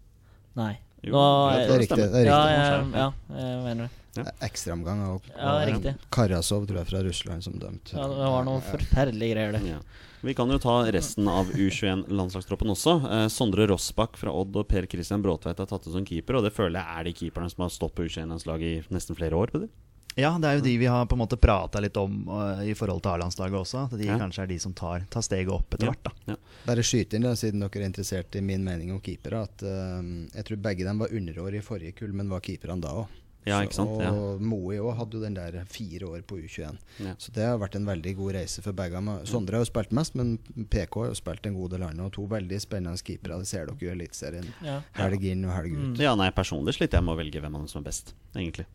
Nei. 0.57 0.75
Jo, 1.05 1.13
Nå- 1.13 1.57
Det 1.57 1.75
er 1.75 1.81
riktig. 1.81 1.97
Det 1.97 2.21
er 2.21 2.29
Ja, 2.29 2.41
jeg, 2.49 2.93
ja, 2.93 3.09
jeg 3.37 3.65
mener 3.65 3.89
det. 3.89 4.00
Ja. 4.17 4.25
Ekstraomgang 4.43 5.05
og, 5.07 5.23
Ja. 5.37 5.93
Karasov, 6.11 6.67
tror 6.67 6.79
jeg, 6.81 6.87
fra 6.89 7.03
Russland 7.07 7.45
som 7.45 7.55
dømt. 7.63 7.93
Ja, 7.95 8.09
det 8.09 8.17
var 8.35 8.45
noe 8.45 8.61
forferdelige 8.61 9.35
greier, 9.37 9.53
det. 9.53 9.63
Ja. 9.69 9.79
Vi 10.23 10.35
kan 10.35 10.51
jo 10.51 10.59
ta 10.59 10.83
resten 10.93 11.29
av 11.29 11.47
U21-landslagstroppen 11.55 12.69
også. 12.75 12.97
Eh, 13.11 13.27
Sondre 13.33 13.67
Rossbakk 13.71 14.17
fra 14.21 14.33
Odd 14.35 14.57
og 14.61 14.67
Per 14.69 14.87
Christian 14.91 15.23
Bråtveit 15.25 15.59
har 15.63 15.67
tatt 15.71 15.87
ut 15.87 15.95
som 15.95 16.05
keeper, 16.05 16.37
og 16.41 16.45
det 16.45 16.53
føler 16.57 16.81
jeg 16.81 16.99
er 17.01 17.05
de 17.09 17.13
keeperne 17.23 17.51
som 17.53 17.63
har 17.65 17.71
stått 17.73 17.95
på 17.97 18.05
U21-landslaget 18.09 18.67
i 18.91 18.95
nesten 18.95 19.17
flere 19.17 19.39
år. 19.39 19.53
Peder. 19.55 19.71
Ja, 20.19 20.33
det 20.43 20.49
er 20.51 20.57
jo 20.59 20.65
de 20.67 20.73
vi 20.77 20.89
har 20.91 21.07
på 21.07 21.15
en 21.15 21.23
måte 21.23 21.39
prata 21.41 21.79
litt 21.81 21.97
om 21.97 22.25
uh, 22.29 22.61
i 22.67 22.75
forhold 22.75 23.01
til 23.05 23.13
A-landslaget 23.15 23.55
også. 23.61 23.85
At 23.87 23.97
de 23.97 24.09
Ja. 24.11 24.19
kanskje 24.19 24.43
er 24.43 24.47
de 24.51 24.59
som 24.59 24.73
tar, 24.75 25.07
tar 25.09 25.23
steget 25.23 25.49
opp 25.55 25.71
etter 25.73 25.87
Ja. 25.87 25.93
hvert. 25.95 26.13
da 26.27 26.37
Bare 26.67 26.83
skyte 26.83 27.15
inn, 27.15 27.23
da, 27.23 27.33
siden 27.39 27.61
dere 27.63 27.71
er 27.85 27.89
interessert 27.89 28.35
i 28.37 28.41
min 28.43 28.65
mening 28.65 28.91
om 28.91 29.01
keepere, 29.01 29.45
at 29.47 29.63
uh, 29.63 30.03
jeg 30.35 30.45
tror 30.45 30.57
begge 30.61 30.85
dem 30.85 30.99
var 30.99 31.09
underår 31.15 31.55
i 31.55 31.61
forrige 31.63 31.95
kull, 31.95 32.13
men 32.13 32.29
var 32.29 32.41
keeperne 32.41 32.81
da 32.83 32.89
òg. 32.89 33.07
Ja, 33.49 33.61
ikke 33.65 33.73
sant? 33.75 33.91
Og 33.91 34.01
Ja. 34.03 34.11
Moe 34.39 34.77
òg 34.85 34.97
hadde 34.99 35.17
jo 35.17 35.21
den 35.23 35.35
der 35.35 35.65
fire 35.65 36.07
år 36.11 36.23
på 36.29 36.37
U21. 36.43 36.77
Ja. 37.01 37.15
Så 37.19 37.33
det 37.33 37.47
har 37.47 37.59
vært 37.59 37.77
en 37.77 37.87
veldig 37.87 38.17
god 38.17 38.35
reise 38.37 38.63
for 38.63 38.73
begge. 38.77 39.01
Sondre 39.25 39.57
har 39.57 39.65
jo 39.65 39.71
spilt 39.71 39.93
mest, 39.97 40.15
men 40.15 40.39
PK 40.69 41.01
har 41.01 41.09
jo 41.09 41.15
spilt 41.15 41.47
en 41.47 41.55
god 41.55 41.71
del 41.71 41.83
andre. 41.83 42.05
Og 42.05 42.13
to 42.13 42.27
veldig 42.27 42.61
spennende 42.61 43.01
keepere. 43.01 43.39
Det 43.41 43.47
ser 43.49 43.67
dere 43.67 43.79
jo 43.81 43.89
i 43.89 43.95
Eliteserien. 43.97 44.51
Ja. 44.63 44.81
Helg 45.01 45.25
inn 45.25 45.45
og 45.45 45.53
helg 45.57 45.73
ut. 45.79 45.99
Ja, 45.99 46.15
nei, 46.15 46.31
Personlig 46.37 46.75
sliter 46.77 46.99
jeg 47.01 47.05
med 47.05 47.17
å 47.17 47.21
velge 47.23 47.41
hvem 47.41 47.55
av 47.57 47.61
dem 47.65 47.69
som 47.73 47.81
er 47.83 47.89
best, 47.89 48.15
egentlig. 48.35 48.67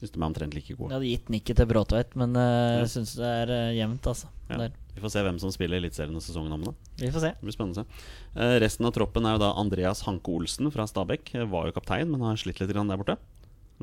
Syns 0.00 0.10
de 0.10 0.18
er 0.18 0.26
omtrent 0.26 0.54
like 0.56 0.66
Jeg 0.74 0.90
hadde 0.90 1.06
gitt 1.06 1.28
nikket 1.30 1.56
til 1.56 1.66
Bråtveit, 1.70 2.16
men 2.18 2.34
uh, 2.34 2.40
Ja. 2.40 2.78
jeg 2.82 2.90
syns 2.96 3.14
det 3.14 3.28
er 3.28 3.52
uh, 3.52 3.74
jevnt, 3.76 4.02
altså. 4.10 4.26
Ja. 4.50 4.56
Der. 4.58 4.72
Vi 4.94 5.00
får 5.00 5.10
se 5.14 5.22
hvem 5.26 5.38
som 5.40 5.52
spiller 5.54 5.78
Eliteserien 5.80 6.14
og 6.16 6.22
sesongen 6.22 6.52
om, 6.52 6.64
da. 6.64 6.72
Vi 6.98 7.10
får 7.10 7.20
se. 7.24 7.30
Det 7.38 7.42
blir 7.46 7.54
spennende 7.56 7.82
å 7.82 7.84
se. 7.84 8.02
Eh, 8.36 8.58
resten 8.62 8.86
av 8.86 8.92
troppen 8.94 9.26
er 9.26 9.34
jo 9.34 9.40
da 9.42 9.52
Andreas 9.58 10.02
Hanke 10.06 10.30
Olsen 10.30 10.70
fra 10.70 10.84
Stabæk. 10.86 11.32
Eh, 11.34 11.46
Var 11.50 11.66
jo 11.66 11.72
kaptein, 11.72 12.10
men 12.10 12.20
har 12.20 12.36
slitt 12.36 12.60
litt 12.60 12.70
grann 12.70 12.86
der 12.90 13.00
borte. 13.00 13.16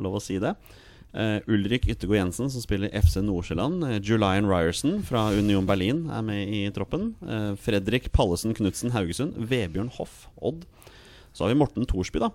Lov 0.01 0.17
å 0.19 0.23
si 0.23 0.39
det. 0.41 0.55
Uh, 1.11 1.43
Ulrik 1.51 1.89
Yttergård 1.91 2.21
Jensen, 2.21 2.51
som 2.53 2.63
spiller 2.63 2.91
FC 2.95 3.19
Nordsjælland. 3.19 3.83
Uh, 3.83 3.97
Julian 3.99 4.47
Ryerson 4.47 5.01
fra 5.03 5.25
Union 5.35 5.67
Berlin 5.67 6.05
er 6.09 6.23
med 6.23 6.47
i 6.47 6.61
troppen. 6.71 7.11
Uh, 7.19 7.51
Fredrik 7.59 8.11
Pallesen 8.15 8.55
Knutsen 8.55 8.93
Haugesund. 8.95 9.35
Vebjørn 9.35 9.91
Hoff 9.97 10.29
Odd. 10.39 10.63
Så 11.35 11.43
har 11.43 11.51
vi 11.51 11.59
Morten 11.59 11.87
Thorsby, 11.87 12.21
da. 12.23 12.31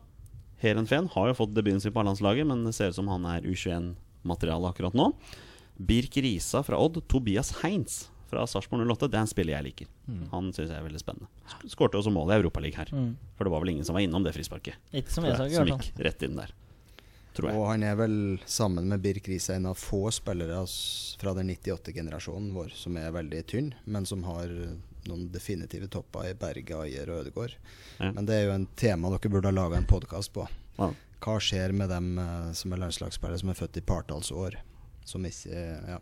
Heerenveen 0.60 1.08
har 1.12 1.30
jo 1.30 1.38
fått 1.38 1.54
debuten 1.56 1.80
sin 1.80 1.92
på 1.92 2.02
A-landslaget, 2.02 2.48
men 2.48 2.64
det 2.64 2.74
ser 2.76 2.92
ut 2.92 2.98
som 2.98 3.08
han 3.12 3.24
er 3.28 3.48
U21-materiale 3.48 4.68
akkurat 4.72 4.96
nå. 4.96 5.10
Birk 5.76 6.20
Risa 6.24 6.62
fra 6.64 6.80
Odd. 6.80 7.00
Tobias 7.08 7.54
Heins 7.62 8.06
fra 8.28 8.44
Sarpsborg 8.48 8.84
08. 8.84 9.08
Det 9.08 9.18
er 9.18 9.24
en 9.24 9.30
spiller 9.30 9.56
jeg 9.56 9.68
liker. 9.70 9.90
Han 10.32 10.52
syns 10.52 10.68
jeg 10.68 10.76
er 10.76 10.84
veldig 10.84 11.00
spennende. 11.00 11.28
Skårte 11.70 12.00
også 12.00 12.12
mål 12.12 12.32
i 12.32 12.38
Europaligaen 12.40 12.80
her. 12.82 12.92
Mm. 12.92 13.10
For 13.38 13.48
det 13.48 13.52
var 13.54 13.64
vel 13.64 13.74
ingen 13.76 13.88
som 13.88 13.96
var 13.96 14.04
innom 14.04 14.24
det 14.26 14.36
frisparket. 14.36 14.80
Ikke 14.96 15.12
som 15.12 15.28
jeg 15.28 15.38
sa, 15.38 15.48
som 15.52 15.70
gikk 15.70 15.92
rett 16.08 16.24
inn 16.26 16.40
der. 16.40 16.56
Tror 17.36 17.50
jeg. 17.50 17.58
Og 17.58 17.66
han 17.68 17.84
er 17.84 17.96
vel, 17.98 18.18
sammen 18.48 18.88
med 18.88 19.02
Birk 19.04 19.28
Riise, 19.28 19.58
en 19.58 19.68
av 19.68 19.76
få 19.76 20.06
spillere 20.14 20.62
fra 21.20 21.34
den 21.36 21.50
98-generasjonen 21.52 22.52
vår 22.56 22.72
som 22.76 22.96
er 23.00 23.12
veldig 23.12 23.42
tynn, 23.50 23.72
men 23.84 24.08
som 24.08 24.24
har 24.24 24.52
noen 25.06 25.26
definitive 25.32 25.88
topper 25.92 26.30
i 26.30 26.36
Berge, 26.38 26.78
Ajer 26.86 27.10
og 27.12 27.24
Ødegård. 27.24 27.56
Ja. 27.98 28.12
Men 28.12 28.28
det 28.28 28.38
er 28.38 28.48
jo 28.48 28.54
en 28.56 28.68
tema 28.78 29.12
dere 29.12 29.32
burde 29.32 29.52
ha 29.52 29.54
laga 29.54 29.78
en 29.78 29.88
podkast 29.88 30.32
på. 30.34 30.46
Ja. 30.78 30.90
Hva 31.22 31.36
skjer 31.42 31.72
med 31.76 31.90
dem 31.92 32.16
eh, 32.20 32.50
som 32.56 32.72
er 32.72 32.82
landslagsspillere 32.82 33.40
som 33.42 33.52
er 33.52 33.60
født 33.60 33.80
i 33.80 33.84
partallsår? 33.86 34.58
Som 35.06 35.22
ikke 35.28 35.54
Ja. 35.86 35.98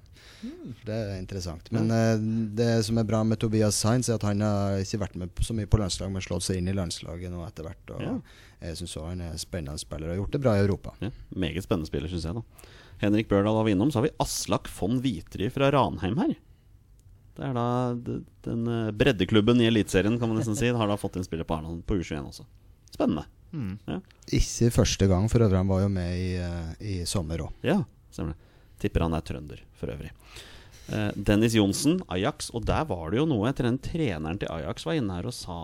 Det 0.85 0.95
er 0.97 1.19
interessant. 1.21 1.67
Men 1.73 1.91
eh, 1.93 2.17
det 2.57 2.71
som 2.87 2.97
er 3.01 3.05
bra 3.09 3.21
med 3.25 3.39
Tobias 3.43 3.77
Sainz, 3.77 4.09
er 4.09 4.17
at 4.17 4.25
han 4.25 4.41
har 4.41 4.79
ikke 4.81 5.01
vært 5.03 5.19
med 5.21 5.43
så 5.45 5.53
mye 5.57 5.69
på 5.69 5.81
landslag, 5.81 6.11
men 6.13 6.25
slått 6.25 6.47
seg 6.47 6.57
inn 6.61 6.69
i 6.73 6.77
landslaget 6.77 7.31
nå 7.33 7.43
etter 7.47 7.69
hvert. 7.69 7.93
Og 7.97 8.01
Ja. 8.03 8.15
jeg 8.65 8.79
syns 8.81 8.95
han 9.05 9.21
er 9.21 9.37
spennende 9.41 9.79
spiller 9.81 10.09
og 10.09 10.15
har 10.17 10.23
gjort 10.23 10.33
det 10.39 10.41
bra 10.41 10.55
i 10.57 10.65
Europa. 10.65 10.95
Ja, 11.05 11.11
meget 11.37 11.63
spennende 11.67 11.87
spiller, 11.91 12.09
syns 12.09 12.25
jeg. 12.25 12.35
da 12.35 12.43
Henrik 13.05 13.29
Bjørdal 13.29 13.55
var 13.59 13.65
vi 13.67 13.73
innom. 13.75 13.91
Så 13.93 14.01
har 14.01 14.09
vi 14.09 14.15
Aslak 14.21 14.69
von 14.81 15.01
Vitry 15.05 15.51
fra 15.53 15.71
Ranheim 15.75 16.17
her. 16.23 16.35
Det 17.35 17.43
er 17.45 17.53
da 17.53 17.95
den 18.47 18.67
eh, 18.71 18.91
breddeklubben 18.95 19.61
i 19.61 19.67
Eliteserien, 19.69 20.19
kan 20.21 20.29
man 20.31 20.39
nesten 20.39 20.57
si. 20.57 20.69
Har 20.73 20.89
da 20.89 20.97
fått 20.97 21.17
inn 21.19 21.25
spiller 21.27 21.45
på 21.45 21.57
Arendal 21.59 21.83
på 21.83 21.97
U21 22.01 22.25
også. 22.31 22.45
Spennende. 22.95 23.27
Ja. 23.87 24.01
Ikke 24.35 24.71
første 24.75 25.07
gang, 25.11 25.29
for 25.31 25.43
øvrig. 25.45 25.59
Han 25.61 25.69
var 25.69 25.83
jo 25.83 25.89
med 25.89 26.17
i, 26.19 26.37
eh, 26.39 26.73
i 26.81 27.05
sommer 27.05 27.39
òg. 27.39 27.53
Ja, 27.67 27.81
stemmer 28.11 28.33
det. 28.33 28.39
Tipper 28.83 29.07
han 29.07 29.15
er 29.17 29.25
trønder, 29.25 29.63
for 29.79 29.93
øvrig. 29.95 30.11
Uh, 30.85 31.09
Dennis 31.17 31.55
Johnsen, 31.57 32.03
Ajax. 32.13 32.51
Og 32.53 32.67
der 32.69 32.85
var 32.89 33.11
det 33.13 33.23
jo 33.23 33.29
noe 33.29 33.49
etter 33.49 33.69
den 33.69 33.81
treneren 33.81 34.41
til 34.41 34.51
Ajax 34.53 34.85
var 34.85 34.99
inne 34.99 35.17
her 35.17 35.31
og 35.31 35.37
sa 35.37 35.57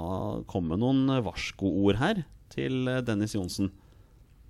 kom 0.49 0.71
med 0.71 0.81
noen 0.81 1.05
eh, 1.13 1.23
varskoord 1.27 2.01
her 2.01 2.23
til 2.55 2.89
eh, 2.89 3.03
Dennis 3.05 3.37
Johnsen. 3.37 3.69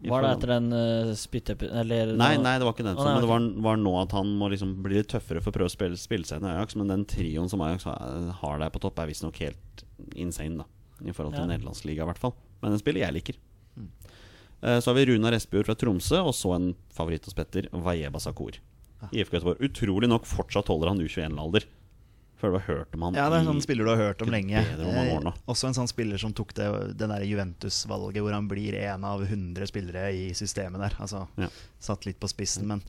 Var 0.01 0.23
det 0.25 0.31
etter 0.37 0.53
den 0.55 0.71
uh, 0.73 1.11
spytte... 1.19 1.59
Eller 1.61 2.15
Nei, 2.17 2.37
nei, 2.41 2.55
det 2.57 2.65
var 2.65 2.73
ikke 2.73 2.87
den. 2.87 2.97
Sånn, 2.97 3.05
nei, 3.05 3.17
men 3.19 3.25
det 3.27 3.29
var, 3.29 3.49
var 3.67 3.83
nå 3.83 3.91
at 4.01 4.15
han 4.17 4.31
må 4.41 4.49
liksom 4.49 4.79
bli 4.85 4.97
litt 4.97 5.11
tøffere 5.13 5.43
for 5.45 5.53
å 5.53 5.59
prøve 5.59 5.69
å 5.69 5.75
spille, 5.75 5.99
spille 6.01 6.29
seg 6.29 6.41
inn 6.41 6.49
i 6.49 6.55
Ajax. 6.55 6.79
Men 6.81 6.95
den 6.95 7.05
trioen 7.11 7.51
som 7.53 7.61
Ajax 7.67 7.85
har, 7.85 8.63
der 8.63 8.73
på 8.73 8.81
topp, 8.81 9.03
er 9.03 9.11
visstnok 9.11 9.43
helt 9.45 9.85
insane, 10.17 10.63
da. 10.63 10.69
I 11.05 11.13
forhold 11.13 11.35
til 11.37 11.45
Ja. 11.45 11.51
nederlandsliga, 11.51 12.05
i 12.05 12.09
hvert 12.09 12.23
fall. 12.23 12.33
Men 12.63 12.73
den 12.73 12.81
spiller 12.81 13.05
jeg 13.05 13.17
liker. 13.19 13.37
Eh, 14.63 14.81
Så 14.81 14.91
har 14.91 14.95
vi 14.95 15.07
Runar 15.07 15.33
Espejord 15.33 15.67
fra 15.67 15.75
Tromsø, 15.75 16.21
og 16.25 16.35
så 16.37 16.55
en 16.57 16.75
favoritt 16.93 17.25
hos 17.25 17.35
Petter, 17.35 17.69
Vaieba 17.73 18.19
Sakur. 18.21 18.59
I 19.13 19.23
IFK 19.23 19.39
Göteborg. 19.39 19.61
Utrolig 19.65 20.09
nok 20.09 20.27
fortsatt 20.29 20.69
holder 20.69 20.89
han 20.93 21.01
U21-alder. 21.01 21.65
Før 22.41 22.53
du 22.55 22.57
har 22.59 22.67
hørt 22.77 22.95
om 22.97 23.03
han 23.03 23.15
Ja, 23.15 23.27
det 23.29 23.37
er 23.37 23.41
en 23.45 23.49
sånn 23.51 23.63
spiller 23.63 23.85
du 23.85 23.91
har 23.91 24.01
hørt 24.01 24.23
om 24.25 24.31
lenge. 24.33 24.61
nå. 24.81 25.29
Eh, 25.29 25.33
også 25.49 25.69
en 25.69 25.75
sånn 25.77 25.89
spiller 25.89 26.17
som 26.21 26.33
tok 26.33 26.55
det, 26.57 26.97
det 26.97 27.09
Juventus-valget 27.29 28.23
hvor 28.25 28.33
han 28.33 28.49
blir 28.49 28.75
en 28.81 29.05
av 29.05 29.21
100 29.25 29.67
spillere 29.69 30.07
i 30.13 30.31
systemet 30.33 30.81
der. 30.81 30.97
Altså, 31.01 31.27
Ja. 31.37 31.49
Satt 31.79 32.07
litt 32.07 32.19
på 32.21 32.29
spissen, 32.29 32.67
men 32.67 32.83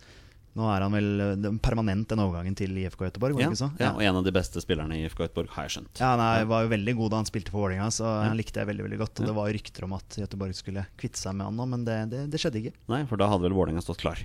nå 0.58 0.66
er 0.68 0.84
han 0.84 0.96
vel 0.96 1.24
eh, 1.24 1.46
permanent 1.64 2.10
den 2.12 2.22
overgangen 2.24 2.58
til 2.60 2.76
IFK 2.82 3.06
Göteborg, 3.08 3.40
ja, 3.40 3.52
så? 3.56 3.70
ja, 3.80 3.94
og 3.96 4.04
en 4.04 4.20
av 4.20 4.26
de 4.28 4.34
beste 4.36 4.64
spillerne 4.64 4.98
i 4.98 5.06
IFK 5.06 5.24
Göteborg, 5.24 5.54
har 5.56 5.70
jeg 5.70 5.78
skjønt. 5.78 6.02
Ja, 6.04 6.12
han 6.20 6.52
var 6.52 6.66
jo 6.66 6.74
veldig 6.74 6.98
god 7.00 7.14
da 7.14 7.22
han 7.24 7.30
spilte 7.30 7.54
for 7.54 7.66
Vålerenga, 7.66 7.88
så 7.96 8.10
han 8.26 8.38
likte 8.40 8.60
jeg 8.64 8.72
veldig 8.72 8.90
veldig 8.90 9.02
godt. 9.06 9.24
Og 9.24 9.32
det 9.32 9.38
var 9.40 9.56
rykter 9.56 9.88
om 9.88 9.96
at 10.00 10.20
Göteborg 10.26 10.58
skulle 10.58 10.86
kvitte 11.00 11.22
seg 11.22 11.38
med 11.40 11.48
han 11.50 11.58
nå, 11.62 11.70
men 11.72 11.88
det, 11.88 11.98
det, 12.12 12.28
det 12.34 12.44
skjedde 12.44 12.64
ikke. 12.66 12.76
Nei, 12.92 13.04
for 13.10 13.22
da 13.22 13.32
hadde 13.32 13.48
vel 13.48 13.56
Vålerenga 13.58 13.84
stått 13.86 14.04
klar. 14.04 14.20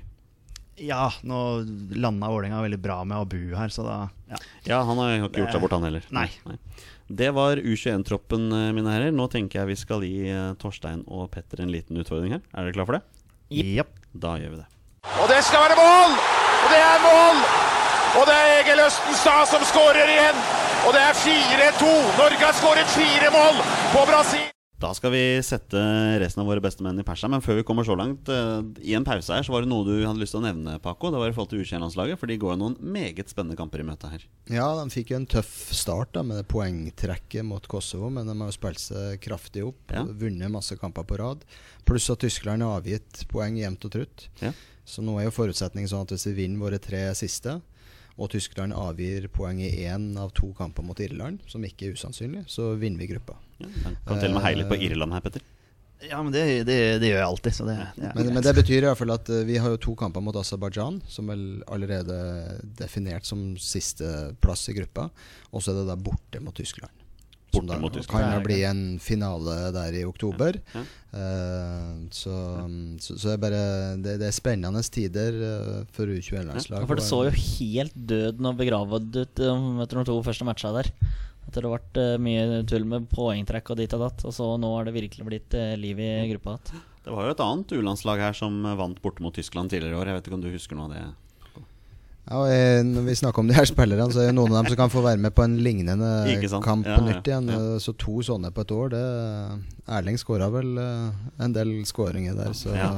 Ja, 0.77 1.09
nå 1.25 1.39
landa 1.97 2.29
Vålerenga 2.29 2.61
veldig 2.67 2.79
bra 2.85 2.99
med 3.09 3.17
Abu 3.17 3.55
her, 3.57 3.73
så 3.73 3.87
da 3.87 3.97
ja. 4.29 4.41
Ja, 4.67 4.83
han 4.85 4.99
har 5.01 5.15
ikke 5.25 5.41
gjort 5.41 5.55
seg 5.55 5.63
bort, 5.63 5.73
han 5.79 5.87
heller. 5.87 6.05
Nei. 6.13 6.29
Det 7.07 7.31
var 7.33 7.57
U21-troppen, 7.63 8.49
eh, 8.53 8.73
mine 8.75 8.91
herrer. 8.93 9.15
Nå 9.15 9.29
tenker 9.33 9.63
jeg 9.63 9.71
vi 9.71 9.79
skal 9.79 10.05
gi 10.05 10.27
eh, 10.29 10.53
Torstein 10.61 11.05
og 11.07 11.31
Petter 11.33 11.63
en 11.63 11.73
liten 11.73 11.97
utfordring 12.03 12.35
her. 12.37 12.43
Er 12.53 12.67
dere 12.67 12.77
klar 12.77 12.89
for 12.89 12.99
det? 12.99 13.05
Ja 13.55 13.85
Da 14.11 14.35
gjør 14.43 14.57
vi 14.57 14.59
det. 14.65 14.67
Og 15.23 15.31
det 15.31 15.41
skal 15.47 15.67
være 15.67 15.79
mål! 15.79 16.19
Og 16.65 16.69
det 16.73 16.81
er 16.83 16.99
mål! 17.05 17.41
Og 18.17 18.27
det 18.29 18.35
er 18.35 18.53
Egil 18.63 18.81
Østenstad 18.87 19.49
som 19.51 19.65
skårer 19.69 20.09
igjen. 20.09 20.43
Og 20.87 20.93
det 20.97 21.03
er 21.03 21.17
4-2. 21.19 21.95
Norge 22.21 22.45
har 22.45 22.55
skåret 22.57 22.93
fire 22.95 23.33
mål 23.35 23.59
på 23.93 24.05
Brasil. 24.09 24.47
Da 24.77 24.91
skal 24.93 25.09
vi 25.15 25.21
sette 25.41 25.81
resten 26.21 26.43
av 26.43 26.51
våre 26.51 26.61
beste 26.61 26.85
menn 26.85 27.01
i 27.01 27.05
persa. 27.05 27.31
Men 27.33 27.41
før 27.45 27.59
vi 27.59 27.65
kommer 27.65 27.85
så 27.89 27.95
langt, 27.97 28.29
eh, 28.29 28.61
i 28.85 28.93
en 28.97 29.07
pause 29.09 29.33
her, 29.33 29.45
så 29.45 29.55
var 29.55 29.65
det 29.65 29.71
noe 29.71 29.87
du 29.89 29.95
hadde 30.05 30.21
lyst 30.21 30.37
til 30.37 30.43
å 30.43 30.45
nevne, 30.45 30.77
Paco. 30.85 31.09
Det 31.11 31.21
var 31.23 31.33
i 31.33 31.33
forhold 31.33 31.49
til 31.55 31.63
U21-landslaget, 31.65 32.21
for 32.21 32.29
de 32.29 32.37
går 32.43 32.53
jo 32.53 32.61
noen 32.61 32.77
meget 32.81 33.33
spennende 33.33 33.57
kamper 33.57 33.81
i 33.81 33.89
møte 33.89 34.11
her. 34.13 34.27
Ja, 34.53 34.69
de 34.77 34.93
fikk 34.93 35.15
jo 35.15 35.21
en 35.23 35.29
tøff 35.33 35.73
start 35.73 36.13
da 36.13 36.23
med 36.29 36.43
det 36.43 36.47
poengtrekket 36.53 37.45
mot 37.49 37.65
Kosovo, 37.73 38.11
men 38.13 38.29
de 38.29 38.37
har 38.37 38.53
jo 38.53 38.59
spilt 38.59 38.85
seg 38.85 39.17
kraftig 39.25 39.65
opp. 39.65 39.81
Ja. 39.89 40.05
og 40.05 40.13
Vunnet 40.21 40.53
masse 40.53 40.77
kamper 40.77 41.09
på 41.09 41.21
rad. 41.25 41.49
Pluss 41.89 42.11
at 42.13 42.21
Tyskland 42.21 42.63
har 42.63 42.77
avgitt 42.83 43.25
poeng 43.33 43.57
jevnt 43.57 43.89
og 43.89 43.97
trutt. 43.97 44.29
Ja. 44.45 44.53
Så 44.87 45.03
nå 45.03 45.17
er 45.19 45.27
jo 45.27 45.35
forutsetningen 45.35 45.91
sånn 45.91 46.07
at 46.07 46.15
hvis 46.15 46.29
vi 46.31 46.37
vinner 46.45 46.63
våre 46.63 46.79
tre 46.83 47.09
siste, 47.19 47.59
og 48.17 48.31
Tyskland 48.33 48.73
avgir 48.73 49.27
poeng 49.29 49.59
i 49.61 49.69
én 49.85 50.15
av 50.21 50.31
to 50.37 50.49
kamper 50.57 50.87
mot 50.87 51.01
Irland, 51.05 51.43
som 51.51 51.65
ikke 51.67 51.91
er 51.91 51.99
usannsynlig, 51.99 52.47
så 52.49 52.71
vinner 52.81 53.03
vi 53.03 53.11
gruppa. 53.11 53.37
Ja, 53.61 53.69
kan 54.07 54.23
til 54.23 54.31
og 54.31 54.39
med 54.39 54.47
heie 54.47 54.61
litt 54.63 54.71
på 54.71 54.79
Irland 54.89 55.13
her, 55.17 55.25
Petter. 55.25 55.45
Ja, 56.05 56.21
men 56.21 56.33
det, 56.33 56.43
det, 56.69 56.77
det 57.01 57.09
gjør 57.09 57.23
jeg 57.23 57.27
alltid, 57.27 57.55
så 57.57 57.67
det, 57.67 57.77
det 57.97 58.05
er 58.05 58.17
Men, 58.19 58.29
men 58.37 58.45
det 58.45 58.53
betyr 58.59 58.85
i 58.85 58.85
hvert 58.85 59.01
fall 59.01 59.15
at 59.15 59.31
eh, 59.33 59.47
vi 59.49 59.57
har 59.61 59.73
jo 59.73 59.81
to 59.81 59.95
kamper 59.97 60.25
mot 60.25 60.37
Aserbajdsjan, 60.37 60.99
som 61.09 61.33
vel 61.33 61.45
allerede 61.73 62.17
er 62.17 62.59
definert 62.79 63.29
som 63.29 63.49
siste 63.61 64.11
plass 64.45 64.67
i 64.69 64.77
gruppa. 64.77 65.09
Og 65.53 65.65
så 65.65 65.73
er 65.73 65.81
det 65.81 65.87
da 65.89 65.97
borte 65.97 66.43
mot 66.45 66.57
Tyskland. 66.57 66.93
Borte 67.57 67.81
mot 67.83 67.95
Tyskland. 67.97 68.25
kan 68.25 68.37
jo 68.37 68.45
bli 68.47 68.61
en 68.69 68.83
finale 69.03 69.57
der 69.75 69.99
i 69.99 70.05
oktober. 70.07 70.59
Ja. 70.75 70.85
Uh, 71.17 72.07
så, 72.13 72.35
så, 73.01 73.17
så 73.17 73.31
er 73.33 73.39
bare 73.41 73.61
Det, 74.03 74.19
det 74.21 74.27
er 74.29 74.35
spennende 74.37 74.83
tider 74.93 75.39
eh, 75.47 75.79
for 75.97 76.11
U21-landslag. 76.13 76.83
Ja, 76.83 76.89
for 76.89 77.01
det 77.01 77.07
så 77.07 77.23
jo 77.29 77.33
helt 77.33 77.95
døden 77.97 78.51
og 78.51 78.59
begravet 78.59 79.17
ut 79.17 79.43
um, 79.47 79.81
etter 79.85 80.03
de 80.03 80.09
to 80.11 80.19
første 80.27 80.47
matcher 80.49 80.77
der. 80.77 80.91
Etter 81.47 81.63
det 81.63 81.71
har 81.71 81.79
vært 81.79 82.01
uh, 82.03 82.17
mye 82.21 82.63
tull 82.69 82.85
med 82.91 83.09
poengtrekk 83.13 83.73
og 83.73 83.81
dit 83.81 83.97
og 83.97 84.05
datt. 84.05 84.27
Og 84.29 84.37
så 84.37 84.51
nå 84.61 84.75
har 84.77 84.89
det 84.89 84.97
virkelig 84.99 85.29
blitt 85.29 85.57
uh, 85.57 85.73
liv 85.81 86.03
i 86.05 86.13
gruppa 86.35 86.59
igjen. 86.59 86.85
Det 87.07 87.15
var 87.15 87.29
jo 87.29 87.37
et 87.37 87.45
annet 87.45 87.77
U-landslag 87.79 88.19
her 88.19 88.35
som 88.35 88.65
vant 88.77 88.99
borte 89.01 89.23
mot 89.23 89.35
Tyskland 89.35 89.71
tidligere 89.71 89.95
i 89.95 90.01
år. 90.01 90.11
Jeg 90.11 90.19
vet 90.19 90.29
ikke 90.29 90.39
om 90.41 90.43
du 90.43 90.51
husker 90.51 90.79
noe 90.79 90.89
av 90.89 90.97
det? 90.97 91.05
Ja, 92.27 92.41
og 92.43 92.49
eh, 92.51 92.81
når 92.83 93.05
vi 93.07 93.15
snakker 93.21 93.39
om 93.45 93.47
de 93.47 93.55
her 93.55 93.69
spillerne, 93.71 94.09
så 94.11 94.25
er 94.25 94.33
det 94.33 94.35
noen 94.35 94.51
av 94.51 94.65
dem 94.65 94.73
som 94.73 94.79
kan 94.81 94.91
få 94.91 95.03
være 95.05 95.21
med 95.23 95.35
på 95.37 95.45
en 95.47 95.57
lignende 95.63 96.09
kamp 96.65 96.87
på 96.89 96.97
nytt 97.07 97.29
igjen. 97.31 97.49
Eh, 97.55 97.77
Så 97.83 97.95
to 97.97 98.19
sånne 98.27 98.51
på 98.51 98.65
et 98.67 98.73
år, 98.75 98.91
det 98.97 99.03
Erling 99.87 100.19
skåra 100.19 100.49
vel 100.51 100.73
eh, 100.83 101.13
en 101.47 101.55
del 101.55 101.77
skåringer 101.87 102.35
der, 102.35 102.51
så 102.59 102.75
Ja. 102.75 102.91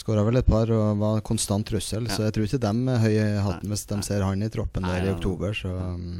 Skåra 0.00 0.22
vel 0.24 0.38
et 0.40 0.46
par 0.48 0.70
og 0.72 0.98
var 0.98 1.20
konstant 1.20 1.66
trussel, 1.68 2.06
Ja. 2.08 2.14
så 2.16 2.22
jeg 2.24 2.32
tror 2.34 2.46
ikke 2.48 2.60
dem 2.62 2.88
er 2.88 2.98
høy 3.02 3.14
i 3.14 3.40
hatten 3.44 3.68
hvis 3.68 3.86
de 3.86 3.98
ser 4.06 4.22
han 4.24 4.42
i 4.42 4.48
troppen 4.48 4.82
der 4.86 5.04
i 5.06 5.12
oktober. 5.12 5.52
Så 5.52 5.68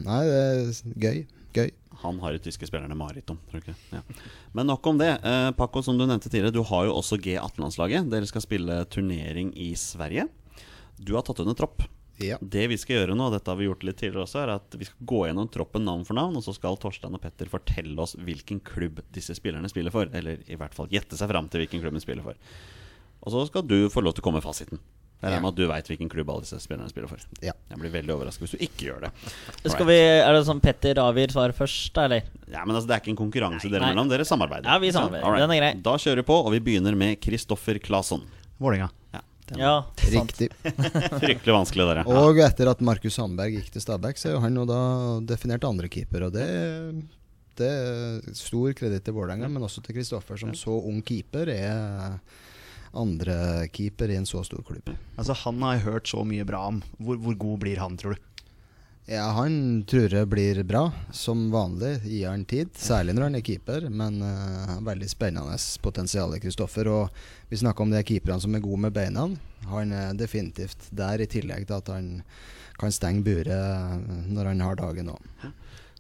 nei, 0.05 0.21
det 0.29 0.41
er 0.41 0.97
gøy. 1.01 1.21
Gøy. 1.55 1.71
Han 2.03 2.19
har 2.21 2.33
de 2.33 2.39
tyske 2.45 2.67
spillerne 2.69 2.95
mareritt 2.97 3.29
om, 3.33 3.39
tror 3.51 3.61
ikke? 3.61 3.75
Ja. 3.93 4.01
Men 4.55 4.67
nok 4.71 4.87
om 4.87 4.99
det. 5.01 5.09
Eh, 5.25 5.51
Paco, 5.53 5.83
som 5.83 5.99
du 5.99 6.07
nevnte 6.07 6.31
tidligere, 6.31 6.53
du 6.53 6.63
har 6.63 6.87
jo 6.87 6.95
også 6.97 7.19
G18-landslaget. 7.21 8.09
Dere 8.13 8.27
skal 8.31 8.41
spille 8.45 8.85
turnering 8.89 9.51
i 9.57 9.73
Sverige. 9.77 10.29
Du 11.01 11.15
har 11.17 11.25
tatt 11.27 11.41
under 11.43 11.57
tropp. 11.57 11.87
Ja. 12.21 12.37
Det 12.41 12.67
vi 12.69 12.77
skal 12.77 12.99
gjøre 12.99 13.17
nå, 13.17 13.31
dette 13.33 13.49
har 13.49 13.57
vi 13.57 13.65
gjort 13.65 13.85
litt 13.89 13.97
tidligere 13.97 14.27
også, 14.27 14.43
er 14.43 14.51
at 14.59 14.75
vi 14.77 14.85
skal 14.85 15.07
gå 15.09 15.23
gjennom 15.25 15.49
troppen 15.49 15.87
navn 15.89 16.05
for 16.05 16.19
navn, 16.19 16.37
og 16.37 16.45
så 16.45 16.53
skal 16.53 16.77
Torstein 16.81 17.17
og 17.17 17.23
Petter 17.23 17.49
fortelle 17.49 17.97
oss 18.05 18.13
hvilken 18.21 18.61
klubb 18.61 19.01
disse 19.15 19.33
spillerne 19.39 19.71
spiller 19.73 19.95
for. 19.95 20.11
Eller 20.13 20.43
i 20.45 20.59
hvert 20.61 20.77
fall 20.77 20.91
gjette 20.93 21.17
seg 21.17 21.33
fram 21.33 21.49
til 21.49 21.65
hvilken 21.65 21.81
klubb 21.81 21.97
de 21.97 22.05
spiller 22.05 22.27
for. 22.27 22.37
Og 23.25 23.33
så 23.33 23.47
skal 23.49 23.65
du 23.69 23.79
få 23.93 24.05
lov 24.05 24.17
til 24.17 24.25
å 24.25 24.29
komme 24.29 24.41
med 24.41 24.45
fasiten. 24.45 24.81
Jeg 25.21 25.35
regner 25.35 25.45
med 25.45 25.51
at 25.53 25.57
du 25.59 25.67
veit 25.69 25.89
hvilken 25.91 26.09
klubb 26.09 26.31
alle 26.33 26.45
disse 26.47 26.57
spillerne 26.65 26.89
spiller 26.89 27.11
for. 27.11 27.25
Ja. 27.45 27.53
Jeg 27.69 27.81
blir 27.81 27.93
veldig 27.93 28.15
overrasket 28.15 28.47
hvis 28.47 28.55
du 28.57 28.63
ikke 28.65 28.87
gjør 28.87 29.03
det. 29.05 29.11
Skal 29.69 29.89
vi, 29.91 29.97
er 30.01 30.33
det 30.33 30.47
sånn 30.49 30.63
Petter 30.65 31.01
avgir 31.03 31.33
svar 31.35 31.53
først, 31.57 32.01
eller? 32.01 32.25
Ja, 32.49 32.63
men 32.65 32.73
altså, 32.73 32.89
Det 32.89 32.95
er 32.97 33.03
ikke 33.05 33.13
en 33.13 33.19
konkurranse 33.21 33.69
dere 33.69 33.91
mellom, 33.91 34.09
dere 34.09 34.25
samarbeider. 34.29 34.69
Ja, 34.69 34.81
vi 34.81 34.93
samarbeider. 34.97 35.27
Alright. 35.29 35.45
Den 35.45 35.53
er 35.57 35.61
grei. 35.61 35.73
Da 35.85 35.97
kjører 36.01 36.23
vi 36.23 36.29
på, 36.33 36.39
og 36.41 36.55
vi 36.57 36.63
begynner 36.71 36.97
med 36.97 37.21
Kristoffer 37.21 37.81
Claesson. 37.85 38.25
Vålerenga. 38.61 38.89
Ja, 39.13 39.21
Ja. 39.59 39.87
Riktig. 40.13 40.51
Fryktelig 41.23 41.55
vanskelig, 41.55 41.87
dere. 41.91 42.05
Og 42.11 42.39
etter 42.45 42.71
at 42.71 42.85
Markus 42.85 43.17
Sandberg 43.19 43.57
gikk 43.59 43.73
til 43.75 43.85
Stabæk, 43.85 44.21
så 44.21 44.31
er 44.31 44.37
jo 44.37 44.45
han 44.45 44.61
jo 44.61 44.67
da 44.69 44.83
definert 45.27 45.67
andrekeeper. 45.67 46.29
Og 46.29 46.37
det, 46.37 46.47
det 47.61 47.71
er 47.71 48.39
stor 48.39 48.77
kreditt 48.79 49.07
til 49.09 49.17
Vålerenga, 49.17 49.51
men 49.51 49.67
også 49.67 49.83
til 49.87 49.99
Kristoffer, 49.99 50.39
som 50.41 50.55
så 50.59 50.77
ung 50.79 51.03
keeper 51.07 51.51
er 51.55 52.21
andrekeeper 52.91 54.11
i 54.11 54.19
en 54.19 54.27
så 54.27 54.43
stor 54.47 54.63
klubb. 54.67 54.91
Altså, 55.17 55.37
han 55.45 55.63
har 55.63 55.77
jeg 55.77 55.87
hørt 55.87 56.11
så 56.11 56.25
mye 56.27 56.47
bra 56.47 56.65
om. 56.73 56.81
Hvor, 56.99 57.21
hvor 57.23 57.37
god 57.47 57.61
blir 57.65 57.83
han, 57.83 57.99
tror 58.01 58.17
du? 58.17 58.30
Ja, 59.09 59.25
han 59.35 59.85
tror 59.89 60.13
jeg 60.13 60.29
blir 60.31 60.61
bra, 60.69 60.85
som 61.13 61.49
vanlig. 61.51 61.97
Gir 62.05 62.29
han 62.29 62.45
tid, 62.45 62.71
særlig 62.79 63.17
når 63.17 63.27
han 63.27 63.39
er 63.39 63.45
keeper. 63.47 63.89
Men 63.91 64.21
uh, 64.23 64.77
veldig 64.87 65.09
spennende 65.11 65.57
potensial 65.83 66.37
Kristoffer. 66.43 66.91
Og 66.93 67.23
vi 67.51 67.59
snakker 67.59 67.87
om 67.87 67.95
de 67.95 68.05
keeperne 68.07 68.41
som 68.43 68.55
er 68.55 68.65
gode 68.65 68.85
med 68.87 68.95
beina. 68.95 69.27
Han 69.73 69.93
er 69.93 70.15
definitivt 70.19 70.91
der, 70.95 71.23
i 71.23 71.31
tillegg 71.31 71.67
til 71.67 71.81
at 71.81 71.91
han 71.93 72.11
kan 72.81 72.95
stenge 72.95 73.25
buret 73.27 73.51
eh, 73.53 74.21
når 74.33 74.53
han 74.53 74.63
har 74.65 74.79
dagen 74.79 75.11
òg. 75.13 75.51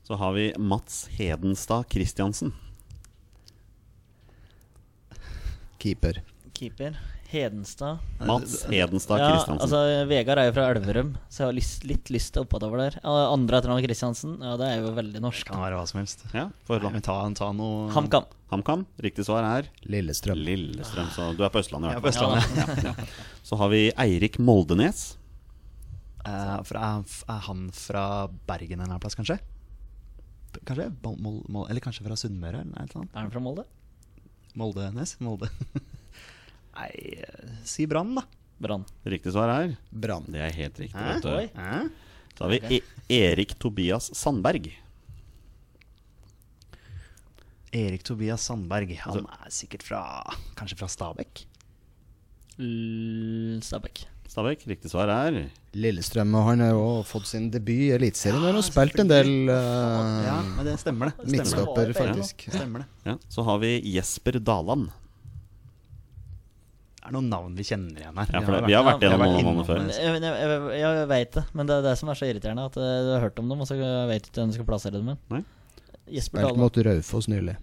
Så 0.07 0.17
har 0.17 0.33
vi 0.33 0.47
Mats 0.57 1.05
Hedenstad 1.13 1.91
Christiansen. 1.93 2.55
Keeper. 5.79 6.23
Keeper. 6.57 6.97
Hedenstad. 7.31 8.01
Mats 8.27 8.65
Hedenstad 8.67 9.21
Kristiansen. 9.23 9.55
Ja, 9.57 9.65
altså 9.67 10.09
Vegard 10.11 10.41
er 10.43 10.49
jo 10.49 10.55
fra 10.57 10.65
Elverum, 10.73 11.13
så 11.31 11.45
jeg 11.45 11.47
har 11.49 11.57
lyst, 11.57 11.85
litt 11.87 12.11
lyst 12.11 12.33
til 12.35 12.43
oppover 12.43 12.83
der. 12.83 12.97
Andre 13.07 13.61
etternavn 13.61 13.85
Kristiansen, 13.87 14.33
ja 14.43 14.57
det 14.59 14.67
er 14.67 14.83
jo 14.83 14.91
veldig 14.97 15.23
norsk. 15.23 15.47
Kan 15.53 15.63
være 15.63 15.79
hva 15.79 15.87
som 15.91 16.01
helst. 16.03 16.25
Ja, 16.35 16.49
for 16.67 16.83
la 16.83 16.91
meg 16.95 17.05
ta, 17.07 17.17
ta 17.39 17.53
noe 17.55 17.87
HamKam. 17.95 18.27
HamKam. 18.51 18.83
Riktig 19.07 19.29
svar 19.29 19.47
er 19.47 19.69
Lillestrøm. 19.87 20.43
Lillestrøm. 20.43 21.13
Så 21.15 21.31
du 21.39 21.45
er 21.47 21.55
på 21.55 21.63
Østlandet, 21.63 21.93
i 21.93 21.95
Ja, 21.95 22.03
hvert 22.03 22.19
på 22.19 22.27
fall. 22.27 22.37
Østlandet. 22.41 22.85
Ja, 22.85 22.95
ja. 22.99 23.39
Så 23.47 23.61
har 23.63 23.71
vi 23.71 23.85
Eirik 23.95 24.41
Moldenes. 24.43 25.05
Eh, 26.27 26.57
fra, 26.69 26.89
er, 26.99 27.39
han 27.47 27.69
fra 27.73 28.05
Bergen 28.51 28.81
en 28.81 28.83
eller 28.83 28.91
annen 28.97 29.05
plass, 29.07 29.15
kanskje? 29.17 29.39
Kanskje? 30.67 30.91
Mol, 31.07 31.39
Mol, 31.47 31.69
eller 31.71 31.81
kanskje 31.85 32.03
fra 32.09 32.19
Sunnmøre? 32.19 32.65
Eller 32.67 32.75
noe 32.75 32.91
sånt? 32.91 33.15
Er 33.15 33.23
han 33.23 33.31
fra 33.33 33.41
Molde? 33.45 33.65
Moldenes? 34.59 35.15
Molde. 35.23 35.47
Nei, 36.77 37.25
si 37.67 37.87
Brann, 37.91 38.15
da. 38.19 38.25
Brann. 38.61 38.85
Riktig 39.09 39.33
svar 39.35 39.49
er 39.55 39.75
Brann. 39.91 40.27
Det 40.29 40.41
er 40.45 40.53
helt 40.59 40.79
riktig. 40.83 40.97
Hæ? 41.01 41.15
vet 41.15 41.23
du. 41.25 41.61
Hæ? 41.61 41.81
Så 42.37 42.45
har 42.47 42.51
vi 42.55 42.79
e 42.79 42.83
Erik 43.31 43.57
Tobias 43.61 44.11
Sandberg. 44.17 44.71
Erik 47.73 48.03
Tobias 48.07 48.43
Sandberg. 48.49 48.95
Han 49.05 49.27
er 49.31 49.51
sikkert 49.55 49.85
fra 49.87 50.01
Kanskje 50.59 50.79
fra 50.81 50.89
Stabekk? 50.91 51.45
Stabekk. 52.57 53.63
Stabæk. 53.65 54.07
Stabæk. 54.31 54.65
Riktig 54.71 54.91
svar 54.93 55.11
er 55.11 55.37
Lillestrøm 55.75 56.35
og 56.39 56.45
han 56.51 56.61
har 56.63 56.73
jo 56.75 56.87
fått 57.07 57.27
sin 57.31 57.49
debut 57.51 57.87
i 57.89 57.93
Eliteserien. 57.97 58.43
Han 58.47 58.59
har 58.59 58.67
spilt 58.67 58.99
en 59.03 59.11
del 59.11 59.31
uh, 59.51 60.23
Ja, 60.27 60.37
men 60.57 60.67
det 60.67 60.77
stemmer, 60.83 61.13
det. 61.15 61.31
midtstopper, 61.35 61.91
Ja. 61.93 61.97
faktisk. 61.99 62.45
Stemmer 62.51 62.85
det. 62.85 62.89
ja. 63.13 63.17
Så 63.31 63.43
har 63.47 63.59
vi 63.63 63.73
Jesper 63.95 64.39
Daland. 64.39 64.91
Det 67.01 67.09
er 67.09 67.15
noen 67.17 67.31
navn 67.33 67.55
vi 67.57 67.65
kjenner 67.65 68.03
igjen 68.03 68.19
her. 68.21 68.33
Ja, 68.35 68.41
for 68.45 68.53
det, 68.53 68.59
vi 68.69 68.75
har 68.77 68.85
vært 68.85 69.05
gjennom 69.07 69.23
noen 69.25 69.47
navn 69.49 69.65
før. 69.65 69.79
Jeg, 69.89 70.19
jeg, 70.21 70.35
jeg, 70.35 70.83
jeg 70.85 71.07
veit 71.09 71.33
det, 71.39 71.45
men 71.57 71.71
det 71.71 71.79
er 71.79 71.87
det 71.87 71.95
som 71.97 72.11
er 72.13 72.19
så 72.21 72.29
irriterende. 72.29 72.67
At 72.69 72.77
eh, 72.77 72.99
du 73.07 73.09
har 73.15 73.25
hørt 73.25 73.41
om 73.41 73.49
dem, 73.49 73.63
og 73.65 73.71
så 73.71 73.79
vet 73.81 74.27
du 74.27 74.29
ikke 74.29 74.43
hvem 74.43 74.53
du 74.53 74.59
skal 74.59 74.69
plassere 74.69 75.01
dem 75.01 75.09
med. 75.09 75.49
Jesper 76.13 76.45
Dahle. 76.45 76.61
mot 76.61 76.81
Raufoss 76.91 77.31
nylig. 77.33 77.57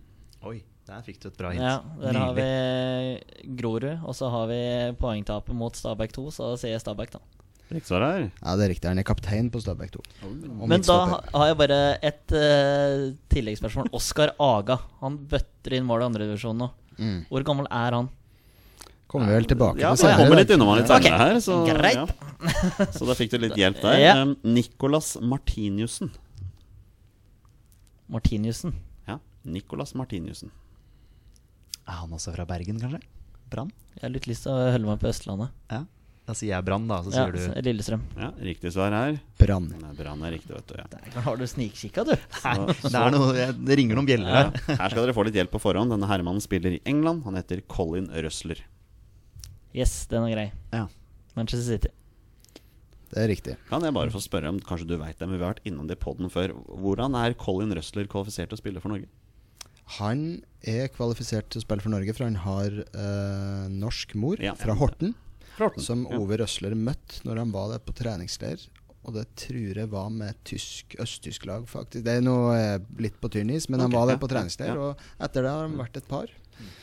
Oi, 0.48 0.58
der 0.90 1.06
fikk 1.06 1.22
du 1.22 1.30
et 1.30 1.38
bra 1.38 1.54
hint. 1.54 1.62
Ja, 1.62 1.78
der 2.02 2.18
har 2.18 2.34
vi 2.38 2.50
Grorud, 3.62 3.90
og 4.02 4.18
så 4.18 4.34
har 4.34 4.50
vi 4.50 4.60
poengtapet 4.98 5.58
mot 5.58 5.78
Stabæk 5.78 6.18
2, 6.18 6.28
så 6.34 6.52
sier 6.58 6.74
jeg 6.74 6.82
Stabæk, 6.82 7.14
da. 7.20 7.22
Riktig 7.68 7.90
svar 7.90 8.04
er 8.06 8.22
Ja, 8.24 8.54
det 8.56 8.64
er 8.64 8.70
riktig. 8.72 8.88
Han 8.88 9.02
er 9.02 9.06
kaptein 9.08 9.50
på 9.52 9.60
Stabæk 9.60 9.92
2. 9.98 10.04
Men 10.72 10.86
da 10.88 11.00
har 11.34 11.50
jeg 11.50 11.58
bare 11.60 11.80
et 12.00 12.34
uh, 12.34 13.10
tilleggsspørsmål. 13.34 13.92
Oskar 13.98 14.32
Aga. 14.40 14.80
Han 15.02 15.18
bøtter 15.30 15.76
inn 15.76 15.88
mål 15.88 16.06
i 16.06 16.08
andredivisjon 16.08 16.64
nå. 16.64 16.70
Mm. 16.98 17.18
Hvor 17.28 17.44
gammel 17.46 17.68
er 17.68 17.98
han? 18.00 18.08
Kommer 19.08 19.30
vi 19.32 19.36
vel 19.38 19.46
tilbake 19.48 19.80
Ja, 19.80 19.94
til 19.96 20.12
kommer 20.20 20.36
litt 20.42 20.50
innom 20.52 20.74
litt 20.76 20.90
Ok, 20.92 21.06
senere 21.08 21.18
her. 21.22 21.38
Så, 21.44 21.58
greit. 21.64 21.96
ja. 21.96 22.88
så 22.92 23.08
da 23.08 23.16
fikk 23.16 23.32
du 23.32 23.38
litt 23.46 23.56
hjelp 23.60 23.80
der. 23.82 24.00
Ja. 24.04 24.16
Nicolas 24.44 25.14
Martiniussen. 25.24 26.12
Martiniussen. 28.08 28.74
Ja, 29.08 29.20
Nicolas 29.44 29.94
Martiniussen. 29.96 30.52
Er 31.88 32.02
han 32.02 32.12
også 32.16 32.34
fra 32.36 32.46
Bergen, 32.48 32.80
kanskje? 32.84 33.00
Brann? 33.52 33.72
Jeg 33.96 34.04
har 34.04 34.12
litt 34.12 34.28
lyst 34.28 34.44
til 34.44 34.52
å 34.52 34.72
holde 34.74 34.90
meg 34.90 35.00
på 35.02 35.08
Østlandet. 35.12 35.54
Ja. 35.72 35.86
Da 36.28 36.34
sier 36.36 36.52
jeg 36.58 36.66
Brann, 36.68 36.84
da. 36.90 36.98
Så 37.06 37.14
Ja, 37.16 37.24
du 37.32 37.40
Lillestrøm. 37.64 38.02
Ja, 38.20 38.34
Riktig 38.44 38.74
svar 38.76 38.92
er 38.92 39.20
Brann. 39.40 39.70
Brann 39.96 40.24
er 40.28 40.34
riktig, 40.36 40.52
vet 40.52 40.68
du. 40.68 40.76
Ja. 40.76 40.88
Der 40.92 41.22
har 41.24 41.38
du 41.40 41.46
snikkikka, 41.48 42.04
du. 42.04 42.12
Så, 42.42 42.66
det, 42.84 42.92
er 43.00 43.14
noe, 43.16 43.46
det 43.56 43.78
ringer 43.80 43.96
noen 43.96 44.10
bjeller 44.10 44.28
Ja, 44.28 44.42
her. 44.52 44.82
her 44.82 44.92
skal 44.92 45.06
dere 45.06 45.16
få 45.16 45.24
litt 45.30 45.40
hjelp 45.40 45.54
på 45.56 45.62
forhånd. 45.64 45.96
Denne 45.96 46.10
herremannen 46.12 46.44
spiller 46.44 46.76
i 46.76 46.82
England. 46.84 47.24
Han 47.24 47.40
heter 47.40 47.64
Colin 47.72 48.10
Røsler. 48.12 48.60
Yes, 49.78 49.94
den 50.10 50.26
er 50.26 50.34
grei. 50.34 50.48
Ja. 50.74 50.88
Manchester 51.38 51.68
City. 51.76 51.94
Det 53.12 53.22
er 53.24 53.30
riktig. 53.32 53.54
Kan 53.70 53.86
jeg 53.86 53.94
bare 53.96 54.12
få 54.12 54.20
spørre 54.20 54.50
om 54.52 54.58
kanskje 54.60 54.88
du 54.90 54.98
vet 55.00 55.16
det, 55.20 55.28
men 55.30 55.38
vi 55.38 55.46
har 55.46 55.54
vært 55.54 55.68
innom 55.70 55.88
det 55.88 55.96
i 56.00 56.02
poden 56.02 56.32
før. 56.34 56.52
Hvordan 56.82 57.16
er 57.16 57.36
Colin 57.40 57.72
Røsler 57.78 58.10
kvalifisert 58.12 58.50
til 58.52 58.58
å 58.58 58.62
spille 58.64 58.82
for 58.84 58.92
Norge? 58.92 59.08
Han 60.02 60.42
er 60.68 60.90
kvalifisert 60.92 61.48
til 61.54 61.62
å 61.62 61.64
spille 61.64 61.86
for 61.86 61.94
Norge, 61.94 62.12
for 62.18 62.26
han 62.28 62.36
har 62.44 62.74
øh, 62.84 63.68
norsk 63.72 64.18
mor 64.20 64.42
Ja. 64.44 64.56
fra 64.60 64.76
Horten. 64.76 65.14
Horten, 65.58 65.82
Som 65.86 66.04
ja. 66.10 66.18
Ove 66.20 66.42
Røsler 66.42 66.76
møtte 66.76 67.24
når 67.24 67.40
han 67.46 67.54
var 67.56 67.72
der 67.72 67.80
på 67.86 67.96
treningsleir. 67.96 68.66
Og 69.08 69.14
det 69.16 69.24
tror 69.40 69.78
jeg 69.80 69.88
var 69.94 70.10
med 70.12 70.36
tysk, 70.44 70.98
østtysk 71.00 71.46
lag, 71.48 71.64
faktisk. 71.72 72.04
Det 72.04 72.18
er 72.18 72.26
noe 72.26 72.52
eh, 72.60 72.80
litt 73.00 73.16
på 73.24 73.30
tynn 73.32 73.54
is, 73.56 73.70
men 73.72 73.80
han 73.80 73.88
Ok, 73.94 73.96
var 73.96 74.10
ja, 74.10 74.12
der 74.12 74.20
på 74.26 74.30
treningsleir. 74.34 74.74
ja. 74.76 74.90
Og 74.92 75.24
etter 75.24 75.48
det 75.48 75.54
har 75.56 75.64
han 75.64 75.78
vært 75.80 76.02
et 76.02 76.10
par. 76.12 76.28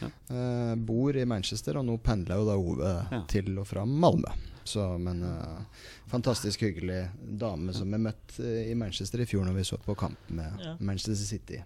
Ja. 0.00 0.08
Eh, 0.30 0.74
bor 0.76 1.16
i 1.16 1.24
Manchester, 1.24 1.78
og 1.80 1.84
nå 1.88 1.98
pendler 2.02 2.40
jo 2.40 2.46
da 2.48 2.56
Ove 2.58 2.94
Ja. 3.12 3.22
til 3.28 3.52
og 3.58 3.66
fra 3.66 3.84
Malmö. 3.84 4.32
Så, 4.64 4.80
men 4.98 5.18
uh, 5.22 5.60
fantastisk 6.08 6.62
hyggelig 6.64 7.02
dame 7.20 7.74
som 7.76 7.90
vi 7.92 7.98
møtte 8.00 8.40
uh, 8.40 8.62
i 8.70 8.72
Manchester 8.74 9.20
i 9.20 9.26
fjor 9.28 9.44
når 9.44 9.58
vi 9.58 9.64
så 9.68 9.76
på 9.84 9.94
kamp 9.94 10.16
med 10.32 10.60
Ja. 10.64 10.76
Manchester 10.80 11.14
City. 11.26 11.58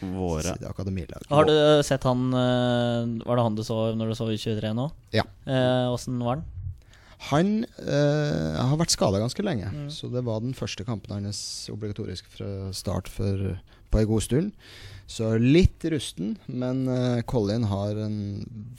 Våre 0.00 0.42
City 0.54 0.64
akademilag. 0.66 1.22
Har 1.30 1.44
du 1.46 1.82
sett 1.86 2.02
han 2.06 2.30
Var 2.30 3.36
det 3.36 3.42
han 3.42 3.54
du 3.58 3.62
så 3.66 3.94
når 3.94 4.08
du 4.10 4.14
så 4.14 4.26
U23 4.30 4.72
nå? 4.74 4.88
Ja. 5.14 5.22
Eh, 5.46 5.90
Åssen 5.92 6.18
var 6.22 6.36
han? 6.36 6.44
Han 7.30 7.52
eh, 7.64 8.56
har 8.60 8.76
vært 8.76 8.90
skada 8.92 9.18
ganske 9.22 9.42
lenge, 9.46 9.70
Mm. 9.72 9.86
så 9.90 10.10
det 10.12 10.22
var 10.26 10.40
den 10.40 10.52
første 10.54 10.84
kampen 10.84 11.14
hans 11.24 11.70
obligatorisk 11.72 12.26
fra 12.28 12.72
start 12.72 13.08
for, 13.08 13.58
på 13.90 13.98
en 14.02 14.06
god 14.10 14.22
stund. 14.22 14.52
Så 15.06 15.34
litt 15.38 15.84
rusten, 15.92 16.38
men 16.48 16.86
eh, 16.88 17.20
Colin 17.28 17.64
har 17.68 17.98
en 18.06 18.14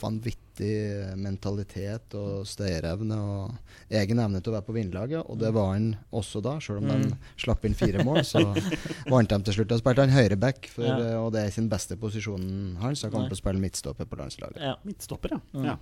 vanvittig 0.01 1.15
mentalitet 1.21 2.15
og 2.17 2.47
stayerevne 2.49 3.17
og 3.19 3.93
egen 3.93 4.19
evne 4.23 4.41
til 4.41 4.49
å 4.51 4.55
være 4.55 4.65
på 4.65 4.75
vinnerlaget, 4.77 5.21
og 5.29 5.37
det 5.41 5.51
var 5.53 5.73
han 5.75 5.91
også 6.15 6.41
da, 6.41 6.55
selv 6.63 6.81
om 6.81 6.87
Mm. 6.89 7.03
de 7.11 7.17
slapp 7.43 7.65
inn 7.69 7.75
fire 7.77 8.03
mål. 8.07 8.23
Så 8.25 8.41
vant 9.13 9.29
de 9.29 9.39
til 9.45 9.53
slutt. 9.59 9.67
Da 9.69 9.77
spilte 9.77 10.01
han 10.07 10.15
høyreback, 10.15 10.71
Ja. 10.79 10.97
eh, 10.97 11.15
og 11.21 11.31
det 11.35 11.45
er 11.45 11.51
sin 11.51 11.69
beste 11.69 11.95
posisjonen 12.01 12.77
hans. 12.81 13.03
Han 13.05 13.11
kommer 13.11 13.29
til 13.29 13.37
å 13.37 13.43
spille 13.43 13.61
midtstopper 13.61 14.05
på 14.09 14.17
landslaget. 14.17 14.57
Ja. 14.61 14.75
midtstopper, 14.83 15.37
ja. 15.37 15.39
Mm. 15.53 15.65
ja. 15.65 15.77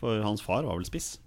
For 0.00 0.22
hans 0.24 0.40
far 0.42 0.64
var 0.64 0.76
vel 0.80 0.88
spiss. 0.88 1.18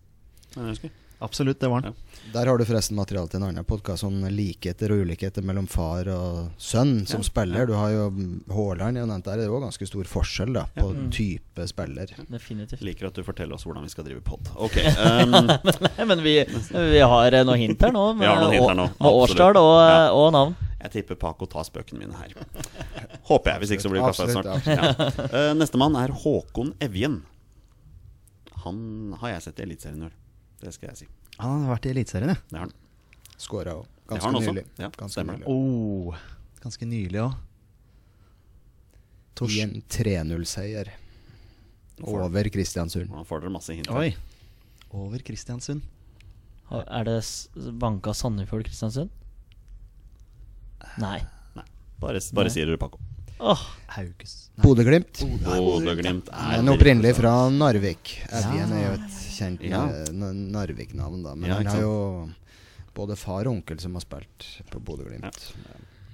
Jeg 0.56 0.64
husker. 0.74 0.90
Absolutt, 1.24 1.60
det 1.60 1.68
var 1.72 1.82
han. 1.82 1.94
Der 2.34 2.46
har 2.50 2.58
du 2.60 2.66
forresten 2.68 2.98
materiale 2.98 3.30
til 3.32 3.40
en 3.40 3.46
annen 3.48 3.64
podkast 3.68 4.04
om 4.04 4.18
likheter 4.34 4.92
og 4.92 5.04
ulikheter 5.06 5.44
mellom 5.46 5.68
far 5.72 6.10
og 6.12 6.50
sønn 6.62 7.06
som 7.08 7.22
Ja, 7.24 7.28
spiller. 7.30 7.66
Du 7.70 7.74
har 7.78 7.90
jo 7.94 8.04
Haaland 8.52 8.98
er 8.98 9.06
jo 9.06 9.08
nevnt 9.10 9.26
der. 9.30 9.38
Det 9.40 9.46
er 9.46 9.52
jo 9.54 9.62
ganske 9.64 9.88
stor 9.88 10.04
forskjell 10.12 10.52
da 10.58 10.66
på 10.76 10.90
Ja. 10.90 10.94
Mm. 11.00 11.10
type 11.16 11.68
spiller. 11.72 12.12
Definitivt. 12.30 12.82
Liker 12.82 13.08
at 13.08 13.14
du 13.16 13.24
forteller 13.24 13.56
oss 13.56 13.64
hvordan 13.66 13.84
vi 13.88 13.94
skal 13.94 14.04
drive 14.10 14.22
pod. 14.22 14.50
Ok. 14.66 14.76
Um, 14.76 15.32
Nei, 15.88 16.06
men 16.06 16.24
vi, 16.26 16.36
vi 16.44 17.00
har 17.00 17.38
noen 17.46 17.60
hint 17.64 17.82
her 17.82 17.94
nå. 17.96 18.06
Med, 18.14 18.26
Vi 18.26 18.32
har 18.34 18.42
noe 18.44 18.52
hint 18.54 18.68
her 18.70 18.80
nå, 18.82 18.90
årstall 19.00 19.56
og, 19.62 19.76
Ja. 19.86 20.12
og 20.12 20.32
navn. 20.36 20.56
jeg 20.82 20.92
tipper 20.92 21.16
Paco 21.16 21.46
tar 21.48 21.64
spøkene 21.64 22.00
mine 22.04 22.14
her. 22.20 22.34
Håper 23.30 23.52
jeg, 23.56 23.60
hvis 23.64 23.72
ikke 23.78 23.86
så 23.88 23.90
blir 23.94 24.04
det 24.04 24.12
kaffe 24.12 24.28
snart. 24.34 24.68
Ja. 24.68 24.92
Uh, 25.32 25.54
Nestemann 25.58 25.96
er 25.96 26.12
Håkon 26.12 26.74
Evjen. 26.84 27.22
Han 28.66 29.16
har 29.22 29.30
jeg 29.36 29.42
sett 29.46 29.60
i 29.62 29.66
Eliteserien 29.68 30.02
i 30.04 30.08
år. 30.10 30.14
Det 30.62 30.74
skal 30.76 30.90
jeg 30.92 30.98
si. 31.04 31.08
Han 31.42 31.66
har 31.66 31.76
vært 31.76 31.86
i 31.90 31.92
Eliteserien, 31.96 32.32
ja. 32.32 32.38
Det 32.50 32.58
har 32.60 32.66
han. 32.68 32.74
Skåra 33.38 33.74
òg. 33.82 33.88
Ganske 34.08 34.32
nylig. 34.38 34.64
Ja, 34.80 34.90
Ganske 34.96 35.12
stemmer. 35.18 35.40
nylig. 35.42 35.48
Oh, 35.52 36.16
ganske 36.64 36.86
nylig 36.88 37.22
òg. 37.26 37.34
I 39.52 39.60
en 39.66 39.74
3-0-seier 39.92 40.94
over 42.06 42.48
Kristiansund. 42.54 43.10
Nå 43.12 43.26
får 43.28 43.42
dere 43.44 43.52
masse 43.52 43.76
hint. 43.76 43.90
Oi. 43.92 44.14
Over 44.96 45.20
Kristiansund. 45.28 45.82
Er 46.72 47.04
det 47.08 47.18
banka 47.82 48.14
Sandefjord 48.16 48.64
Kristiansund? 48.70 49.12
Nei. 51.02 51.20
Nei, 51.58 51.66
bare, 52.00 52.22
bare 52.38 52.54
sier 52.54 52.70
dere 52.70 52.80
Paco. 52.80 53.02
Åh, 53.44 53.62
Hauges 53.98 54.50
Bodø-Glimt. 54.64 55.20
Bodø-Glimt 55.44 56.30
er 56.32 56.62
Men 56.62 56.72
opprinnelig 56.72 57.18
fra 57.18 57.34
Narvik. 57.52 58.14
Ja. 58.32 58.40
Er 58.64 58.94
et 58.96 59.25
kjent 59.36 59.64
Ja. 59.66 59.84
Narvik-navn, 60.12 61.24
da. 61.26 61.36
Men 61.36 61.50
Ja, 61.50 61.56
han 61.60 61.68
har 61.74 61.82
jo 61.82 62.30
både 62.96 63.18
far 63.20 63.46
og 63.50 63.58
onkel 63.58 63.80
som 63.84 63.94
har 63.98 64.02
spilt 64.06 64.48
på 64.72 64.80
Bodø-Glimt. 64.80 65.52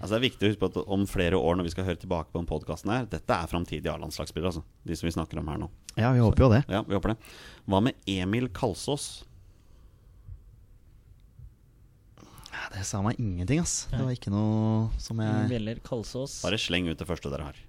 Altså 0.02 0.16
Det 0.16 0.18
er 0.18 0.24
viktig 0.30 0.48
å 0.48 0.50
huske 0.50 0.62
på 0.64 0.70
at 0.72 0.88
om 0.90 1.04
flere 1.06 1.38
år, 1.38 1.56
når 1.60 1.68
vi 1.68 1.74
skal 1.76 1.86
høre 1.86 2.00
tilbake 2.02 2.32
på 2.34 2.40
den 2.42 2.48
podkasten 2.50 2.90
her 2.90 3.04
Dette 3.06 3.30
er 3.38 3.46
framtidige 3.52 3.92
A-landslagsspillere, 3.94 4.50
altså. 4.50 4.64
De 4.84 4.96
som 4.98 5.06
vi 5.06 5.14
snakker 5.14 5.38
om 5.38 5.48
her 5.52 5.60
nå. 5.62 5.68
Ja, 5.96 6.10
vi 6.16 6.24
håper 6.26 6.42
jo 6.42 6.50
det. 6.56 6.64
Ja, 6.74 6.82
vi 6.88 6.96
håper 6.98 7.14
det. 7.14 7.18
Hva 7.70 7.82
med 7.86 7.94
Emil 8.10 8.48
Kalsås? 8.50 9.24
Ja, 12.52 12.66
Det 12.74 12.86
sa 12.86 13.02
meg 13.06 13.20
ingenting, 13.22 13.60
ass. 13.62 13.86
Det 13.92 14.02
var 14.02 14.12
ikke 14.16 14.32
noe 14.34 14.90
som 14.98 15.22
jeg 15.22 15.50
Veller 15.54 15.80
Kalsås. 15.86 16.40
Bare 16.42 16.58
sleng 16.58 16.90
ut 16.90 16.98
det 16.98 17.08
første 17.08 17.30
dere 17.30 17.52
har. 17.52 17.62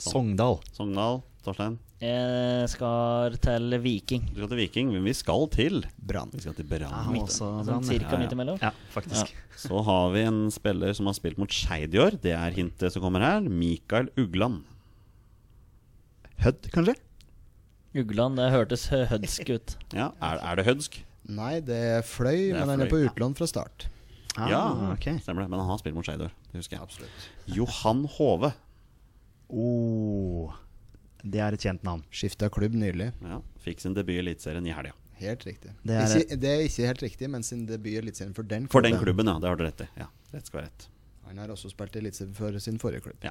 Sogndal. 0.00 0.58
Sogndal, 0.72 1.22
Torstein. 1.44 1.76
Jeg 2.02 2.68
skal 2.72 3.36
til 3.44 3.76
Viking. 3.84 4.24
Du 4.32 4.38
skal 4.40 4.50
til 4.52 4.60
Viking, 4.62 4.90
men 4.92 5.04
vi 5.06 5.14
skal 5.16 5.46
til 5.52 5.82
Brann. 5.96 6.32
Vi 6.34 6.42
skal 6.44 6.56
til 6.58 6.66
Brann. 6.68 6.90
var 6.92 7.14
du. 7.14 7.20
også 7.22 7.38
Sånn 7.44 7.68
Brann, 7.68 7.86
cirka 7.88 8.16
ja. 8.16 8.20
midt 8.24 8.34
imellom. 8.36 8.58
Ja, 8.62 8.72
faktisk. 8.92 9.32
Så 9.60 9.80
har 9.86 10.10
vi 10.14 10.24
en 10.28 10.42
spiller 10.54 10.92
som 10.96 11.08
har 11.10 11.16
spilt 11.16 11.38
mot 11.40 11.52
Skeid 11.52 11.94
i 11.96 12.00
år. 12.02 12.18
Det 12.20 12.34
er 12.36 12.56
hintet 12.56 12.92
som 12.94 13.04
kommer 13.04 13.24
her. 13.24 13.40
Mikael 13.46 14.10
Ugland. 14.20 14.62
Hødd, 16.44 16.68
kanskje? 16.74 16.96
Ugland, 17.94 18.40
det 18.40 18.50
hørtes 18.50 18.88
hødsk 18.90 19.50
ut. 19.54 19.76
Ja, 20.00 20.10
Er, 20.20 20.40
er 20.42 20.58
det 20.58 20.64
Hødsk? 20.66 20.98
Nei, 21.30 21.60
det 21.64 21.76
er 21.78 22.02
Fløy, 22.04 22.50
Det 22.50 22.56
er 22.58 22.64
men 22.66 22.74
han 22.74 22.82
er 22.84 22.90
på 22.90 22.98
utlån 23.06 23.36
fra 23.38 23.46
start. 23.48 23.86
Ah, 24.34 24.48
ja, 24.50 24.62
ok. 24.92 25.06
stemmer 25.22 25.44
det. 25.44 25.50
Men 25.52 25.62
han 25.62 25.70
har 25.70 25.78
spilt 25.80 25.94
mot 25.96 26.04
Skeid 26.04 26.20
i 26.20 26.26
år. 26.26 26.34
Det 26.50 26.58
husker 26.58 26.76
jeg. 26.76 26.82
Absolutt. 26.84 27.28
Johan 27.54 28.02
Hove. 28.18 28.50
Oh, 29.54 30.50
det 31.24 31.40
er 31.40 31.56
et 31.56 31.60
kjent 31.64 31.82
navn. 31.86 32.02
Skifta 32.12 32.50
klubb 32.52 32.74
nylig. 32.76 33.12
Ja, 33.24 33.40
fikk 33.64 33.80
sin 33.80 33.94
debut 33.96 34.14
i 34.14 34.20
Eliteserien 34.22 34.66
i 34.68 34.72
helga. 34.76 34.92
Helt 35.20 35.44
riktig. 35.46 35.70
Det 35.86 35.94
er- 35.96 36.16
ikke, 36.20 36.36
det 36.42 36.50
er 36.50 36.62
ikke 36.68 36.86
helt 36.90 37.02
riktig, 37.06 37.30
men 37.30 37.42
sin 37.46 37.66
debut 37.66 37.92
i 37.92 37.96
Eliteserien 38.00 38.34
for 38.34 38.42
den 38.42 38.66
klubben. 38.66 38.72
For 38.72 38.82
den 38.82 38.98
klubben, 39.00 39.26
ja. 39.30 39.38
Det 39.40 39.48
har 39.48 39.56
du 39.56 39.64
rett 39.64 39.80
i. 39.80 39.88
Ja, 39.96 40.06
rett 40.34 40.46
skal 40.50 40.60
være 40.60 40.66
rett. 40.70 40.88
Han 41.26 41.38
har 41.38 41.48
også 41.54 41.70
spilt 41.72 41.96
i 41.96 42.00
Eliteserien 42.02 42.34
for 42.36 42.58
sin 42.60 42.78
forrige 42.78 43.00
klubb. 43.06 43.16
Ja. 43.24 43.30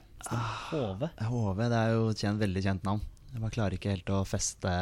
HV. 0.72 1.10
HV, 1.20 1.58
det 1.70 1.78
er 1.84 1.92
jo 1.94 2.08
et 2.10 2.18
kjent, 2.24 2.40
veldig 2.42 2.64
kjent 2.66 2.84
navn. 2.88 3.02
Jeg 3.34 3.42
bare 3.42 3.52
klarer 3.56 3.74
ikke 3.78 3.90
helt 3.94 4.10
å 4.14 4.24
feste 4.26 4.74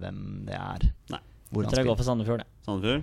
hvem 0.00 0.20
det 0.46 0.54
er. 0.58 0.86
Nei. 1.12 1.20
Hvor 1.52 1.64
Jeg 1.64 1.72
tror 1.72 1.82
jeg 1.82 1.86
går 1.90 1.96
for 2.00 2.08
Sandefjord, 2.08 2.38
jeg. 2.44 2.46
Sandefjord? 2.66 3.02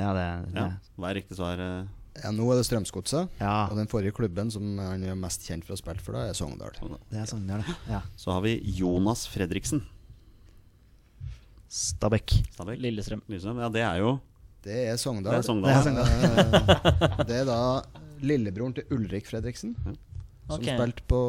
Ja, 0.00 0.10
det, 0.16 0.26
det. 0.54 0.60
Ja. 0.62 0.68
Hva 0.98 1.10
er 1.10 1.14
riktig 1.20 1.36
svar? 1.36 1.60
eh? 1.60 1.86
Ja, 2.18 2.32
nå 2.34 2.48
er 2.50 2.58
det 2.58 2.66
Strømsgodset. 2.66 3.30
Ja. 3.38 3.68
Og 3.70 3.78
den 3.78 3.88
forrige 3.90 4.14
klubben 4.16 4.50
som 4.52 4.64
han 4.82 5.04
er 5.06 5.18
mest 5.18 5.46
kjent 5.46 5.64
for 5.64 5.74
å 5.74 5.78
ha 5.78 5.80
spilt 5.80 6.02
for, 6.04 6.16
da, 6.16 6.26
er 6.30 6.36
Sogndal. 6.36 6.74
det 6.74 7.22
er 7.22 7.30
det 7.30 7.54
er, 7.54 7.62
det. 7.62 7.76
Ja. 7.88 8.00
Så 8.18 8.34
har 8.34 8.42
vi 8.44 8.56
Jonas 8.76 9.26
Fredriksen. 9.30 9.84
Stabæk. 11.70 12.34
Stabæk. 12.56 12.80
Lillestrøm. 12.82 13.22
Lillestrøm. 13.30 13.62
Ja, 13.62 13.70
det 13.70 13.84
er 13.86 14.02
jo 14.02 14.18
Det 14.64 14.78
er 14.90 14.96
Sogndal. 15.00 15.38
Det 15.38 15.38
er 15.38 15.46
Sogndal. 15.46 16.02
Eh, 16.02 17.22
det 17.30 17.36
er 17.44 17.46
da 17.48 17.60
lillebroren 18.20 18.74
til 18.76 18.90
Ulrik 18.92 19.30
Fredriksen, 19.30 19.76
som 19.86 20.58
okay. 20.58 20.74
spilte 20.74 21.06
på 21.08 21.20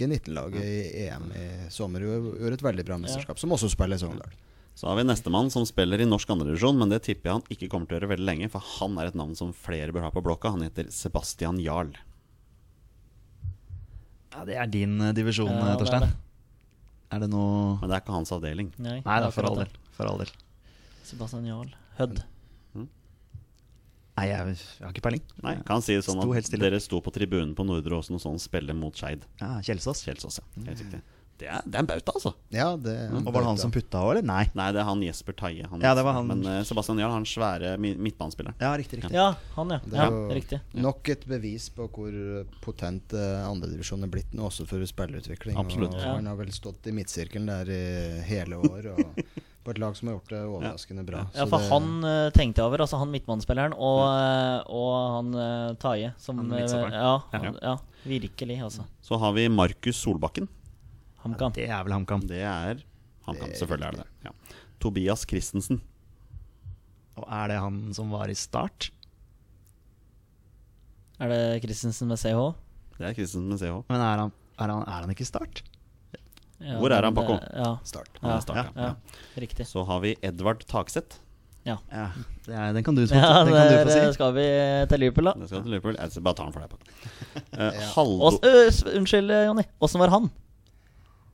G19-laget 0.00 0.62
i 0.64 1.08
EM 1.08 1.26
i 1.36 1.48
sommer. 1.72 2.06
og 2.06 2.30
Gjorde 2.38 2.56
et 2.56 2.64
veldig 2.64 2.86
bra 2.88 2.96
mesterskap, 3.02 3.42
som 3.42 3.52
også 3.52 3.68
spiller 3.74 3.98
i 3.98 4.04
Sogndal. 4.04 4.38
Så 4.78 4.88
har 4.88 4.96
vi 4.96 5.04
nestemann 5.04 5.50
som 5.52 5.66
spiller 5.68 6.00
i 6.00 6.06
norsk 6.08 6.30
andredivisjon, 6.32 6.78
men 6.80 6.88
det 6.92 7.02
tipper 7.04 7.28
jeg 7.28 7.36
han 7.38 7.52
ikke 7.52 7.68
kommer 7.72 7.90
til 7.90 7.96
å 7.96 8.00
gjøre 8.00 8.12
veldig 8.14 8.26
lenge, 8.28 8.48
for 8.52 8.64
han 8.78 8.96
er 9.02 9.10
et 9.10 9.18
navn 9.18 9.34
som 9.36 9.50
flere 9.52 9.92
bør 9.92 10.06
ha 10.06 10.12
på 10.14 10.22
blokka. 10.24 10.54
Han 10.54 10.64
heter 10.64 10.88
Sebastian 10.94 11.58
Jarl. 11.60 11.92
Ja, 14.30 14.44
det 14.46 14.56
er 14.62 14.70
din 14.70 14.94
eh, 15.02 15.12
divisjon, 15.16 15.50
Ja, 15.50 15.64
det 15.66 15.74
er 15.74 15.80
Torstein. 15.82 16.06
det. 16.06 16.12
Er 17.10 17.24
det 17.24 17.28
noe 17.32 17.78
Men 17.80 17.90
det 17.90 17.96
er 17.96 18.02
ikke 18.04 18.14
hans 18.14 18.30
avdeling. 18.32 18.70
Nei, 18.78 19.00
Nei 19.02 19.16
da, 19.18 19.26
det 19.26 19.32
er 19.32 19.36
for 19.36 19.48
all 19.50 19.58
del. 19.64 19.72
For 19.96 20.06
all 20.12 20.20
del. 20.22 20.30
Sebastian 21.04 21.48
Jarl. 21.50 21.72
Hødd. 21.98 22.22
Nei, 24.20 24.26
jeg, 24.28 24.56
jeg 24.76 24.84
har 24.84 24.92
ikke 24.92 25.04
peiling. 25.06 25.22
Nei, 25.40 25.54
kan 25.64 25.80
si 25.84 25.94
det 25.96 26.04
sånn 26.04 26.18
at 26.20 26.50
dere 26.60 26.80
sto 26.82 26.98
på 27.00 27.12
tribunen 27.14 27.54
på 27.56 27.64
Nordre 27.64 27.96
Åsen 27.96 28.18
og 28.18 28.20
sånn 28.20 28.40
spiller 28.42 28.76
mot 28.76 28.92
Skeid. 28.96 29.22
Ja, 29.40 29.54
Kjelsås. 29.64 30.02
Kjelsås, 30.04 30.40
ja. 30.42 30.64
Helt 30.66 30.82
riktig. 30.82 31.00
Det 31.40 31.48
er, 31.48 31.62
det 31.64 31.78
er 31.78 31.80
en 31.84 31.88
bauta, 31.88 32.12
altså. 32.18 32.32
Ja, 32.52 32.66
det 32.76 32.94
Og 33.16 33.30
var 33.32 33.40
det 33.40 33.48
han 33.48 33.60
som 33.62 33.72
putta 33.72 34.02
òg, 34.04 34.10
eller? 34.12 34.26
Nei. 34.28 34.42
Nei, 34.58 34.66
det 34.76 34.82
er 34.82 34.88
han 34.90 35.00
Jesper 35.06 35.36
Taie. 35.38 35.64
Han, 35.70 35.80
Ja, 35.80 35.94
det 35.96 36.04
var 36.04 36.18
han. 36.18 36.26
Men 36.28 36.42
uh, 36.44 36.58
Sebastian 36.68 37.00
Jarl, 37.00 37.14
han 37.16 37.24
svære 37.28 37.74
mi- 37.80 37.96
midtbanespilleren. 37.96 38.58
Ja, 38.60 38.74
riktig, 38.76 39.00
riktig. 39.00 39.14
Ja, 39.16 39.30
han, 39.56 39.72
ja. 39.72 39.80
Det 39.86 39.96
ja 39.96 40.06
er 40.10 40.16
jo 40.18 40.26
riktig. 40.36 40.60
nok 40.76 41.08
et 41.14 41.24
bevis 41.30 41.70
på 41.72 41.88
hvor 41.88 42.12
potent 42.60 43.14
uh, 43.16 43.46
andredivisjon 43.48 44.04
er 44.04 44.12
blitt 44.12 44.34
nå, 44.36 44.44
også 44.50 44.68
for 44.68 44.84
spillerutvikling. 44.84 45.56
Absolutt. 45.60 45.94
Og 45.96 46.00
Ja. 46.04 46.12
Han 46.18 46.28
har 46.28 46.36
vel 46.36 46.52
stått 46.52 46.86
i 46.90 46.92
midtsirkelen 46.96 47.48
der 47.48 47.72
i 47.72 47.80
hele 48.28 48.60
år, 48.60 48.90
og 48.94 49.24
på 49.64 49.72
et 49.74 49.78
lag 49.80 49.96
som 49.96 50.08
har 50.08 50.14
gjort 50.18 50.30
det 50.32 50.38
overraskende 50.44 51.02
bra. 51.08 51.24
Ja, 51.36 51.44
for 51.48 51.58
det- 51.60 51.68
han 51.72 51.90
uh, 52.04 52.28
tenkte 52.36 52.60
jeg 52.60 52.68
over. 52.68 52.84
Altså 52.84 53.00
han 53.00 53.10
midtmannsspilleren 53.16 53.74
og, 53.76 54.00
ja. 54.04 54.62
og 54.68 54.94
han 55.16 55.34
uh, 55.40 55.74
Taie. 55.80 56.12
Som 56.20 56.44
Han 56.44 56.52
ja, 56.60 57.20
Ja. 57.32 57.52
ja, 57.62 57.76
virkelig, 58.04 58.60
altså. 58.64 58.84
Så 59.04 59.16
har 59.20 59.32
vi 59.36 59.48
Markus 59.48 59.96
Solbakken. 60.04 60.48
HamKam. 61.24 61.52
Det 61.56 61.66
er 61.68 61.82
vel 61.84 61.92
HamKam. 61.92 62.22
Det 62.30 62.40
er 62.42 62.82
HamKam. 63.26 63.52
Selvfølgelig 63.58 63.86
er 63.86 63.96
det 63.98 64.04
det. 64.04 64.28
Ja. 64.30 64.64
Tobias 64.80 65.26
Christensen. 65.28 65.80
Og 67.20 67.26
er 67.28 67.48
det 67.52 67.58
han 67.60 67.80
som 67.94 68.10
var 68.14 68.30
i 68.32 68.34
start? 68.38 68.90
Er 71.20 71.28
det 71.28 71.40
Christensen 71.64 72.08
med 72.08 72.16
CH? 72.20 72.54
Det 72.98 73.08
er 73.10 73.16
Christensen 73.16 73.48
med 73.50 73.60
CH. 73.60 73.82
Men 73.90 74.00
er 74.00 74.22
han, 74.24 74.32
er 74.58 74.70
han, 74.72 74.84
er 74.88 75.00
han 75.04 75.10
ikke 75.12 75.26
i 75.26 75.28
start? 75.28 75.62
Ja, 76.60 76.76
Hvor 76.80 76.92
er 76.92 77.04
han, 77.06 77.14
Paco? 77.16 77.38
Ja, 77.56 77.70
Start. 77.88 78.08
Han 78.20 78.30
ja, 78.30 78.36
er 78.36 78.42
start, 78.44 78.70
ja. 78.76 78.88
ja, 78.90 79.40
riktig. 79.40 79.64
Så 79.68 79.80
har 79.88 80.00
vi 80.04 80.14
Edvard 80.24 80.60
Takseth. 80.68 81.20
Ja, 81.64 81.76
Ja, 81.92 82.06
det 82.46 82.54
er, 82.56 82.72
den 82.72 82.84
kan 82.84 82.96
du, 82.96 83.02
få- 83.08 83.16
ja 83.16 83.44
den 83.44 83.52
kan 83.52 83.70
du 83.70 83.78
få 83.84 83.92
si. 83.94 84.12
skal 84.16 84.34
vi 84.36 84.44
til 84.88 85.00
Liverpool, 85.00 85.28
da. 85.28 85.32
Det 85.40 85.48
skal 85.50 85.62
til 85.64 85.72
Liverpool. 85.74 85.96
Jeg 86.00 86.22
bare 86.24 86.36
ta 86.36 86.44
den 86.48 86.52
for 86.52 86.60
deg, 86.60 86.70
Paco. 86.72 86.84
uh, 87.52 87.72
Ja. 87.80 88.48
Ø, 88.48 88.68
s- 88.72 88.84
unnskyld, 88.88 89.32
Jonny. 89.48 89.64
Åssen 89.80 90.00
var 90.00 90.12
han? 90.12 90.30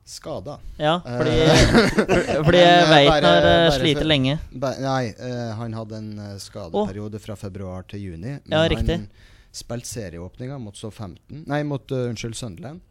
Skada. 0.07 0.59
Ja, 0.77 1.01
fordi, 1.03 1.29
Eh, 1.29 2.43
fordi 2.45 2.57
jeg 2.57 2.75
Men, 2.79 2.83
eh, 2.83 2.89
veit 2.89 3.09
bare- 3.09 3.25
han 3.25 3.71
har 3.71 3.71
slitt 3.79 4.03
lenge. 4.05 4.39
Bare, 4.51 4.79
Nei, 4.79 5.13
uh, 5.19 5.55
han 5.59 5.73
hadde 5.73 5.97
en 5.97 6.11
skadeperiode 6.15 6.39
skadeperiode 6.39 7.19
fra 7.19 7.35
februar 7.35 7.83
til 7.87 7.99
juni. 7.99 8.39
Ja, 8.47 8.61
riktig. 8.69 8.95
han 8.95 9.09
spilte 9.51 9.87
serieåpninga 9.87 10.59
mot 10.59 10.75
så 10.75 10.91
15 10.91 11.43
Nei, 11.47 11.63
mot 11.63 11.91
uh, 11.91 12.07
unnskyld, 12.07 12.35
Sunderland. 12.39 12.81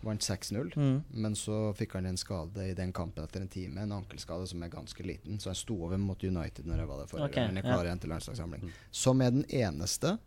Vant 0.00 0.20
6-0. 0.20 0.76
Mm. 0.76 1.02
Men 1.10 1.34
så 1.34 1.72
fikk 1.74 1.94
han 1.94 2.06
en 2.06 2.16
skade 2.20 2.68
i 2.68 2.74
den 2.74 2.92
kampen 2.92 3.24
etter 3.24 3.40
en 3.40 3.48
time. 3.48 3.80
En 3.82 3.92
ankelskade 3.92 4.46
som 4.46 4.62
er 4.62 4.68
ganske 4.68 5.02
liten. 5.02 5.40
Så 5.40 5.48
han 5.48 5.56
sto 5.58 5.74
over 5.88 5.96
mot 5.98 6.22
United 6.22 6.68
når 6.68 6.78
jeg 6.84 6.90
var 6.90 7.00
der 7.00 7.06
forrige 7.10 7.30
okay, 7.32 7.46
gang. 7.46 7.56
jeg 7.56 7.64
er 7.64 7.72
ja. 7.72 7.84
igjen 7.88 8.02
til 8.04 8.12
landslagssamling. 8.14 8.72
Som 8.92 9.22
er 9.24 9.30
den 9.30 9.44
eneste 9.48 10.18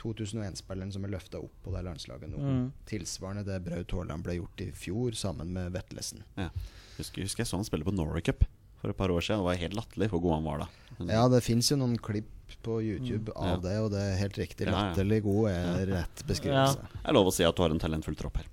2001-spilleren 0.00 0.92
som 0.92 1.04
er 1.04 1.12
løfta 1.14 1.38
opp 1.42 1.52
på 1.64 1.72
det 1.74 1.82
landslaget 1.86 2.30
nå. 2.32 2.38
Mm. 2.38 2.72
Tilsvarende 2.86 3.44
det 3.46 3.60
Braut 3.64 3.90
Haaland 3.96 4.22
ble 4.26 4.38
gjort 4.38 4.60
i 4.60 4.70
fjor, 4.72 5.12
sammen 5.18 5.52
med 5.52 5.72
Vetlesen. 5.72 6.22
Ja. 6.36 6.50
Husker, 6.98 7.22
husker 7.26 7.42
jeg 7.44 7.50
så 7.50 7.56
han 7.60 7.64
spille 7.68 7.84
på 7.84 7.92
Norway 7.94 8.22
Cup 8.24 8.44
for 8.80 8.90
et 8.92 8.96
par 8.96 9.08
år 9.12 9.20
siden. 9.24 9.40
Det 9.42 9.48
var 9.50 9.60
helt 9.60 9.74
latterlig 9.76 10.08
hvor 10.12 10.22
god 10.22 10.34
han 10.38 10.44
var 10.44 10.58
da. 10.64 10.68
Men- 10.98 11.08
Ja, 11.16 11.28
det 11.28 11.42
fins 11.44 11.70
jo 11.70 11.76
noen 11.76 11.98
klipp 11.98 12.32
på 12.62 12.78
YouTube 12.82 13.32
Mm. 13.32 13.36
av 13.36 13.48
Ja. 13.48 13.56
det, 13.68 13.76
og 13.82 13.90
det 13.90 14.00
er 14.00 14.16
helt 14.16 14.36
riktig. 14.38 14.66
Latterlig 14.70 15.22
god 15.22 15.50
er 15.50 15.86
rett 15.86 16.22
beskrivelse. 16.26 16.80
Det 16.92 17.04
er 17.08 17.12
lov 17.12 17.26
å 17.26 17.32
si 17.32 17.44
at 17.44 17.56
du 17.56 17.62
har 17.62 17.70
en 17.70 17.78
talentfull 17.78 18.14
tropp 18.16 18.36
her. 18.36 18.46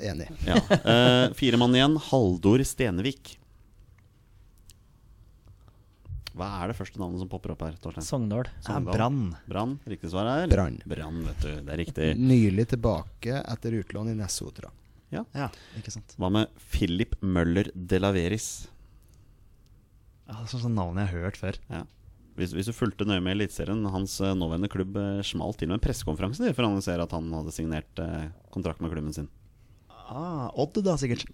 Enig. 0.00 0.28
Ja. 0.44 0.56
Uh, 0.84 1.32
fire 1.34 1.56
mann 1.56 1.72
igjen. 1.72 1.96
Haldor 2.10 2.58
Stenevik. 2.64 3.38
Hva 6.36 6.50
er 6.60 6.68
det 6.68 6.76
første 6.76 7.00
navnet 7.00 7.22
som 7.22 7.28
popper 7.32 7.54
opp 7.54 7.62
her, 7.64 7.76
Torstein? 7.80 8.04
Sogndal. 8.04 8.50
Brann. 8.84 9.20
Brann. 9.48 9.78
Riktig 9.88 10.10
svar 10.12 10.28
er 10.28 10.50
Brann. 10.52 10.76
Brann, 10.84 11.22
vet 11.24 11.40
du. 11.40 11.52
Det 11.64 11.72
er 11.72 11.80
riktig. 11.80 12.08
Nylig 12.20 12.66
tilbake 12.74 13.40
etter 13.40 13.78
utlån 13.80 14.12
i 14.12 14.16
Nessotra. 14.18 14.68
Ja, 15.14 15.22
ikke 15.78 15.94
sant. 15.94 16.16
Hva 16.20 16.28
med 16.34 16.52
Philip 16.74 17.14
Møller 17.24 17.70
de 17.72 18.00
Laveris? 18.02 18.66
Ja, 20.26 20.40
det 20.42 20.48
er 20.50 20.58
sånn, 20.58 20.74
navn 20.76 20.98
jeg 21.00 21.12
har 21.12 21.26
hørt 21.28 21.38
før. 21.40 21.58
Ja. 21.70 21.84
Hvis, 22.36 22.52
hvis 22.52 22.68
du 22.68 22.74
fulgte 22.76 23.06
nøye 23.08 23.22
med 23.24 23.38
Eliteserien, 23.38 23.80
hans 23.94 24.18
eh, 24.20 24.34
nåværende 24.36 24.68
klubb 24.68 24.98
eh, 25.00 25.22
smalt 25.24 25.56
til 25.62 25.70
med 25.70 25.78
en 25.78 25.84
pressekonferanse 25.86 26.50
for 26.52 26.66
å 26.66 26.68
annonsere 26.68 27.06
at 27.06 27.14
han 27.16 27.30
hadde 27.32 27.54
signert 27.54 28.02
eh, 28.02 28.26
kontrakt 28.52 28.82
med 28.84 28.92
klubben 28.92 29.14
sin. 29.16 29.30
Ah, 29.88 30.50
Odd, 30.52 30.82
da, 30.84 30.98
sikkert. 31.00 31.24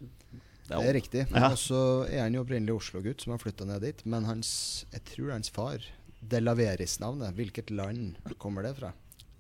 Det 0.81 0.89
er 0.91 0.97
riktig. 0.97 1.25
Ja. 1.31 1.51
Og 1.53 1.59
så 1.61 1.81
er 2.09 2.23
han 2.25 2.37
jo 2.37 2.45
opprinnelig 2.45 2.75
Oslo-gutt 2.79 3.25
som 3.25 3.35
har 3.35 3.43
flytta 3.43 3.67
ned 3.69 3.83
dit. 3.85 4.01
Men 4.09 4.25
hans, 4.29 4.53
jeg 4.95 5.05
tror 5.13 5.35
hans 5.35 5.53
far, 5.53 5.85
Delaveris-navnet, 6.23 7.35
hvilket 7.37 7.71
land 7.75 8.17
kommer 8.43 8.65
det 8.67 8.77
fra? 8.79 8.93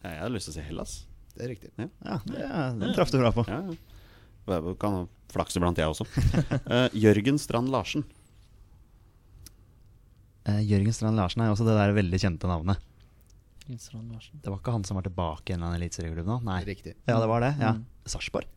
Jeg 0.02 0.18
hadde 0.18 0.34
lyst 0.34 0.50
til 0.50 0.54
å 0.54 0.58
si 0.58 0.66
Hellas. 0.66 0.94
Det 1.32 1.46
er 1.46 1.52
riktig. 1.54 1.70
Ja, 1.78 2.18
det, 2.26 2.46
Den 2.82 2.94
traff 2.96 3.12
du 3.14 3.18
bra 3.22 3.30
på. 3.32 3.46
Ja, 3.48 3.62
ja. 3.70 4.74
Kan 4.82 5.06
flakse 5.32 5.62
blant 5.62 5.78
jeg 5.78 5.88
også. 5.88 6.04
uh, 6.66 6.88
Jørgen 7.04 7.38
Strand 7.40 7.70
Larsen. 7.72 8.02
Uh, 10.48 10.58
Jørgen 10.66 10.92
Strand 10.96 11.16
Larsen 11.16 11.44
er 11.44 11.52
også 11.52 11.64
det 11.68 11.76
der 11.78 11.94
veldig 11.96 12.18
kjente 12.20 12.50
navnet. 12.50 12.82
Det 14.42 14.50
var 14.50 14.58
ikke 14.58 14.74
han 14.74 14.84
som 14.84 14.98
var 14.98 15.06
tilbake 15.06 15.52
i 15.52 15.54
en 15.54 15.60
eller 15.60 15.70
annen 15.70 15.78
eliteserieklubb 15.80 16.26
nå? 16.28 16.40
Nei. 16.48 16.58
Riktig. 16.66 16.96
Ja, 17.06 17.20
det 17.22 17.28
var 17.30 17.44
det. 17.44 17.54
ja 17.62 17.76
Mm. 17.78 17.84
Sarpsborg? 18.10 18.48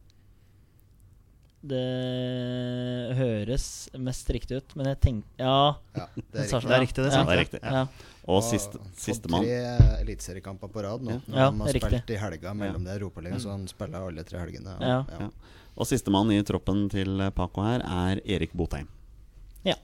Det 1.66 3.16
høres 3.18 3.66
mest 3.98 4.30
riktig 4.34 4.60
ut, 4.62 4.76
men 4.78 4.90
jeg 4.92 5.00
tenker 5.02 5.42
Ja. 5.42 5.76
Ja, 5.96 6.06
det 6.16 6.46
er 6.46 6.84
riktig. 6.84 7.04
Det 7.06 7.14
er 7.16 7.40
riktig, 7.42 7.60
det. 7.60 7.64
Er 7.64 7.80
ja. 7.80 7.88
Og 8.26 8.40
Og 8.40 8.44
siste, 8.44 8.80
sistemann. 8.98 9.44
tre 9.46 10.00
eliteseriekamper 10.02 10.72
på 10.74 10.82
rad 10.82 11.02
nå. 11.06 11.20
Ja, 11.30 11.52
han 11.52 11.60
har 11.62 11.68
riktig. 11.74 11.92
spilt 11.92 12.10
i 12.10 12.18
helga 12.18 12.54
mellom 12.58 12.84
det 12.86 12.96
Europaligaen, 13.00 13.40
så 13.42 13.52
han 13.52 13.68
spiller 13.68 14.08
alle 14.08 14.24
tre 14.26 14.40
helgene. 14.42 14.78
Ja. 14.82 15.04
Ja. 15.20 15.30
Og 15.78 15.86
sistemann 15.86 16.32
i 16.34 16.42
troppen 16.44 16.90
til 16.90 17.22
Paco 17.36 17.62
her 17.62 17.82
er 17.86 18.22
Erik 18.26 18.54
Botheim. 18.54 18.88
ja. 19.66 19.76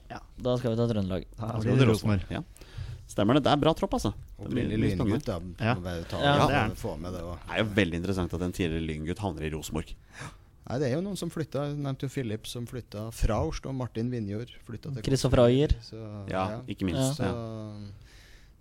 Da 0.42 0.56
skal 0.58 0.72
vi 0.74 0.76
ta 0.76 0.86
Trøndelag. 0.92 1.24
Da 1.38 1.58
blir 1.58 1.78
det 1.78 1.86
Rosenborg. 1.88 2.24
Ja. 2.30 2.42
Stemmer 3.06 3.34
det. 3.34 3.44
Det 3.44 3.52
er 3.52 3.56
bra 3.60 3.72
tropp, 3.74 3.92
altså. 3.94 4.12
Det 4.40 4.48
blir- 4.50 4.78
lyngutt, 4.78 5.24
da. 5.24 5.40
Ja. 5.60 5.74
Er. 5.74 6.04
Det 6.72 7.50
er 7.50 7.58
jo 7.58 7.64
veldig 7.74 7.94
interessant 7.94 8.32
at 8.34 8.40
en 8.42 8.52
tidligere 8.52 8.86
lyngutt 8.86 9.18
havner 9.18 9.42
i 9.42 9.50
Rosenborg. 9.50 9.94
Nei, 10.68 10.78
det 10.78 10.88
er 10.88 10.94
jo 10.94 11.00
noen 11.02 11.16
som 11.18 11.28
flytta. 11.32 11.64
Jeg 11.72 11.78
nevnte 11.82 12.06
jo 12.06 12.12
Philip 12.14 12.46
som 12.46 12.66
flytta 12.70 13.08
fra 13.12 13.40
Oslo. 13.44 13.72
Martin 13.74 14.10
Vinjord 14.12 14.52
flytta 14.66 14.92
til 14.94 15.02
Kristoffer 15.02 15.42
Ayer. 15.48 15.74
Ja, 15.92 16.22
Ja, 16.30 16.60
ikke 16.70 16.86
minst. 16.86 17.18
Så 17.18 17.26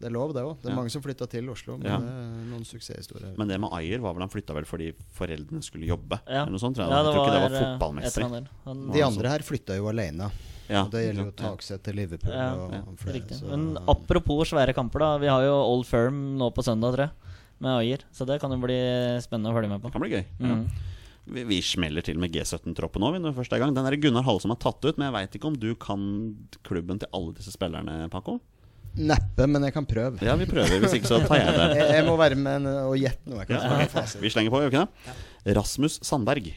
det 0.01 0.07
er 0.09 0.13
lov, 0.15 0.33
det 0.33 0.41
òg. 0.41 0.55
Det 0.63 0.65
er 0.65 0.73
Ja. 0.73 0.75
mange 0.75 0.89
som 0.89 1.01
flytta 1.03 1.27
til 1.29 1.47
Oslo, 1.49 1.77
men 1.77 1.85
Ja. 1.91 1.97
det 1.99 2.09
er 2.09 2.49
noen 2.49 2.65
suksesshistorier. 2.65 3.37
Men 3.37 3.47
det 3.47 3.59
med 3.61 3.69
Ayer 3.71 3.99
var 3.99 4.13
vel 4.15 4.21
han 4.21 4.29
flytta 4.29 4.53
vel 4.53 4.65
fordi 4.65 4.93
foreldrene 5.13 5.61
skulle 5.61 5.85
jobbe? 5.85 6.19
Ja. 6.27 6.41
Eller 6.41 6.51
noe 6.51 6.59
sånt, 6.59 6.75
tror 6.75 6.87
jeg. 6.87 6.89
Ja, 6.89 7.03
jeg 7.03 7.13
tror 7.13 7.25
ikke 7.27 7.33
det 7.33 8.31
var. 8.31 8.47
Han, 8.65 8.91
De 8.91 9.01
andre 9.03 9.29
her 9.29 9.39
flytta 9.39 9.75
jo 9.77 9.85
alene. 9.87 10.31
Ja, 10.69 10.83
og 10.85 10.91
det 10.91 11.03
gjelder 11.15 11.25
jo? 11.25 11.31
Takseth 11.31 11.83
til 11.83 11.95
Liverpool 11.95 12.31
Ja, 12.33 12.53
og, 12.55 12.71
ja, 12.71 12.79
og 12.79 12.97
flere. 12.97 13.13
Riktig. 13.21 13.37
så- 13.39 13.49
Men 13.49 13.77
apropos 13.87 14.49
svære 14.49 14.73
kamper, 14.73 14.99
da. 14.99 15.17
Vi 15.19 15.27
har 15.27 15.41
jo 15.43 15.53
Old 15.53 15.85
Firm 15.85 16.37
nå 16.37 16.49
på 16.51 16.63
søndag, 16.63 16.95
tror 16.95 16.97
jeg. 16.97 17.11
Med 17.59 17.77
Ayer. 17.79 17.99
Så 18.11 18.25
det 18.25 18.39
kan 18.41 18.49
jo 18.49 18.57
bli 18.57 18.73
spennende 19.21 19.51
å 19.51 19.53
følge 19.53 19.69
med 19.69 19.81
på. 19.81 19.83
Det 19.83 19.91
kan 19.91 20.01
bli 20.01 20.09
gøy. 20.09 20.25
Mm. 20.39 20.47
Ja. 20.65 20.71
Vi, 21.31 21.43
vi 21.47 21.61
smeller 21.63 22.03
til 22.03 22.19
med 22.19 22.33
G17-troppen 22.35 23.03
òg, 23.07 23.17
når 23.21 23.31
vi 23.31 23.39
først 23.39 23.53
er 23.55 23.61
i 23.61 23.63
gang. 23.63 23.75
Den 23.75 23.87
er 23.87 23.95
det 23.95 24.01
Gunnar 24.03 24.25
Hall 24.27 24.41
som 24.43 24.51
har 24.51 24.59
tatt 24.59 24.83
ut, 24.83 24.97
men 24.97 25.07
jeg 25.07 25.15
veit 25.15 25.37
ikke 25.37 25.51
om 25.51 25.59
du 25.59 25.69
kan 25.79 26.01
klubben 26.67 26.99
til 26.99 27.11
alle 27.15 27.35
disse 27.37 27.53
spillerne, 27.55 28.09
Paco? 28.11 28.41
Neppe, 28.99 29.47
men 29.47 29.63
jeg 29.63 29.71
kan 29.71 29.87
prøve. 29.87 30.19
Ja, 30.25 30.35
vi 30.35 30.49
prøver. 30.49 30.81
Hvis 30.83 30.97
ikke, 30.97 31.07
så 31.07 31.21
tar 31.23 31.39
jeg 31.39 31.53
det. 31.55 31.67
Jeg, 31.79 31.93
jeg 31.95 32.07
må 32.09 32.17
være 32.19 32.35
med 32.35 32.67
og 32.67 32.97
gjette 32.99 33.31
noe. 33.31 33.45
Ja, 33.47 34.03
Vi 34.19 34.33
slenger 34.33 34.51
på, 34.51 34.59
gjør 34.59 34.73
vi 34.73 34.75
ikke 34.75 34.83
det? 34.83 35.55
Rasmus 35.55 36.01
Sandberg. 36.03 36.51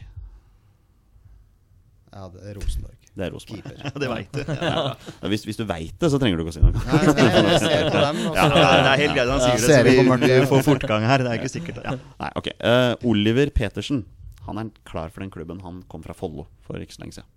Ja, 2.15 2.27
det 2.31 2.43
er 2.47 2.59
Rosenborg. 2.59 2.99
Det 3.15 3.23
er 3.25 3.31
Rosenborg. 3.31 3.63
Keeper. 3.63 3.79
Ja, 3.83 3.91
det 3.99 4.09
veit 4.11 4.35
du. 4.35 4.41
Ja, 5.23 5.31
hvis, 5.31 5.43
hvis 5.47 5.59
du 5.59 5.63
veit 5.67 5.95
det, 5.99 6.09
så 6.11 6.19
trenger 6.19 6.39
du 6.39 6.43
ikke 6.45 6.53
å 6.53 6.55
si 6.55 6.63
noe. 6.63 6.75
Nei, 6.75 6.99
nei, 7.07 7.25
jeg 7.51 7.63
ser 7.63 7.87
på 7.91 8.03
dem. 8.03 8.21
Ja, 8.35 8.45
det 8.51 8.61
er 8.65 9.01
helt 9.01 9.15
greit 9.17 9.31
han 9.31 9.39
Ja, 9.39 9.55
sier 9.55 9.87
det, 9.87 9.95
så 9.95 10.19
vi 10.19 10.29
vi, 10.35 10.37
får 10.51 10.63
fortgang 10.67 11.07
her. 11.07 11.23
Det 11.23 11.31
er 11.33 11.41
ikke 11.41 11.51
sikkert. 11.51 11.81
Ja. 11.83 11.95
Nei, 12.23 12.31
ok. 12.39 12.51
Uh, 12.59 13.11
Oliver 13.11 13.51
Petersen. 13.55 14.03
Han 14.45 14.57
er 14.61 14.69
klar 14.85 15.09
for 15.13 15.21
den 15.25 15.31
klubben. 15.33 15.61
Han 15.65 15.83
kom 15.89 16.03
fra 16.05 16.13
Follo 16.13 16.47
for 16.65 16.77
ikke 16.81 16.93
så 16.97 17.01
lenge 17.03 17.13
siden. 17.19 17.31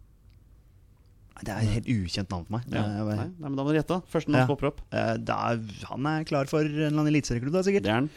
Det 1.39 1.52
er 1.55 1.62
et 1.62 1.70
helt 1.76 1.86
ukjent 1.93 2.32
navn 2.32 2.44
for 2.48 2.56
meg. 2.56 2.64
Det 2.66 2.74
Ja. 2.80 2.82
Nei, 3.05 3.14
nei, 3.14 3.28
men 3.48 3.55
da 3.56 3.62
må 3.62 3.70
du 3.70 3.78
gjette. 3.78 4.01
Første 4.10 4.28
navn 4.32 4.40
Ja. 4.43 4.47
som 4.47 4.56
popper 4.56 4.66
opp. 4.72 4.80
Eh, 4.93 5.16
da 5.22 5.36
er- 5.52 5.86
han 5.86 6.06
er 6.06 6.24
klar 6.24 6.47
for 6.51 6.60
en 6.60 6.66
eller 6.66 6.89
annen 6.90 7.06
eliteserieklubb, 7.14 7.55
sikkert. 7.62 7.82
Det 7.86 7.93
er 7.93 8.01
han. 8.01 8.10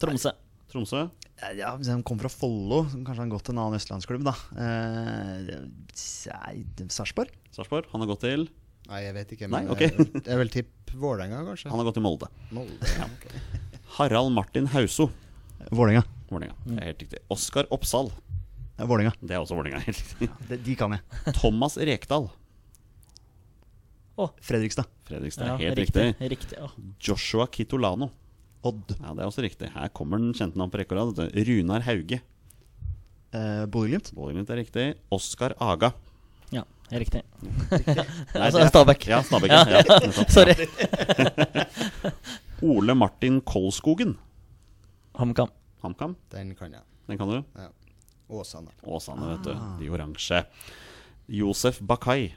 Tromsø. 0.00 0.32
Tromsø. 0.72 1.10
Eh, 1.42 1.52
Ja, 1.58 1.76
Hvis 1.76 1.88
han 1.88 2.02
kommer 2.02 2.22
fra 2.22 2.30
Follo, 2.32 2.84
kanskje 2.84 3.16
han 3.20 3.28
har 3.30 3.36
gått 3.38 3.44
til 3.44 3.52
en 3.52 3.58
annen 3.58 3.76
østlandsklubb, 3.78 4.24
da. 4.24 4.32
Eh, 4.56 5.68
Sarpsborg? 6.88 7.28
Sarpsborg. 7.52 7.84
Han 7.92 8.00
har 8.00 8.08
gått 8.08 8.20
til 8.20 8.48
Nei, 8.88 9.00
jeg 9.02 9.14
vet 9.14 9.32
ikke. 9.34 9.48
Nei, 9.50 9.64
okay. 9.66 9.88
ok. 9.90 9.98
jeg, 10.14 10.22
jeg 10.24 10.38
vil 10.38 10.48
tippe 10.48 10.94
Vålerenga, 10.96 11.40
kanskje. 11.44 11.68
Han 11.72 11.78
har 11.80 11.84
gått 11.88 11.94
til 11.98 12.04
Molde. 12.06 12.28
Molde. 12.54 12.78
ok. 13.02 13.24
Harald 13.98 14.32
Martin 14.32 14.66
Hauso. 14.72 15.10
Vålerenga. 15.70 16.02
Vålerenga. 16.30 16.54
Det 16.64 16.76
er 16.82 16.86
helt 16.90 17.02
riktig. 17.02 17.18
Oskar 17.32 17.66
Oppsal. 17.74 18.10
Ja, 18.78 18.84
Vålerenga. 18.86 19.12
Det 19.20 19.34
er 19.36 19.40
også 19.42 19.56
Vålerenga. 19.58 19.80
Helt 19.86 19.98
riktig. 20.02 20.28
De, 20.50 20.58
de 20.66 20.74
kan 20.78 20.94
jeg. 20.96 21.00
Thomas 21.40 21.76
Rekdal. 21.78 22.28
Fredrikstad. 24.40 24.86
Fredrikstad. 25.04 25.46
Ja, 25.50 25.56
helt 25.60 25.78
riktig. 25.78 26.14
riktig. 26.20 26.56
ja. 26.58 26.70
Joshua 27.04 27.46
Kitolano. 27.52 28.08
Odd. 28.66 28.94
Ja, 28.98 29.12
det 29.14 29.22
er 29.22 29.28
også 29.28 29.42
riktig. 29.44 29.68
Her 29.74 29.90
kommer 29.94 30.18
den 30.22 30.32
kjente 30.34 30.56
navn 30.58 30.70
på 30.72 30.80
rekke 30.80 30.96
og 30.96 31.12
rad. 31.18 31.34
Runar 31.46 31.84
Hauge. 31.86 32.20
Eh, 33.36 33.64
Bodø-Glimt. 33.68 34.08
Bodø-Glimt 34.16 34.50
er 34.50 34.60
riktig. 34.62 34.86
Oskar 35.12 35.52
Aga. 35.62 35.92
Ja, 36.54 36.62
riktig. 36.94 37.22
Nei, 37.42 37.82
Altså 38.46 38.62
det- 38.62 38.70
Stabæk. 38.72 39.06
Ja, 39.12 39.20
Stabæk. 39.26 39.52
Ja. 39.52 39.60
Ja, 39.68 39.82
nettopp. 39.84 40.30
Sorry. 40.36 40.54
Ole 42.64 42.94
Martin 42.96 43.40
Kolskogen. 43.44 44.16
HamKam. 45.18 45.50
HamKam. 45.82 46.16
Den 46.30 46.54
kan 46.58 46.72
jeg. 46.72 46.82
Den 47.08 47.18
kan 47.18 47.28
du. 47.28 47.38
Ja. 47.56 47.68
Åsane. 48.28 48.72
Åsane, 48.82 49.28
vet 49.36 49.44
du. 49.46 49.54
De 49.80 49.90
oransje. 49.94 50.44
Josef 51.28 51.78
Bakai. 51.80 52.34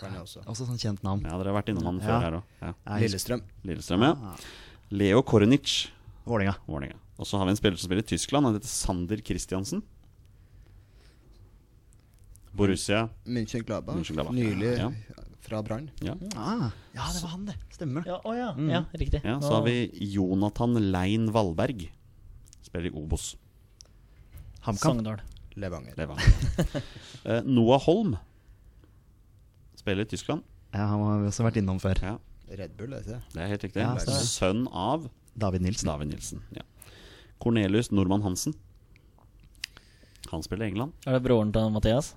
Kan 0.00 0.12
jeg 0.16 0.22
også. 0.24 0.42
Også 0.50 0.66
sånn 0.66 0.80
kjent 0.80 1.02
navn. 1.06 1.22
Ja, 1.22 1.36
dere 1.38 1.52
har 1.52 1.62
vært 1.62 1.68
innom 1.70 1.84
han 1.86 2.00
Ja. 2.00 2.06
før 2.06 2.20
her 2.24 2.32
òg. 2.38 2.42
Ja. 2.60 2.98
Lillestrøm. 2.98 3.42
Lillestrøm, 3.64 4.02
ja. 4.02 4.36
Leo 4.90 5.22
Kornic. 5.22 5.88
Vålinga. 6.26 6.56
Vålinga. 6.66 6.96
Og 7.18 7.26
så 7.26 7.38
har 7.38 7.44
vi 7.46 7.50
en 7.50 7.56
spiller 7.56 7.76
som 7.78 7.88
spiller 7.88 8.02
i 8.02 8.06
Tyskland. 8.16 8.46
Han 8.46 8.54
heter 8.54 8.66
Sander 8.66 9.16
Christiansen. 9.22 9.82
Borussia. 12.52 13.08
München-Gladbach. 13.26 13.96
Mönchengladbach, 13.96 14.34
Nylig 14.34 14.78
ja. 14.78 14.90
Fra 15.44 15.60
Brann. 15.62 15.90
Ja. 16.04 16.14
Ah, 16.36 16.70
ja, 16.94 17.06
det 17.12 17.20
var 17.22 17.32
han, 17.34 17.44
det. 17.50 17.54
Stemmer 17.74 18.04
det. 18.04 18.10
Ja, 18.14 18.18
å 18.24 18.34
ja. 18.36 18.48
ja, 18.70 18.80
riktig. 18.96 19.20
ja, 19.24 19.36
Så 19.44 19.52
har 19.58 19.64
vi 19.66 19.76
Jonathan 20.14 20.78
Lein 20.90 21.28
Valberg. 21.34 21.86
Spiller 22.64 22.88
i 22.88 22.94
Obos. 22.96 23.34
HamKam. 24.64 24.98
Sogndal. 24.98 25.20
Levanger. 25.60 25.94
Levanger. 26.00 26.24
uh, 27.28 27.40
Noah 27.56 27.82
Holm. 27.84 28.16
Spiller 29.76 30.06
i 30.08 30.10
Tyskland. 30.14 30.42
Ja, 30.72 30.88
han 30.90 31.04
har 31.04 31.20
vi 31.22 31.28
også 31.30 31.44
vært 31.46 31.60
innom 31.60 31.78
før. 31.82 32.00
Ja, 32.02 32.16
Red 32.48 32.72
Bull, 32.78 32.96
er 32.96 33.04
det 33.04 33.12
ikke? 33.12 33.34
det 33.36 33.42
er 33.44 33.52
helt 33.52 33.66
riktig. 33.68 33.84
Ja. 33.84 34.20
Sønn 34.26 34.64
av 34.72 35.06
David 35.38 35.62
Nilsen. 35.66 35.92
David 35.92 36.10
Nilsen. 36.14 36.42
Ja. 36.56 36.64
Cornelius 37.42 37.92
Normann 37.92 38.24
Hansen. 38.24 38.56
Han 40.32 40.42
spiller 40.42 40.66
i 40.66 40.72
England. 40.72 40.96
Er 41.06 41.18
det 41.18 41.22
broren 41.26 41.52
til 41.54 41.70
Mathias? 41.74 42.14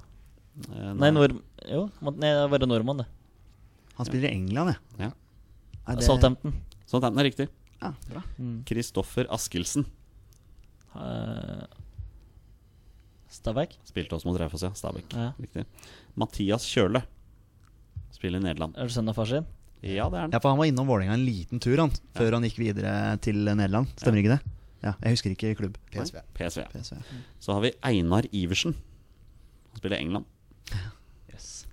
Eh, 0.71 0.93
Nei, 0.97 1.11
nord... 1.13 1.35
Jo, 1.67 1.83
nei, 2.01 2.13
det 2.23 2.31
er 2.31 2.49
bare 2.49 2.69
nordmann, 2.69 3.03
det. 3.03 3.07
Han 3.97 4.05
spiller 4.05 4.29
i 4.29 4.35
England, 4.37 4.73
ja. 4.75 5.05
Ja. 5.07 5.11
Er 5.87 5.95
det- 5.95 6.05
Southampton. 6.05 6.53
Southampton 6.85 7.19
er 7.19 7.29
riktig. 7.29 7.47
Ja, 7.81 7.93
bra. 8.09 8.21
Kristoffer 8.65 9.27
Askildsen. 9.33 9.85
Uh, 10.95 11.65
Stabæk? 13.29 13.75
Spilte 13.85 14.15
også 14.17 14.27
mot 14.29 14.39
Raufoss, 14.39 14.63
ja. 14.63 14.71
Stabæk. 14.73 15.13
Ja. 15.13 15.31
Riktig. 15.39 15.65
Mathias 16.15 16.65
Kjøle. 16.71 17.03
Spiller 18.15 18.39
i 18.39 18.43
Nederland. 18.47 18.77
Er 18.77 18.87
det 18.87 18.95
sønnen 18.95 19.11
av 19.13 19.17
far 19.19 19.25
sin? 19.29 19.45
Ja, 19.83 20.07
det 20.09 20.17
er 20.17 20.21
han. 20.25 20.31
Ja, 20.33 20.39
for 20.41 20.49
han 20.49 20.57
var 20.57 20.65
innom 20.71 20.87
Vålerenga 20.89 21.13
en 21.19 21.25
liten 21.27 21.59
tur 21.61 21.77
han 21.77 21.91
før 22.17 22.33
han 22.33 22.43
gikk 22.47 22.57
videre 22.63 22.93
til 23.21 23.43
Nederland. 23.45 23.91
Stemmer 23.99 24.23
ikke 24.23 24.37
det? 24.37 24.53
Ja, 24.83 24.93
Jeg 25.03 25.13
husker 25.17 25.33
ikke 25.35 25.51
klubb. 25.59 25.77
PSV. 25.91 26.21
PSV. 26.37 26.63
PSV. 26.71 26.79
PSV. 26.79 27.21
Så 27.43 27.53
har 27.53 27.61
vi 27.61 27.71
Einar 27.85 28.25
Iversen. 28.31 28.73
Han 29.73 29.77
spiller 29.81 29.97
i 29.99 30.01
England. 30.07 30.25
Yes. 31.33 31.67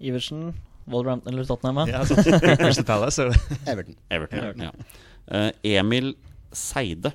Iversen, 0.00 0.54
Wolverhampton 0.86 1.32
eller 1.32 1.44
Tottenham? 1.48 1.88
ja? 1.88 2.04
Crystal 2.04 2.84
Palace. 2.84 3.22
er 3.22 3.30
det. 3.32 3.58
Everton. 3.66 3.96
Everton. 4.10 4.62
Ja. 4.66 4.72
Eh, 5.26 5.50
Emil 5.78 6.14
Seide. 6.52 7.12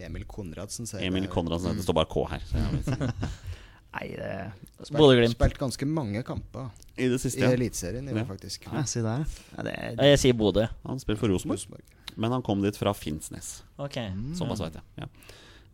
Emil 0.00 0.24
Konradsen, 0.24 0.86
sier 0.88 1.02
Emil. 1.04 1.26
Konradsen. 1.28 1.76
Det 1.76 1.84
står 1.84 1.96
bare 1.98 2.08
K 2.08 2.22
her. 2.30 2.44
Så. 2.48 3.10
Nei, 3.94 4.06
det 4.14 4.92
Bodø-Glimt. 4.94 5.34
Spilt 5.34 5.58
ganske 5.58 5.86
mange 5.90 6.20
kamper 6.24 6.68
I 6.96 7.08
det 7.10 7.18
siste, 7.20 7.42
ja. 7.42 7.50
Eliteserien, 7.52 8.06
Ja. 8.06 8.22
faktisk. 8.24 8.68
ja, 8.70 8.84
Si 8.86 9.02
der. 9.02 9.24
Ja, 9.56 9.64
det 9.66 9.72
er, 9.76 9.96
Jeg 10.12 10.20
sier 10.22 10.36
Bodø. 10.38 10.64
Han 10.86 11.00
spiller 11.02 11.18
for 11.20 11.28
Rosenborg, 11.34 11.82
men 12.16 12.30
han 12.32 12.42
kom 12.46 12.62
dit 12.62 12.78
fra 12.78 12.94
Finnsnes. 12.96 13.58
Ok. 13.82 13.98
Såpass 14.38 14.62
veit 14.62 14.78
jeg. 14.78 14.86
Ja. 15.02 15.08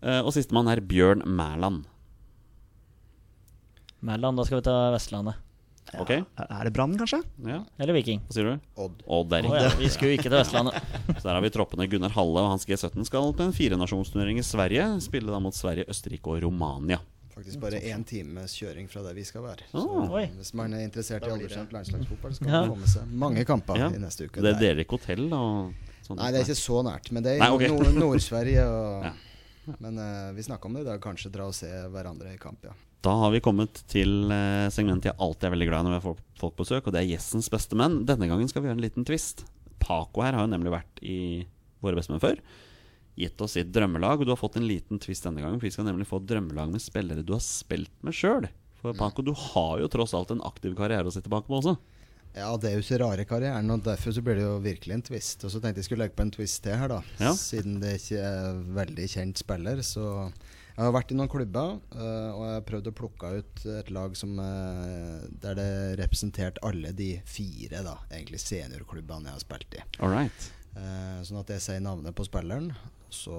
Eh, 0.03 0.20
og 0.24 0.32
sistemann 0.35 0.66
er 0.73 0.81
Bjørn 0.81 1.23
Mæland. 1.28 1.85
Mæland, 4.07 4.36
da 4.40 4.44
skal 4.48 4.59
vi 4.61 4.66
ta 4.66 4.77
Vestlandet. 4.97 5.39
Ok? 5.94 6.10
er 6.10 6.64
det 6.66 6.72
Brann, 6.74 6.96
kanskje? 6.98 7.20
Ja, 7.46 7.60
Eller 7.78 7.94
Viking. 7.94 8.20
Hva 8.26 8.34
sier 8.34 8.44
du? 8.50 8.64
Odd. 8.82 9.02
Odd 9.06 9.32
er 9.32 9.46
Å 9.46 9.52
riktig. 9.52 9.62
ja, 9.62 9.74
vi 9.78 9.90
skulle 9.94 10.10
jo 10.10 10.18
ikke 10.18 10.28
til 10.30 10.34
Vestlandet. 10.36 10.80
Så 11.20 11.22
der 11.22 11.34
har 11.36 11.42
vi 11.44 11.50
troppene 11.54 11.86
Gunnar 11.88 12.10
Halle 12.16 12.42
og 12.42 12.50
hans 12.56 12.66
G17 12.66 13.06
skal 13.06 13.30
på 13.38 13.46
en 13.46 13.54
firenasjonsturnering 13.56 14.40
i 14.42 14.46
Sverige. 14.46 14.88
Spille 15.04 15.30
da 15.30 15.38
mot 15.40 15.54
Sverige, 15.54 15.86
Østerrike 15.92 16.32
og 16.34 16.42
Romania. 16.42 16.98
Faktisk 17.36 17.60
bare 17.60 17.78
én 17.84 18.02
times 18.08 18.54
kjøring 18.56 18.88
fra 18.88 19.02
der 19.04 19.14
vi 19.14 19.24
skal 19.28 19.42
være. 19.44 19.66
Ah. 19.68 19.76
Så 19.76 19.82
oh. 19.84 20.14
hvis 20.38 20.54
man 20.56 20.72
er 20.72 20.86
interessert 20.86 21.26
i 21.28 21.30
alderskjent 21.30 21.74
landslagsfotball, 21.76 22.32
så 22.32 22.44
kan 22.46 22.52
Ja. 22.54 22.60
man 22.64 22.70
få 22.70 22.80
med 22.80 22.88
seg 22.88 23.12
mange 23.26 23.44
kamper 23.44 23.76
Ja. 23.78 23.90
i 23.92 24.00
neste 24.00 24.24
uke. 24.26 24.40
Det 24.40 24.54
er 24.56 24.60
dere 24.60 24.84
ikke 24.86 24.96
hotell 24.96 25.26
og 25.36 25.74
sånn? 26.06 26.16
Nei, 26.16 26.30
det 26.32 26.40
er 26.40 26.48
ikke 26.48 26.60
så 26.64 26.82
nært, 26.86 27.12
men 27.12 27.22
det 27.22 27.36
er 27.36 27.44
i 27.44 27.50
ok. 27.52 27.66
Nord- 27.76 27.94
Nord-Sverige. 28.02 28.66
Ja. 29.66 29.74
Men 29.82 29.98
uh, 29.98 30.30
vi 30.32 30.42
snakka 30.46 30.68
om 30.68 30.74
det 30.74 30.84
i 30.84 30.86
dag, 30.86 31.00
kanskje 31.02 31.26
dra 31.34 31.48
og 31.50 31.54
se 31.58 31.66
hverandre 31.66 32.30
i 32.32 32.38
kamp, 32.38 32.62
ja. 32.62 32.70
Da 33.07 33.12
har 33.15 33.31
vi 33.31 33.39
kommet 33.39 33.85
til 33.87 34.33
eh, 34.35 34.66
segmentet 34.74 35.12
jeg 35.12 35.20
alltid 35.23 35.47
er 35.47 35.53
veldig 35.55 35.66
glad 35.69 35.85
i 35.85 35.87
når 35.87 35.93
vi 35.93 35.99
har 36.01 36.07
folk 36.41 36.55
på 36.57 36.65
besøk, 36.65 36.89
og 36.89 36.95
det 36.95 37.05
er 37.05 37.11
Gjessens 37.12 37.47
beste 37.53 37.78
menn. 37.78 38.01
Denne 38.09 38.27
gangen 38.27 38.49
skal 38.51 38.65
vi 38.65 38.66
gjøre 38.66 38.81
en 38.81 38.83
liten 38.83 39.07
twist. 39.07 39.45
Paco 39.78 40.24
her 40.24 40.35
har 40.35 40.43
jo 40.43 40.51
nemlig 40.51 40.73
vært 40.74 41.03
i 41.07 41.19
Våre 41.85 42.01
bestemenn 42.01 42.23
før. 42.24 42.41
Gitt 43.20 43.45
oss 43.45 43.55
sitt 43.55 43.70
drømmelag, 43.70 44.19
og 44.19 44.27
du 44.27 44.33
har 44.33 44.41
fått 44.41 44.59
en 44.59 44.66
liten 44.66 44.99
twist 44.99 45.23
denne 45.28 45.45
gangen. 45.45 45.61
For 45.61 45.69
vi 45.69 45.74
skal 45.77 45.87
nemlig 45.87 46.09
få 46.11 46.19
drømmelag 46.24 46.73
med 46.73 46.83
spillere 46.83 47.23
du 47.23 47.31
har 47.37 47.45
spilt 47.45 47.95
med 48.03 48.16
sjøl. 48.16 48.49
For 48.81 48.97
Paco, 48.99 49.23
du 49.23 49.31
har 49.39 49.77
jo 49.85 49.93
tross 49.93 50.16
alt 50.16 50.35
en 50.35 50.43
aktiv 50.49 50.74
karriere 50.74 51.07
å 51.07 51.15
se 51.15 51.23
tilbake 51.23 51.47
på 51.47 51.61
også. 51.61 51.77
Ja, 52.35 52.51
det 52.59 52.73
er 52.73 52.74
jo 52.81 52.85
ikke 52.89 53.03
rare 53.05 53.28
karrieren, 53.28 53.70
og 53.70 53.87
derfor 53.87 54.16
så 54.16 54.24
blir 54.24 54.41
det 54.41 54.49
jo 54.49 54.59
virkelig 54.65 54.99
en 54.99 55.07
twist. 55.12 55.47
Og 55.47 55.55
så 55.55 55.62
tenkte 55.62 55.85
jeg 55.85 55.93
skulle 55.93 56.09
legge 56.09 56.19
på 56.19 56.27
en 56.27 56.35
twist 56.35 56.65
til 56.66 56.74
her, 56.74 56.91
da. 56.91 57.01
Ja. 57.23 57.37
Siden 57.39 57.78
det 57.85 58.01
ikke 58.01 58.27
er 58.35 58.62
veldig 58.83 59.11
kjent 59.15 59.47
spiller, 59.47 59.87
så 59.87 60.09
Jeg 60.77 60.85
har 60.85 60.93
vært 60.93 61.12
i 61.12 61.16
noen 61.16 61.31
klubber, 61.32 61.78
øh, 61.97 62.31
og 62.36 62.43
jeg 62.44 62.53
har 62.53 62.65
prøvd 62.69 62.89
å 62.90 62.97
plukke 62.98 63.28
ut 63.39 63.62
et 63.78 63.90
lag 63.97 64.16
som 64.19 64.35
øh, 64.36 65.23
der 65.40 65.57
det 65.57 65.70
representerte 66.03 66.61
alle 66.69 66.90
de 66.93 67.15
fire 67.24 67.81
da, 67.86 67.94
egentlig 68.11 68.43
seniorklubbene 68.43 69.31
jeg 69.31 69.39
har 69.39 69.44
spilt 69.47 69.77
i. 69.78 69.85
Alright. 70.05 70.51
Eh, 70.77 71.23
sånn 71.24 71.40
at 71.40 71.55
jeg 71.55 71.65
sier 71.65 71.81
navnet 71.81 72.12
på 72.16 72.27
spilleren, 72.28 72.69
så 73.09 73.39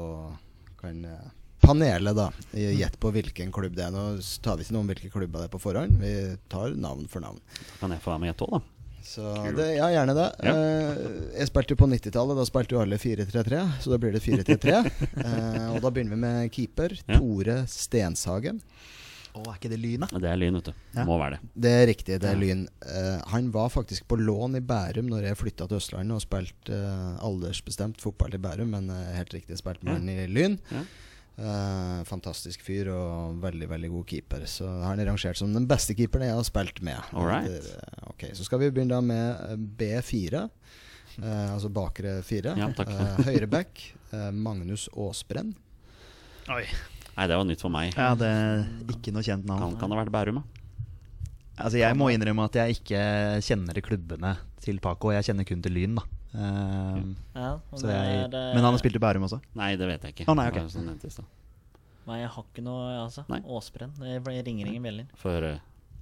kan 0.82 1.06
eh, 1.06 1.30
panelet 1.62 2.18
da 2.18 2.32
gjette 2.58 2.98
på 3.06 3.14
hvilken 3.14 3.54
klubb 3.54 3.78
det 3.78 3.86
er. 3.86 3.94
Nå 3.94 4.08
tar 4.42 4.58
vi 4.58 4.66
ikke 4.66 4.74
noe 4.74 4.88
om 4.88 4.90
hvilke 4.96 5.14
klubber 5.14 5.44
det 5.44 5.52
er 5.52 5.54
på 5.54 5.62
forhånd, 5.62 6.02
vi 6.02 6.16
tar 6.50 6.74
navn 6.74 7.06
for 7.12 7.22
navn. 7.22 7.38
Da 7.60 7.84
kan 7.84 7.94
jeg 7.94 8.02
få 8.02 8.16
være 8.16 8.24
med 8.24 8.32
i 8.32 8.34
gjette 8.34 8.50
òg, 8.50 8.58
da. 8.58 8.77
Så 9.08 9.24
det, 9.56 9.70
ja, 9.78 9.88
gjerne 9.94 10.14
det. 10.18 10.28
Ja. 10.44 10.54
Uh, 10.54 11.32
jeg 11.38 11.48
spilte 11.50 11.74
jo 11.76 11.80
på 11.80 11.88
90-tallet. 11.94 12.38
Da 12.42 12.46
spilte 12.50 12.76
jo 12.76 12.82
alle 12.84 13.00
4-3-3, 13.00 13.64
så 13.86 13.94
da 13.94 14.00
blir 14.04 14.14
det 14.18 14.22
4-3-3. 14.26 14.78
uh, 15.24 15.66
og 15.74 15.82
da 15.86 15.92
begynner 15.96 16.14
vi 16.18 16.22
med 16.26 16.52
keeper. 16.54 16.98
Ja. 17.08 17.18
Tore 17.22 17.62
Stenshagen. 17.72 18.60
Å, 19.38 19.42
er 19.52 19.58
ikke 19.60 19.70
det 19.70 19.78
Lyn, 19.78 20.02
da? 20.02 20.08
Det 20.18 20.30
er 20.32 20.40
Lyn, 20.42 20.56
vet 20.58 20.70
du. 20.72 20.78
Ja. 20.98 21.04
Må 21.06 21.18
være 21.22 21.38
det. 21.38 21.50
Det 21.68 21.72
er 21.78 21.84
riktig, 21.92 22.16
det 22.24 22.30
er 22.32 22.38
Ja. 22.38 22.42
Lyn. 22.42 22.64
Uh, 22.84 23.18
han 23.32 23.52
var 23.54 23.70
faktisk 23.74 24.08
på 24.10 24.18
lån 24.20 24.58
i 24.60 24.64
Bærum 24.66 25.10
når 25.12 25.28
jeg 25.30 25.40
flytta 25.44 25.68
til 25.70 25.78
Østlandet 25.78 26.18
og 26.18 26.24
spilte 26.24 26.74
eh, 26.78 27.12
aldersbestemt 27.28 28.02
fotball 28.02 28.34
i 28.34 28.42
Bærum, 28.42 28.72
men 28.74 28.90
eh, 28.94 29.12
helt 29.20 29.36
riktig 29.38 29.60
spilte 29.62 29.86
med 29.86 29.94
Ja. 29.94 30.00
han 30.00 30.10
i 30.10 30.28
Lyn. 30.34 30.58
Eh, 31.38 32.00
fantastisk 32.10 32.64
fyr 32.66 32.88
og 32.90 33.36
veldig 33.44 33.68
veldig 33.70 33.90
god 33.94 34.06
keeper. 34.10 34.46
Så 34.50 34.66
han 34.82 35.00
er 35.00 35.06
rangert 35.12 35.38
som 35.38 35.52
den 35.54 35.68
beste 35.70 35.94
keeperen 35.98 36.26
jeg 36.32 36.34
har 36.40 36.48
spilt 36.48 36.82
med. 36.86 36.98
Alright. 37.14 37.52
eh, 37.52 38.10
ok, 38.10 38.26
Så 38.34 38.48
skal 38.48 38.60
vi 38.64 38.72
begynne 38.74 38.96
da 38.98 39.02
med 39.06 39.52
eh, 39.52 39.56
B4. 39.78 40.48
Eh, 41.22 41.54
altså 41.54 41.70
bakre 41.74 42.18
fire. 42.26 42.56
Ja, 42.58 42.72
takk. 42.74 42.90
Eh, 42.90 43.24
Høyreback. 43.30 43.86
eh, 44.14 44.32
Magnus 44.34 44.88
Aasbrenn. 44.98 45.54
Oi. 46.50 46.64
Nei, 47.18 47.26
det 47.28 47.38
var 47.38 47.46
nytt 47.50 47.62
for 47.62 47.74
meg. 47.74 47.94
Ja, 47.98 48.12
det 48.18 48.28
er 48.30 48.66
ikke 48.94 49.14
noe 49.14 49.26
kjent 49.26 49.46
navn. 49.50 49.62
Kan, 49.62 49.78
kan 49.82 49.90
det 49.94 49.98
ha 49.98 50.04
vært 50.06 50.14
Bærum, 50.14 50.42
da? 50.42 50.64
Altså, 51.58 51.80
jeg 51.82 51.98
må 51.98 52.12
innrømme 52.14 52.46
at 52.46 52.54
jeg 52.60 52.76
ikke 52.78 53.00
kjenner 53.46 53.80
klubbene 53.82 54.36
til 54.62 54.78
Paco. 54.82 55.10
Jeg 55.16 55.26
kjenner 55.26 55.46
kun 55.50 55.62
til 55.66 55.74
Lyn, 55.74 55.96
da. 55.98 56.04
Eh, 56.38 56.98
Ja, 57.34 57.52
det 57.74 57.90
jeg, 57.90 58.18
er, 58.22 58.30
eh, 58.30 58.54
men 58.54 58.62
han 58.62 58.70
har 58.70 58.80
spilt 58.82 58.98
i 58.98 59.02
Bærum 59.02 59.26
også? 59.28 59.40
Nei, 59.58 59.72
det 59.80 59.88
vet 59.90 60.06
jeg 60.06 60.16
ikke. 60.16 60.28
Oh, 60.30 60.38
nei, 60.38 60.48
okay. 60.52 60.68
Sånn 60.72 60.86
nevnt 60.90 61.06
i 61.08 61.14
stad. 61.14 61.26
Nei, 62.08 62.22
jeg 62.22 62.30
har 62.36 62.46
ikke 62.46 62.64
noe 62.64 62.84
altså. 63.02 63.26
Nei. 63.32 63.42
Åsbrenn. 63.58 63.96
Det 64.00 64.20
ringer 64.46 64.70
ingen 64.70 64.86
bjeller. 64.86 65.10
For 65.20 65.44
uh, 65.44 65.58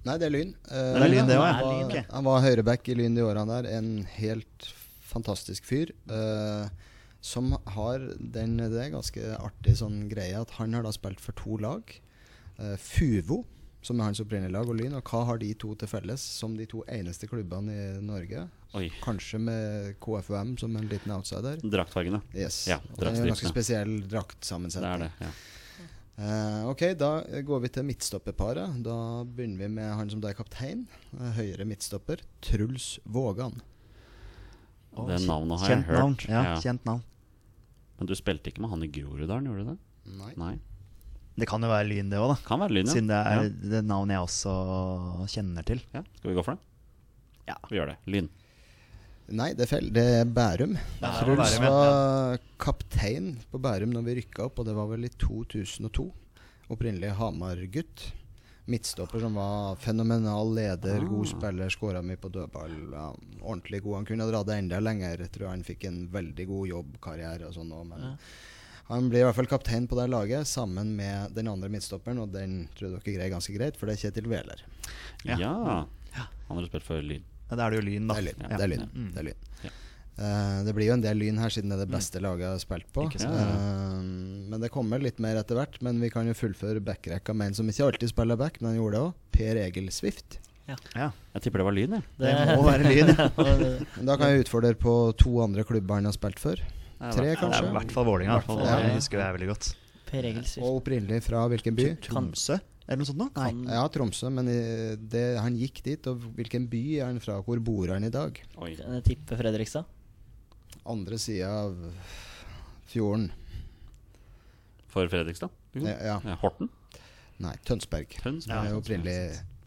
Nei, 0.06 0.14
det 0.22 0.28
er 0.28 0.34
Lyn. 0.36 0.52
Uh, 0.68 0.76
Det 0.76 1.02
er 1.02 1.10
Lyn, 1.10 1.30
det 1.30 1.38
også, 1.40 1.54
han, 1.56 1.64
var, 1.66 1.86
okay. 1.88 2.04
han 2.12 2.28
var 2.28 2.44
høyreback 2.44 2.90
i 2.92 2.98
Lyn 3.00 3.16
de 3.16 3.24
årene 3.26 3.56
der. 3.56 3.70
En 3.80 3.88
helt 4.18 4.68
fantastisk 5.08 5.66
fyr. 5.66 5.90
Uh, 6.10 6.68
som 7.26 7.56
har 7.74 8.04
den 8.20 8.60
Det 8.60 8.78
er 8.84 8.92
ganske 8.94 9.32
artig 9.40 9.74
sånn 9.80 10.04
greie 10.12 10.38
at 10.38 10.52
han 10.60 10.76
har 10.76 10.86
da 10.86 10.92
spilt 10.94 11.22
for 11.22 11.34
to 11.38 11.58
lag. 11.58 11.96
Fuvo, 12.80 13.42
som 13.84 13.98
er 14.00 14.08
hans 14.08 14.20
opprinnelige 14.22 14.54
lag, 14.54 14.68
og 14.70 14.78
Lyn. 14.78 14.94
Og 14.96 15.10
hva 15.10 15.24
har 15.28 15.40
de 15.42 15.50
to 15.58 15.74
til 15.76 15.90
felles 15.90 16.22
som 16.22 16.54
de 16.56 16.68
to 16.70 16.84
eneste 16.86 17.26
klubbene 17.28 17.74
i 17.74 17.88
Norge? 18.04 18.46
Oi. 18.74 18.90
Kanskje 19.02 19.38
med 19.40 19.94
KFUM 20.00 20.56
som 20.58 20.76
en 20.76 20.88
liten 20.88 21.12
outsider. 21.12 21.56
Draktfargene. 21.62 22.20
Yes. 22.34 22.66
Ja, 22.68 22.80
det 22.98 23.06
er 23.06 23.14
en 23.14 23.28
ganske 23.30 23.46
spesiell 23.48 23.52
spesiell 23.52 24.00
Det 24.02 24.10
draktsammensetning. 24.10 24.92
er 24.92 24.98
det. 24.98 25.12
ja 25.20 25.30
Uh, 26.16 26.70
ok, 26.70 26.80
da 26.96 27.08
går 27.44 27.60
vi 27.60 27.68
til 27.68 27.84
midtstopperparet. 27.84 28.78
Da 28.82 29.22
begynner 29.28 29.58
vi 29.58 29.68
med 29.68 29.90
han 29.98 30.08
som 30.08 30.20
da 30.22 30.30
er 30.30 30.34
kaptein. 30.38 30.86
eh, 31.12 31.32
høyre 31.36 31.66
midtstopper. 31.68 32.22
Truls 32.40 32.98
Vågan. 33.04 33.60
Det 34.96 35.18
navnet 35.26 35.60
har 35.60 35.68
jeg 35.68 35.84
Kjent 35.84 35.92
navn. 35.92 36.16
Ja, 36.24 36.42
Ja. 36.42 36.54
kjent 36.56 36.84
navn. 36.88 37.02
Men 37.98 38.06
du 38.06 38.14
spilte 38.14 38.48
ikke 38.48 38.60
med 38.64 38.70
han 38.70 38.82
i 38.82 38.88
Groruddalen, 38.88 39.44
gjorde 39.44 39.64
du 39.64 39.70
det? 39.74 39.78
Nei. 40.16 40.32
Nei. 40.36 40.58
Det 41.36 41.46
kan 41.46 41.60
jo 41.60 41.68
være 41.68 41.84
Lyn, 41.86 42.08
det 42.08 42.16
òg, 42.18 42.28
da. 42.32 42.36
Kan 42.48 42.60
være 42.60 42.72
Lyn, 42.72 42.86
ja. 42.86 42.92
Siden 42.92 43.08
det 43.08 43.16
er 43.20 43.42
ja. 43.42 43.48
det 43.76 43.84
navnet 43.84 44.14
jeg 44.16 44.24
også 44.24 45.28
kjenner 45.28 45.64
til. 45.68 45.82
ja. 45.92 46.02
Skal 46.16 46.30
vi 46.30 46.34
gå 46.40 46.42
for 46.46 46.56
det? 46.56 46.60
Ja. 47.46 47.56
Vi 47.68 47.76
gjør 47.76 47.92
det. 47.92 47.98
Lyn. 48.06 48.30
Nei, 49.34 49.48
det 49.58 49.64
er 49.66 49.70
feil. 49.72 49.88
Det 49.90 50.04
er 50.20 50.24
Bærum. 50.30 50.76
Ja, 51.02 51.10
Truls 51.18 51.38
var 51.38 51.48
Bærum, 51.50 51.64
ja. 51.64 51.70
var 51.72 52.38
kaptein 52.62 53.32
på 53.50 53.58
Bærum 53.58 53.90
når 53.92 54.04
vi 54.06 54.14
rykka 54.20 54.44
opp, 54.46 54.60
og 54.62 54.66
det 54.68 54.74
var 54.76 54.86
vel 54.92 55.04
i 55.08 55.10
2002. 55.18 56.06
Opprinnelig 56.70 57.10
Hamar-gutt. 57.18 58.12
Midtstopper 58.66 59.20
som 59.22 59.34
var 59.38 59.76
fenomenal 59.78 60.48
leder, 60.54 60.98
Ah. 61.02 61.08
god 61.08 61.26
spiller, 61.30 61.68
skåra 61.70 62.02
mye 62.02 62.16
på 62.18 62.30
dødball. 62.34 62.72
Ja, 62.92 63.12
ordentlig 63.42 63.82
god. 63.82 63.94
Han 63.96 64.04
kunne 64.06 64.24
ha 64.24 64.30
dratt 64.30 64.46
det 64.46 64.56
enda 64.58 64.80
lenger. 64.80 65.18
Jeg 65.18 65.30
tror 65.32 65.48
han 65.50 65.62
fikk 65.62 65.84
en 65.86 66.08
veldig 66.10 66.46
god 66.48 66.68
jobbkarriere 66.68 67.46
og 67.46 67.54
sånn 67.54 67.70
òg, 67.70 67.86
men 67.86 68.00
Ja. 68.00 68.16
han 68.88 69.08
blir 69.08 69.20
i 69.20 69.22
hvert 69.22 69.36
fall 69.36 69.46
kaptein 69.46 69.86
på 69.86 69.94
det 70.00 70.08
laget, 70.10 70.46
sammen 70.46 70.96
med 70.96 71.32
den 71.34 71.46
andre 71.48 71.68
midtstopperen, 71.68 72.18
og 72.20 72.32
den 72.32 72.68
tror 72.74 72.90
jeg 72.90 72.98
dere 73.04 73.18
greier 73.18 73.30
ganske 73.30 73.54
greit, 73.56 73.76
for 73.76 73.86
det 73.86 73.94
er 74.02 74.10
Kjetil 74.10 74.28
Wæler. 74.28 74.62
Ja. 75.24 75.36
Ja. 75.38 75.86
Han 76.48 76.56
har 76.58 76.66
spilt 76.66 76.82
for 76.82 77.00
Lyn. 77.02 77.22
Ja, 77.50 77.56
Da 77.56 77.66
er 77.66 77.70
det 77.74 77.80
jo 77.80 77.86
Lyn, 77.88 78.06
da. 78.10 78.14
Det 78.14 78.22
er 78.22 78.26
lyn. 78.30 78.46
Ja. 78.46 78.56
Det 78.56 78.64
er 78.66 78.72
lyn. 78.72 78.86
Mm. 78.94 79.10
Det, 79.12 79.18
er 79.22 79.28
lyn. 79.30 79.42
Ja. 79.66 79.74
Uh, 80.16 80.58
det 80.64 80.72
blir 80.72 80.86
jo 80.88 80.94
en 80.96 81.02
del 81.04 81.18
lyn 81.20 81.38
her, 81.38 81.52
siden 81.52 81.68
det 81.70 81.76
er 81.76 81.84
det 81.84 81.92
beste 81.92 82.20
laget 82.24 82.46
jeg 82.46 82.54
har 82.54 82.62
spilt 82.62 82.86
på. 82.96 83.04
Eh, 83.20 83.98
men 84.48 84.62
det 84.62 84.70
kommer 84.72 85.02
litt 85.02 85.18
mer 85.20 85.36
etter 85.36 85.58
hvert. 85.58 85.76
Men 85.84 86.00
vi 86.00 86.08
kan 86.10 86.26
jo 86.28 86.32
fullføre 86.36 86.80
backrekka 86.80 87.34
med 87.36 87.52
en 87.52 87.58
som 87.60 87.68
ikke 87.68 87.84
alltid 87.90 88.14
spiller 88.14 88.40
back, 88.40 88.60
men 88.62 88.72
han 88.72 88.78
gjorde 88.80 88.96
det 88.96 89.04
òg. 89.04 89.14
Per 89.36 89.60
Egil 89.66 89.90
Swift. 89.92 90.38
Ja. 90.66 91.10
Jeg 91.36 91.42
tipper 91.44 91.62
det 91.62 91.66
var 91.68 91.76
Lyn, 91.76 91.92
jeg. 91.98 92.06
Det 92.18 92.32
må 92.56 92.64
være 92.66 92.90
Lyn. 92.90 93.12
Da 94.08 94.16
kan 94.18 94.32
jeg 94.32 94.46
utfordre 94.46 94.72
på 94.74 94.94
to 95.20 95.36
andre 95.44 95.62
klubber 95.68 96.00
han 96.00 96.08
har 96.08 96.16
spilt 96.16 96.40
for. 96.42 96.58
Tre, 96.96 97.26
i 97.26 97.34
Det 97.34 97.36
kanskje? 97.38 97.60
er 97.60 97.68
i 97.68 97.76
hvert 97.76 97.92
fall 97.92 98.08
Vålerenga. 98.08 98.40
Det 98.48 98.94
husker 98.96 99.20
jeg 99.20 99.36
veldig 99.36 99.50
godt. 99.52 99.68
Per 100.08 100.26
Egil 100.32 100.46
Swift. 100.48 100.64
Og 100.64 100.80
opprinnelig 100.80 101.20
fra 101.28 101.44
hvilken 101.52 101.76
by? 101.78 101.86
Tromsø? 102.08 102.56
Er 102.86 102.94
det 102.94 103.00
noe 103.00 103.08
sånt 103.08 103.18
noe? 103.18 103.32
Nei. 103.34 103.72
Ja, 103.74 103.82
Tromsø, 103.90 104.28
men 104.30 104.46
det, 105.10 105.24
han 105.42 105.56
gikk 105.58 105.80
dit. 105.86 106.06
Og 106.06 106.22
hvilken 106.38 106.68
by 106.70 106.82
er 107.00 107.08
han 107.10 107.18
fra? 107.22 107.40
Hvor 107.42 107.58
bor 107.66 107.90
han 107.90 108.06
i 108.06 108.12
dag? 108.14 108.38
Oi. 108.62 108.76
Jeg 108.78 109.02
tipper 109.08 109.40
Fredrikstad? 109.40 109.88
Andre 110.86 111.18
sida 111.18 111.50
av 111.64 111.74
fjorden. 112.86 113.26
For 114.92 115.10
Fredrikstad? 115.10 115.50
Ja, 115.82 115.96
ja. 115.98 116.16
Ja, 116.22 116.38
Horten? 116.44 116.70
Nei, 117.42 117.56
Tønsberg. 117.66 118.14
Tønsberg. 118.22 118.54
Det 118.54 118.62
er 118.62 118.72
jo 118.72 118.78
opprinnelig 118.80 119.18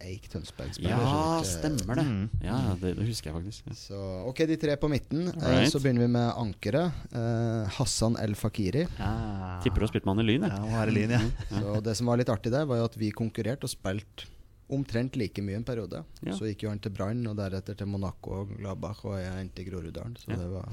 Eik 0.02 0.30
Tønsberg. 0.32 0.72
spiller, 0.74 0.96
Ja, 0.96 1.42
stemmer 1.44 2.00
det. 2.00 2.06
Mm. 2.08 2.30
Ja, 2.46 2.58
det, 2.80 2.94
det 2.98 3.06
husker 3.10 3.30
jeg 3.32 3.36
faktisk. 3.40 3.68
Ja. 3.68 3.76
Så 3.76 4.00
ok, 4.30 4.42
de 4.48 4.58
tre 4.62 4.78
på 4.80 4.90
midten. 4.92 5.28
Right. 5.36 5.70
Så 5.74 5.82
begynner 5.84 6.06
vi 6.06 6.12
med 6.16 6.32
ankeret. 6.40 6.92
Eh, 7.12 7.78
Hassan 7.78 8.16
El 8.24 8.36
Fakiri. 8.40 8.86
Ja. 8.98 9.60
Tipper 9.64 9.84
du 9.84 9.88
har 9.88 9.92
spilt 9.94 10.06
med 10.08 10.16
han 10.16 10.24
i 10.26 10.28
Lyn, 10.32 10.48
Ja, 10.50 10.86
Lyn, 10.88 11.16
ja. 11.18 11.22
Så 11.52 11.80
det 11.84 11.98
som 12.00 12.08
var 12.12 12.18
litt 12.22 12.32
artig 12.32 12.52
der, 12.56 12.66
var 12.70 12.80
jo 12.82 12.88
at 12.90 12.96
vi 13.00 13.12
konkurrerte 13.12 13.68
og 13.68 13.74
spilte 13.76 14.30
omtrent 14.70 15.16
like 15.18 15.42
mye 15.42 15.58
en 15.58 15.64
periode. 15.66 16.04
Ja. 16.22 16.36
Så 16.38 16.46
gikk 16.46 16.62
jo 16.68 16.70
han 16.70 16.78
til 16.80 16.92
Brann, 16.94 17.24
og 17.26 17.36
deretter 17.40 17.74
til 17.76 17.88
Monaco 17.90 18.44
og 18.44 18.52
Gladbach, 18.60 19.00
og 19.10 19.16
jeg 19.18 19.32
endte 19.42 19.64
i 19.64 19.66
Groruddalen. 19.66 20.14
Så 20.22 20.30
Ja. 20.30 20.38
det 20.38 20.50
var 20.54 20.70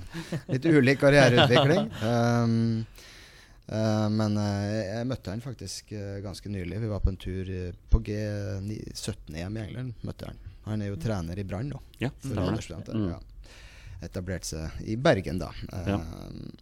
litt 0.52 0.66
ulik 0.68 1.00
karriereutvikling. 1.00 1.90
Um, 2.04 2.86
eh, 2.86 3.12
men 3.68 4.36
eh, 4.38 4.96
jeg 4.98 5.06
møtte 5.10 5.32
han 5.32 5.40
faktisk 5.42 5.90
eh, 5.92 6.20
ganske 6.22 6.48
nylig. 6.52 6.78
Vi 6.84 6.90
var 6.90 7.00
på 7.02 7.10
en 7.10 7.16
tur 7.18 7.48
eh, 7.50 7.72
på 7.90 7.98
G17-EM 8.06 9.56
i 9.56 9.62
England. 9.64 9.94
møtte 10.06 10.26
Han 10.30 10.36
Han 10.66 10.82
er 10.82 10.88
jo 10.92 10.96
trener 11.02 11.38
i 11.38 11.44
Brann 11.46 11.68
nå. 11.70 11.80
Ja. 12.02 12.10
Mm. 12.24 13.08
Ja. 13.10 13.18
Etablert 14.06 14.44
seg 14.44 14.70
i 14.86 14.96
Bergen, 14.96 15.38
da. 15.42 15.50
Eh, 15.72 15.88
Ja. 15.88 15.98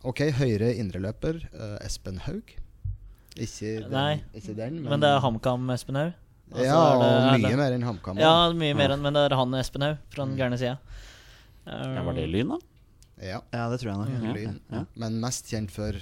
Ok, 0.05 0.20
høyre 0.39 0.72
indreløper. 0.78 1.43
eh, 1.52 1.78
Espen 1.86 2.18
Haug. 2.26 2.55
Ikke 3.35 3.81
den, 3.82 3.90
Nei, 3.90 4.20
ikke 4.35 4.55
den 4.55 4.76
Men 4.85 5.01
det 5.02 5.09
er 5.10 5.18
HamKam 5.20 5.68
Espen 5.74 5.97
Haug? 5.98 6.12
Altså, 6.52 6.64
ja, 6.64 6.76
og 6.76 7.02
det- 7.02 7.40
mye 7.43 7.48
det- 7.51 7.56
mer 7.59 7.72
enn 7.72 7.82
HamKam. 7.82 8.18
Ja, 8.18 8.52
mye 8.52 8.74
mer 8.76 8.90
enn 8.94 9.02
Men 9.02 9.12
det 9.14 9.22
er 9.32 9.35
han 9.36 9.55
Espen 9.55 9.82
Haug 9.82 9.97
fra 10.10 10.24
den 10.24 10.35
Mm. 10.36 10.39
gærne 10.39 10.59
sida. 10.59 10.78
Ja, 11.66 12.02
var 12.05 12.12
det 12.14 12.28
Lyn, 12.31 12.48
da? 12.48 12.59
Ja, 13.20 13.40
ja, 13.52 13.68
det 13.70 13.81
tror 13.81 13.90
jeg 13.90 13.97
nok. 13.98 14.09
Mm 14.09 14.35
Lyn. 14.35 14.60
ja. 14.70 14.85
Men 14.97 15.20
mest 15.20 15.47
kjent 15.51 15.70
for 15.70 15.93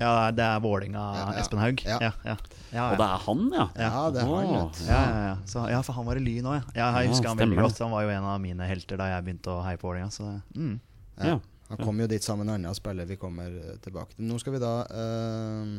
Ja, 0.00 0.30
det 0.34 0.42
er 0.42 0.60
Vålinga 0.64 1.02
Ja, 1.14 1.24
ja. 1.30 1.40
Espen 1.42 1.60
Haug. 1.62 1.82
Ja. 1.86 1.98
Ja, 2.02 2.12
ja. 2.26 2.36
Ja, 2.74 2.88
Og 2.90 2.98
det 2.98 3.06
er 3.06 3.24
han, 3.28 3.42
ja? 3.54 3.66
Ja, 3.78 4.02
det 4.10 4.22
er 4.24 4.30
han, 4.30 4.48
Åh. 4.50 4.80
Ja, 4.88 5.00
ja, 5.00 5.24
ja. 5.28 5.34
Så, 5.46 5.62
ja, 5.70 5.80
for 5.86 5.94
han 5.94 6.08
var 6.08 6.18
i 6.18 6.22
Lyn 6.24 6.48
òg, 6.50 6.56
ja. 6.58 6.64
ja. 6.74 6.88
Jeg 6.98 7.06
Ja, 7.06 7.12
husker 7.12 7.30
han 7.30 7.42
veldig 7.42 7.60
godt. 7.62 7.82
Han 7.84 7.94
var 7.94 8.06
jo 8.06 8.14
en 8.16 8.28
av 8.32 8.40
mine 8.42 8.66
helter 8.66 8.98
da 8.98 9.10
jeg 9.12 9.26
begynte 9.28 9.54
å 9.54 9.60
heie 9.66 9.78
på 9.78 9.90
Vålinga. 9.92 10.10
Så 10.14 10.26
mm. 10.56 10.72
ja. 11.20 11.34
Ja. 11.34 11.40
Han 11.68 11.80
kom 11.86 12.00
jo 12.02 12.08
dit 12.10 12.22
sammen 12.22 12.46
med 12.46 12.54
en 12.54 12.64
annen 12.64 12.76
spiller. 12.76 13.06
Vi 13.08 13.16
kommer 13.20 13.54
eh, 13.60 13.76
tilbake 13.82 14.16
til. 14.16 14.26
Nå 14.28 14.38
skal 14.42 14.56
vi 14.56 14.60
da 14.62 14.72
øh, 14.84 15.70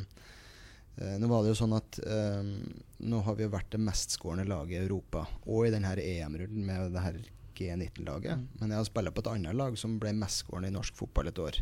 eh, 0.97 1.17
Nå 1.21 1.29
var 1.29 1.43
det 1.43 1.51
jo 1.53 1.59
sånn 1.59 1.75
at 1.77 1.99
øh, 2.01 2.49
nå 3.05 3.21
har 3.27 3.37
vi 3.37 3.45
jo 3.45 3.53
vært 3.53 3.75
det 3.75 3.83
mestskårende 3.83 4.47
laget 4.49 4.79
i 4.79 4.83
Europa, 4.85 5.25
og 5.45 5.67
i 5.67 5.73
denne 5.75 5.91
EM-runden 5.99 6.65
med 6.65 6.95
det 6.95 7.03
her 7.03 7.19
G19-laget. 7.55 8.47
Men 8.59 8.71
jeg 8.73 8.81
har 8.81 8.87
spilt 8.87 9.13
på 9.15 9.23
et 9.23 9.31
annet 9.35 9.55
lag 9.55 9.77
som 9.79 9.99
ble 10.01 10.15
mestskårende 10.17 10.71
i 10.71 10.75
norsk 10.75 10.97
fotball 10.97 11.29
et 11.31 11.39
år. 11.43 11.61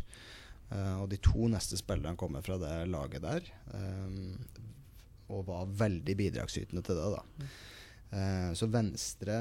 Eh, 0.72 0.96
og 1.02 1.08
de 1.12 1.18
to 1.22 1.48
neste 1.52 1.78
spillerne 1.80 2.18
kommer 2.20 2.44
fra 2.44 2.58
det 2.62 2.72
laget 2.92 3.24
der. 3.24 3.50
um, 3.74 4.38
og 5.32 5.46
var 5.48 5.70
veldig 5.80 6.14
bidragsytende 6.18 6.82
til 6.84 6.98
det, 6.98 7.06
da. 7.14 7.46
Uh, 8.14 8.50
så 8.54 8.68
venstre 8.68 9.38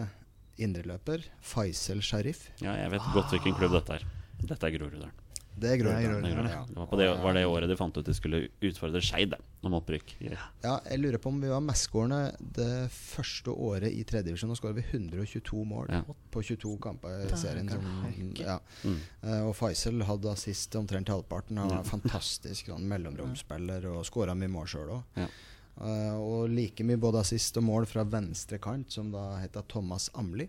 indreløper, 0.63 1.25
Faisal 1.43 1.99
Sharif. 2.01 2.47
ja, 2.61 2.77
jeg 2.79 2.93
vet 2.93 3.09
godt 3.13 3.33
hvilken 3.35 3.57
klubb 3.59 3.75
dette 3.75 3.97
er. 3.99 4.05
Dette 4.43 4.67
er 4.67 4.77
Groruddalen. 4.77 5.11
Det 5.55 5.69
er 5.69 5.77
Groruddalen. 5.77 6.25
Er 6.25 6.49
Ja. 6.49 6.65
Det 6.67 6.75
var, 6.75 6.87
på 6.89 6.97
det, 6.97 7.07
var 7.21 7.33
det 7.37 7.45
året 7.45 7.69
de 7.69 7.75
fant 7.77 7.97
ut 7.97 8.05
de 8.05 8.13
skulle 8.13 8.47
utfordre 8.61 9.01
Skeid 9.01 9.35
om 9.61 9.75
opprykk. 9.77 10.15
Ja. 10.19 10.47
Ja, 10.63 10.73
jeg 10.89 10.99
lurer 11.03 11.21
på 11.21 11.29
om 11.29 11.39
vi 11.41 11.51
var 11.51 11.61
mestskårende 11.61 12.35
det 12.57 12.89
første 12.91 13.53
året 13.53 13.93
i 13.93 14.03
tredjedivisjon. 14.03 14.49
Nå 14.49 14.57
skåra 14.57 14.73
vi 14.79 14.85
122 14.89 15.63
mål 15.69 15.91
Ja. 15.93 16.01
på 16.33 16.43
22 16.43 16.77
kamper 16.81 17.25
i 17.27 17.37
serien. 17.37 17.69
Som, 17.69 18.33
ja. 18.39 18.59
Mm. 18.83 18.99
Eh, 19.21 19.41
og 19.47 19.55
Faisal 19.55 20.01
hadde 20.09 20.31
assist 20.33 20.75
omtrent 20.75 21.13
halvparten. 21.13 21.57
Han 21.61 21.69
var 21.69 21.83
fantastisk 21.83 22.73
sånn, 22.73 22.87
mellomromsspiller 22.89 23.85
og 23.93 24.03
skåra 24.09 24.35
mye 24.35 24.51
mål 24.51 24.67
sjøl 24.67 24.95
òg. 24.97 25.25
Uh, 25.73 26.17
og 26.21 26.51
like 26.53 26.83
mye 26.85 26.99
både 27.01 27.23
assist 27.23 27.57
og 27.57 27.65
mål 27.65 27.87
fra 27.89 28.03
venstre 28.05 28.59
kant, 28.61 28.91
som 28.93 29.09
da 29.13 29.39
heter 29.41 29.65
Thomas 29.67 30.09
Amli. 30.13 30.45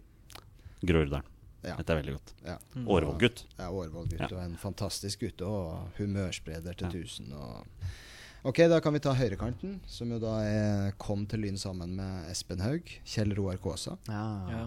Groruddalen. 0.85 1.34
Ja. 1.65 1.77
Dette 1.81 1.95
er 1.95 2.01
veldig 2.03 2.15
godt. 2.19 2.33
Ja. 2.45 2.57
Årvoll-gutt. 2.85 3.45
Ja, 3.59 3.69
Årvoll-gutt. 3.71 4.21
Ja. 4.21 4.31
Og 4.37 4.41
en 4.45 4.57
fantastisk 4.61 5.25
gutt 5.25 5.45
og 5.47 5.97
humørspreder 5.99 6.77
til 6.77 6.93
tusen. 6.93 7.33
1000. 7.33 7.35
Og 7.41 8.51
ok, 8.53 8.63
da 8.73 8.81
kan 8.85 8.95
vi 8.97 9.03
ta 9.05 9.15
høyrekanten, 9.17 9.79
som 9.89 10.13
jo 10.13 10.21
da 10.23 10.37
er, 10.45 10.95
kom 11.01 11.25
til 11.31 11.45
Lyn 11.47 11.59
sammen 11.61 11.97
med 11.99 12.31
Espen 12.33 12.61
Haug. 12.65 12.95
Kjell 13.09 13.35
Roar 13.39 13.61
Kaasa. 13.63 13.99
ja. 14.09 14.25
Ja. 14.55 14.65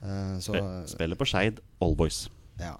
Uh, 0.00 0.38
så 0.40 0.56
Spiller 0.88 1.18
på 1.20 1.26
Skeid 1.28 1.58
Allboys 1.84 2.22
ja, 2.60 2.74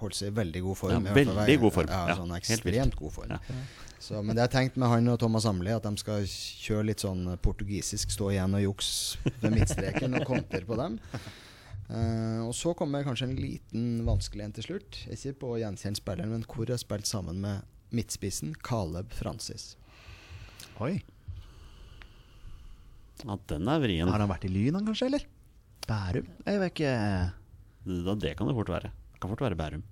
holdt 0.00 0.16
seg 0.16 0.30
i 0.30 0.34
veldig 0.36 0.60
god 0.64 0.78
form. 0.78 1.06
Ja, 1.08 1.14
veldig 1.16 1.56
god 1.60 1.74
form. 1.76 1.90
Ja, 1.92 2.02
Ja, 2.10 2.16
sånn 2.18 2.34
ekstremt 2.36 2.96
god 2.98 3.12
form. 3.12 3.34
Ja. 3.34 3.58
Så, 4.04 4.20
men 4.24 4.36
det 4.36 4.44
er 4.44 4.52
tenkt 4.52 4.76
med 4.80 4.90
han 4.90 5.08
og 5.12 5.18
Thomas 5.20 5.46
Amli 5.48 5.72
at 5.72 5.84
de 5.86 5.92
skal 6.00 6.26
kjøre 6.28 6.88
litt 6.90 7.04
sånn 7.04 7.24
portugisisk, 7.44 8.12
stå 8.12 8.30
igjen 8.34 8.56
og 8.58 8.64
juks 8.64 8.88
ved 9.40 9.54
midtstreken 9.54 10.18
og 10.18 10.26
konter 10.28 10.66
på 10.68 10.76
dem. 10.80 10.98
Eh, 11.90 12.40
og 12.46 12.54
så 12.56 12.72
kommer 12.78 13.04
kanskje 13.04 13.28
en 13.28 13.36
liten 13.36 13.88
vanskelig 14.06 14.46
en 14.46 14.54
til 14.56 14.64
slutt. 14.68 15.00
Ikke 15.12 15.34
på 15.42 15.54
å 15.54 15.60
gjenkjenne 15.60 16.00
spilleren, 16.00 16.32
men 16.32 16.46
hvor 16.48 16.64
jeg 16.68 16.78
har 16.78 16.82
spilt 16.82 17.08
sammen 17.10 17.42
med 17.44 17.64
midtspissen 17.94 18.54
Caleb 18.64 19.12
Francis. 19.14 19.74
Oi. 20.82 20.96
Ja, 23.24 23.36
den 23.52 23.68
er 23.70 23.80
vrien. 23.82 24.10
Har 24.10 24.20
han 24.24 24.30
vært 24.32 24.46
i 24.48 24.52
Lyn, 24.52 24.74
han 24.78 24.86
kanskje, 24.88 25.08
eller? 25.12 25.26
Bærum? 25.88 26.28
Jeg 26.48 26.60
vet 26.62 26.72
ikke. 26.72 26.94
Da, 27.84 28.14
det 28.20 28.32
kan 28.38 28.48
det 28.48 28.54
fort 28.56 28.72
være. 28.72 28.90
Det 29.14 29.20
kan 29.22 29.30
fort 29.34 29.44
være 29.44 29.58
Bærum. 29.58 29.84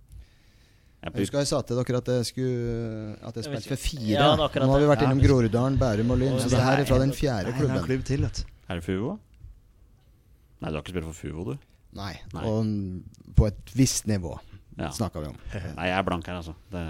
Jeg 1.02 1.10
Jeg 1.12 1.24
husker 1.24 1.38
jeg 1.42 1.48
sa 1.50 1.58
til 1.66 1.78
dere 1.80 1.98
at 1.98 2.08
jeg 2.12 2.26
skulle 2.28 3.16
At 3.26 3.34
jeg 3.34 3.44
spilte 3.48 3.68
for 3.72 3.80
fire. 3.82 4.12
Ja, 4.14 4.26
Nå 4.38 4.68
har 4.70 4.78
vi 4.80 4.86
vært 4.86 5.02
innom. 5.02 5.18
Groruddalen, 5.22 5.78
Bærum 5.78 6.12
og 6.14 6.18
Lyn. 6.20 6.38
Så 6.38 6.48
det 6.52 6.62
her 6.62 6.78
er 6.78 6.86
fra 6.86 6.98
den 7.02 7.12
fjerde 7.12 7.50
er 7.50 7.58
klubben. 7.58 7.82
klubb 7.88 8.04
til, 8.06 8.22
vet. 8.22 8.44
Er 8.70 8.78
det 8.78 8.84
Fuvo? 8.86 9.16
Nei, 10.62 10.70
du 10.70 10.76
har 10.78 10.82
ikke 10.84 10.94
spilt 10.94 11.08
for 11.10 11.18
Fuvo, 11.18 11.44
du? 11.52 11.71
Nei. 11.92 12.14
Nei. 12.32 12.42
Og 12.48 13.34
på 13.36 13.46
et 13.50 13.72
visst 13.76 14.06
nivå 14.08 14.38
Ja. 14.78 14.88
snakka 14.90 15.20
vi 15.20 15.28
om. 15.28 15.36
Nei, 15.76 15.88
jeg 15.90 15.98
er 15.98 16.02
blank 16.06 16.26
her, 16.26 16.38
altså. 16.40 16.54
Det, 16.72 16.82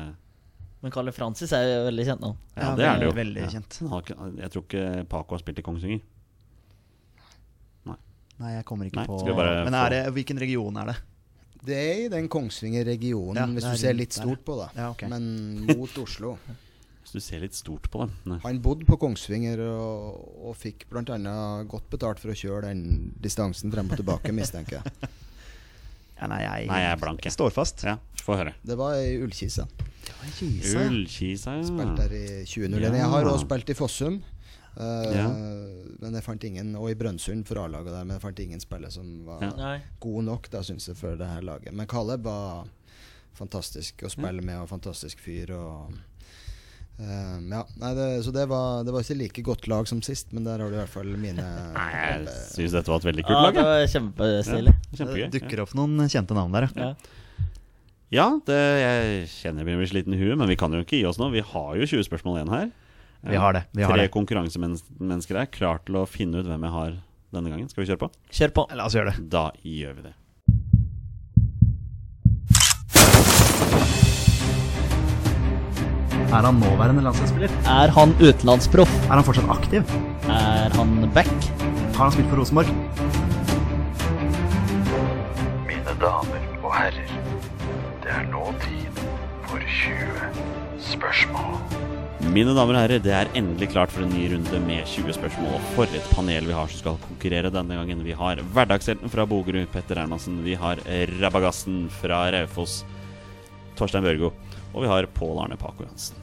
Men 0.83 0.91
Carl 0.95 1.11
Francis 1.15 1.53
er 1.55 1.65
jo 1.66 1.81
veldig 1.91 2.05
kjent 2.07 2.20
nå. 2.23 2.33
ja, 2.57 2.74
det 2.79 2.87
er 2.87 2.99
det 3.03 3.07
jo. 3.09 3.12
Veldig 3.19 3.47
kjent. 3.53 3.79
Han 3.91 4.37
Jeg 4.39 4.51
tror 4.55 4.62
ikke 4.66 4.85
Paco 5.11 5.35
har 5.37 5.43
spilt 5.43 5.59
i 5.59 5.62
Kongsvinger. 5.66 6.01
Nei, 7.87 7.97
Nei, 8.43 8.53
jeg 8.57 8.65
kommer 8.69 8.87
ikke 8.91 9.03
Nei, 9.03 9.07
på 9.07 9.19
Men 9.66 9.74
er 9.79 9.91
det, 9.97 10.03
hvilken 10.16 10.39
region 10.43 10.77
er 10.83 10.93
det? 10.93 10.97
Det 11.62 11.77
er 11.79 12.01
i 12.07 12.09
den 12.11 12.27
Kongsvinger-regionen, 12.29 13.39
Ja, 13.39 13.45
hvis 13.47 13.62
du 13.62 13.70
er 13.70 13.77
ser 13.79 13.93
litt 13.95 14.09
litt 14.11 14.16
der. 14.16 14.24
stort 14.27 14.41
på 14.47 14.57
det. 14.59 14.69
Ja, 14.81 14.89
okay. 14.91 15.09
Men 15.12 15.66
mot 15.79 15.99
Oslo. 16.03 16.33
Du 17.12 17.20
ser 17.20 17.43
litt 17.44 17.55
stort 17.55 17.90
på 17.93 18.01
dem. 18.06 18.12
Nei. 18.30 18.39
Han 18.47 18.60
bodde 18.64 18.86
på 18.89 18.97
Kongsvinger 19.01 19.60
og, 19.66 20.22
og 20.48 20.55
fikk 20.56 20.86
bl.a. 20.89 21.05
godt 21.68 21.90
betalt 21.93 22.22
for 22.22 22.32
å 22.32 22.36
kjøre 22.39 22.70
den 22.70 23.12
distansen 23.20 23.72
frem 23.74 23.90
og 23.93 24.01
tilbake, 24.01 24.32
mistenker 24.40 24.80
jeg. 24.80 25.10
Ja, 26.22 26.28
nei, 26.30 26.39
jeg, 26.44 26.68
Nei, 26.70 26.80
jeg 26.84 26.93
er 26.94 27.01
blank, 27.02 27.24
jeg. 27.26 27.34
står 27.34 27.51
fast. 27.52 27.82
Ja, 27.84 27.97
få 28.22 28.36
høre. 28.39 28.55
Det 28.62 28.76
var 28.78 28.94
i 28.97 29.16
Ullkisa. 29.20 29.66
Ullkisa, 30.78 31.56
ja. 31.59 31.86
der 31.98 32.12
i 32.14 32.26
2001. 32.47 32.78
Ja. 32.82 32.93
Jeg 32.97 33.10
har 33.10 33.26
også 33.26 33.44
spilt 33.47 33.72
i 33.72 33.76
Fossum. 33.78 34.20
Uh, 34.72 35.09
Ja. 35.12 35.26
Men 36.01 36.14
jeg 36.16 36.24
fant 36.24 36.44
ingen 36.48 36.70
Og 36.80 36.86
i 36.89 36.94
Brønnøysund 36.97 37.44
for 37.44 37.60
A-laget 37.60 37.93
der, 37.93 38.06
men 38.09 38.14
jeg 38.16 38.22
fant 38.22 38.39
ingen 38.40 38.62
spillere 38.62 38.90
som 38.94 39.10
var 39.26 39.43
Ja. 39.44 39.72
god 40.01 40.24
nok, 40.24 40.48
da 40.51 40.62
syns 40.64 40.89
jeg, 40.89 40.97
for 40.97 41.18
det 41.20 41.28
her 41.28 41.43
laget. 41.44 41.74
Men 41.76 41.86
Caleb 41.90 42.24
var 42.24 42.70
fantastisk 43.36 44.02
å 44.06 44.10
spille 44.12 44.40
med, 44.43 44.62
og 44.62 44.70
fantastisk 44.70 45.20
fyr. 45.20 45.52
Og, 45.59 45.93
eh, 47.03 47.39
ja, 47.53 47.62
nei, 47.83 47.91
det, 47.99 48.07
så 48.27 48.33
det 48.35 48.45
var, 48.51 48.85
det 48.87 48.95
var 48.95 49.03
ikke 49.05 49.19
like 49.19 49.43
godt 49.47 49.66
lag 49.70 49.89
som 49.91 50.01
sist, 50.07 50.31
men 50.33 50.45
der 50.47 50.62
har 50.62 50.70
du 50.70 50.77
i 50.77 50.81
hvert 50.81 50.93
fall 50.93 51.11
mine 51.19 51.43
Nei, 51.77 51.89
jeg 51.97 52.37
syns 52.53 52.77
dette 52.79 52.93
var 52.93 53.03
et 53.03 53.09
veldig 53.11 53.24
kult 53.27 53.37
Ja, 53.37 53.43
lag. 53.49 53.57
det 53.59 53.65
jeg. 53.65 53.73
var 53.73 53.93
kjempestilig. 53.97 54.77
Det 54.93 55.01
Kjempegøy. 55.03 55.27
dukker 55.39 55.65
opp 55.66 55.74
noen 55.79 56.07
kjente 56.12 56.39
navn 56.39 56.55
der, 56.57 56.69
ja. 56.70 56.93
Ja. 56.93 57.19
Ja, 58.12 58.27
det, 58.45 58.57
jeg 58.83 59.29
kjenner 59.33 59.65
jeg 59.65 59.79
blir 59.81 59.89
sliten 59.89 60.12
i 60.12 60.19
huet, 60.20 60.37
men 60.37 60.51
vi 60.51 60.57
kan 60.61 60.74
jo 60.77 60.83
ikke 60.85 60.99
gi 61.01 61.07
oss 61.09 61.16
nå. 61.16 61.31
Vi 61.33 61.41
har 61.49 61.70
jo 61.81 61.87
20 61.89 62.05
spørsmål 62.11 62.43
igjen 62.43 62.51
her. 62.53 62.66
Vi 63.24 63.39
har 63.41 63.55
det. 63.57 63.62
Vi 63.73 63.87
har 63.87 63.95
Tre 63.95 64.05
det. 64.05 64.11
konkurransemennesker 64.12 65.39
her, 65.39 65.47
klar 65.55 65.79
til 65.87 65.97
å 65.97 66.03
finne 66.11 66.43
ut 66.43 66.49
hvem 66.51 66.66
jeg 66.66 66.74
har 66.74 66.99
denne 67.33 67.53
gangen. 67.55 67.70
Skal 67.73 67.85
vi 67.85 67.89
kjøre 67.89 68.03
på? 68.03 68.11
Kjør 68.37 68.53
på. 68.59 68.65
La 68.77 68.85
oss 68.91 68.97
gjøre 68.99 69.15
det. 69.15 69.24
Da 69.33 69.47
gjør 69.65 69.97
vi 69.97 70.05
det. 70.11 70.12
Er 76.32 76.46
han 76.48 76.56
nåværende 76.62 77.02
landslagsspiller? 77.04 77.50
Er 77.68 77.90
han 77.92 78.14
utenlandsproff? 78.16 78.92
Er 79.10 79.18
han 79.18 79.24
fortsatt 79.26 79.50
aktiv? 79.52 79.90
Er 80.32 80.72
han 80.78 80.94
back? 81.12 81.28
Har 81.92 82.06
han 82.06 82.14
spilt 82.14 82.30
for 82.30 82.40
Rosenborg? 82.40 82.70
Mine 85.68 85.92
damer 86.00 86.46
og 86.62 86.72
herrer, 86.72 87.10
det 88.00 88.14
er 88.16 88.24
nå 88.30 88.46
tid 88.62 89.02
for 89.50 89.60
20 89.60 90.30
spørsmål. 90.86 91.59
Mine 92.32 92.56
damer 92.56 92.78
og 92.78 92.80
herrer, 92.80 93.04
det 93.04 93.12
er 93.12 93.32
endelig 93.36 93.68
klart 93.74 93.92
for 93.92 94.06
en 94.06 94.16
ny 94.16 94.24
runde 94.32 94.62
med 94.64 94.88
20 94.88 95.12
spørsmål. 95.18 95.52
Og 95.59 95.68
for 95.76 96.00
et 96.00 96.09
panel 96.16 96.48
vi 96.48 96.56
har 96.56 96.72
som 96.72 96.80
skal 96.80 97.00
konkurrere 97.04 97.52
denne 97.52 97.76
gangen. 97.76 98.00
Vi 98.09 98.16
har 98.16 98.40
hverdagshelten 98.56 99.12
fra 99.12 99.28
Bogerud, 99.28 99.68
Petter 99.74 100.00
Hermansen. 100.00 100.40
Vi 100.48 100.56
har 100.56 100.80
Rabagassen 101.20 101.84
fra 102.00 102.24
Raufoss, 102.32 102.86
Torstein 103.76 104.09
Børgo. 104.09 104.32
Og 104.72 104.86
vi 104.86 104.88
har 104.88 105.12
Pål 105.12 105.44
Arne 105.44 105.60
Paco 105.60 105.84
Jansen. 105.84 106.22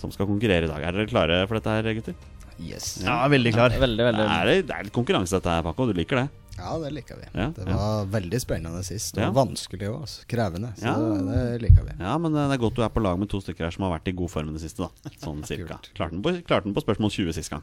Som 0.00 0.12
skal 0.14 0.26
konkurrere 0.30 0.64
i 0.64 0.70
dag. 0.70 0.82
Er 0.82 0.96
dere 0.96 1.06
klare 1.10 1.42
for 1.46 1.58
dette 1.60 1.74
her, 1.76 1.94
gutter? 1.98 2.14
Yes. 2.60 2.98
Ja, 3.04 3.22
veldig 3.32 3.52
klar. 3.54 3.72
Veldig, 3.72 4.04
veldig 4.10 4.24
er, 4.26 4.50
det 4.64 4.74
er 4.76 4.84
litt 4.84 4.92
konkurranse 4.96 5.38
dette 5.38 5.52
her, 5.52 5.62
Paco. 5.64 5.86
Du 5.88 5.94
liker 5.96 6.16
det? 6.22 6.26
Ja, 6.60 6.74
det 6.82 6.90
liker 6.92 7.16
vi. 7.16 7.28
Ja, 7.32 7.46
det 7.56 7.64
ja. 7.68 7.76
var 7.76 8.08
veldig 8.12 8.40
spennende 8.42 8.82
sist. 8.84 9.16
Og 9.16 9.22
Ja. 9.22 9.30
vanskelig 9.32 9.86
òg. 9.88 10.00
Altså. 10.04 10.26
Krevende. 10.28 10.72
Så 10.76 10.84
Ja. 10.84 10.94
det, 10.96 11.36
det 11.36 11.62
liker 11.62 11.86
vi. 11.86 11.94
Ja, 12.04 12.18
men 12.20 12.32
det 12.36 12.42
er 12.52 12.58
godt 12.60 12.74
du 12.76 12.82
er 12.84 12.90
på 12.92 13.00
lag 13.00 13.18
med 13.18 13.30
to 13.32 13.40
stykker 13.40 13.64
her 13.64 13.70
som 13.72 13.84
har 13.88 13.94
vært 13.98 14.08
i 14.08 14.12
god 14.12 14.28
form 14.30 14.50
i 14.50 14.52
det 14.58 14.60
siste, 14.60 14.84
da. 14.84 15.10
Sånn 15.24 15.40
cirka. 15.48 15.78
Klarte 15.96 16.10
den 16.12 16.22
på, 16.22 16.34
klarte 16.44 16.64
den 16.68 16.74
på 16.76 16.84
spørsmål 16.84 17.10
20 17.16 17.32
sist 17.32 17.50
gang. 17.50 17.62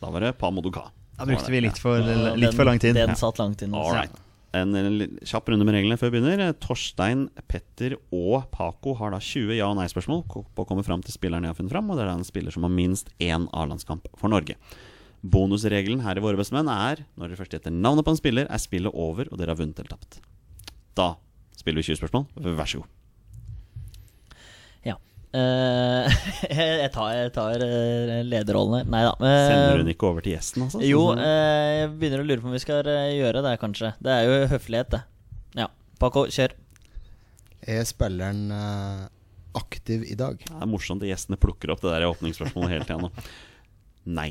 Da 0.00 0.10
var 0.14 0.20
det 0.20 0.36
Pa 0.38 0.50
Modoka. 0.50 0.84
Da 1.18 1.24
brukte 1.24 1.50
vi 1.50 1.60
litt 1.64 1.78
for, 1.78 1.98
Ja, 1.98 2.34
litt 2.36 2.54
for 2.54 2.64
lang 2.68 2.78
tid. 2.78 2.94
Den 2.94 3.08
Ja. 3.08 3.14
satt 3.18 3.38
langt 3.38 3.62
inne. 3.66 4.06
En, 4.56 4.74
en 4.78 5.18
kjapp 5.26 5.50
runde 5.52 5.66
med 5.66 5.76
reglene 5.76 5.98
før 6.00 6.12
vi 6.12 6.20
begynner. 6.20 6.54
Torstein, 6.62 7.26
Petter 7.50 7.96
og 8.14 8.48
Paco 8.54 8.94
har 8.98 9.14
da 9.14 9.20
20 9.22 9.56
ja- 9.58 9.68
og 9.70 9.78
nei-spørsmål 9.80 10.24
på 10.28 10.44
å 10.64 10.68
komme 10.68 10.84
fram 10.86 11.04
til 11.04 11.14
spilleren 11.14 11.46
jeg 11.46 11.54
har 11.54 11.58
funnet 11.58 11.74
fram, 11.74 11.90
og 11.90 11.98
det 11.98 12.06
er 12.06 12.12
da 12.12 12.18
en 12.18 12.28
spiller 12.28 12.54
som 12.54 12.66
har 12.66 12.74
minst 12.74 13.12
én 13.22 13.48
A-landskamp 13.52 14.08
for 14.16 14.32
Norge. 14.32 14.58
Bonusregelen 15.26 16.04
her 16.04 16.18
i 16.18 16.22
Våre 16.22 16.38
bestemenn 16.38 16.70
er 16.70 17.04
når 17.16 17.30
dere 17.30 17.40
først 17.40 17.56
gjetter 17.56 17.74
navnet 17.74 18.06
på 18.06 18.14
en 18.14 18.20
spiller, 18.20 18.50
er 18.50 18.62
spillet 18.62 18.94
over, 18.94 19.30
og 19.30 19.40
dere 19.40 19.54
har 19.54 19.60
vunnet 19.60 19.80
eller 19.82 19.96
tapt. 19.96 20.20
Da 20.96 21.14
spiller 21.56 21.82
vi 21.82 21.90
20 21.92 22.02
spørsmål. 22.02 22.28
Vær 22.56 22.70
så 22.70 22.82
god. 22.82 22.92
Eh, 25.36 26.14
jeg 26.82 26.92
tar, 26.94 27.10
jeg 27.12 27.32
tar 27.34 27.60
uh, 27.60 28.14
lederrollen 28.24 28.78
her. 28.80 28.86
Nei 28.92 29.02
da. 29.04 29.12
Uh, 29.20 29.26
Sender 29.50 29.82
hun 29.82 29.90
ikke 29.92 30.08
over 30.08 30.24
til 30.24 30.36
gjesten, 30.36 30.64
altså? 30.66 30.80
Jo, 30.86 31.02
jeg 31.20 31.90
begynner 31.98 32.22
å 32.22 32.28
lure 32.28 32.44
på 32.44 32.50
om 32.50 32.56
vi 32.56 32.62
skal 32.62 32.88
gjøre 33.12 33.42
det, 33.44 33.56
kanskje. 33.62 33.92
Det 34.00 34.14
er 34.14 34.24
jo 34.28 34.38
høflighet, 34.54 34.96
det. 34.96 35.02
Ja. 35.60 35.68
Paco, 36.00 36.24
kjør. 36.32 36.56
Er 37.66 37.86
spilleren 37.88 38.48
aktiv 39.56 40.04
i 40.06 40.16
dag? 40.18 40.40
Det 40.46 40.58
er 40.62 40.70
morsomt 40.70 41.02
at 41.02 41.10
gjestene 41.10 41.38
plukker 41.40 41.72
opp 41.74 41.82
det 41.82 41.94
der 41.94 42.08
åpningsspørsmålet 42.08 42.76
hele 42.76 42.86
tida 42.86 43.00
nå. 43.00 43.10
Nei. 44.16 44.30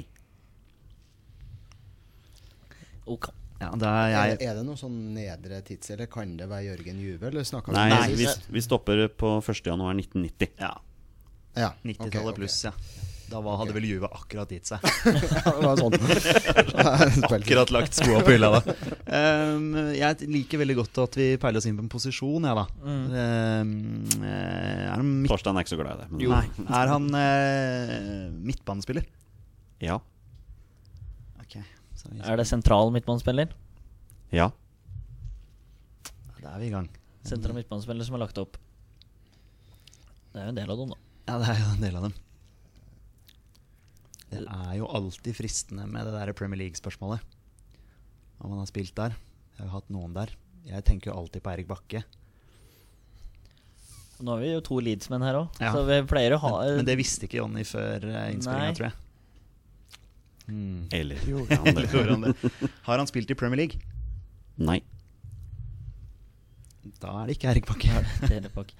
Ok. 3.05 3.29
Ja, 3.59 3.69
da 3.79 3.91
er 4.03 4.09
jeg 4.11 4.49
er 4.49 4.57
det 4.57 4.65
noe 4.67 4.77
sånn 4.79 4.95
nedre 5.15 5.61
tids, 5.65 5.89
eller 5.93 6.09
kan 6.11 6.33
det 6.37 6.47
være 6.49 6.67
Jørgen 6.73 6.99
Juve? 6.99 7.29
Eller 7.29 7.45
Nei, 7.71 8.15
vi, 8.17 8.27
vi 8.27 8.63
stopper 8.63 9.05
på 9.15 9.37
1.1.1990. 9.39 10.57
Ja, 10.59 10.73
Ja, 11.55 11.73
90-tallet 11.81 12.07
okay, 12.07 12.21
okay. 12.21 12.37
pluss, 12.41 12.61
ja. 12.67 12.73
Da 13.25 13.39
var, 13.41 13.55
hadde 13.57 13.73
vel 13.73 13.87
Juve 13.89 14.09
akkurat 14.13 14.51
gitt 14.53 14.69
seg. 14.69 14.83
Ja, 15.45 15.53
det 15.57 15.71
sånn. 15.79 15.95
Akkurat 17.39 17.71
lagt 17.73 17.97
skoa 17.97 18.19
på 18.21 18.35
hylla, 18.35 18.51
da. 18.53 18.75
Um, 19.09 19.71
jeg 19.97 20.29
liker 20.29 20.61
veldig 20.61 20.75
godt 20.83 20.99
at 21.07 21.17
vi 21.17 21.29
peiler 21.41 21.57
oss 21.57 21.65
inn 21.69 21.79
på 21.79 21.85
en 21.87 21.89
posisjon, 21.89 22.45
jeg, 22.45 22.59
da. 22.59 22.65
Um, 22.85 23.71
er. 24.29 25.05
Torstein 25.31 25.57
er 25.57 25.65
ikke 25.65 25.73
så 25.73 25.79
glad 25.81 25.95
i 25.95 26.03
det. 26.03 26.11
Men 26.11 26.35
Nei. 26.35 26.67
Er 26.81 26.93
han 26.93 27.09
uh, 27.17 28.27
midtbanespiller? 28.51 29.09
Ja. 29.81 29.97
Er 32.25 32.37
det 32.37 32.45
sentral 32.47 32.91
midtbanespiller? 32.93 33.49
Ja. 34.33 34.51
Da 36.41 36.53
er 36.53 36.61
vi 36.61 36.69
i 36.69 36.73
gang. 36.73 36.89
Sentral 37.25 37.57
midtbanespiller 37.57 38.05
som 38.05 38.17
har 38.17 38.25
lagt 38.27 38.37
opp. 38.37 38.59
Det 40.33 40.43
er 40.43 40.49
jo 40.49 40.53
en 40.53 40.59
del 40.59 40.69
av 40.69 40.81
dem, 40.81 40.93
da. 40.93 41.04
Ja, 41.25 41.37
det 41.41 41.49
er 41.49 41.59
jo 41.61 41.69
en 41.73 41.81
del 41.83 41.95
av 41.97 42.07
dem. 42.07 42.15
Det 44.29 44.41
er 44.43 44.73
jo 44.77 44.89
alltid 44.89 45.37
fristende 45.37 45.85
med 45.89 46.05
det 46.07 46.13
der 46.17 46.33
Premier 46.37 46.59
League-spørsmålet. 46.65 47.23
Om 48.37 48.51
han 48.51 48.61
har 48.61 48.69
spilt 48.69 48.95
der. 48.97 49.15
Jeg 49.55 49.63
har 49.63 49.69
jo 49.69 49.75
hatt 49.77 49.93
noen 49.93 50.13
der. 50.17 50.33
Jeg 50.67 50.85
tenker 50.85 51.11
jo 51.11 51.17
alltid 51.21 51.43
på 51.45 51.53
Erik 51.53 51.69
Bakke. 51.69 52.03
Nå 54.25 54.31
har 54.31 54.41
vi 54.43 54.51
jo 54.53 54.61
to 54.63 54.77
Leeds-menn 54.79 55.23
her 55.25 55.37
òg, 55.41 55.57
Ja. 55.59 55.73
så 55.75 55.81
vi 55.87 55.97
pleier 56.07 56.37
å 56.37 56.39
ha 56.39 56.51
Men, 56.63 56.77
men 56.79 56.87
det 56.87 56.95
visste 56.99 57.27
ikke 57.27 57.41
Jonny 57.41 57.65
før 57.67 58.05
uh, 58.07 58.29
innspillinga, 58.31 58.75
tror 58.77 58.87
jeg. 58.87 58.95
Mm. 60.47 60.81
Eller 60.95 61.25
gjorde 61.31 61.57
han 61.57 61.75
det? 61.75 61.87
han 61.91 62.21
det? 62.29 62.51
Har 62.85 63.01
han 63.01 63.09
spilt 63.09 63.31
i 63.33 63.35
Premier 63.35 63.59
League? 63.65 63.81
Nei. 64.55 64.79
Da 67.01 67.11
er 67.21 67.27
det 67.27 67.35
ikke 67.35 67.49
Erik 67.51 67.67
Bakke. 67.67 68.05
Det 68.23 68.31
er 68.37 68.45
det 68.45 68.53
bak. 68.55 68.71
Eh, 68.71 68.77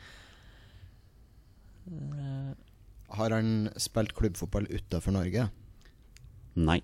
Har 3.15 3.31
han 3.35 3.69
spilt 3.79 4.15
klubbfotball 4.17 4.65
utafor 4.71 5.13
Norge? 5.15 5.47
Nei. 6.55 6.79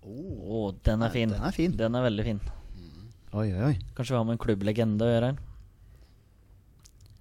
Å, 0.00 0.70
den 0.86 1.04
er 1.04 1.12
fin. 1.12 1.34
Den 1.34 1.44
er 1.44 1.54
fin. 1.54 1.74
Den 1.76 1.98
er 1.98 2.06
veldig 2.06 2.24
fin. 2.26 2.40
Oi, 3.36 3.46
oi, 3.52 3.62
oi. 3.68 3.74
Kanskje 3.94 4.14
vi 4.14 4.18
har 4.18 4.26
med 4.26 4.38
en 4.38 4.42
klubblegende 4.42 5.06
å 5.06 5.10
gjøre 5.12 5.28
her. 5.30 5.42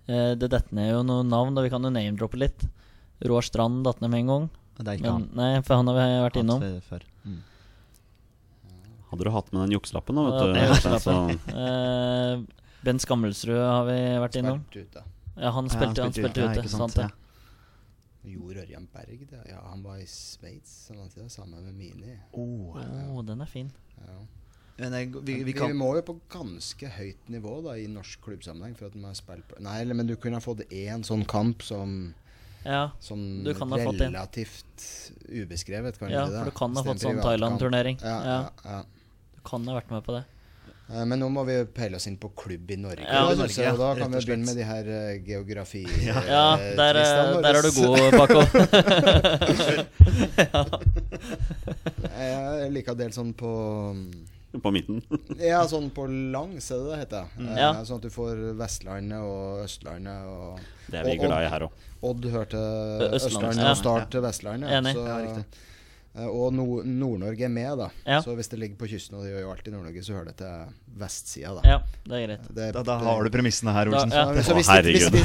Eh, 0.10 0.32
det 0.42 0.48
detter 0.50 0.74
ned 0.74 0.90
jo 0.94 1.04
noen 1.06 1.30
navn, 1.30 1.58
og 1.60 1.68
vi 1.68 1.70
kan 1.74 1.86
jo 1.86 1.92
name-droppe 1.94 2.40
litt. 2.42 2.66
Roar 3.30 3.46
Strand 3.46 3.84
datt 3.86 4.00
ned 4.02 4.10
med 4.14 4.24
en 4.24 4.32
gang. 4.32 4.48
Det 4.80 4.88
er 4.88 4.98
ikke 5.02 5.12
Men, 5.20 5.28
nei, 5.36 5.52
for 5.68 5.76
han 5.82 5.92
har 5.92 6.00
vi 6.00 6.08
vært 6.24 6.40
innom. 6.40 6.64
Før. 6.88 7.04
Mm. 7.28 7.40
Hadde 9.12 9.26
du 9.28 9.32
hatt 9.36 9.52
med 9.52 9.66
den 9.66 9.76
jukselappen 9.76 10.18
nå, 10.18 10.26
Ja, 10.32 10.48
du? 10.48 10.60
jukselappen. 10.72 11.40
Eh, 11.60 12.34
Bent 12.80 13.04
Skammelsrud 13.04 13.60
har 13.60 13.84
vi 13.90 13.98
vært 14.24 14.38
innom. 14.40 14.62
Spilt 14.72 14.88
ute. 14.96 15.04
Ja, 15.40 15.52
han 15.56 15.66
Ja, 15.70 15.76
spilte, 15.76 16.02
han 16.04 16.14
spilte 16.14 16.46
ute. 16.46 16.60
ute. 16.60 16.70
sant 16.70 16.92
sant. 16.98 17.14
Jo 18.28 18.50
Ørjan 18.52 18.88
Berg, 18.92 19.22
det. 19.30 19.40
Ja, 19.48 19.62
han 19.70 19.84
var 19.84 19.98
i 19.98 20.06
Sveits 20.06 20.90
sammen 21.32 21.64
med 21.64 21.74
Mini. 21.74 22.18
Oh. 22.34 22.76
oh 22.76 23.22
den 23.24 23.42
er 23.42 23.48
fin. 23.48 23.72
Ja. 24.04 24.18
Men 24.80 24.94
jeg, 24.96 25.12
vi, 25.24 25.44
Vi, 25.44 25.54
vi 25.54 25.74
må 25.76 25.90
jo 25.98 26.04
på 26.08 26.16
ganske 26.32 26.88
høyt 26.96 27.30
nivå 27.32 27.58
da 27.66 27.76
i 27.80 27.88
norsk 27.92 28.22
klubbsammenheng 28.24 28.78
for 28.80 28.88
at 28.88 28.96
man 28.96 29.10
har 29.12 29.18
spilt 29.20 29.48
på 29.50 29.60
Nei, 29.64 29.82
men 29.92 30.08
du 30.08 30.16
kunne 30.16 30.40
ha 30.40 30.44
fått 30.44 30.64
én 30.72 31.04
sånn 31.04 31.26
kamp 31.28 31.66
som 31.68 32.14
Ja, 32.64 32.90
Sånn 33.04 33.44
Du 33.44 33.52
kan 33.58 33.72
ha 33.76 33.80
fått 33.84 34.00
relativt 34.00 34.86
ubeskrevet, 35.28 36.00
kan 36.00 36.12
Ja, 36.12 36.26
for 36.32 36.52
du 36.52 36.56
kan 36.56 36.76
ha 36.80 36.84
fått 36.84 37.04
sånn. 37.04 37.20
Thailand-turnering. 37.24 38.00
Ja, 38.04 38.16
Ja. 38.24 38.38
ja, 38.64 38.78
ja. 38.78 38.82
du 39.36 39.42
kan 39.48 39.68
ha 39.68 39.80
vært 39.80 39.92
med 39.92 40.04
på 40.08 40.16
det. 40.16 40.24
Eh, 40.90 41.04
Men 41.06 41.20
nå 41.22 41.28
må 41.30 41.44
vi 41.46 41.54
peile 41.76 41.96
oss 42.00 42.08
inn 42.10 42.16
på 42.18 42.32
klubb 42.36 42.72
i 42.74 42.76
Norge. 42.82 43.04
Ja, 43.06 43.28
da, 43.30 43.36
Norge, 43.44 43.72
og 43.74 43.78
da 43.78 43.92
kan 44.00 44.10
og 44.10 44.14
vi 44.18 44.26
begynne 44.26 44.46
med 44.50 44.58
de 44.58 44.64
her 44.66 44.86
uh, 44.90 45.22
geografi... 45.28 45.84
Ja. 46.06 46.18
Ja, 46.34 46.46
eh, 46.58 46.74
der, 46.80 46.94
der 47.44 47.56
er 47.56 47.62
du 47.62 47.72
god, 47.78 48.12
Paco. 48.20 48.40
Jeg 52.20 52.68
liker 52.74 52.92
å 52.96 52.98
dele 53.00 53.14
sånn 53.16 53.30
på 53.38 53.50
På 54.64 54.72
midten. 54.74 54.98
Ja, 55.38 55.60
sånn 55.70 55.92
på 55.94 56.08
langs, 56.10 56.72
er 56.74 56.78
det 56.82 56.88
det 56.90 56.98
heter. 57.04 57.24
Mm, 57.38 57.52
Ja. 57.60 57.70
Sånn 57.86 58.00
at 58.02 58.06
du 58.08 58.12
får 58.14 58.34
Vestlandet 58.58 59.20
og 59.22 59.62
Østlandet 59.68 60.20
og 60.26 60.58
Det 60.90 60.98
er 61.00 61.04
vi 61.06 61.12
og- 61.20 61.26
glad 61.28 61.44
i 61.46 61.50
her 61.54 61.62
òg. 61.68 61.72
Odd 62.02 62.26
hørte 62.34 62.58
Østlandet, 62.58 63.30
Østlandet 63.30 63.62
ja. 63.62 63.70
og 63.70 63.78
Start 63.78 64.10
til 64.10 64.22
Vestlandet. 64.26 64.70
Enig. 64.80 64.94
Så, 64.98 65.06
Ja, 65.06 65.18
riktig. 65.22 65.46
Eh, 66.16 66.26
og 66.28 66.54
Nord- 66.54 66.86
Nord-Norge 66.86 67.46
er 67.46 67.50
med, 67.54 67.78
da. 67.78 67.90
Ja. 68.06 68.20
Så 68.26 68.34
hvis 68.36 68.50
det 68.50 68.60
ligger 68.60 68.76
på 68.82 68.88
kysten, 68.90 69.16
og 69.20 69.24
det 69.24 69.32
gjør 69.36 69.42
jo 69.46 69.52
alltid 69.54 69.74
Nord-Norge, 69.74 70.04
så 70.04 70.14
hører 70.18 70.26
det 70.32 70.38
til 70.38 70.74
vestsida, 71.00 71.54
da. 71.60 71.62
Ja, 71.70 71.78
det 72.10 72.16
er 72.18 72.26
greit. 72.28 72.48
Det- 72.56 72.74
da, 72.74 72.84
da 72.84 72.98
har 73.06 73.24
du 73.24 73.30
premissene 73.30 73.74
her, 73.76 73.88
Olsen. 73.94 74.10
Da, 74.10 74.26
Ja, 74.36 74.42
så 74.44 74.56
hvis, 74.58 74.68
de, 74.68 74.94
hvis, 74.94 75.10
vi, 75.14 75.22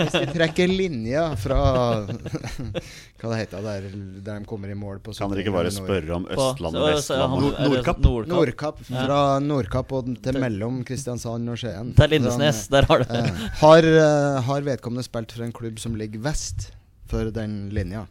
hvis 0.00 0.12
de, 0.16 0.26
trekker 0.34 0.68
linja 0.70 1.24
fra 1.36 1.60
Hva 3.20 3.30
det 3.34 3.38
heter 3.42 3.64
der, 3.64 3.88
der 4.24 4.38
de 4.40 4.46
kommer 4.48 4.70
i 4.72 4.76
mål 4.78 5.00
på 5.04 5.12
Kan 5.16 5.30
dere 5.32 5.42
ikke 5.44 5.52
bare 5.52 5.72
spørre 5.74 6.14
om 6.16 6.24
Østlandet, 6.30 6.80
Vestlandet 6.94 7.58
Nordkapp. 7.66 8.00
Nordkapp. 8.00 8.30
Nordkapp. 8.32 8.80
Fra 8.88 9.20
Nordkapp 9.44 9.92
og 9.98 10.08
til 10.24 10.38
mellom 10.40 10.80
Kristiansand 10.88 11.52
og 11.52 11.58
Skien. 11.60 11.92
Til 11.98 12.14
Lindesnes, 12.14 12.62
der 12.72 12.88
har 12.88 13.02
du 13.02 13.10
Sånn, 13.10 13.28
eh, 13.28 13.50
har, 13.60 13.90
eh, 13.90 14.40
har 14.46 14.60
vedkommende 14.66 15.04
spilt 15.04 15.32
for 15.36 15.44
en 15.44 15.52
klubb 15.52 15.78
som 15.82 15.96
ligger 16.00 16.22
vest 16.24 16.70
for 17.10 17.30
den 17.34 17.68
linja? 17.74 18.06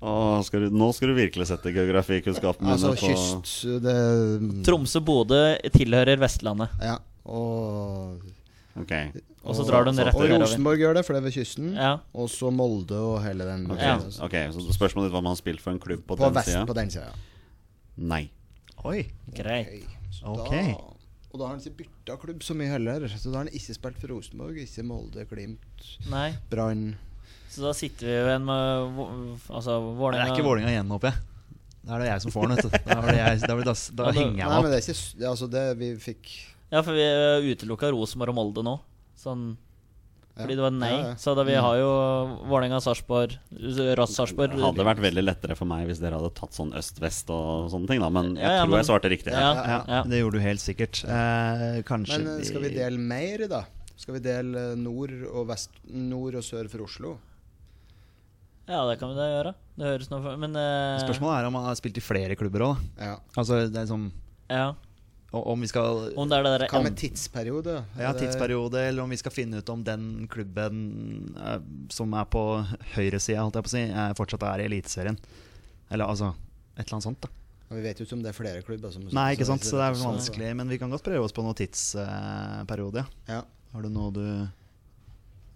Åh, 0.00 0.40
skal 0.46 0.60
du, 0.60 0.74
nå 0.78 0.92
skal 0.94 1.10
du 1.10 1.14
virkelig 1.18 1.48
sette 1.50 1.72
geografikunnskapen 1.74 2.62
min 2.62 2.70
Altså 2.76 2.92
på 2.94 3.08
kyst 3.08 3.64
det, 3.82 3.94
Tromsø-Bodø 4.68 5.40
tilhører 5.74 6.20
Vestlandet. 6.22 6.70
Ja, 6.84 7.00
og 7.26 8.20
okay. 8.78 9.10
Og 9.42 9.56
så 9.58 9.64
drar 9.66 9.82
du 9.86 9.90
den 9.90 10.04
rett 10.06 10.14
Og. 10.14 10.28
Rosenborg 10.44 10.78
gjør 10.82 10.94
det, 10.98 11.02
for 11.06 11.16
det 11.16 11.22
er 11.22 11.26
ved 11.26 11.34
kysten. 11.34 11.72
Ja. 11.74 11.90
Og 12.14 12.28
så 12.30 12.50
Molde 12.54 12.98
og 13.00 13.18
hele 13.24 13.46
den 13.48 13.66
Ok, 13.72 13.80
Ja. 13.82 13.96
ok, 13.98 14.36
Så 14.54 14.76
spørsmålet 14.76 15.08
ditt 15.08 15.16
var 15.16 15.24
om 15.24 15.30
han 15.30 15.34
har 15.34 15.40
spilt 15.42 15.60
for 15.64 15.72
en 15.74 15.80
klubb 15.82 16.04
på, 16.06 16.16
På 16.16 16.30
den 16.30 16.42
sida? 16.44 16.64
på 16.68 16.74
den 16.78 16.90
sida. 16.90 17.10
Nei. 17.96 18.30
Oi. 18.84 19.02
Greit. 19.34 19.82
Så 20.12 20.26
Ok. 20.36 20.52
Da, 20.52 20.94
og 21.32 21.40
da 21.40 21.44
har 21.46 21.56
han 21.56 21.60
ikke 21.60 21.82
bytta 21.82 22.16
klubb 22.22 22.40
så 22.46 22.54
mye 22.54 22.70
heller. 22.70 23.08
Så 23.08 23.32
da 23.32 23.38
har 23.38 23.44
han 23.48 23.52
ikke 23.52 23.74
spilt 23.74 23.98
for 23.98 24.08
Rosenborg, 24.14 24.56
ikke 24.62 24.84
Molde, 24.86 25.26
Glimt, 25.26 25.98
Brann 26.50 26.94
Så 27.48 27.64
da 27.64 27.72
sitter 27.76 28.06
vi 28.06 28.12
jo 28.14 28.26
igjen 28.28 28.44
med 28.44 29.38
altså, 29.48 29.78
Vålerenga 29.98 30.24
Det 30.24 30.30
er 30.30 30.36
ikke 30.36 30.48
Vålinga 30.48 30.72
igjen, 30.74 30.90
håper 30.94 31.10
jeg. 31.12 31.22
Da 31.88 31.94
er 31.96 32.02
det 32.04 32.08
jeg 32.10 32.24
som 32.26 32.34
får 32.34 32.48
den, 32.48 32.56
vet 32.58 32.66
du. 32.66 32.74
Da, 32.88 33.14
jeg, 33.16 33.40
da, 33.40 33.54
da, 33.64 33.74
da, 34.02 34.10
henger 34.12 34.42
jeg 34.42 34.48
Nei, 34.48 34.48
men 34.48 34.58
opp. 34.58 34.68
det 34.68 34.76
er 34.78 34.84
ikke 34.84 35.30
Altså, 35.30 35.48
det 35.54 35.64
vi 35.80 35.88
fikk 36.02 36.34
Ja, 36.74 36.82
for 36.84 36.92
vi 36.92 37.54
utelukka 37.54 37.88
Rosenborg 37.94 38.34
og 38.34 38.38
Molde 38.42 38.64
nå. 38.66 38.76
Sånn 39.18 39.48
fordi 40.38 40.54
det 40.54 40.62
var 40.62 40.70
nei. 40.70 40.88
Ja, 40.92 40.98
ja. 41.08 41.14
Så 41.18 41.32
da 41.34 41.42
vi 41.42 41.54
har 41.58 41.76
jo 41.80 41.86
Vålerenga, 42.46 42.78
Sarpsborg, 42.84 43.32
Rass 43.98 44.12
Sarpsborg 44.14 44.52
Det 44.54 44.62
hadde 44.62 44.84
vært 44.86 45.00
veldig 45.02 45.24
lettere 45.24 45.56
for 45.58 45.66
meg 45.66 45.88
hvis 45.88 45.98
dere 45.98 46.20
hadde 46.20 46.30
tatt 46.36 46.54
sånn 46.54 46.70
øst-vest 46.78 47.32
og 47.34 47.66
sånne 47.72 47.90
ting, 47.90 47.98
da. 48.04 48.10
Men 48.14 48.36
jeg 48.36 48.44
Ja, 48.44 48.52
ja, 48.52 48.60
tror 48.62 48.70
men- 48.70 48.78
jeg 48.78 48.86
svarte 48.86 49.10
riktig. 49.10 49.32
Ja, 49.34 49.48
Ja, 49.56 49.80
ja. 49.88 50.02
Det 50.06 50.20
gjorde 50.20 50.38
du 50.38 50.44
helt 50.44 50.62
sikkert. 50.62 51.02
Eh, 51.02 51.82
kanskje 51.82 52.18
Men 52.22 52.36
eh, 52.36 52.44
skal 52.46 52.62
vi 52.62 52.70
dele 52.76 52.98
mer, 52.98 53.48
da? 53.50 53.64
Skal 53.96 54.14
vi 54.14 54.20
dele 54.28 54.62
eh, 54.70 54.76
nord 54.78 55.10
og 55.26 55.48
vest 55.48 55.70
Nord 55.90 56.36
og 56.38 56.46
sør 56.46 56.70
for 56.70 56.86
Oslo? 56.86 57.16
Ja, 58.68 58.82
det 58.90 58.98
kan 59.00 59.08
vi 59.10 59.16
da 59.18 59.28
gjøre. 59.32 59.54
Det 59.78 59.86
høres 59.92 60.10
noe 60.10 60.22
for 60.22 60.36
Men 60.36 60.56
eh, 60.58 60.98
Spørsmålet 61.04 61.38
er 61.40 61.48
om 61.48 61.54
han 61.58 61.64
har 61.70 61.78
spilt 61.78 61.96
i 62.00 62.04
flere 62.04 62.36
klubber 62.36 62.66
òg. 62.66 62.84
Ja. 63.00 63.16
Altså, 63.36 63.64
det 63.72 63.80
er 63.82 63.86
som 63.90 64.10
Ja. 64.50 64.74
o- 65.32 65.42
Om 65.52 65.60
vi 65.60 65.66
skal 65.68 66.12
Om 66.16 66.28
det 66.28 66.38
er 66.38 66.42
det 66.46 66.52
der 66.60 66.68
Hva 66.68 66.82
med 66.82 66.96
tidsperiode? 66.96 67.84
Ja, 67.98 68.10
Er 68.10 68.12
det- 68.12 68.22
tidsperiode, 68.22 68.74
eller 68.88 69.02
om 69.02 69.10
vi 69.10 69.16
skal 69.16 69.32
finne 69.32 69.58
ut 69.58 69.68
om 69.70 69.82
den 69.84 70.26
klubben 70.28 71.34
eh, 71.36 71.58
som 71.90 72.12
er 72.14 72.24
på 72.24 72.44
høyresida, 72.94 73.40
holdt 73.44 73.54
jeg 73.54 73.64
på 73.64 73.68
å 73.68 73.76
si, 73.76 73.82
eh, 73.88 74.12
fortsatt 74.14 74.42
er 74.42 74.60
i 74.60 74.68
Eliteserien. 74.68 75.18
Eller 75.90 76.04
altså 76.06 76.34
et 76.76 76.86
eller 76.86 76.94
annet 77.00 77.04
sånt, 77.08 77.20
da. 77.20 77.28
Ja, 77.70 77.76
Vi 77.76 77.82
vet 77.82 77.98
jo 77.98 78.04
ikke 78.06 78.12
om 78.16 78.22
det 78.22 78.28
er 78.30 78.42
flere 78.42 78.62
klubber 78.62 78.90
som 78.92 79.02
Nei, 79.12 79.34
ikke 79.36 79.44
sant, 79.44 79.60
så 79.60 79.76
det 79.76 79.84
er 79.84 80.04
vanskelig. 80.08 80.56
Men 80.56 80.68
vi 80.68 80.78
kan 80.78 80.90
godt 80.90 81.02
prøve 81.04 81.24
oss 81.24 81.32
på 81.32 81.42
noen 81.44 81.54
tidsperiode, 81.54 83.04
ja. 83.04 83.06
Ja. 83.28 83.42
Har 83.74 83.82
du 83.82 83.88
noe 83.90 84.10
du 84.12 84.48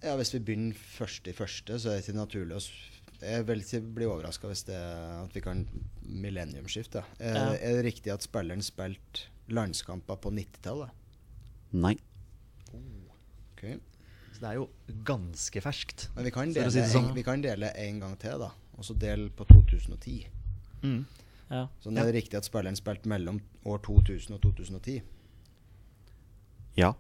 ja, 0.02 0.16
Hvis 0.18 0.32
vi 0.34 0.40
begynner 0.40 0.74
først 0.74 1.28
i 1.28 1.32
første, 1.32 1.78
så 1.78 1.88
er 1.92 2.00
det 2.00 2.04
ikke 2.08 2.18
naturlig 2.18 2.56
å 2.58 2.60
s- 2.60 2.70
Jeg 3.22 3.46
vil 3.46 3.60
ikke 3.62 3.80
bli 3.94 4.06
overraska 4.10 4.48
hvis 4.50 4.64
det 4.66 4.74
er 4.74 5.20
at 5.22 5.34
vi 5.36 5.40
kan 5.44 5.64
millenniumsskifte. 6.02 7.04
Er, 7.20 7.34
Ja. 7.34 7.44
er 7.54 7.76
det 7.78 7.84
riktig 7.86 8.12
at 8.12 8.22
spilleren 8.24 8.62
spilte 8.62 9.28
landskamper 9.48 10.16
på 10.16 10.30
90-tallet? 10.34 10.90
Nei. 11.72 11.94
Ok. 12.72 13.62
Så 14.32 14.40
det 14.40 14.48
er 14.50 14.54
jo 14.58 14.68
ganske 15.06 15.60
ferskt. 15.62 16.08
Men 16.16 16.24
vi 16.24 16.30
kan 16.34 16.52
dele, 16.52 16.70
si 16.74 16.80
sånn. 16.90 17.10
en, 17.10 17.14
vi 17.14 17.22
kan 17.22 17.40
dele 17.44 17.70
en 17.78 18.00
gang 18.00 18.16
til, 18.18 18.38
da. 18.42 18.50
Og 18.78 18.84
så 18.84 18.96
dele 18.98 19.30
på 19.30 19.44
2010. 19.46 20.26
Mm. 20.82 21.04
Ja. 21.52 21.66
Så 21.80 21.92
er 21.92 22.08
det 22.08 22.14
riktig 22.16 22.38
at 22.40 22.44
spilleren 22.48 22.76
spilte 22.76 23.06
mellom 23.12 23.40
år 23.68 23.78
2000 23.84 24.34
og 24.34 24.40
2010? 24.42 25.02
Ja. 26.76 26.94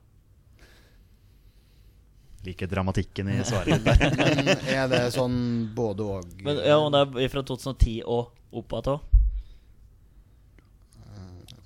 Liker 2.42 2.66
dramatikken 2.66 3.28
i 3.30 3.38
svaret. 3.46 3.84
Men 3.86 4.48
er 4.78 4.88
det 4.90 5.02
sånn 5.14 5.36
både 5.76 6.06
og? 6.16 6.32
Men 6.42 6.58
ja, 6.58 6.78
om 6.82 6.90
det 6.94 7.04
er 7.22 7.30
fra 7.30 7.42
2010 7.46 8.00
og 8.02 8.32
opp 8.52 8.74
igjen 8.74 8.94
òg. 8.96 9.08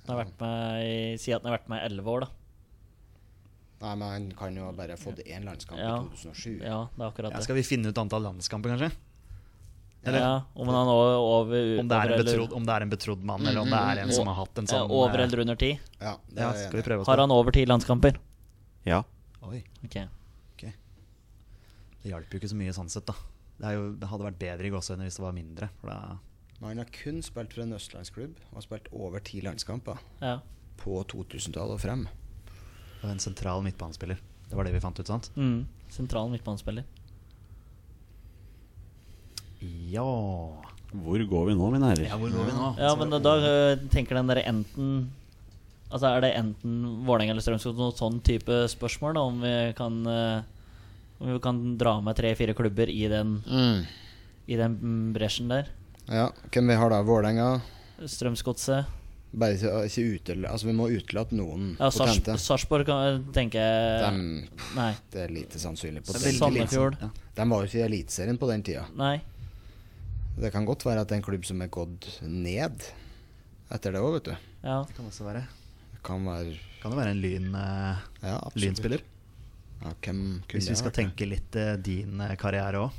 Den 0.07 0.13
har 0.15 0.19
vært 0.21 0.37
med 0.39 0.83
i 0.87 0.97
Si 1.19 1.33
at 1.35 1.41
den 1.43 1.49
har 1.51 1.57
vært 1.57 1.71
med 1.71 1.81
i 1.81 1.87
elleve 1.89 2.13
år, 2.13 2.23
da. 2.23 2.29
Nei, 3.81 3.89
men 3.99 4.07
han 4.07 4.29
kan 4.37 4.55
jo 4.57 4.69
bare 4.77 4.95
ha 4.95 4.99
fått 5.01 5.19
én 5.25 5.43
landskamp 5.45 5.77
Ja. 5.81 5.97
i 5.99 6.15
2007. 6.15 6.61
Ja, 6.63 6.77
det 6.95 7.03
er 7.03 7.09
akkurat 7.11 7.31
Ja, 7.33 7.37
det. 7.37 7.43
skal 7.43 7.57
vi 7.59 7.63
finne 7.67 7.89
ut 7.91 7.97
antall 8.01 8.23
landskamper, 8.25 8.73
kanskje? 8.73 8.91
Eller 10.07 10.19
ja, 10.23 10.33
om 10.55 10.69
han 10.71 10.77
er 10.87 10.93
over, 11.19 11.79
om, 11.81 11.87
det 11.89 11.97
er 11.97 12.11
en 12.13 12.23
betrodd, 12.23 12.53
om 12.55 12.63
det 12.65 12.73
er 12.73 12.81
en 12.85 12.89
betrodd 12.93 13.23
mann, 13.27 13.43
eller 13.45 13.61
om 13.65 13.67
det 13.69 13.81
er 13.81 14.01
en 14.05 14.13
som 14.15 14.29
har 14.29 14.37
hatt 14.39 14.61
en 14.61 14.63
ja, 14.69 14.71
sånn 14.77 14.91
Over 14.93 15.19
eh, 15.19 15.23
eller 15.25 15.41
under 15.43 15.57
ti? 15.59 15.71
Ja, 15.99 16.13
Ja, 16.37 16.53
skal 16.53 16.77
vi 16.79 16.83
prøve 16.85 17.01
oss 17.03 17.09
Har 17.11 17.17
han 17.19 17.33
over 17.33 17.51
ti 17.51 17.65
landskamper? 17.67 18.17
Ja. 18.87 19.01
Oi, 19.43 19.63
Ok. 19.83 19.97
Det 22.03 22.11
hjalp 22.13 22.31
jo 22.33 22.39
ikke 22.41 22.51
så 22.53 22.57
mye 22.59 22.73
sånn 22.75 22.89
sett, 22.93 23.05
da. 23.09 23.15
Det, 23.57 23.65
er 23.65 23.73
jo, 23.77 23.87
det 23.97 24.07
hadde 24.11 24.27
vært 24.27 24.39
bedre 24.41 24.67
i 24.69 24.73
gåseøyne 24.73 25.07
hvis 25.07 25.17
det 25.17 25.23
var 25.25 25.33
mindre. 25.35 25.69
For 25.81 25.89
da 25.89 25.97
Men 26.59 26.69
han 26.69 26.81
har 26.83 26.91
kun 26.93 27.21
spilt 27.25 27.53
for 27.53 27.63
en 27.65 27.73
østlandsklubb 27.77 28.37
og 28.51 28.59
har 28.59 28.65
spilt 28.67 28.87
over 28.93 29.19
ti 29.25 29.41
landskamper 29.45 29.97
Ja. 30.21 30.39
på 30.77 30.99
2000-tallet 31.09 31.73
og 31.77 31.81
frem. 31.81 32.07
var 33.01 33.11
en 33.11 33.19
sentral 33.21 33.61
midtbanespiller. 33.65 34.17
Det 34.49 34.55
var 34.55 34.63
det 34.65 34.73
vi 34.73 34.79
fant 34.79 34.99
ut, 34.99 35.07
sant? 35.09 35.31
Mm. 35.35 35.65
Sentral 35.89 36.29
midtbanespiller. 36.31 36.85
Ja 39.91 40.03
Hvor 40.93 41.23
går 41.29 41.45
vi 41.49 41.55
nå, 41.57 41.69
mine 41.73 41.89
herrer? 41.89 42.07
Ja, 42.11 42.17
hvor 42.21 42.29
går 42.29 42.45
vi 42.45 42.53
nå? 42.55 42.67
Ja, 42.77 42.91
men 42.99 43.09
da, 43.09 43.19
da 43.19 43.33
øh, 43.41 43.87
tenker 43.89 44.15
den 44.19 44.29
der 44.29 44.43
enten 44.45 45.09
Altså 45.89 46.11
Er 46.11 46.21
det 46.21 46.33
enten 46.37 46.75
Vålerenga 47.07 47.33
eller 47.33 47.41
Strømsgodset 47.45 47.79
noe 47.81 47.95
sånn 47.97 48.19
type 48.27 48.59
spørsmål? 48.69 49.15
da 49.17 49.23
Om 49.31 49.41
vi 49.41 49.53
kan 49.77 49.97
øh, 50.05 50.43
Om 51.17 51.33
vi 51.33 51.39
kan 51.41 51.61
dra 51.77 51.95
med 52.01 52.17
tre-fire 52.17 52.53
klubber 52.53 52.89
i 52.89 53.07
den 53.09 53.39
I 54.47 54.55
den 54.59 54.77
mm, 54.77 55.13
bresjen 55.15 55.49
der? 55.49 55.71
Ja, 56.07 56.29
Hvem 56.53 56.69
vi 56.69 56.77
har 56.79 56.93
da? 56.93 57.01
Vålerenga? 57.03 57.49
Strømsgodset. 58.05 58.93
Bare 59.37 59.57
ikke, 59.57 60.03
utelate 60.15 60.51
altså 60.53 60.69
Vi 60.69 60.75
må 60.77 60.87
utelate 60.87 61.35
noen 61.35 61.73
Ja, 61.75 61.89
Sars 61.91 62.13
potente. 62.13 62.37
Sarpsborg 62.39 62.87
kan 62.87 63.25
tenker 63.35 63.59
jeg 63.59 64.21
Nei. 64.77 64.91
det 65.11 65.25
er 65.25 65.33
lite 65.33 65.59
sannsynlig. 65.59 66.05
Sandefjord. 66.07 66.95
Ja. 67.01 67.09
De 67.35 67.47
var 67.51 67.65
jo 67.65 67.69
ikke 67.69 67.81
i 67.81 67.85
Eliteserien 67.89 68.39
på 68.39 68.49
den 68.49 68.63
tida. 68.65 68.85
Nei. 68.97 69.17
Det 70.37 70.53
kan 70.53 70.65
godt 70.69 70.85
være 70.85 71.03
at 71.03 71.09
det 71.09 71.17
er 71.17 71.21
en 71.21 71.27
klubb 71.27 71.45
som 71.49 71.61
er 71.65 71.69
gått 71.73 72.07
ned 72.23 72.87
etter 73.73 73.93
det 73.93 73.99
òg, 73.99 74.15
vet 74.19 74.29
du. 74.29 74.49
Ja. 74.63 74.79
Det 74.87 74.95
kan 74.95 75.09
også 75.09 75.27
være. 75.27 75.43
Det 75.91 76.01
kan 76.07 76.23
være 76.23 76.55
Kan 76.81 76.93
det 76.93 76.99
være 77.01 77.13
en 77.15 77.21
lyn, 77.21 77.47
uh, 77.57 78.03
ja, 78.23 78.37
lynspiller? 78.55 79.03
Ja, 79.83 79.91
hvem 80.01 80.21
kunne 80.47 80.57
Hvis 80.57 80.69
vi 80.71 80.75
skal 80.79 80.91
tenke 80.95 81.27
litt 81.29 81.55
eh, 81.55 81.75
din 81.77 82.19
eh, 82.23 82.35
karriere 82.39 82.81
òg. 82.87 82.91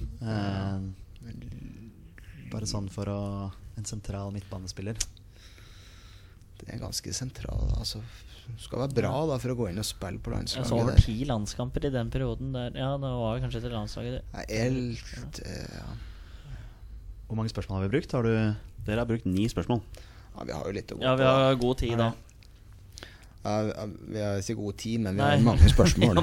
bare 2.52 2.68
sånn 2.70 2.88
for 2.92 3.10
å 3.12 3.18
En 3.78 3.84
sentral 3.86 4.32
midtbanespiller. 4.34 4.96
Det 6.58 6.66
er 6.74 6.80
ganske 6.82 7.12
sentral. 7.14 7.68
Altså, 7.78 8.00
skal 8.58 8.80
være 8.82 8.96
bra 8.96 9.12
da 9.30 9.36
for 9.38 9.52
å 9.52 9.56
gå 9.60 9.68
inn 9.70 9.78
og 9.78 9.86
spille 9.86 10.18
på 10.18 10.32
Jeg 10.34 10.48
så 10.50 10.58
landslaget. 10.64 10.82
over 10.82 11.04
ti 11.04 11.14
landskamper 11.28 11.86
i 11.86 11.90
den 11.94 12.10
perioden 12.10 12.50
der. 12.56 12.72
Ja, 12.74 12.88
det 12.98 13.12
var 13.20 13.38
kanskje 13.44 13.60
til 13.62 13.70
landslaget. 13.76 14.24
det. 14.34 14.72
Litt 14.74 15.40
eh, 15.46 15.76
ja. 15.78 15.86
Hvor 17.28 17.38
mange 17.38 17.52
spørsmål 17.52 17.78
har 17.78 17.86
vi 17.86 17.92
brukt? 17.94 18.10
Har 18.16 18.26
du 18.26 18.34
Dere 18.88 18.98
har 19.04 19.06
brukt 19.06 19.26
ni 19.30 19.46
spørsmål. 19.46 19.82
ja, 20.34 20.44
vi 20.48 20.52
har 20.56 20.64
jo 20.66 20.72
litt 20.74 20.90
å 20.90 20.98
gå 20.98 21.02
Ja, 21.06 21.14
vi 21.14 21.28
har 21.28 21.54
god 21.60 21.78
tid 21.78 21.98
da. 21.98 22.10
Ja, 23.44 23.86
vi 24.08 24.20
har 24.20 24.40
ikke 24.42 24.56
god 24.58 24.76
tid, 24.82 25.00
men 25.00 25.14
vi 25.14 25.22
Nei. 25.22 25.30
har 25.36 25.44
mange 25.46 25.68
spørsmål. 25.70 26.18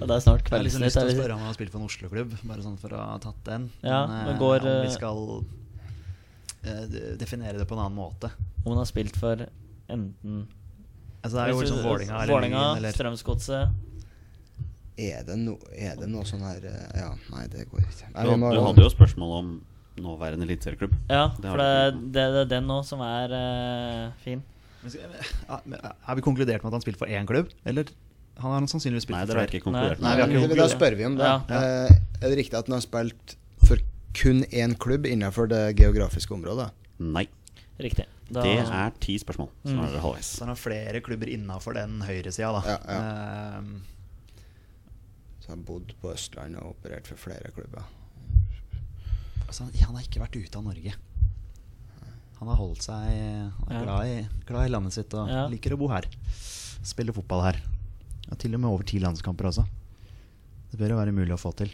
Det 0.00 0.16
er 0.16 0.22
snart 0.24 0.46
Jeg 0.48 0.54
har 0.54 0.64
liksom 0.64 0.84
lyst 0.84 0.96
til 0.98 1.08
å 1.10 1.14
spørre 1.14 1.34
om 1.34 1.42
han 1.42 1.50
har 1.50 1.56
spilt 1.56 1.72
for 1.72 1.80
en 1.80 1.88
Oslo-klubb, 1.88 2.36
bare 2.48 2.64
sånn 2.64 2.78
for 2.80 2.94
å 2.96 3.00
ha 3.02 3.18
tatt 3.22 3.40
den. 3.46 3.66
Ja, 3.84 4.04
Men, 4.08 4.32
eh, 4.34 4.38
går, 4.40 4.64
om 4.64 4.80
vi 4.84 4.88
eh, 4.88 4.94
skal 4.94 5.20
uh, 5.40 6.84
definere 7.20 7.60
det 7.60 7.66
på 7.68 7.76
en 7.76 7.84
annen 7.86 7.98
måte. 7.98 8.32
Om 8.64 8.72
han 8.72 8.82
har 8.82 8.90
spilt 8.90 9.18
for 9.20 9.46
enten 9.90 10.48
Altså, 11.20 11.34
det 11.36 11.40
er 11.42 11.50
jo 11.52 11.60
liksom 11.60 11.80
du- 11.82 11.84
Vålinga 11.84 12.20
Vålinga, 12.30 12.60
eller 12.78 12.94
Strømsgodset. 12.96 13.74
Er 15.00 15.24
det, 15.24 15.34
no, 15.36 15.58
er 15.76 15.98
det 16.00 16.08
noe 16.08 16.24
sånn 16.28 16.40
her 16.44 16.64
Ja, 16.96 17.10
nei, 17.32 17.44
det 17.52 17.66
går 17.68 17.82
ikke. 17.84 18.08
Nei, 18.14 18.24
Du, 18.24 18.32
du 18.40 18.60
hadde 18.64 18.84
jo 18.86 18.92
spørsmål 18.92 19.34
om 19.36 19.50
nåværende 19.98 20.46
eliteserieklubb. 20.46 20.94
Ja, 21.10 21.26
for 21.40 21.56
det, 21.60 21.70
det, 22.14 22.26
det 22.34 22.44
er 22.44 22.52
den 22.54 22.68
nå 22.70 22.80
som 22.86 23.02
er 23.04 23.34
uh, 23.34 24.12
fin. 24.22 24.42
Har 25.50 26.14
vi 26.16 26.24
konkludert 26.24 26.62
med 26.62 26.70
at 26.70 26.78
han 26.78 26.84
spilte 26.84 27.02
for 27.02 27.10
én 27.10 27.26
klubb? 27.28 27.50
Eller 27.68 27.90
han 28.40 28.54
har 28.54 28.68
sannsynligvis 28.70 29.04
spilt 29.04 29.18
Nei, 29.18 29.26
det 29.28 29.36
har 29.36 29.50
ikke 29.50 29.66
konkludert. 29.66 30.00
Nei, 30.00 30.14
Nei 30.16 30.28
vi 30.30 30.38
har 30.38 30.46
ikke 30.48 30.60
Da 30.62 30.68
spør 30.72 30.96
vi 30.96 31.04
om 31.10 31.18
det. 31.18 31.26
Ja. 31.28 31.42
Uh, 31.50 32.22
er 32.22 32.32
det 32.32 32.38
riktig 32.40 32.56
at 32.56 32.70
han 32.70 32.78
har 32.78 32.84
spilt 32.84 33.36
for 33.66 33.82
kun 34.16 34.44
én 34.48 34.76
klubb 34.80 35.06
innenfor 35.06 35.50
det 35.50 35.76
geografiske 35.80 36.34
området? 36.34 36.70
Nei. 37.00 37.26
Riktig. 37.80 38.06
Da, 38.30 38.42
Det 38.44 38.56
er 38.62 38.90
ti 39.02 39.18
spørsmål. 39.18 39.48
Så 39.64 39.74
Mm. 39.74 39.84
er. 39.84 40.22
Så 40.22 40.40
han 40.44 40.48
har 40.48 40.56
flere 40.56 41.00
klubber 41.00 41.28
innafor 41.28 41.74
den 41.74 42.00
høyresida, 42.02 42.52
da. 42.52 42.62
Ja, 42.64 42.78
ja. 42.88 43.60
Uh, 43.60 43.80
Så 45.40 45.48
han 45.48 45.58
har 45.58 45.64
bodd 45.66 45.92
på 46.00 46.12
Østlandet 46.12 46.62
og 46.62 46.76
operert 46.76 47.06
for 47.06 47.16
flere 47.16 47.50
klubber. 47.50 47.82
Altså, 49.50 49.66
han 49.84 49.96
har 49.98 50.06
ikke 50.06 50.22
vært 50.22 50.38
ute 50.40 50.58
av 50.60 50.64
Norge. 50.68 50.94
Han 52.40 52.48
har 52.48 52.56
holdt 52.56 52.86
seg 52.86 53.04
han 53.04 53.68
er 53.68 53.74
Ja. 53.74 53.82
glad, 53.84 54.06
i, 54.08 54.28
glad 54.48 54.64
i 54.66 54.72
landet 54.72 54.94
sitt 54.96 55.12
og 55.14 55.28
Ja. 55.28 55.46
liker 55.50 55.74
å 55.76 55.78
bo 55.78 55.88
her. 55.92 56.06
Spille 56.82 57.12
fotball 57.12 57.42
her. 57.44 57.60
Ja, 58.30 58.34
til 58.40 58.54
og 58.54 58.60
med 58.62 58.70
over 58.70 58.84
ti 58.88 58.98
landskamper 59.02 59.44
også. 59.50 59.66
Det 60.70 60.78
bør 60.80 60.94
jo 60.94 60.96
være 61.02 61.12
mulig 61.12 61.34
å 61.34 61.40
få 61.40 61.52
til. 61.54 61.68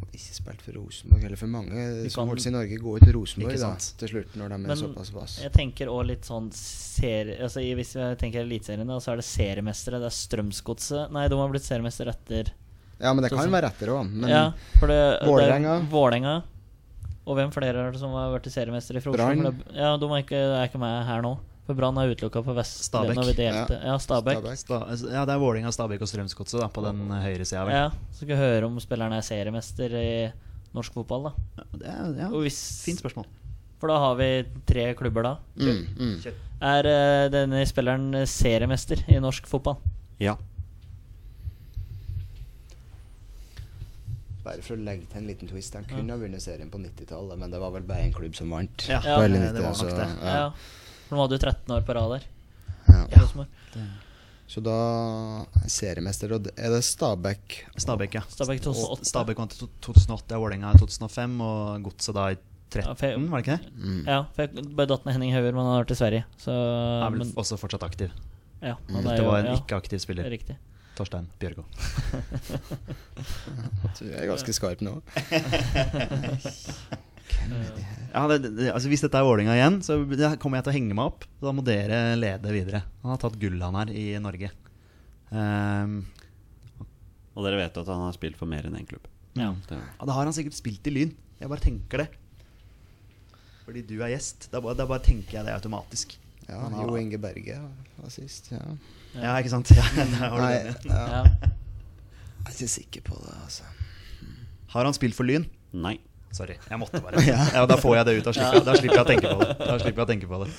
Og 0.00 0.06
ikke 0.14 0.32
spilt 0.38 0.62
for 0.62 0.72
Rosenborg. 0.78 1.24
Eller 1.26 1.36
for 1.36 1.50
mange 1.50 2.08
som 2.14 2.28
holdt 2.30 2.40
seg 2.40 2.52
i 2.54 2.56
Norge, 2.56 2.78
går 2.80 2.98
jo 3.00 3.04
til 3.04 3.12
Rosenborg 3.18 3.58
da, 3.58 3.70
til 3.98 4.08
slutt, 4.08 4.36
når 4.38 4.48
de 4.48 4.54
er 4.54 4.58
Men 4.70 4.76
såpass 4.78 5.10
bass. 5.12 5.34
jeg 5.42 5.52
tenker 5.52 5.90
også 5.90 6.06
litt 6.06 6.22
sånn 6.30 6.48
serie... 6.54 7.36
Altså, 7.42 7.60
hvis 7.60 7.92
jeg 7.98 8.16
tenker 8.22 8.40
Eliteserien, 8.46 8.86
så 9.02 9.12
er 9.12 9.16
det 9.20 9.26
seriemestere. 9.26 9.98
Det 10.00 10.08
er 10.08 10.16
Strømsgodset 10.16 11.10
Nei, 11.12 11.26
de 11.28 11.34
har 11.36 11.50
blitt 11.50 11.66
seriemester 11.66 12.08
etter 12.08 12.52
Ja, 13.00 13.12
men 13.12 13.24
det 13.24 13.30
kan 13.34 13.50
være 13.50 13.68
etter 13.74 13.88
òg. 13.92 14.08
Men 14.08 14.30
Ja, 14.30 14.52
Vålerenga. 14.80 16.44
Og 17.30 17.38
hvem 17.38 17.52
flere 17.54 17.78
er 17.78 17.94
det 17.94 18.00
som 18.02 18.14
har 18.18 18.32
vært 18.32 18.48
seriemester 18.50 18.98
fra 18.98 19.12
Oslo? 19.14 19.22
Brann. 19.22 19.62
Ja, 19.76 19.94
de 20.00 20.10
er 20.10 20.24
ikke, 20.24 20.40
er 20.40 20.66
ikke 20.66 20.80
med 20.82 20.96
her 21.06 21.22
nå. 21.22 21.36
For 21.68 21.78
Brann 21.78 21.98
er 22.02 22.10
utelukka 22.10 22.40
på 22.42 22.50
Stabæk. 22.50 23.12
Vestlandet. 23.12 23.18
når 23.20 23.28
vi. 23.30 23.44
Ja, 23.86 23.98
Stabæk. 24.02 24.40
Stabæk. 24.40 24.58
Sta, 24.58 25.10
ja, 25.14 25.22
det 25.28 25.34
er 25.36 25.42
Vålinga, 25.42 25.70
Stabæk 25.70 26.02
og 26.02 26.10
Strømsgodset 26.10 26.64
på 26.74 26.82
den 26.88 27.04
høyre 27.14 27.46
sida. 27.46 27.66
Ja, 27.70 27.84
så 28.10 28.24
skal 28.24 28.32
vi 28.32 28.38
høre 28.40 28.66
om 28.66 28.80
spilleren 28.82 29.14
er 29.14 29.22
seriemester 29.22 29.94
i 30.00 30.10
norsk 30.74 30.96
fotball, 30.98 31.28
da. 31.28 31.32
Ja, 31.60 31.68
det 31.78 31.92
er, 31.92 32.10
ja. 32.24 32.30
Og 32.34 32.42
hvis, 32.46 32.58
Fint 32.82 33.02
spørsmål. 33.02 33.28
For 33.80 33.92
da 33.92 34.00
har 34.02 34.18
vi 34.18 34.28
tre 34.68 34.90
klubber, 34.98 35.24
da. 35.24 35.36
mm, 35.56 35.84
mm. 35.96 36.40
Er 36.74 36.90
uh, 36.90 37.30
denne 37.32 37.62
spilleren 37.70 38.10
seriemester 38.28 39.06
i 39.08 39.20
norsk 39.22 39.46
fotball? 39.48 39.78
Ja. 40.20 40.34
Bare 44.50 44.64
for 44.66 44.74
å 44.74 44.82
legge 44.82 45.06
til 45.06 45.20
en 45.20 45.28
liten 45.30 45.46
twist. 45.50 45.76
Han 45.78 45.84
kunne 45.86 46.10
ha 46.10 46.18
vunnet 46.18 46.42
serien 46.42 46.70
på 46.72 46.80
90-tallet, 46.82 47.38
men 47.38 47.52
det 47.54 47.60
var 47.62 47.70
vel 47.76 47.84
bare 47.86 48.08
én 48.08 48.14
klubb 48.14 48.34
som 48.34 48.50
vant. 48.50 48.86
Ja, 48.90 48.98
hele 49.06 49.38
det 49.38 49.52
90, 49.52 49.62
var 49.62 49.68
nok 49.70 49.78
så, 49.78 49.90
det. 49.94 50.06
Ja. 50.26 50.36
Ja. 50.40 50.46
De 51.10 51.18
hadde 51.20 51.36
du 51.38 51.44
13 51.44 51.74
år 51.76 51.84
på 51.86 51.94
rad 51.94 52.14
der. 52.16 52.26
Ja. 52.90 53.02
ja. 53.14 53.84
Så 54.50 54.58
da 54.66 54.76
seriemester, 55.70 56.32
og 56.34 56.48
er 56.58 56.72
det 56.74 56.80
Stabæk 56.82 57.60
Stabæk, 57.78 58.16
ja. 58.18 58.22
Stabæk 58.26 58.64
2008. 58.64 58.96
Og 58.96 59.06
Stabæk 59.06 59.38
vant 59.38 59.54
i 59.54 59.60
2008, 59.86 60.34
og 60.34 60.42
Vålerenga 60.42 60.72
i 60.74 60.80
2005, 60.82 61.36
og 61.46 61.84
Godset 61.86 62.18
da 62.18 62.24
i 62.34 62.38
Ja, 62.70 62.92
13, 62.94 63.30
var 63.30 63.42
det 63.42 63.46
ikke 63.46 63.54
det? 63.58 63.70
mm. 63.82 64.02
Ja, 64.06 64.18
for 64.34 64.42
jeg 64.46 64.66
bare 64.78 64.90
datt 64.90 65.06
ned 65.06 65.14
Henning 65.16 65.32
Hauger, 65.34 65.54
men 65.54 65.64
han 65.66 65.72
har 65.76 65.84
vært 65.84 65.94
i 65.94 65.98
Sverige. 65.98 66.24
Så 66.38 66.54
Er 66.54 67.08
vel 67.14 67.22
men, 67.22 67.32
også 67.38 67.58
fortsatt 67.58 67.86
aktiv. 67.86 68.10
ja, 68.62 68.74
mm. 68.88 68.96
Dette 68.98 69.16
Det 69.16 69.26
var 69.26 69.38
en 69.44 69.52
ja, 69.52 69.54
ikke-aktiv 69.58 70.02
spiller. 70.02 70.26
Riktig. 70.30 70.58
Torstein 71.00 71.28
Bjørgo. 71.40 71.64
Du 74.00 74.04
er 74.08 74.28
ganske 74.30 74.52
skarp 74.56 74.80
nå. 74.84 74.98
Ja, 78.10 78.24
det, 78.26 78.40
det, 78.56 78.70
altså 78.74 78.90
Hvis 78.90 79.04
dette 79.04 79.18
er 79.20 79.26
Vålinga 79.26 79.54
igjen, 79.54 79.76
så 79.86 79.94
kommer 80.42 80.58
jeg 80.58 80.64
til 80.66 80.72
å 80.72 80.74
henge 80.74 80.96
meg 80.98 81.10
opp. 81.12 81.26
Da 81.40 81.52
må 81.54 81.62
dere 81.64 82.00
lede 82.18 82.50
videre. 82.54 82.80
Han 83.04 83.12
har 83.14 83.20
tatt 83.22 83.36
gull, 83.40 83.60
han 83.62 83.76
her, 83.78 83.92
i 83.94 84.06
Norge. 84.22 84.50
Um, 85.30 86.00
Og 87.38 87.46
dere 87.46 87.60
vet 87.62 87.78
at 87.80 87.90
han 87.92 88.02
har 88.02 88.16
spilt 88.16 88.38
for 88.40 88.50
mer 88.50 88.66
enn 88.66 88.74
én 88.80 88.88
klubb. 88.90 89.06
Ja. 89.38 89.52
Det, 89.68 89.78
ja, 89.78 90.08
da 90.10 90.16
har 90.16 90.26
han 90.26 90.34
sikkert 90.36 90.58
spilt 90.58 90.90
i 90.90 90.94
Lyn. 90.96 91.12
Jeg 91.38 91.52
bare 91.52 91.62
tenker 91.64 92.02
det. 92.02 92.08
Fordi 93.64 93.84
du 93.86 93.94
er 94.02 94.10
gjest. 94.16 94.48
Da 94.52 94.58
bare, 94.64 94.74
da 94.82 94.88
bare 94.90 95.06
tenker 95.06 95.38
jeg 95.38 95.46
det 95.46 95.54
automatisk. 95.54 96.16
Ja, 96.48 96.58
Han 96.64 96.74
har- 96.80 96.90
Jo 96.90 96.98
Inge 96.98 97.20
Berge 97.22 97.60
var 98.00 98.10
sist. 98.10 98.50
Ja. 98.50 98.64
Ja, 99.16 99.34
ikke 99.40 99.50
sant? 99.52 99.70
Ja, 99.76 99.82
har 100.22 100.38
Nei, 100.44 100.52
ja. 100.54 100.74
Ja. 100.86 101.22
jeg 101.40 102.46
er 102.46 102.54
ikke 102.54 102.70
sikker 102.76 103.04
på 103.10 103.18
det, 103.24 103.34
altså. 103.44 103.66
Har 104.70 104.86
han 104.86 104.94
spilt 104.96 105.18
for 105.18 105.26
Lyn? 105.28 105.48
nei. 105.74 105.96
Sorry, 106.30 106.54
jeg 106.62 106.78
måtte 106.78 107.00
bare. 107.02 107.18
Ja, 107.26 107.64
Da 107.66 107.74
får 107.80 107.96
jeg 107.98 108.06
det 108.06 108.12
ut. 108.20 108.24
Da 108.28 108.32
slipper, 108.36 108.60
jeg, 108.60 108.66
da 108.68 108.74
slipper 108.78 109.00
jeg 109.00 109.02
å 109.02 109.08
tenke 109.08 109.30
på 109.34 109.38
det. 109.42 109.54
Da 109.58 109.78
slipper 109.82 109.98
jeg 109.98 110.06
å 110.06 110.10
tenke 110.12 110.28
på 110.30 110.38
det. 110.44 110.50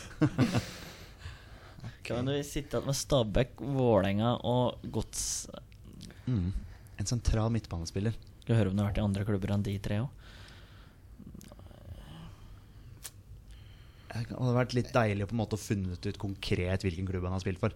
Kan 2.12 2.28
du 2.28 2.34
sitte 2.44 2.76
igjen 2.76 2.90
med 2.90 2.98
Stabæk, 3.00 3.54
Vålerenga 3.62 4.34
og 4.52 4.84
Gods 4.92 5.24
Mm. 6.28 6.52
En 7.02 7.08
sentral 7.10 7.50
midtbanespiller. 7.52 8.14
Skal 8.44 8.60
høre 8.60 8.70
om 8.72 8.76
det 8.78 8.84
har 8.84 8.92
vært 8.92 9.00
i 9.00 9.04
andre 9.04 9.24
klubber 9.26 9.52
enn 9.56 9.64
de 9.66 9.74
tre 9.84 9.98
òg. 10.04 10.10
Det 14.12 14.36
hadde 14.36 14.54
vært 14.58 14.76
litt 14.76 14.92
deilig 14.94 15.26
å 15.26 15.30
på 15.32 15.36
en 15.36 15.42
måte 15.42 15.60
funnet 15.60 16.06
ut 16.06 16.20
konkret 16.22 16.84
hvilken 16.86 17.08
klubb 17.08 17.26
han 17.28 17.36
har 17.38 17.44
spilt 17.44 17.62
for. 17.64 17.74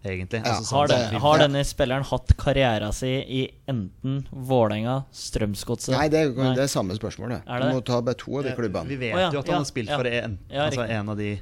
Egentlig. 0.00 0.40
Ja, 0.40 0.54
Altså, 0.56 0.76
Har, 0.76 0.88
sånn- 0.88 1.10
den, 1.12 1.20
har 1.20 1.38
denne 1.38 1.62
spilleren 1.68 2.04
hatt 2.08 2.32
karriera 2.40 2.90
si 2.96 3.10
i 3.20 3.40
enten 3.68 4.26
Vålerenga, 4.30 5.04
Strømsgodset 5.12 5.92
Nei, 5.92 6.08
det 6.08 6.22
er, 6.24 6.30
Nei. 6.32 6.54
det 6.56 6.64
er 6.64 6.70
samme 6.72 6.96
spørsmålet. 6.96 7.42
Er 7.46 7.60
Du 7.60 7.74
må 7.74 7.84
ta 7.84 8.00
bare 8.00 8.16
to 8.16 8.38
av 8.38 8.44
de 8.44 8.54
klubbene. 8.56 8.88
Vi 8.88 8.96
vet 8.96 9.14
oh, 9.14 9.20
ja, 9.20 9.30
jo 9.30 9.42
at 9.42 9.46
han 9.52 9.58
ja, 9.58 9.58
har 9.60 9.68
spilt 9.68 9.90
ja. 9.92 9.98
for 10.00 10.06
en, 10.08 10.38
Ja, 10.48 10.68
altså 10.70 10.86
en 10.88 11.08
av 11.12 11.20
de 11.20 11.34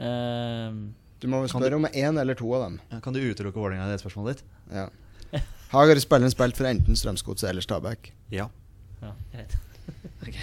uh, 0.00 0.78
Du 1.20 1.28
må 1.28 1.42
spørre 1.44 1.66
spørre 1.66 1.76
om 1.76 1.86
én 1.92 2.20
eller 2.20 2.34
to 2.34 2.54
av 2.54 2.62
dem. 2.64 2.80
ja, 2.90 3.00
Kan 3.04 3.12
du 3.12 3.20
utelukke 3.20 3.60
Vålerenga 3.60 3.90
i 3.90 3.92
det 3.92 4.00
spørsmålet 4.00 4.36
ditt? 4.36 4.44
Ja. 4.72 4.88
Har 5.74 5.92
spilleren 6.00 6.32
spilt 6.32 6.56
for 6.56 6.64
enten 6.70 6.96
Strømsgodset 6.96 7.50
eller 7.50 7.60
Stabæk? 7.60 8.12
Ja. 8.32 8.48
Ja, 9.02 9.12
greit. 9.32 9.58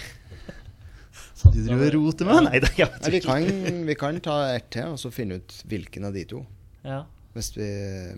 Sånn, 1.41 1.55
Du 1.55 1.63
driver 1.65 1.89
og 1.89 1.95
roter 1.97 2.29
med 2.29 2.45
Nei, 2.45 2.59
det 2.61 2.69
er 2.77 2.91
Nei, 3.01 3.11
vi, 3.15 3.19
kan, 3.23 3.47
vi 3.89 3.95
kan 3.97 4.19
ta 4.23 4.37
ett 4.53 4.69
til 4.71 4.93
og 4.93 4.99
så 5.01 5.09
finne 5.11 5.41
ut 5.41 5.55
hvilken 5.67 6.05
av 6.05 6.13
de 6.15 6.23
to. 6.29 6.43
Ja, 6.85 7.01
Hvis 7.33 7.49
vi, 7.57 7.67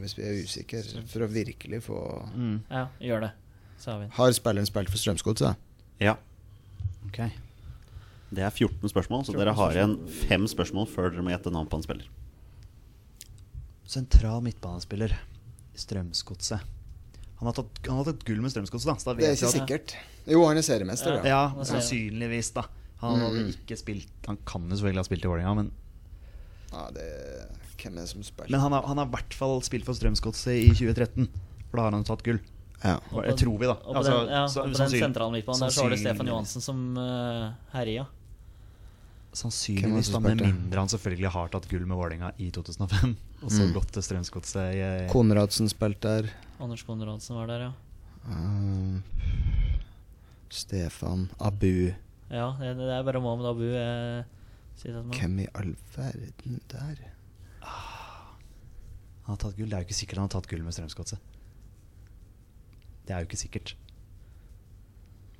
hvis 0.02 0.18
vi 0.18 0.24
er 0.28 0.42
usikre. 0.44 0.82
For 1.08 1.24
å 1.24 1.28
virkelig 1.32 1.82
få 1.86 2.00
mm. 2.36 2.56
ja, 2.70 2.86
gjør 3.00 3.22
det. 3.28 3.32
Sa 3.80 3.98
vi. 4.02 4.10
Har 4.18 4.32
spilleren 4.36 4.68
spilt 4.68 4.90
for 4.92 5.00
Strømsgodset? 5.02 5.56
ja. 6.04 6.18
Ok. 7.06 7.20
Det 8.36 8.42
er 8.44 8.50
14 8.52 8.90
spørsmål, 8.90 9.22
så 9.28 9.36
dere 9.38 9.54
har 9.56 9.76
igjen 9.78 9.94
fem 10.26 10.48
spørsmål 10.50 10.88
før 10.90 11.12
dere 11.14 11.24
må 11.24 11.30
gjette 11.32 11.52
navn 11.54 11.68
på 11.70 11.78
en 11.78 11.84
spiller. 11.86 12.08
Sentral 13.86 14.42
midtbanespiller 14.44 15.14
i 15.76 15.78
Strømsgodset. 15.80 16.64
Han 17.40 17.50
har 17.50 17.54
tatt, 17.58 17.80
han 17.86 18.00
har 18.00 18.08
tatt 18.10 18.24
gull 18.26 18.42
med 18.42 18.52
Strømsgodset, 18.54 19.06
da. 19.06 19.14
Det 19.20 19.28
er 19.30 19.38
ikke 19.38 19.52
sikkert. 19.54 19.94
Jo, 20.26 20.42
han 20.50 20.58
er 20.58 20.66
seriemester, 20.66 21.20
Ja. 21.22 21.30
ja. 21.54 21.64
Sannsynligvis, 21.68 22.52
da. 22.56 22.66
Han 23.04 23.20
hadde 23.22 23.44
Mm. 23.44 23.50
ikke 23.54 23.78
spilt 23.78 24.10
Han 24.28 24.38
kan 24.48 24.64
jo 24.70 24.76
selvfølgelig 24.80 25.04
ha 25.04 25.04
spilt 25.04 25.26
i 25.26 25.28
Vålerenga, 25.28 25.54
men, 25.56 25.72
ja 26.76 26.86
det, 26.96 27.06
hvem 27.80 27.96
er 27.98 28.02
det 28.04 28.10
som 28.12 28.24
spiller? 28.26 28.52
men 28.52 28.60
han 28.66 28.76
har 28.76 28.84
han 28.90 28.98
har 29.02 29.08
i 29.08 29.14
hvert 29.16 29.34
fall 29.38 29.62
spilt 29.64 29.86
for 29.88 29.96
Strømsgodset 29.98 30.60
i 30.60 30.70
2013. 30.76 31.30
For 31.72 31.78
da 31.80 31.88
har 31.88 31.96
han 31.98 32.04
tatt 32.08 32.24
gull. 32.26 32.40
ja. 32.84 32.98
Og 33.12 33.24
på- 33.24 33.38
tror 33.40 33.58
vi, 33.60 33.66
da. 33.66 33.74
Og 33.80 33.94
på 33.94 33.98
Altså, 34.02 34.12
den, 34.20 34.30
ja, 34.36 34.44
så- 34.48 34.60
og 34.62 34.66
på 34.66 34.78
den 34.78 34.90
sentralen 34.92 35.02
sentrale 35.06 35.42
på 35.46 35.58
der 35.60 35.70
så 35.72 35.84
var 35.84 35.90
det 35.96 36.00
Stefan. 36.00 36.28
Johansen 36.28 36.62
som 36.62 36.98
uh, 36.98 37.54
herja. 37.74 38.04
Var 38.06 38.12
det 39.32 39.40
Sannsynligvis, 39.42 40.10
da, 40.14 40.20
med 40.24 40.40
mindre 40.42 40.80
han 40.80 40.88
selvfølgelig 40.88 41.30
har 41.32 41.50
tatt 41.52 41.66
gull 41.68 41.86
med 41.86 41.98
Vålerenga 41.98 42.32
i 42.40 42.52
2005. 42.52 43.16
Og 43.44 43.50
så 43.52 43.66
Mm. 43.68 43.74
gått 43.74 43.92
til 43.92 44.02
Strømsgodset 44.02 44.76
i 44.76 45.08
Konradsen 45.12 45.68
spilte 45.70 46.02
der. 46.22 46.30
Anders 46.60 46.84
Konradsen 46.88 47.36
var 47.36 47.48
der, 47.48 47.60
ja. 47.68 47.72
Um, 48.32 49.04
Stefan 50.50 51.30
Abu. 51.40 51.92
Ja, 52.32 52.56
det, 52.60 52.72
det 52.80 52.90
er 52.96 53.04
bare 53.06 53.20
Mohammed 53.22 53.50
Abu. 53.52 53.66
Jeg 53.70 54.26
Er. 54.84 55.02
Hvem 55.16 55.40
i 55.40 55.48
all 55.56 55.72
verden 55.96 56.60
der? 56.72 57.00
Han 59.26 59.34
har 59.34 59.40
tatt 59.42 59.56
gull. 59.58 59.70
Det 59.72 59.78
er 59.78 59.82
jo 59.86 59.88
ikke 59.88 59.98
sikkert 59.98 60.20
han 60.22 60.28
har 60.28 60.34
tatt 60.36 60.50
gull 60.52 60.62
med 60.66 60.76
Strømsgodset. 60.76 61.22
Det 63.06 63.14
er 63.16 63.24
jo 63.24 63.30
ikke 63.30 63.40
sikkert. 63.40 63.76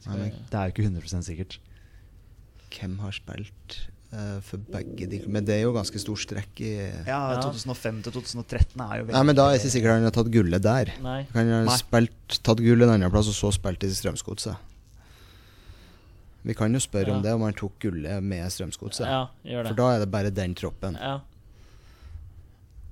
Nei, 0.06 0.16
men 0.22 0.32
Det 0.52 0.58
er 0.60 0.70
jo 0.70 0.74
ikke 0.76 0.86
100% 0.88 1.26
sikkert. 1.26 1.60
hvem 2.76 2.98
har 3.02 3.14
spilt 3.16 3.76
uh, 4.14 4.40
for 4.46 4.58
begge 4.74 5.08
de 5.10 5.22
Men 5.32 5.46
det 5.48 5.56
er 5.56 5.62
jo 5.64 5.72
ganske 5.74 5.98
stor 6.02 6.18
strekk 6.20 6.60
i 6.62 6.72
Ja, 7.08 7.20
Ja. 7.34 7.42
2005 7.42 8.02
til 8.04 8.14
2013 8.14 8.82
er 8.82 8.98
jo 9.00 9.06
veldig 9.08 9.16
Nei, 9.16 9.24
men 9.24 9.36
da 9.38 9.46
er 9.48 9.56
det 9.56 9.62
ikke 9.64 9.74
sikkert 9.78 9.96
han 9.96 10.04
har 10.10 10.12
tatt 10.18 10.32
gullet 10.34 10.62
der. 10.66 10.92
Nei. 11.02 11.20
Han 11.34 11.50
har 11.54 11.66
Nei. 11.70 11.78
spilt, 11.78 12.40
tatt 12.44 12.62
gull 12.62 12.82
en 12.86 12.90
annen 12.98 13.12
plass, 13.14 13.30
og 13.32 13.38
så 13.38 13.54
spilt 13.56 13.84
i 13.86 13.90
Strømsgodset. 13.94 14.58
Vi 16.46 16.54
kan 16.54 16.74
jo 16.74 16.80
spørre 16.84 17.08
Ja. 17.10 17.16
om 17.18 17.24
det, 17.24 17.32
om 17.34 17.42
han 17.42 17.54
tok 17.58 17.80
gullet 17.82 18.22
med 18.24 18.46
Strømsgodset. 18.54 19.08
Ja. 19.08 19.64
For 19.66 19.74
da 19.74 19.88
er 19.96 20.00
det 20.04 20.12
bare 20.14 20.30
den 20.32 20.54
troppen. 20.56 20.96
Ja. 21.02 21.20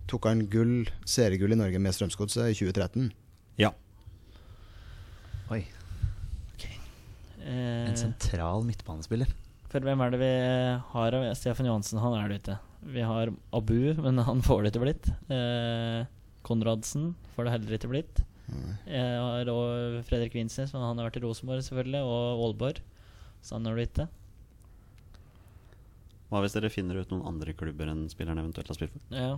Tok 0.10 0.26
han 0.26 0.42
gull, 0.52 0.88
seriegull 1.06 1.54
i 1.54 1.56
Norge 1.60 1.80
med 1.80 1.94
Strømsgodset 1.94 2.50
i 2.50 2.56
2013? 2.58 3.12
Ja. 3.62 3.70
Oi. 5.54 5.62
Eh, 7.44 7.90
En 7.90 7.96
sentral 8.00 8.64
midtbanespiller. 8.66 9.28
For 9.70 9.80
hvem 9.84 10.02
er 10.06 10.14
det 10.14 10.20
vi 10.22 10.34
har 10.94 11.16
av 11.18 11.26
Stefan 11.36 11.66
Johansen? 11.68 12.00
Han 12.00 12.14
er 12.20 12.30
det 12.30 12.42
ute. 12.44 12.58
Vi 12.94 13.02
har 13.02 13.32
Abu, 13.54 13.94
men 14.04 14.18
han 14.28 14.42
får 14.42 14.64
det 14.64 14.74
ikke 14.74 14.84
blitt. 14.86 15.10
Eh, 15.34 16.06
Konradsen 16.44 17.14
får 17.36 17.46
det 17.48 17.54
heller 17.56 17.78
ikke 17.78 17.90
blitt. 17.92 18.24
Jeg 18.86 19.18
har 19.18 19.46
også 19.50 20.04
Fredrik 20.06 20.34
Vinsnes, 20.36 20.74
men 20.76 20.84
han 20.84 20.98
har 21.00 21.08
vært 21.10 21.18
i 21.18 21.24
Rosenborg 21.24 21.64
selvfølgelig, 21.66 22.02
og 22.04 22.44
Aalborg. 22.44 22.82
Er 23.52 23.86
det. 23.96 24.08
Hva 26.32 26.40
hvis 26.42 26.54
dere 26.56 26.70
finner 26.74 26.96
ut 27.02 27.10
noen 27.12 27.26
andre 27.28 27.54
klubber 27.54 27.90
enn 27.92 28.08
spilleren 28.10 28.40
eventuelt 28.42 28.68
har 28.72 28.76
spilt 28.78 28.94
for? 28.96 29.02
Ja. 29.14 29.36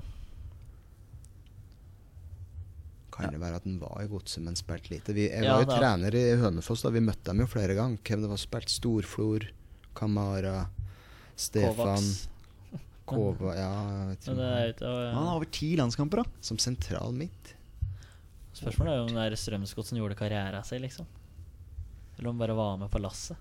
Kan 3.16 3.32
det 3.32 3.40
være 3.40 3.56
at 3.62 3.64
han 3.68 3.78
var 3.80 4.02
i 4.04 4.08
godset, 4.12 4.44
men 4.44 4.58
spilte 4.60 4.92
lite? 4.92 5.14
Vi, 5.16 5.30
jeg 5.30 5.44
Ja, 5.44 5.56
var 5.56 5.64
jo 5.64 5.70
da- 5.72 5.78
trener 5.80 6.16
i 6.16 6.24
Hønefoss 6.40 6.82
da 6.84 6.90
vi 6.92 7.00
møtte 7.00 7.24
dem 7.32 7.40
jo 7.40 7.48
flere 7.48 7.76
ganger. 7.76 7.98
Hvem 8.04 8.22
det 8.22 8.30
var 8.30 8.38
spilt? 8.42 8.70
Storflor, 8.70 9.48
Kamara, 9.96 10.68
Stefan. 11.36 12.04
Kova 13.06 13.54
Ja, 13.56 13.72
jeg 13.86 14.08
vet 14.10 14.28
Men 14.28 14.36
det 14.38 14.46
ikke. 14.46 14.60
er 14.60 14.70
ute, 14.74 14.86
ja. 15.06 15.14
Han 15.14 15.28
har 15.28 15.36
over 15.36 15.46
ti 15.52 15.76
landskamper, 15.78 16.24
da. 16.24 16.30
Som 16.42 16.58
sentral 16.58 17.14
midt. 17.14 17.54
Spørsmålet 18.56 18.92
er 18.92 18.98
jo 18.98 19.04
om 19.04 19.14
det 19.16 19.26
er 19.32 19.36
Strømsgodset 19.36 19.86
som 19.90 19.98
gjorde 20.00 20.16
karriere 20.18 20.56
av 20.58 20.64
seg 20.64 20.82
liksom. 20.82 21.06
Eller 22.18 22.30
om 22.30 22.40
han 22.40 22.48
bare 22.48 22.56
var 22.56 22.78
med 22.78 22.90
på 22.90 23.00
lasset. 23.02 23.38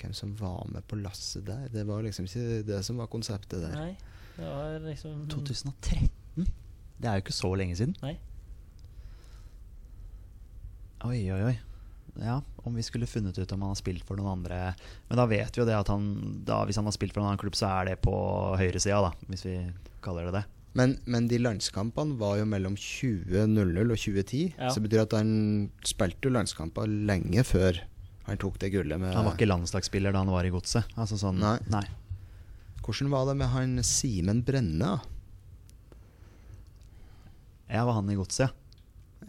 Hvem 0.00 0.14
som 0.16 0.32
var 0.38 0.64
med 0.72 0.84
på 0.88 0.98
lasset 1.00 1.44
der? 1.46 1.68
Det 1.72 1.84
var 1.88 2.04
liksom 2.04 2.28
ikke 2.28 2.62
det 2.68 2.80
som 2.86 3.00
var 3.00 3.10
konseptet 3.12 3.62
der. 3.64 3.74
Nei, 3.74 3.92
det 4.36 4.48
var 4.48 4.78
liksom 4.88 5.26
2013? 5.32 6.48
Det 6.98 7.10
er 7.10 7.18
jo 7.18 7.24
ikke 7.24 7.36
så 7.36 7.50
lenge 7.58 7.76
siden. 7.78 7.96
Nei. 8.02 8.16
Oi, 11.04 11.20
oi, 11.34 11.40
oi. 11.50 11.54
Ja, 12.22 12.38
om 12.62 12.76
vi 12.78 12.84
skulle 12.86 13.08
funnet 13.10 13.38
ut 13.38 13.52
om 13.52 13.64
han 13.64 13.72
har 13.72 13.78
spilt 13.80 14.04
for 14.06 14.14
noen 14.14 14.36
andre 14.36 14.58
Men 15.08 15.18
da 15.18 15.24
vet 15.26 15.56
vi 15.56 15.58
jo 15.58 15.66
det 15.66 15.74
at 15.74 15.88
han 15.90 16.04
da, 16.46 16.60
Hvis 16.62 16.78
han 16.78 16.86
har 16.86 16.94
spilt 16.94 17.10
for 17.10 17.24
en 17.24 17.26
annen 17.26 17.40
klubb, 17.42 17.56
så 17.58 17.72
er 17.80 17.88
det 17.88 17.96
på 18.06 18.14
høyresida, 18.60 19.00
da. 19.02 19.10
Hvis 19.26 19.42
vi 19.48 19.56
kaller 20.04 20.28
det 20.28 20.36
det. 20.38 20.44
Men, 20.78 20.96
men 21.06 21.26
de 21.30 21.38
landskampene 21.38 22.16
var 22.18 22.38
jo 22.40 22.46
mellom 22.50 22.74
20.00 22.78 23.50
og 23.50 23.98
2010. 23.98 24.40
Ja. 24.58 24.70
Så 24.70 24.80
det 24.80 24.88
betyr 24.88 25.04
at 25.04 25.16
han 25.18 25.34
spilte 25.86 26.28
jo 26.28 26.34
landskamper 26.34 26.90
lenge 26.90 27.44
før 27.46 27.78
han 28.26 28.38
tok 28.40 28.58
det 28.62 28.70
gullet 28.72 29.00
med 29.00 29.12
Han 29.14 29.26
var 29.26 29.34
ikke 29.36 29.48
landslagsspiller 29.50 30.12
da 30.14 30.22
han 30.24 30.30
var 30.32 30.44
i 30.48 30.52
godset. 30.54 30.84
Altså 30.96 31.18
sånn 31.20 31.38
Nei. 31.42 31.58
nei. 31.72 31.84
Hvordan 32.84 33.10
var 33.12 33.26
det 33.30 33.34
med 33.40 33.48
han 33.52 33.78
Simen 33.84 34.42
Brenne? 34.44 34.94
Ja, 37.68 37.84
var 37.84 37.92
han 37.98 38.10
i 38.12 38.16
godset, 38.18 38.46
ja. 38.48 38.52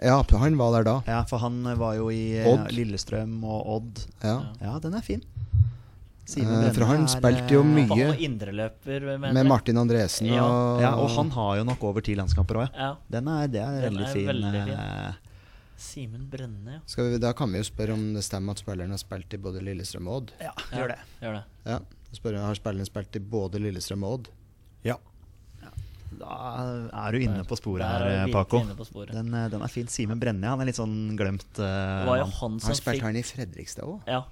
Ja, 0.03 0.17
han 0.39 0.57
var 0.59 0.73
der 0.75 0.83
da. 0.83 0.95
ja. 1.07 1.21
For 1.29 1.39
han 1.39 1.61
var 1.79 1.93
jo 1.95 2.09
i 2.11 2.35
eh, 2.41 2.47
Odd. 2.51 2.67
Lillestrøm 2.75 3.37
og 3.47 3.69
Odd. 3.77 4.01
Ja. 4.25 4.37
Ja, 4.59 4.73
den 4.83 4.93
er 4.99 5.05
fin. 5.05 5.21
Eh, 6.25 6.71
for 6.75 6.83
han 6.89 7.05
spilte 7.07 7.53
jo 7.55 7.61
eh, 7.61 7.69
mye. 7.69 7.85
Han 7.93 8.01
var 8.11 8.23
indreløper, 8.27 9.05
Med. 9.23 9.39
Martin 9.47 9.77
Andresen 9.79 10.27
Ja. 10.33 10.43
og 10.43 10.81
Ja, 10.83 10.91
og 10.99 11.11
han 11.15 11.31
har 11.31 11.61
jo 11.61 11.67
nok 11.71 11.83
over 11.87 12.03
ti 12.03 12.15
landskamper 12.19 12.59
òg, 12.65 12.67
ja. 12.75 12.89
Ja. 12.89 12.95
Den 13.15 13.27
er, 13.31 13.47
det 13.47 13.61
er 13.63 13.71
Den 13.85 13.93
veldig 13.93 14.07
er 14.09 14.13
fin. 14.17 14.27
veldig 14.33 14.51
fin. 14.67 15.24
Simen 15.85 16.29
Brenne, 16.31 16.79
ja. 16.79 16.83
Skal 16.89 17.11
vi, 17.11 17.19
Da 17.21 17.33
kan 17.37 17.51
vi 17.53 17.61
jo 17.61 17.67
spørre 17.67 17.95
om 17.95 18.07
det 18.15 18.23
stemmer 18.25 18.57
at 18.57 18.63
spilleren 18.63 18.93
har 18.95 19.01
spilt 19.01 19.35
i 19.37 19.41
både 19.41 19.61
Lillestrøm 19.65 20.09
og 20.09 20.21
Odd. 20.21 20.33
Ja, 20.41 20.53
gjør 20.73 20.95
det. 20.95 21.01
Gjør 21.21 21.37
det. 21.39 21.43
Ja, 21.69 21.79
spør 22.15 22.39
Har 22.43 22.57
spilleren 22.57 22.89
spilt 22.89 23.19
i 23.19 23.23
både 23.35 23.61
Lillestrøm 23.63 24.07
og 24.07 24.17
Odd? 24.19 24.31
Ja. 24.85 24.97
Da 26.15 26.35
er 27.05 27.11
du 27.11 27.23
inne 27.25 27.43
på 27.47 27.57
sporet 27.59 27.83
her, 27.83 28.31
Paco. 28.31 28.61
sporet. 28.87 29.11
Den, 29.15 29.33
eh, 29.33 29.49
den 29.51 29.65
er 29.65 29.71
fin. 29.71 29.89
Simen 29.91 30.21
Brenne, 30.21 30.47
han 30.47 30.61
er 30.63 30.69
litt 30.69 30.79
sånn 30.79 31.17
glemt. 31.19 31.47
Uh, 31.59 32.05
jo 32.05 32.23
han 32.23 32.31
Har 32.31 32.31
som 32.31 32.71
han 32.71 32.79
spilt 32.79 32.99
fikk 32.99 33.05
han 33.07 33.19
i 33.19 33.25
Fredrikstad 33.25 33.89
òg? 33.89 34.07
Ja. 34.07 34.23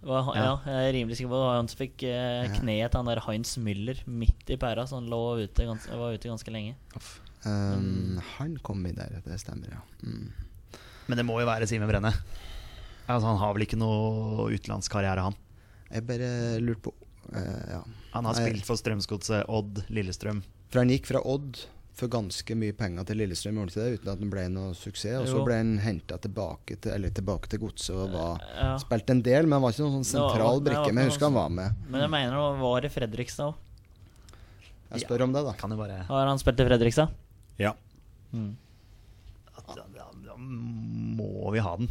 Han, 0.00 0.28
ja. 0.32 0.44
Ja. 0.44 0.52
jeg 0.64 0.90
er 0.90 0.94
rimelig 0.96 1.18
sikker 1.18 1.32
på 1.32 1.40
det. 1.40 1.48
Han 1.56 1.68
som 1.68 1.80
fikk 1.80 2.04
eh, 2.08 2.52
kneet 2.56 2.92
til 2.92 3.02
han 3.02 3.10
der 3.10 3.20
Heinz 3.26 3.56
Müller 3.60 3.98
midt 4.08 4.52
i 4.52 4.56
pæra, 4.60 4.86
så 4.88 4.96
han 4.96 5.10
lå 5.12 5.20
ute 5.42 5.66
gans 5.68 5.88
var 5.90 6.16
ute 6.16 6.30
ganske 6.30 6.54
lenge. 6.54 6.76
Um, 7.44 8.20
Han 8.36 8.56
kom 8.64 8.84
i 8.88 8.92
der, 8.92 9.20
det 9.24 9.40
stemmer, 9.40 9.72
ja. 9.72 9.82
Mm. 10.04 10.32
Men 11.10 11.18
det 11.18 11.26
må 11.26 11.40
jo 11.42 11.48
være 11.48 11.66
Simen 11.66 11.90
Brenne. 11.90 12.12
Altså, 13.10 13.26
han 13.26 13.40
har 13.40 13.56
vel 13.56 13.66
ikke 13.66 13.78
noe 13.80 14.46
utenlandskarriere, 14.54 15.26
han. 15.26 15.38
Jeg 15.90 16.06
bare 16.06 16.30
lurte 16.62 16.86
på 16.86 16.94
uh, 17.34 17.64
Ja. 17.74 17.82
Han 18.14 18.26
har 18.26 18.38
spilt 18.38 18.66
for 18.66 18.78
Strømsgodset, 18.78 19.44
Odd, 19.50 19.84
Lillestrøm. 19.90 20.40
For 20.70 20.82
han 20.82 20.90
gikk 20.90 21.06
fra 21.10 21.22
Odd 21.26 21.58
for 22.00 22.10
ganske 22.10 22.54
mye 22.56 22.74
penger 22.74 23.06
til 23.06 23.18
Lillestrøm, 23.20 23.58
gjorde 23.58 23.74
han 23.74 23.74
ikke 23.74 23.82
det, 23.84 23.98
uten 23.98 24.10
at 24.12 24.22
han 24.22 24.30
ble 24.32 24.44
noe 24.54 24.76
suksess. 24.78 25.18
Og 25.20 25.28
så 25.28 25.42
ble 25.46 25.58
han 25.58 25.72
henta 25.82 26.18
tilbake 26.22 26.78
til 26.80 26.94
Eller 26.94 27.12
tilbake 27.14 27.50
til 27.50 27.62
godset 27.62 27.96
og 27.96 28.14
var 28.14 28.44
Ja. 28.54 28.70
Spilte 28.82 29.14
en 29.14 29.24
del, 29.26 29.46
men 29.46 29.58
han 29.58 29.66
var 29.66 29.74
ikke 29.74 29.84
noen 29.84 29.98
sånn 29.98 30.08
sentral 30.14 30.62
var 30.62 30.64
brikke. 30.70 30.94
Men 30.94 31.04
jeg 31.04 31.12
husker 31.12 31.28
han 31.28 31.38
var 31.38 31.52
med. 31.58 31.82
Men 31.90 32.06
jeg 32.06 32.12
mener 32.14 32.38
han 32.38 32.62
var 32.62 32.86
i 32.86 32.92
Fredrikstad 32.94 33.50
òg. 33.50 33.66
Jeg 34.90 35.04
spør 35.04 35.26
om 35.28 35.34
det, 35.34 35.44
da. 35.46 35.52
Kan 35.58 35.76
bare 35.78 36.02
Har 36.08 36.26
han 36.26 36.40
spilt 36.42 36.62
i 36.62 36.66
Fredrikstad? 36.66 37.12
Ja. 37.60 37.74
da, 38.32 39.74
da, 39.76 39.84
da 39.94 40.34
må 41.20 41.52
vi 41.54 41.62
ha 41.64 41.76
den. 41.80 41.90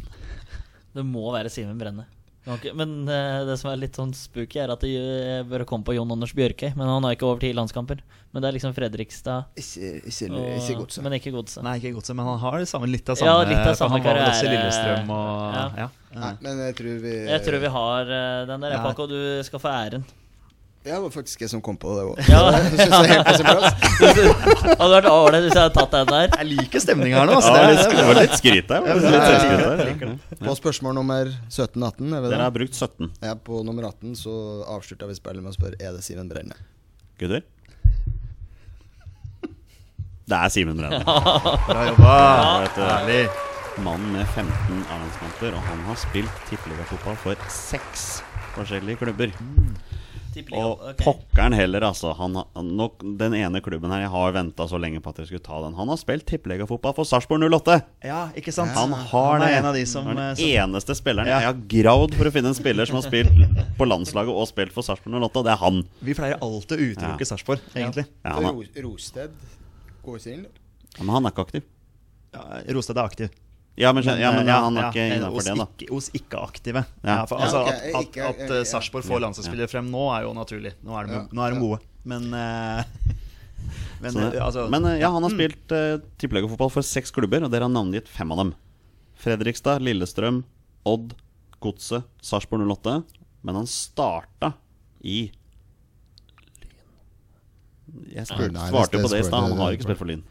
Det 0.94 1.04
må 1.06 1.28
være 1.34 1.50
Simen 1.52 1.78
Brenne. 1.78 2.06
Okay, 2.48 2.72
Men 2.72 3.04
eh, 3.12 3.42
det 3.44 3.58
som 3.60 3.68
er 3.70 3.76
litt 3.82 3.98
sånn 3.98 4.14
spooky, 4.16 4.58
er 4.62 4.70
at 4.72 4.80
det 4.80 5.44
bør 5.50 5.62
komme 5.68 5.84
på 5.86 5.92
Jon 5.94 6.10
Anders 6.14 6.32
Bjørkøy. 6.34 6.70
Men 6.74 6.88
han 6.88 7.04
har 7.04 7.12
ikke 7.14 7.26
over 7.28 7.42
ti 7.44 7.50
landskamper. 7.54 8.00
Men 8.32 8.42
det 8.42 8.48
er 8.48 8.54
liksom 8.56 8.72
Fredrikstad 8.76 9.58
Ikke, 9.60 9.90
ikke, 10.08 10.28
og, 10.32 10.46
ikke 10.56 10.76
godset. 10.78 11.02
Men 11.04 11.16
ikke 11.18 11.32
Godset. 11.34 11.62
Nei, 11.66 11.74
ikke 11.82 11.92
Godset, 11.98 12.14
men 12.16 12.28
han 12.30 12.38
har 12.40 12.56
det 12.62 12.68
samme, 12.70 12.88
litt 12.90 13.08
av 13.12 13.18
Ja, 13.20 13.34
samme. 13.36 13.50
litt 13.50 13.60
av 13.66 13.76
samme 13.78 13.98
han 13.98 14.06
var 14.06 14.18
vel 14.20 14.30
også 14.30 14.46
i. 14.46 14.52
Lillestrøm 14.54 15.10
og 15.14 15.58
Ja. 15.58 15.64
ja. 15.82 15.88
Nei, 16.14 16.32
men 16.46 16.62
jeg 16.64 16.76
tror 16.80 17.00
vi 17.04 17.14
Jeg 17.28 17.44
tror 17.46 17.58
vi 17.66 17.72
har 17.76 18.14
eh, 18.18 18.46
den 18.50 18.64
der, 18.66 18.76
Ja. 18.78 18.82
Paco. 18.86 19.06
Du 19.10 19.18
skal 19.46 19.60
få 19.62 19.68
æren. 19.68 20.04
Ja, 20.80 20.94
det 20.96 21.02
var 21.04 21.10
faktisk 21.12 21.42
jeg 21.44 21.50
som 21.52 21.60
kom 21.60 21.76
på 21.76 21.90
det 21.92 22.06
òg. 22.08 22.16
Ja. 22.24 22.40
det. 22.56 22.70
Hadde 24.80 24.94
vært 24.94 25.08
ålreit 25.10 25.42
hvis 25.44 25.52
jeg 25.52 25.60
hadde 25.60 25.74
tatt 25.76 25.90
den 25.92 26.06
der. 26.08 26.30
Jeg 26.38 26.46
liker 26.54 26.80
stemninga 26.80 27.18
her 27.20 27.26
nå. 27.28 27.34
Altså. 27.36 27.52
Ja, 27.52 27.60
Det 27.66 27.74
litt, 27.76 27.92
det 27.98 28.04
var 28.08 28.16
litt 28.20 28.32
skryt 28.38 28.64
der. 28.70 28.80
Ja, 28.88 28.94
er- 28.96 29.76
der. 29.76 29.84
jeg. 29.92 30.16
På 30.40 30.54
spørsmål 30.56 30.96
nummer 30.96 31.28
17-18, 31.52 32.16
er 32.16 32.24
Dere 32.32 32.40
har 32.46 32.54
brukt 32.56 32.72
17, 32.80 33.10
Ja, 33.28 33.34
på 33.36 33.60
nummer 33.68 33.84
18 33.90 34.16
så 34.22 34.32
avslutta 34.72 35.04
vi 35.10 35.18
spillet 35.20 35.44
med 35.44 35.52
å 35.52 35.56
spørre 35.58 35.76
Er 35.84 35.92
det 35.98 36.02
Simen 36.06 36.30
Brenne. 36.32 36.56
gutter. 37.20 37.44
Det 40.30 40.36
er 40.40 40.48
Simen 40.56 40.80
Brenne. 40.80 41.04
Bra 41.68 41.80
jobba! 41.90 42.16
vet 42.64 42.72
du. 42.80 42.82
Herlig. 42.88 43.20
Mann 43.84 44.00
med 44.14 44.24
15 44.32 44.48
A-landskamper, 44.88 45.52
og 45.56 45.60
han 45.68 45.80
har 45.92 45.96
spilt 46.00 46.34
tippeligafotball 46.48 47.16
for 47.20 47.36
seks 47.52 48.22
forskjellige 48.56 48.96
klubber. 49.04 49.28
Tippeliga, 49.36 49.99
Og 50.30 50.82
okay. 50.84 51.02
pokkeren 51.02 51.54
heller, 51.56 51.82
altså. 51.88 52.12
Han, 52.14 52.36
nok, 52.76 53.02
den 53.18 53.34
ene 53.34 53.60
klubben 53.64 53.90
her 53.90 54.04
Jeg 54.04 54.12
har 54.12 54.34
venta 54.36 54.66
så 54.70 54.78
lenge 54.78 55.00
på 55.02 55.10
at 55.10 55.18
jeg 55.22 55.30
skulle 55.30 55.42
ta 55.42 55.58
den. 55.64 55.74
Han 55.78 55.90
har 55.90 55.98
spilt 55.98 56.26
tippeligafotball 56.30 56.94
for 56.94 57.08
Sarpsborg 57.08 57.42
08. 57.50 57.80
Ja, 58.06 58.20
ikke 58.38 58.54
sant? 58.54 58.70
Han 58.76 58.94
har 58.94 59.08
Han 59.10 59.42
det. 59.42 59.50
er 59.50 59.58
en 59.58 59.68
av 59.72 59.74
de 59.74 59.84
som, 59.90 60.06
Han 60.06 60.18
er 60.22 60.30
eh, 60.30 60.38
den 60.38 60.42
som 60.44 60.70
eneste 60.70 60.96
spilleren 60.98 61.30
Ja. 61.30 61.40
Jeg 61.42 61.50
har 61.50 61.60
gravd 61.74 62.16
for 62.20 62.30
å 62.30 62.34
finne 62.34 62.54
en 62.54 62.58
spiller 62.58 62.86
som 62.86 63.00
har 63.00 63.06
spilt 63.08 63.66
på 63.78 63.90
landslaget 63.90 64.30
og 64.30 64.48
spilt 64.50 64.74
for 64.76 64.86
Sarpsborg 64.86 65.18
08, 65.18 65.42
og 65.42 65.48
det 65.48 65.54
er 65.56 65.62
han. 65.64 65.82
Vi 66.00 66.16
pleier 66.16 66.38
alltid 66.38 66.78
å 66.78 66.88
utelukke 66.94 67.26
Ja. 67.26 67.30
Sarpsborg, 67.34 67.68
egentlig. 67.74 68.06
Ja, 68.24 68.38
han, 68.38 68.64
Rosted 68.86 69.36
går 70.04 70.22
ikke 70.22 70.34
inn? 70.38 70.46
ja, 70.96 71.02
men 71.04 71.14
han 71.16 71.26
er 71.26 71.34
ikke 71.34 71.46
aktiv. 71.48 71.66
Ja, 72.34 72.44
Rosted 72.76 72.98
er 72.98 73.06
aktiv. 73.10 73.40
Ja, 73.76 73.92
men, 73.92 74.04
ja, 74.04 74.30
men 74.34 74.40
eh, 74.42 74.46
ja, 74.50 74.56
han 74.60 74.76
er 74.76 74.90
ikke 74.90 75.04
innafor 75.16 75.38
hos 75.38 75.44
det, 75.46 75.54
da. 75.56 75.64
Ikke, 75.78 75.86
hos 75.94 76.08
ikke-aktive. 76.18 76.82
Ja. 77.04 77.14
Ja. 77.14 77.26
for, 77.30 77.38
Ja, 77.38 77.44
altså, 77.46 77.60
ok, 77.62 77.70
at, 77.70 77.86
at, 77.94 78.16
at 78.40 78.50
ja, 78.50 78.56
eh, 78.58 78.64
Sarpsborg 78.68 79.04
får 79.06 79.16
Ja, 79.16 79.22
landslagsspillere 79.26 79.70
frem 79.70 79.88
nå, 79.90 80.02
er 80.16 80.26
jo 80.26 80.32
naturlig. 80.36 80.72
Nå 80.84 80.98
er 81.00 81.06
de, 81.06 81.12
Ja, 81.14 81.22
nå 81.32 81.44
er 81.46 81.54
de 81.54 81.60
gode. 81.62 81.78
Men, 82.04 82.26
uh, 82.34 82.82
men, 84.02 84.12
det- 84.18 84.34
eh, 84.34 84.44
altså, 84.44 84.66
men 84.72 84.84
eh, 84.90 84.98
ja, 85.00 85.10
han 85.14 85.22
har 85.22 85.30
spilt 85.32 85.72
uh, 85.72 85.96
tippeligafotball 86.20 86.70
for 86.74 86.82
seks 86.82 87.10
klubber, 87.14 87.44
og 87.46 87.50
dere 87.54 87.68
har 87.68 87.72
navngitt 87.72 88.08
fem 88.10 88.32
av 88.32 88.42
dem. 88.42 88.52
Fredrikstad, 89.20 89.80
Lillestrøm, 89.84 90.42
Odd, 90.88 91.14
Godset, 91.60 92.04
Sarpsborg 92.24 92.66
08. 92.68 93.02
Men 93.44 93.54
han 93.62 93.66
starta 93.70 94.54
i 95.00 95.30
Jeg 98.12 98.26
spurte, 98.28 98.52
nei, 98.54 98.68
svarte 98.70 98.96
det- 98.96 99.02
på 99.04 99.10
det 99.14 99.20
i 99.20 99.28
stad. 99.28 99.40
Han 99.48 99.58
har 99.58 99.72
ikke 99.72 99.88
spilt 99.88 99.98
for 99.98 100.06
Lyn. 100.10 100.22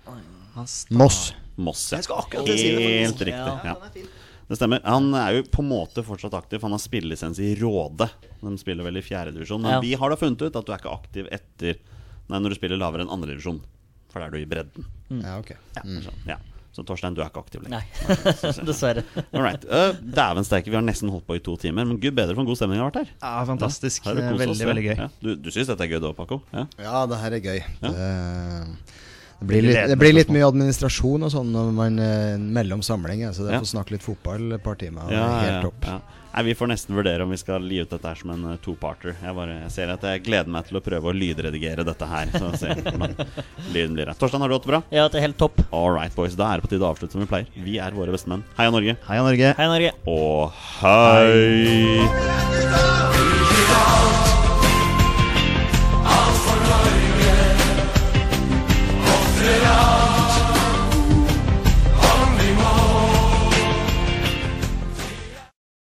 Moss. 0.92 1.34
Moss, 1.60 1.84
ja. 1.92 2.00
Jeg 2.00 2.08
skulle 2.08 2.24
akkurat 2.24 2.50
si. 2.56 2.72
Helt 3.04 3.24
riktig. 3.30 3.56
Ja. 3.68 3.76
Det 4.50 4.58
stemmer. 4.58 4.82
Han 4.88 5.12
er 5.14 5.36
jo 5.38 5.44
på 5.54 5.62
en 5.62 5.70
måte 5.70 6.02
fortsatt 6.08 6.34
aktiv. 6.40 6.64
Han 6.66 6.74
har 6.74 6.82
spillelisens 6.82 7.38
i 7.44 7.52
Råde. 7.60 8.08
De 8.42 8.54
spiller 8.58 8.88
vel 8.88 8.98
i 8.98 9.04
fjerdedivisjon. 9.06 9.62
Men 9.62 9.76
Ja. 9.78 9.82
vi 9.84 9.94
har 10.00 10.10
da 10.10 10.18
funnet 10.18 10.42
ut 10.42 10.56
at 10.56 10.66
du 10.66 10.72
er 10.74 10.80
ikke 10.82 10.94
aktiv 10.96 11.28
etter 11.32 11.78
Nei, 12.30 12.38
når 12.38 12.54
du 12.54 12.56
spiller 12.60 12.78
lavere 12.78 13.02
enn 13.06 13.10
andredivisjon. 13.10 13.60
For 14.14 14.22
da 14.22 14.28
er 14.28 14.34
du 14.34 14.38
i 14.38 14.46
bredden. 14.50 14.86
Ja, 15.10 15.40
ok. 15.42 15.52
Ja, 15.76 15.82
sånn. 16.06 16.20
ja. 16.28 16.38
Så 16.72 16.84
Torstein, 16.86 17.16
du 17.18 17.22
er 17.24 17.32
ikke 17.32 17.42
aktiv 17.42 17.64
lenger. 17.66 17.82
Nei, 17.82 18.64
dessverre. 18.70 19.02
All 19.34 19.42
right. 19.42 19.66
Uh, 19.66 19.98
Dæven 19.98 20.46
steike, 20.46 20.70
vi 20.70 20.78
har 20.78 20.84
nesten 20.86 21.10
holdt 21.10 21.26
på 21.26 21.36
i 21.40 21.42
to 21.42 21.56
timer. 21.58 21.86
Men 21.90 21.98
gud 22.00 22.14
bedre 22.14 22.36
for 22.38 22.42
en 22.46 22.50
god 22.52 22.60
stemning 22.62 22.78
har 22.82 22.92
vært 22.92 23.00
her. 23.02 23.10
Ja, 23.24 23.32
fantastisk. 23.50 24.06
Ja, 24.06 24.14
veldig, 24.14 24.50
oss, 24.54 24.62
veldig 24.70 24.84
gøy. 24.86 24.96
Ja. 25.02 25.08
Du, 25.26 25.32
du 25.42 25.50
syns 25.50 25.68
dette 25.74 25.82
er 25.88 25.90
gøy 25.96 26.02
da, 26.06 26.14
Paco? 26.14 26.38
Ja? 26.54 26.68
Ja, 26.78 27.02
det 27.10 27.18
her 27.24 27.38
er 27.40 27.42
gøy. 27.50 27.60
Ja. 27.82 27.90
Det, 27.98 28.10
det, 29.40 29.46
blir 29.48 29.62
litt, 29.64 29.82
det 29.88 29.96
blir 30.00 30.14
litt 30.14 30.30
mye 30.36 30.48
administrasjon 30.52 31.24
og 31.28 31.32
sånn 31.32 31.52
når 31.56 31.70
man 31.76 32.00
eh, 32.04 32.38
mellom 32.38 32.82
samlinger, 32.86 33.32
så 33.34 33.46
det 33.48 33.54
Ja. 33.56 33.60
får 33.64 33.72
snakke 33.76 33.92
litt 33.96 34.04
fotball 34.04 34.52
et 34.58 34.64
par 34.64 34.76
timer. 34.76 35.08
Ja, 35.12 35.28
helt 35.46 35.64
topp. 35.70 35.86
ja. 35.88 36.00
Nei, 36.30 36.44
Vi 36.46 36.54
får 36.54 36.68
nesten 36.70 36.94
vurdere 36.96 37.24
om 37.26 37.32
vi 37.34 37.38
skal 37.42 37.64
gi 37.66 37.80
ut 37.82 37.90
dette 37.90 38.06
her 38.06 38.16
som 38.20 38.30
en 38.30 38.44
uh, 38.52 38.58
two-parter. 38.62 39.16
Jeg, 39.18 39.34
bare, 39.34 39.56
jeg 39.64 39.72
ser 39.74 39.90
at 39.90 40.04
jeg 40.06 40.22
gleder 40.28 40.52
meg 40.54 40.68
til 40.68 40.78
å 40.78 40.82
prøve 40.86 41.10
å 41.10 41.14
lydredigere 41.16 41.82
dette 41.88 42.06
her. 42.06 42.30
Så 42.36 42.52
se 42.62 42.68
hvordan 42.78 43.16
lyden 43.74 43.96
blir. 43.98 44.12
Torstein, 44.14 44.40
har 44.46 44.48
du 44.48 44.54
hatt 44.54 44.68
det 44.68 44.70
bra? 44.76 44.82
Ja, 44.94 45.08
det 45.10 45.18
er 45.18 45.26
helt 45.26 45.40
topp. 45.42 45.58
All 45.74 45.90
right, 45.90 46.14
boys. 46.16 46.36
Da 46.38 46.52
er 46.54 46.62
det 46.62 46.68
på 46.70 46.74
tide 46.76 46.86
å 46.86 46.92
avslutte 46.94 47.18
som 47.18 47.22
vi 47.26 47.32
pleier. 47.34 47.50
Vi 47.58 47.80
er 47.82 47.98
våre 47.98 48.14
bestemenn. 48.14 48.46
Heia 48.62 48.70
Norge. 48.70 48.94
Heia 49.10 49.26
Norge. 49.26 49.56
Hei, 49.58 49.68
Norge. 49.74 49.92
Og 50.06 50.54
hei! 50.84 52.06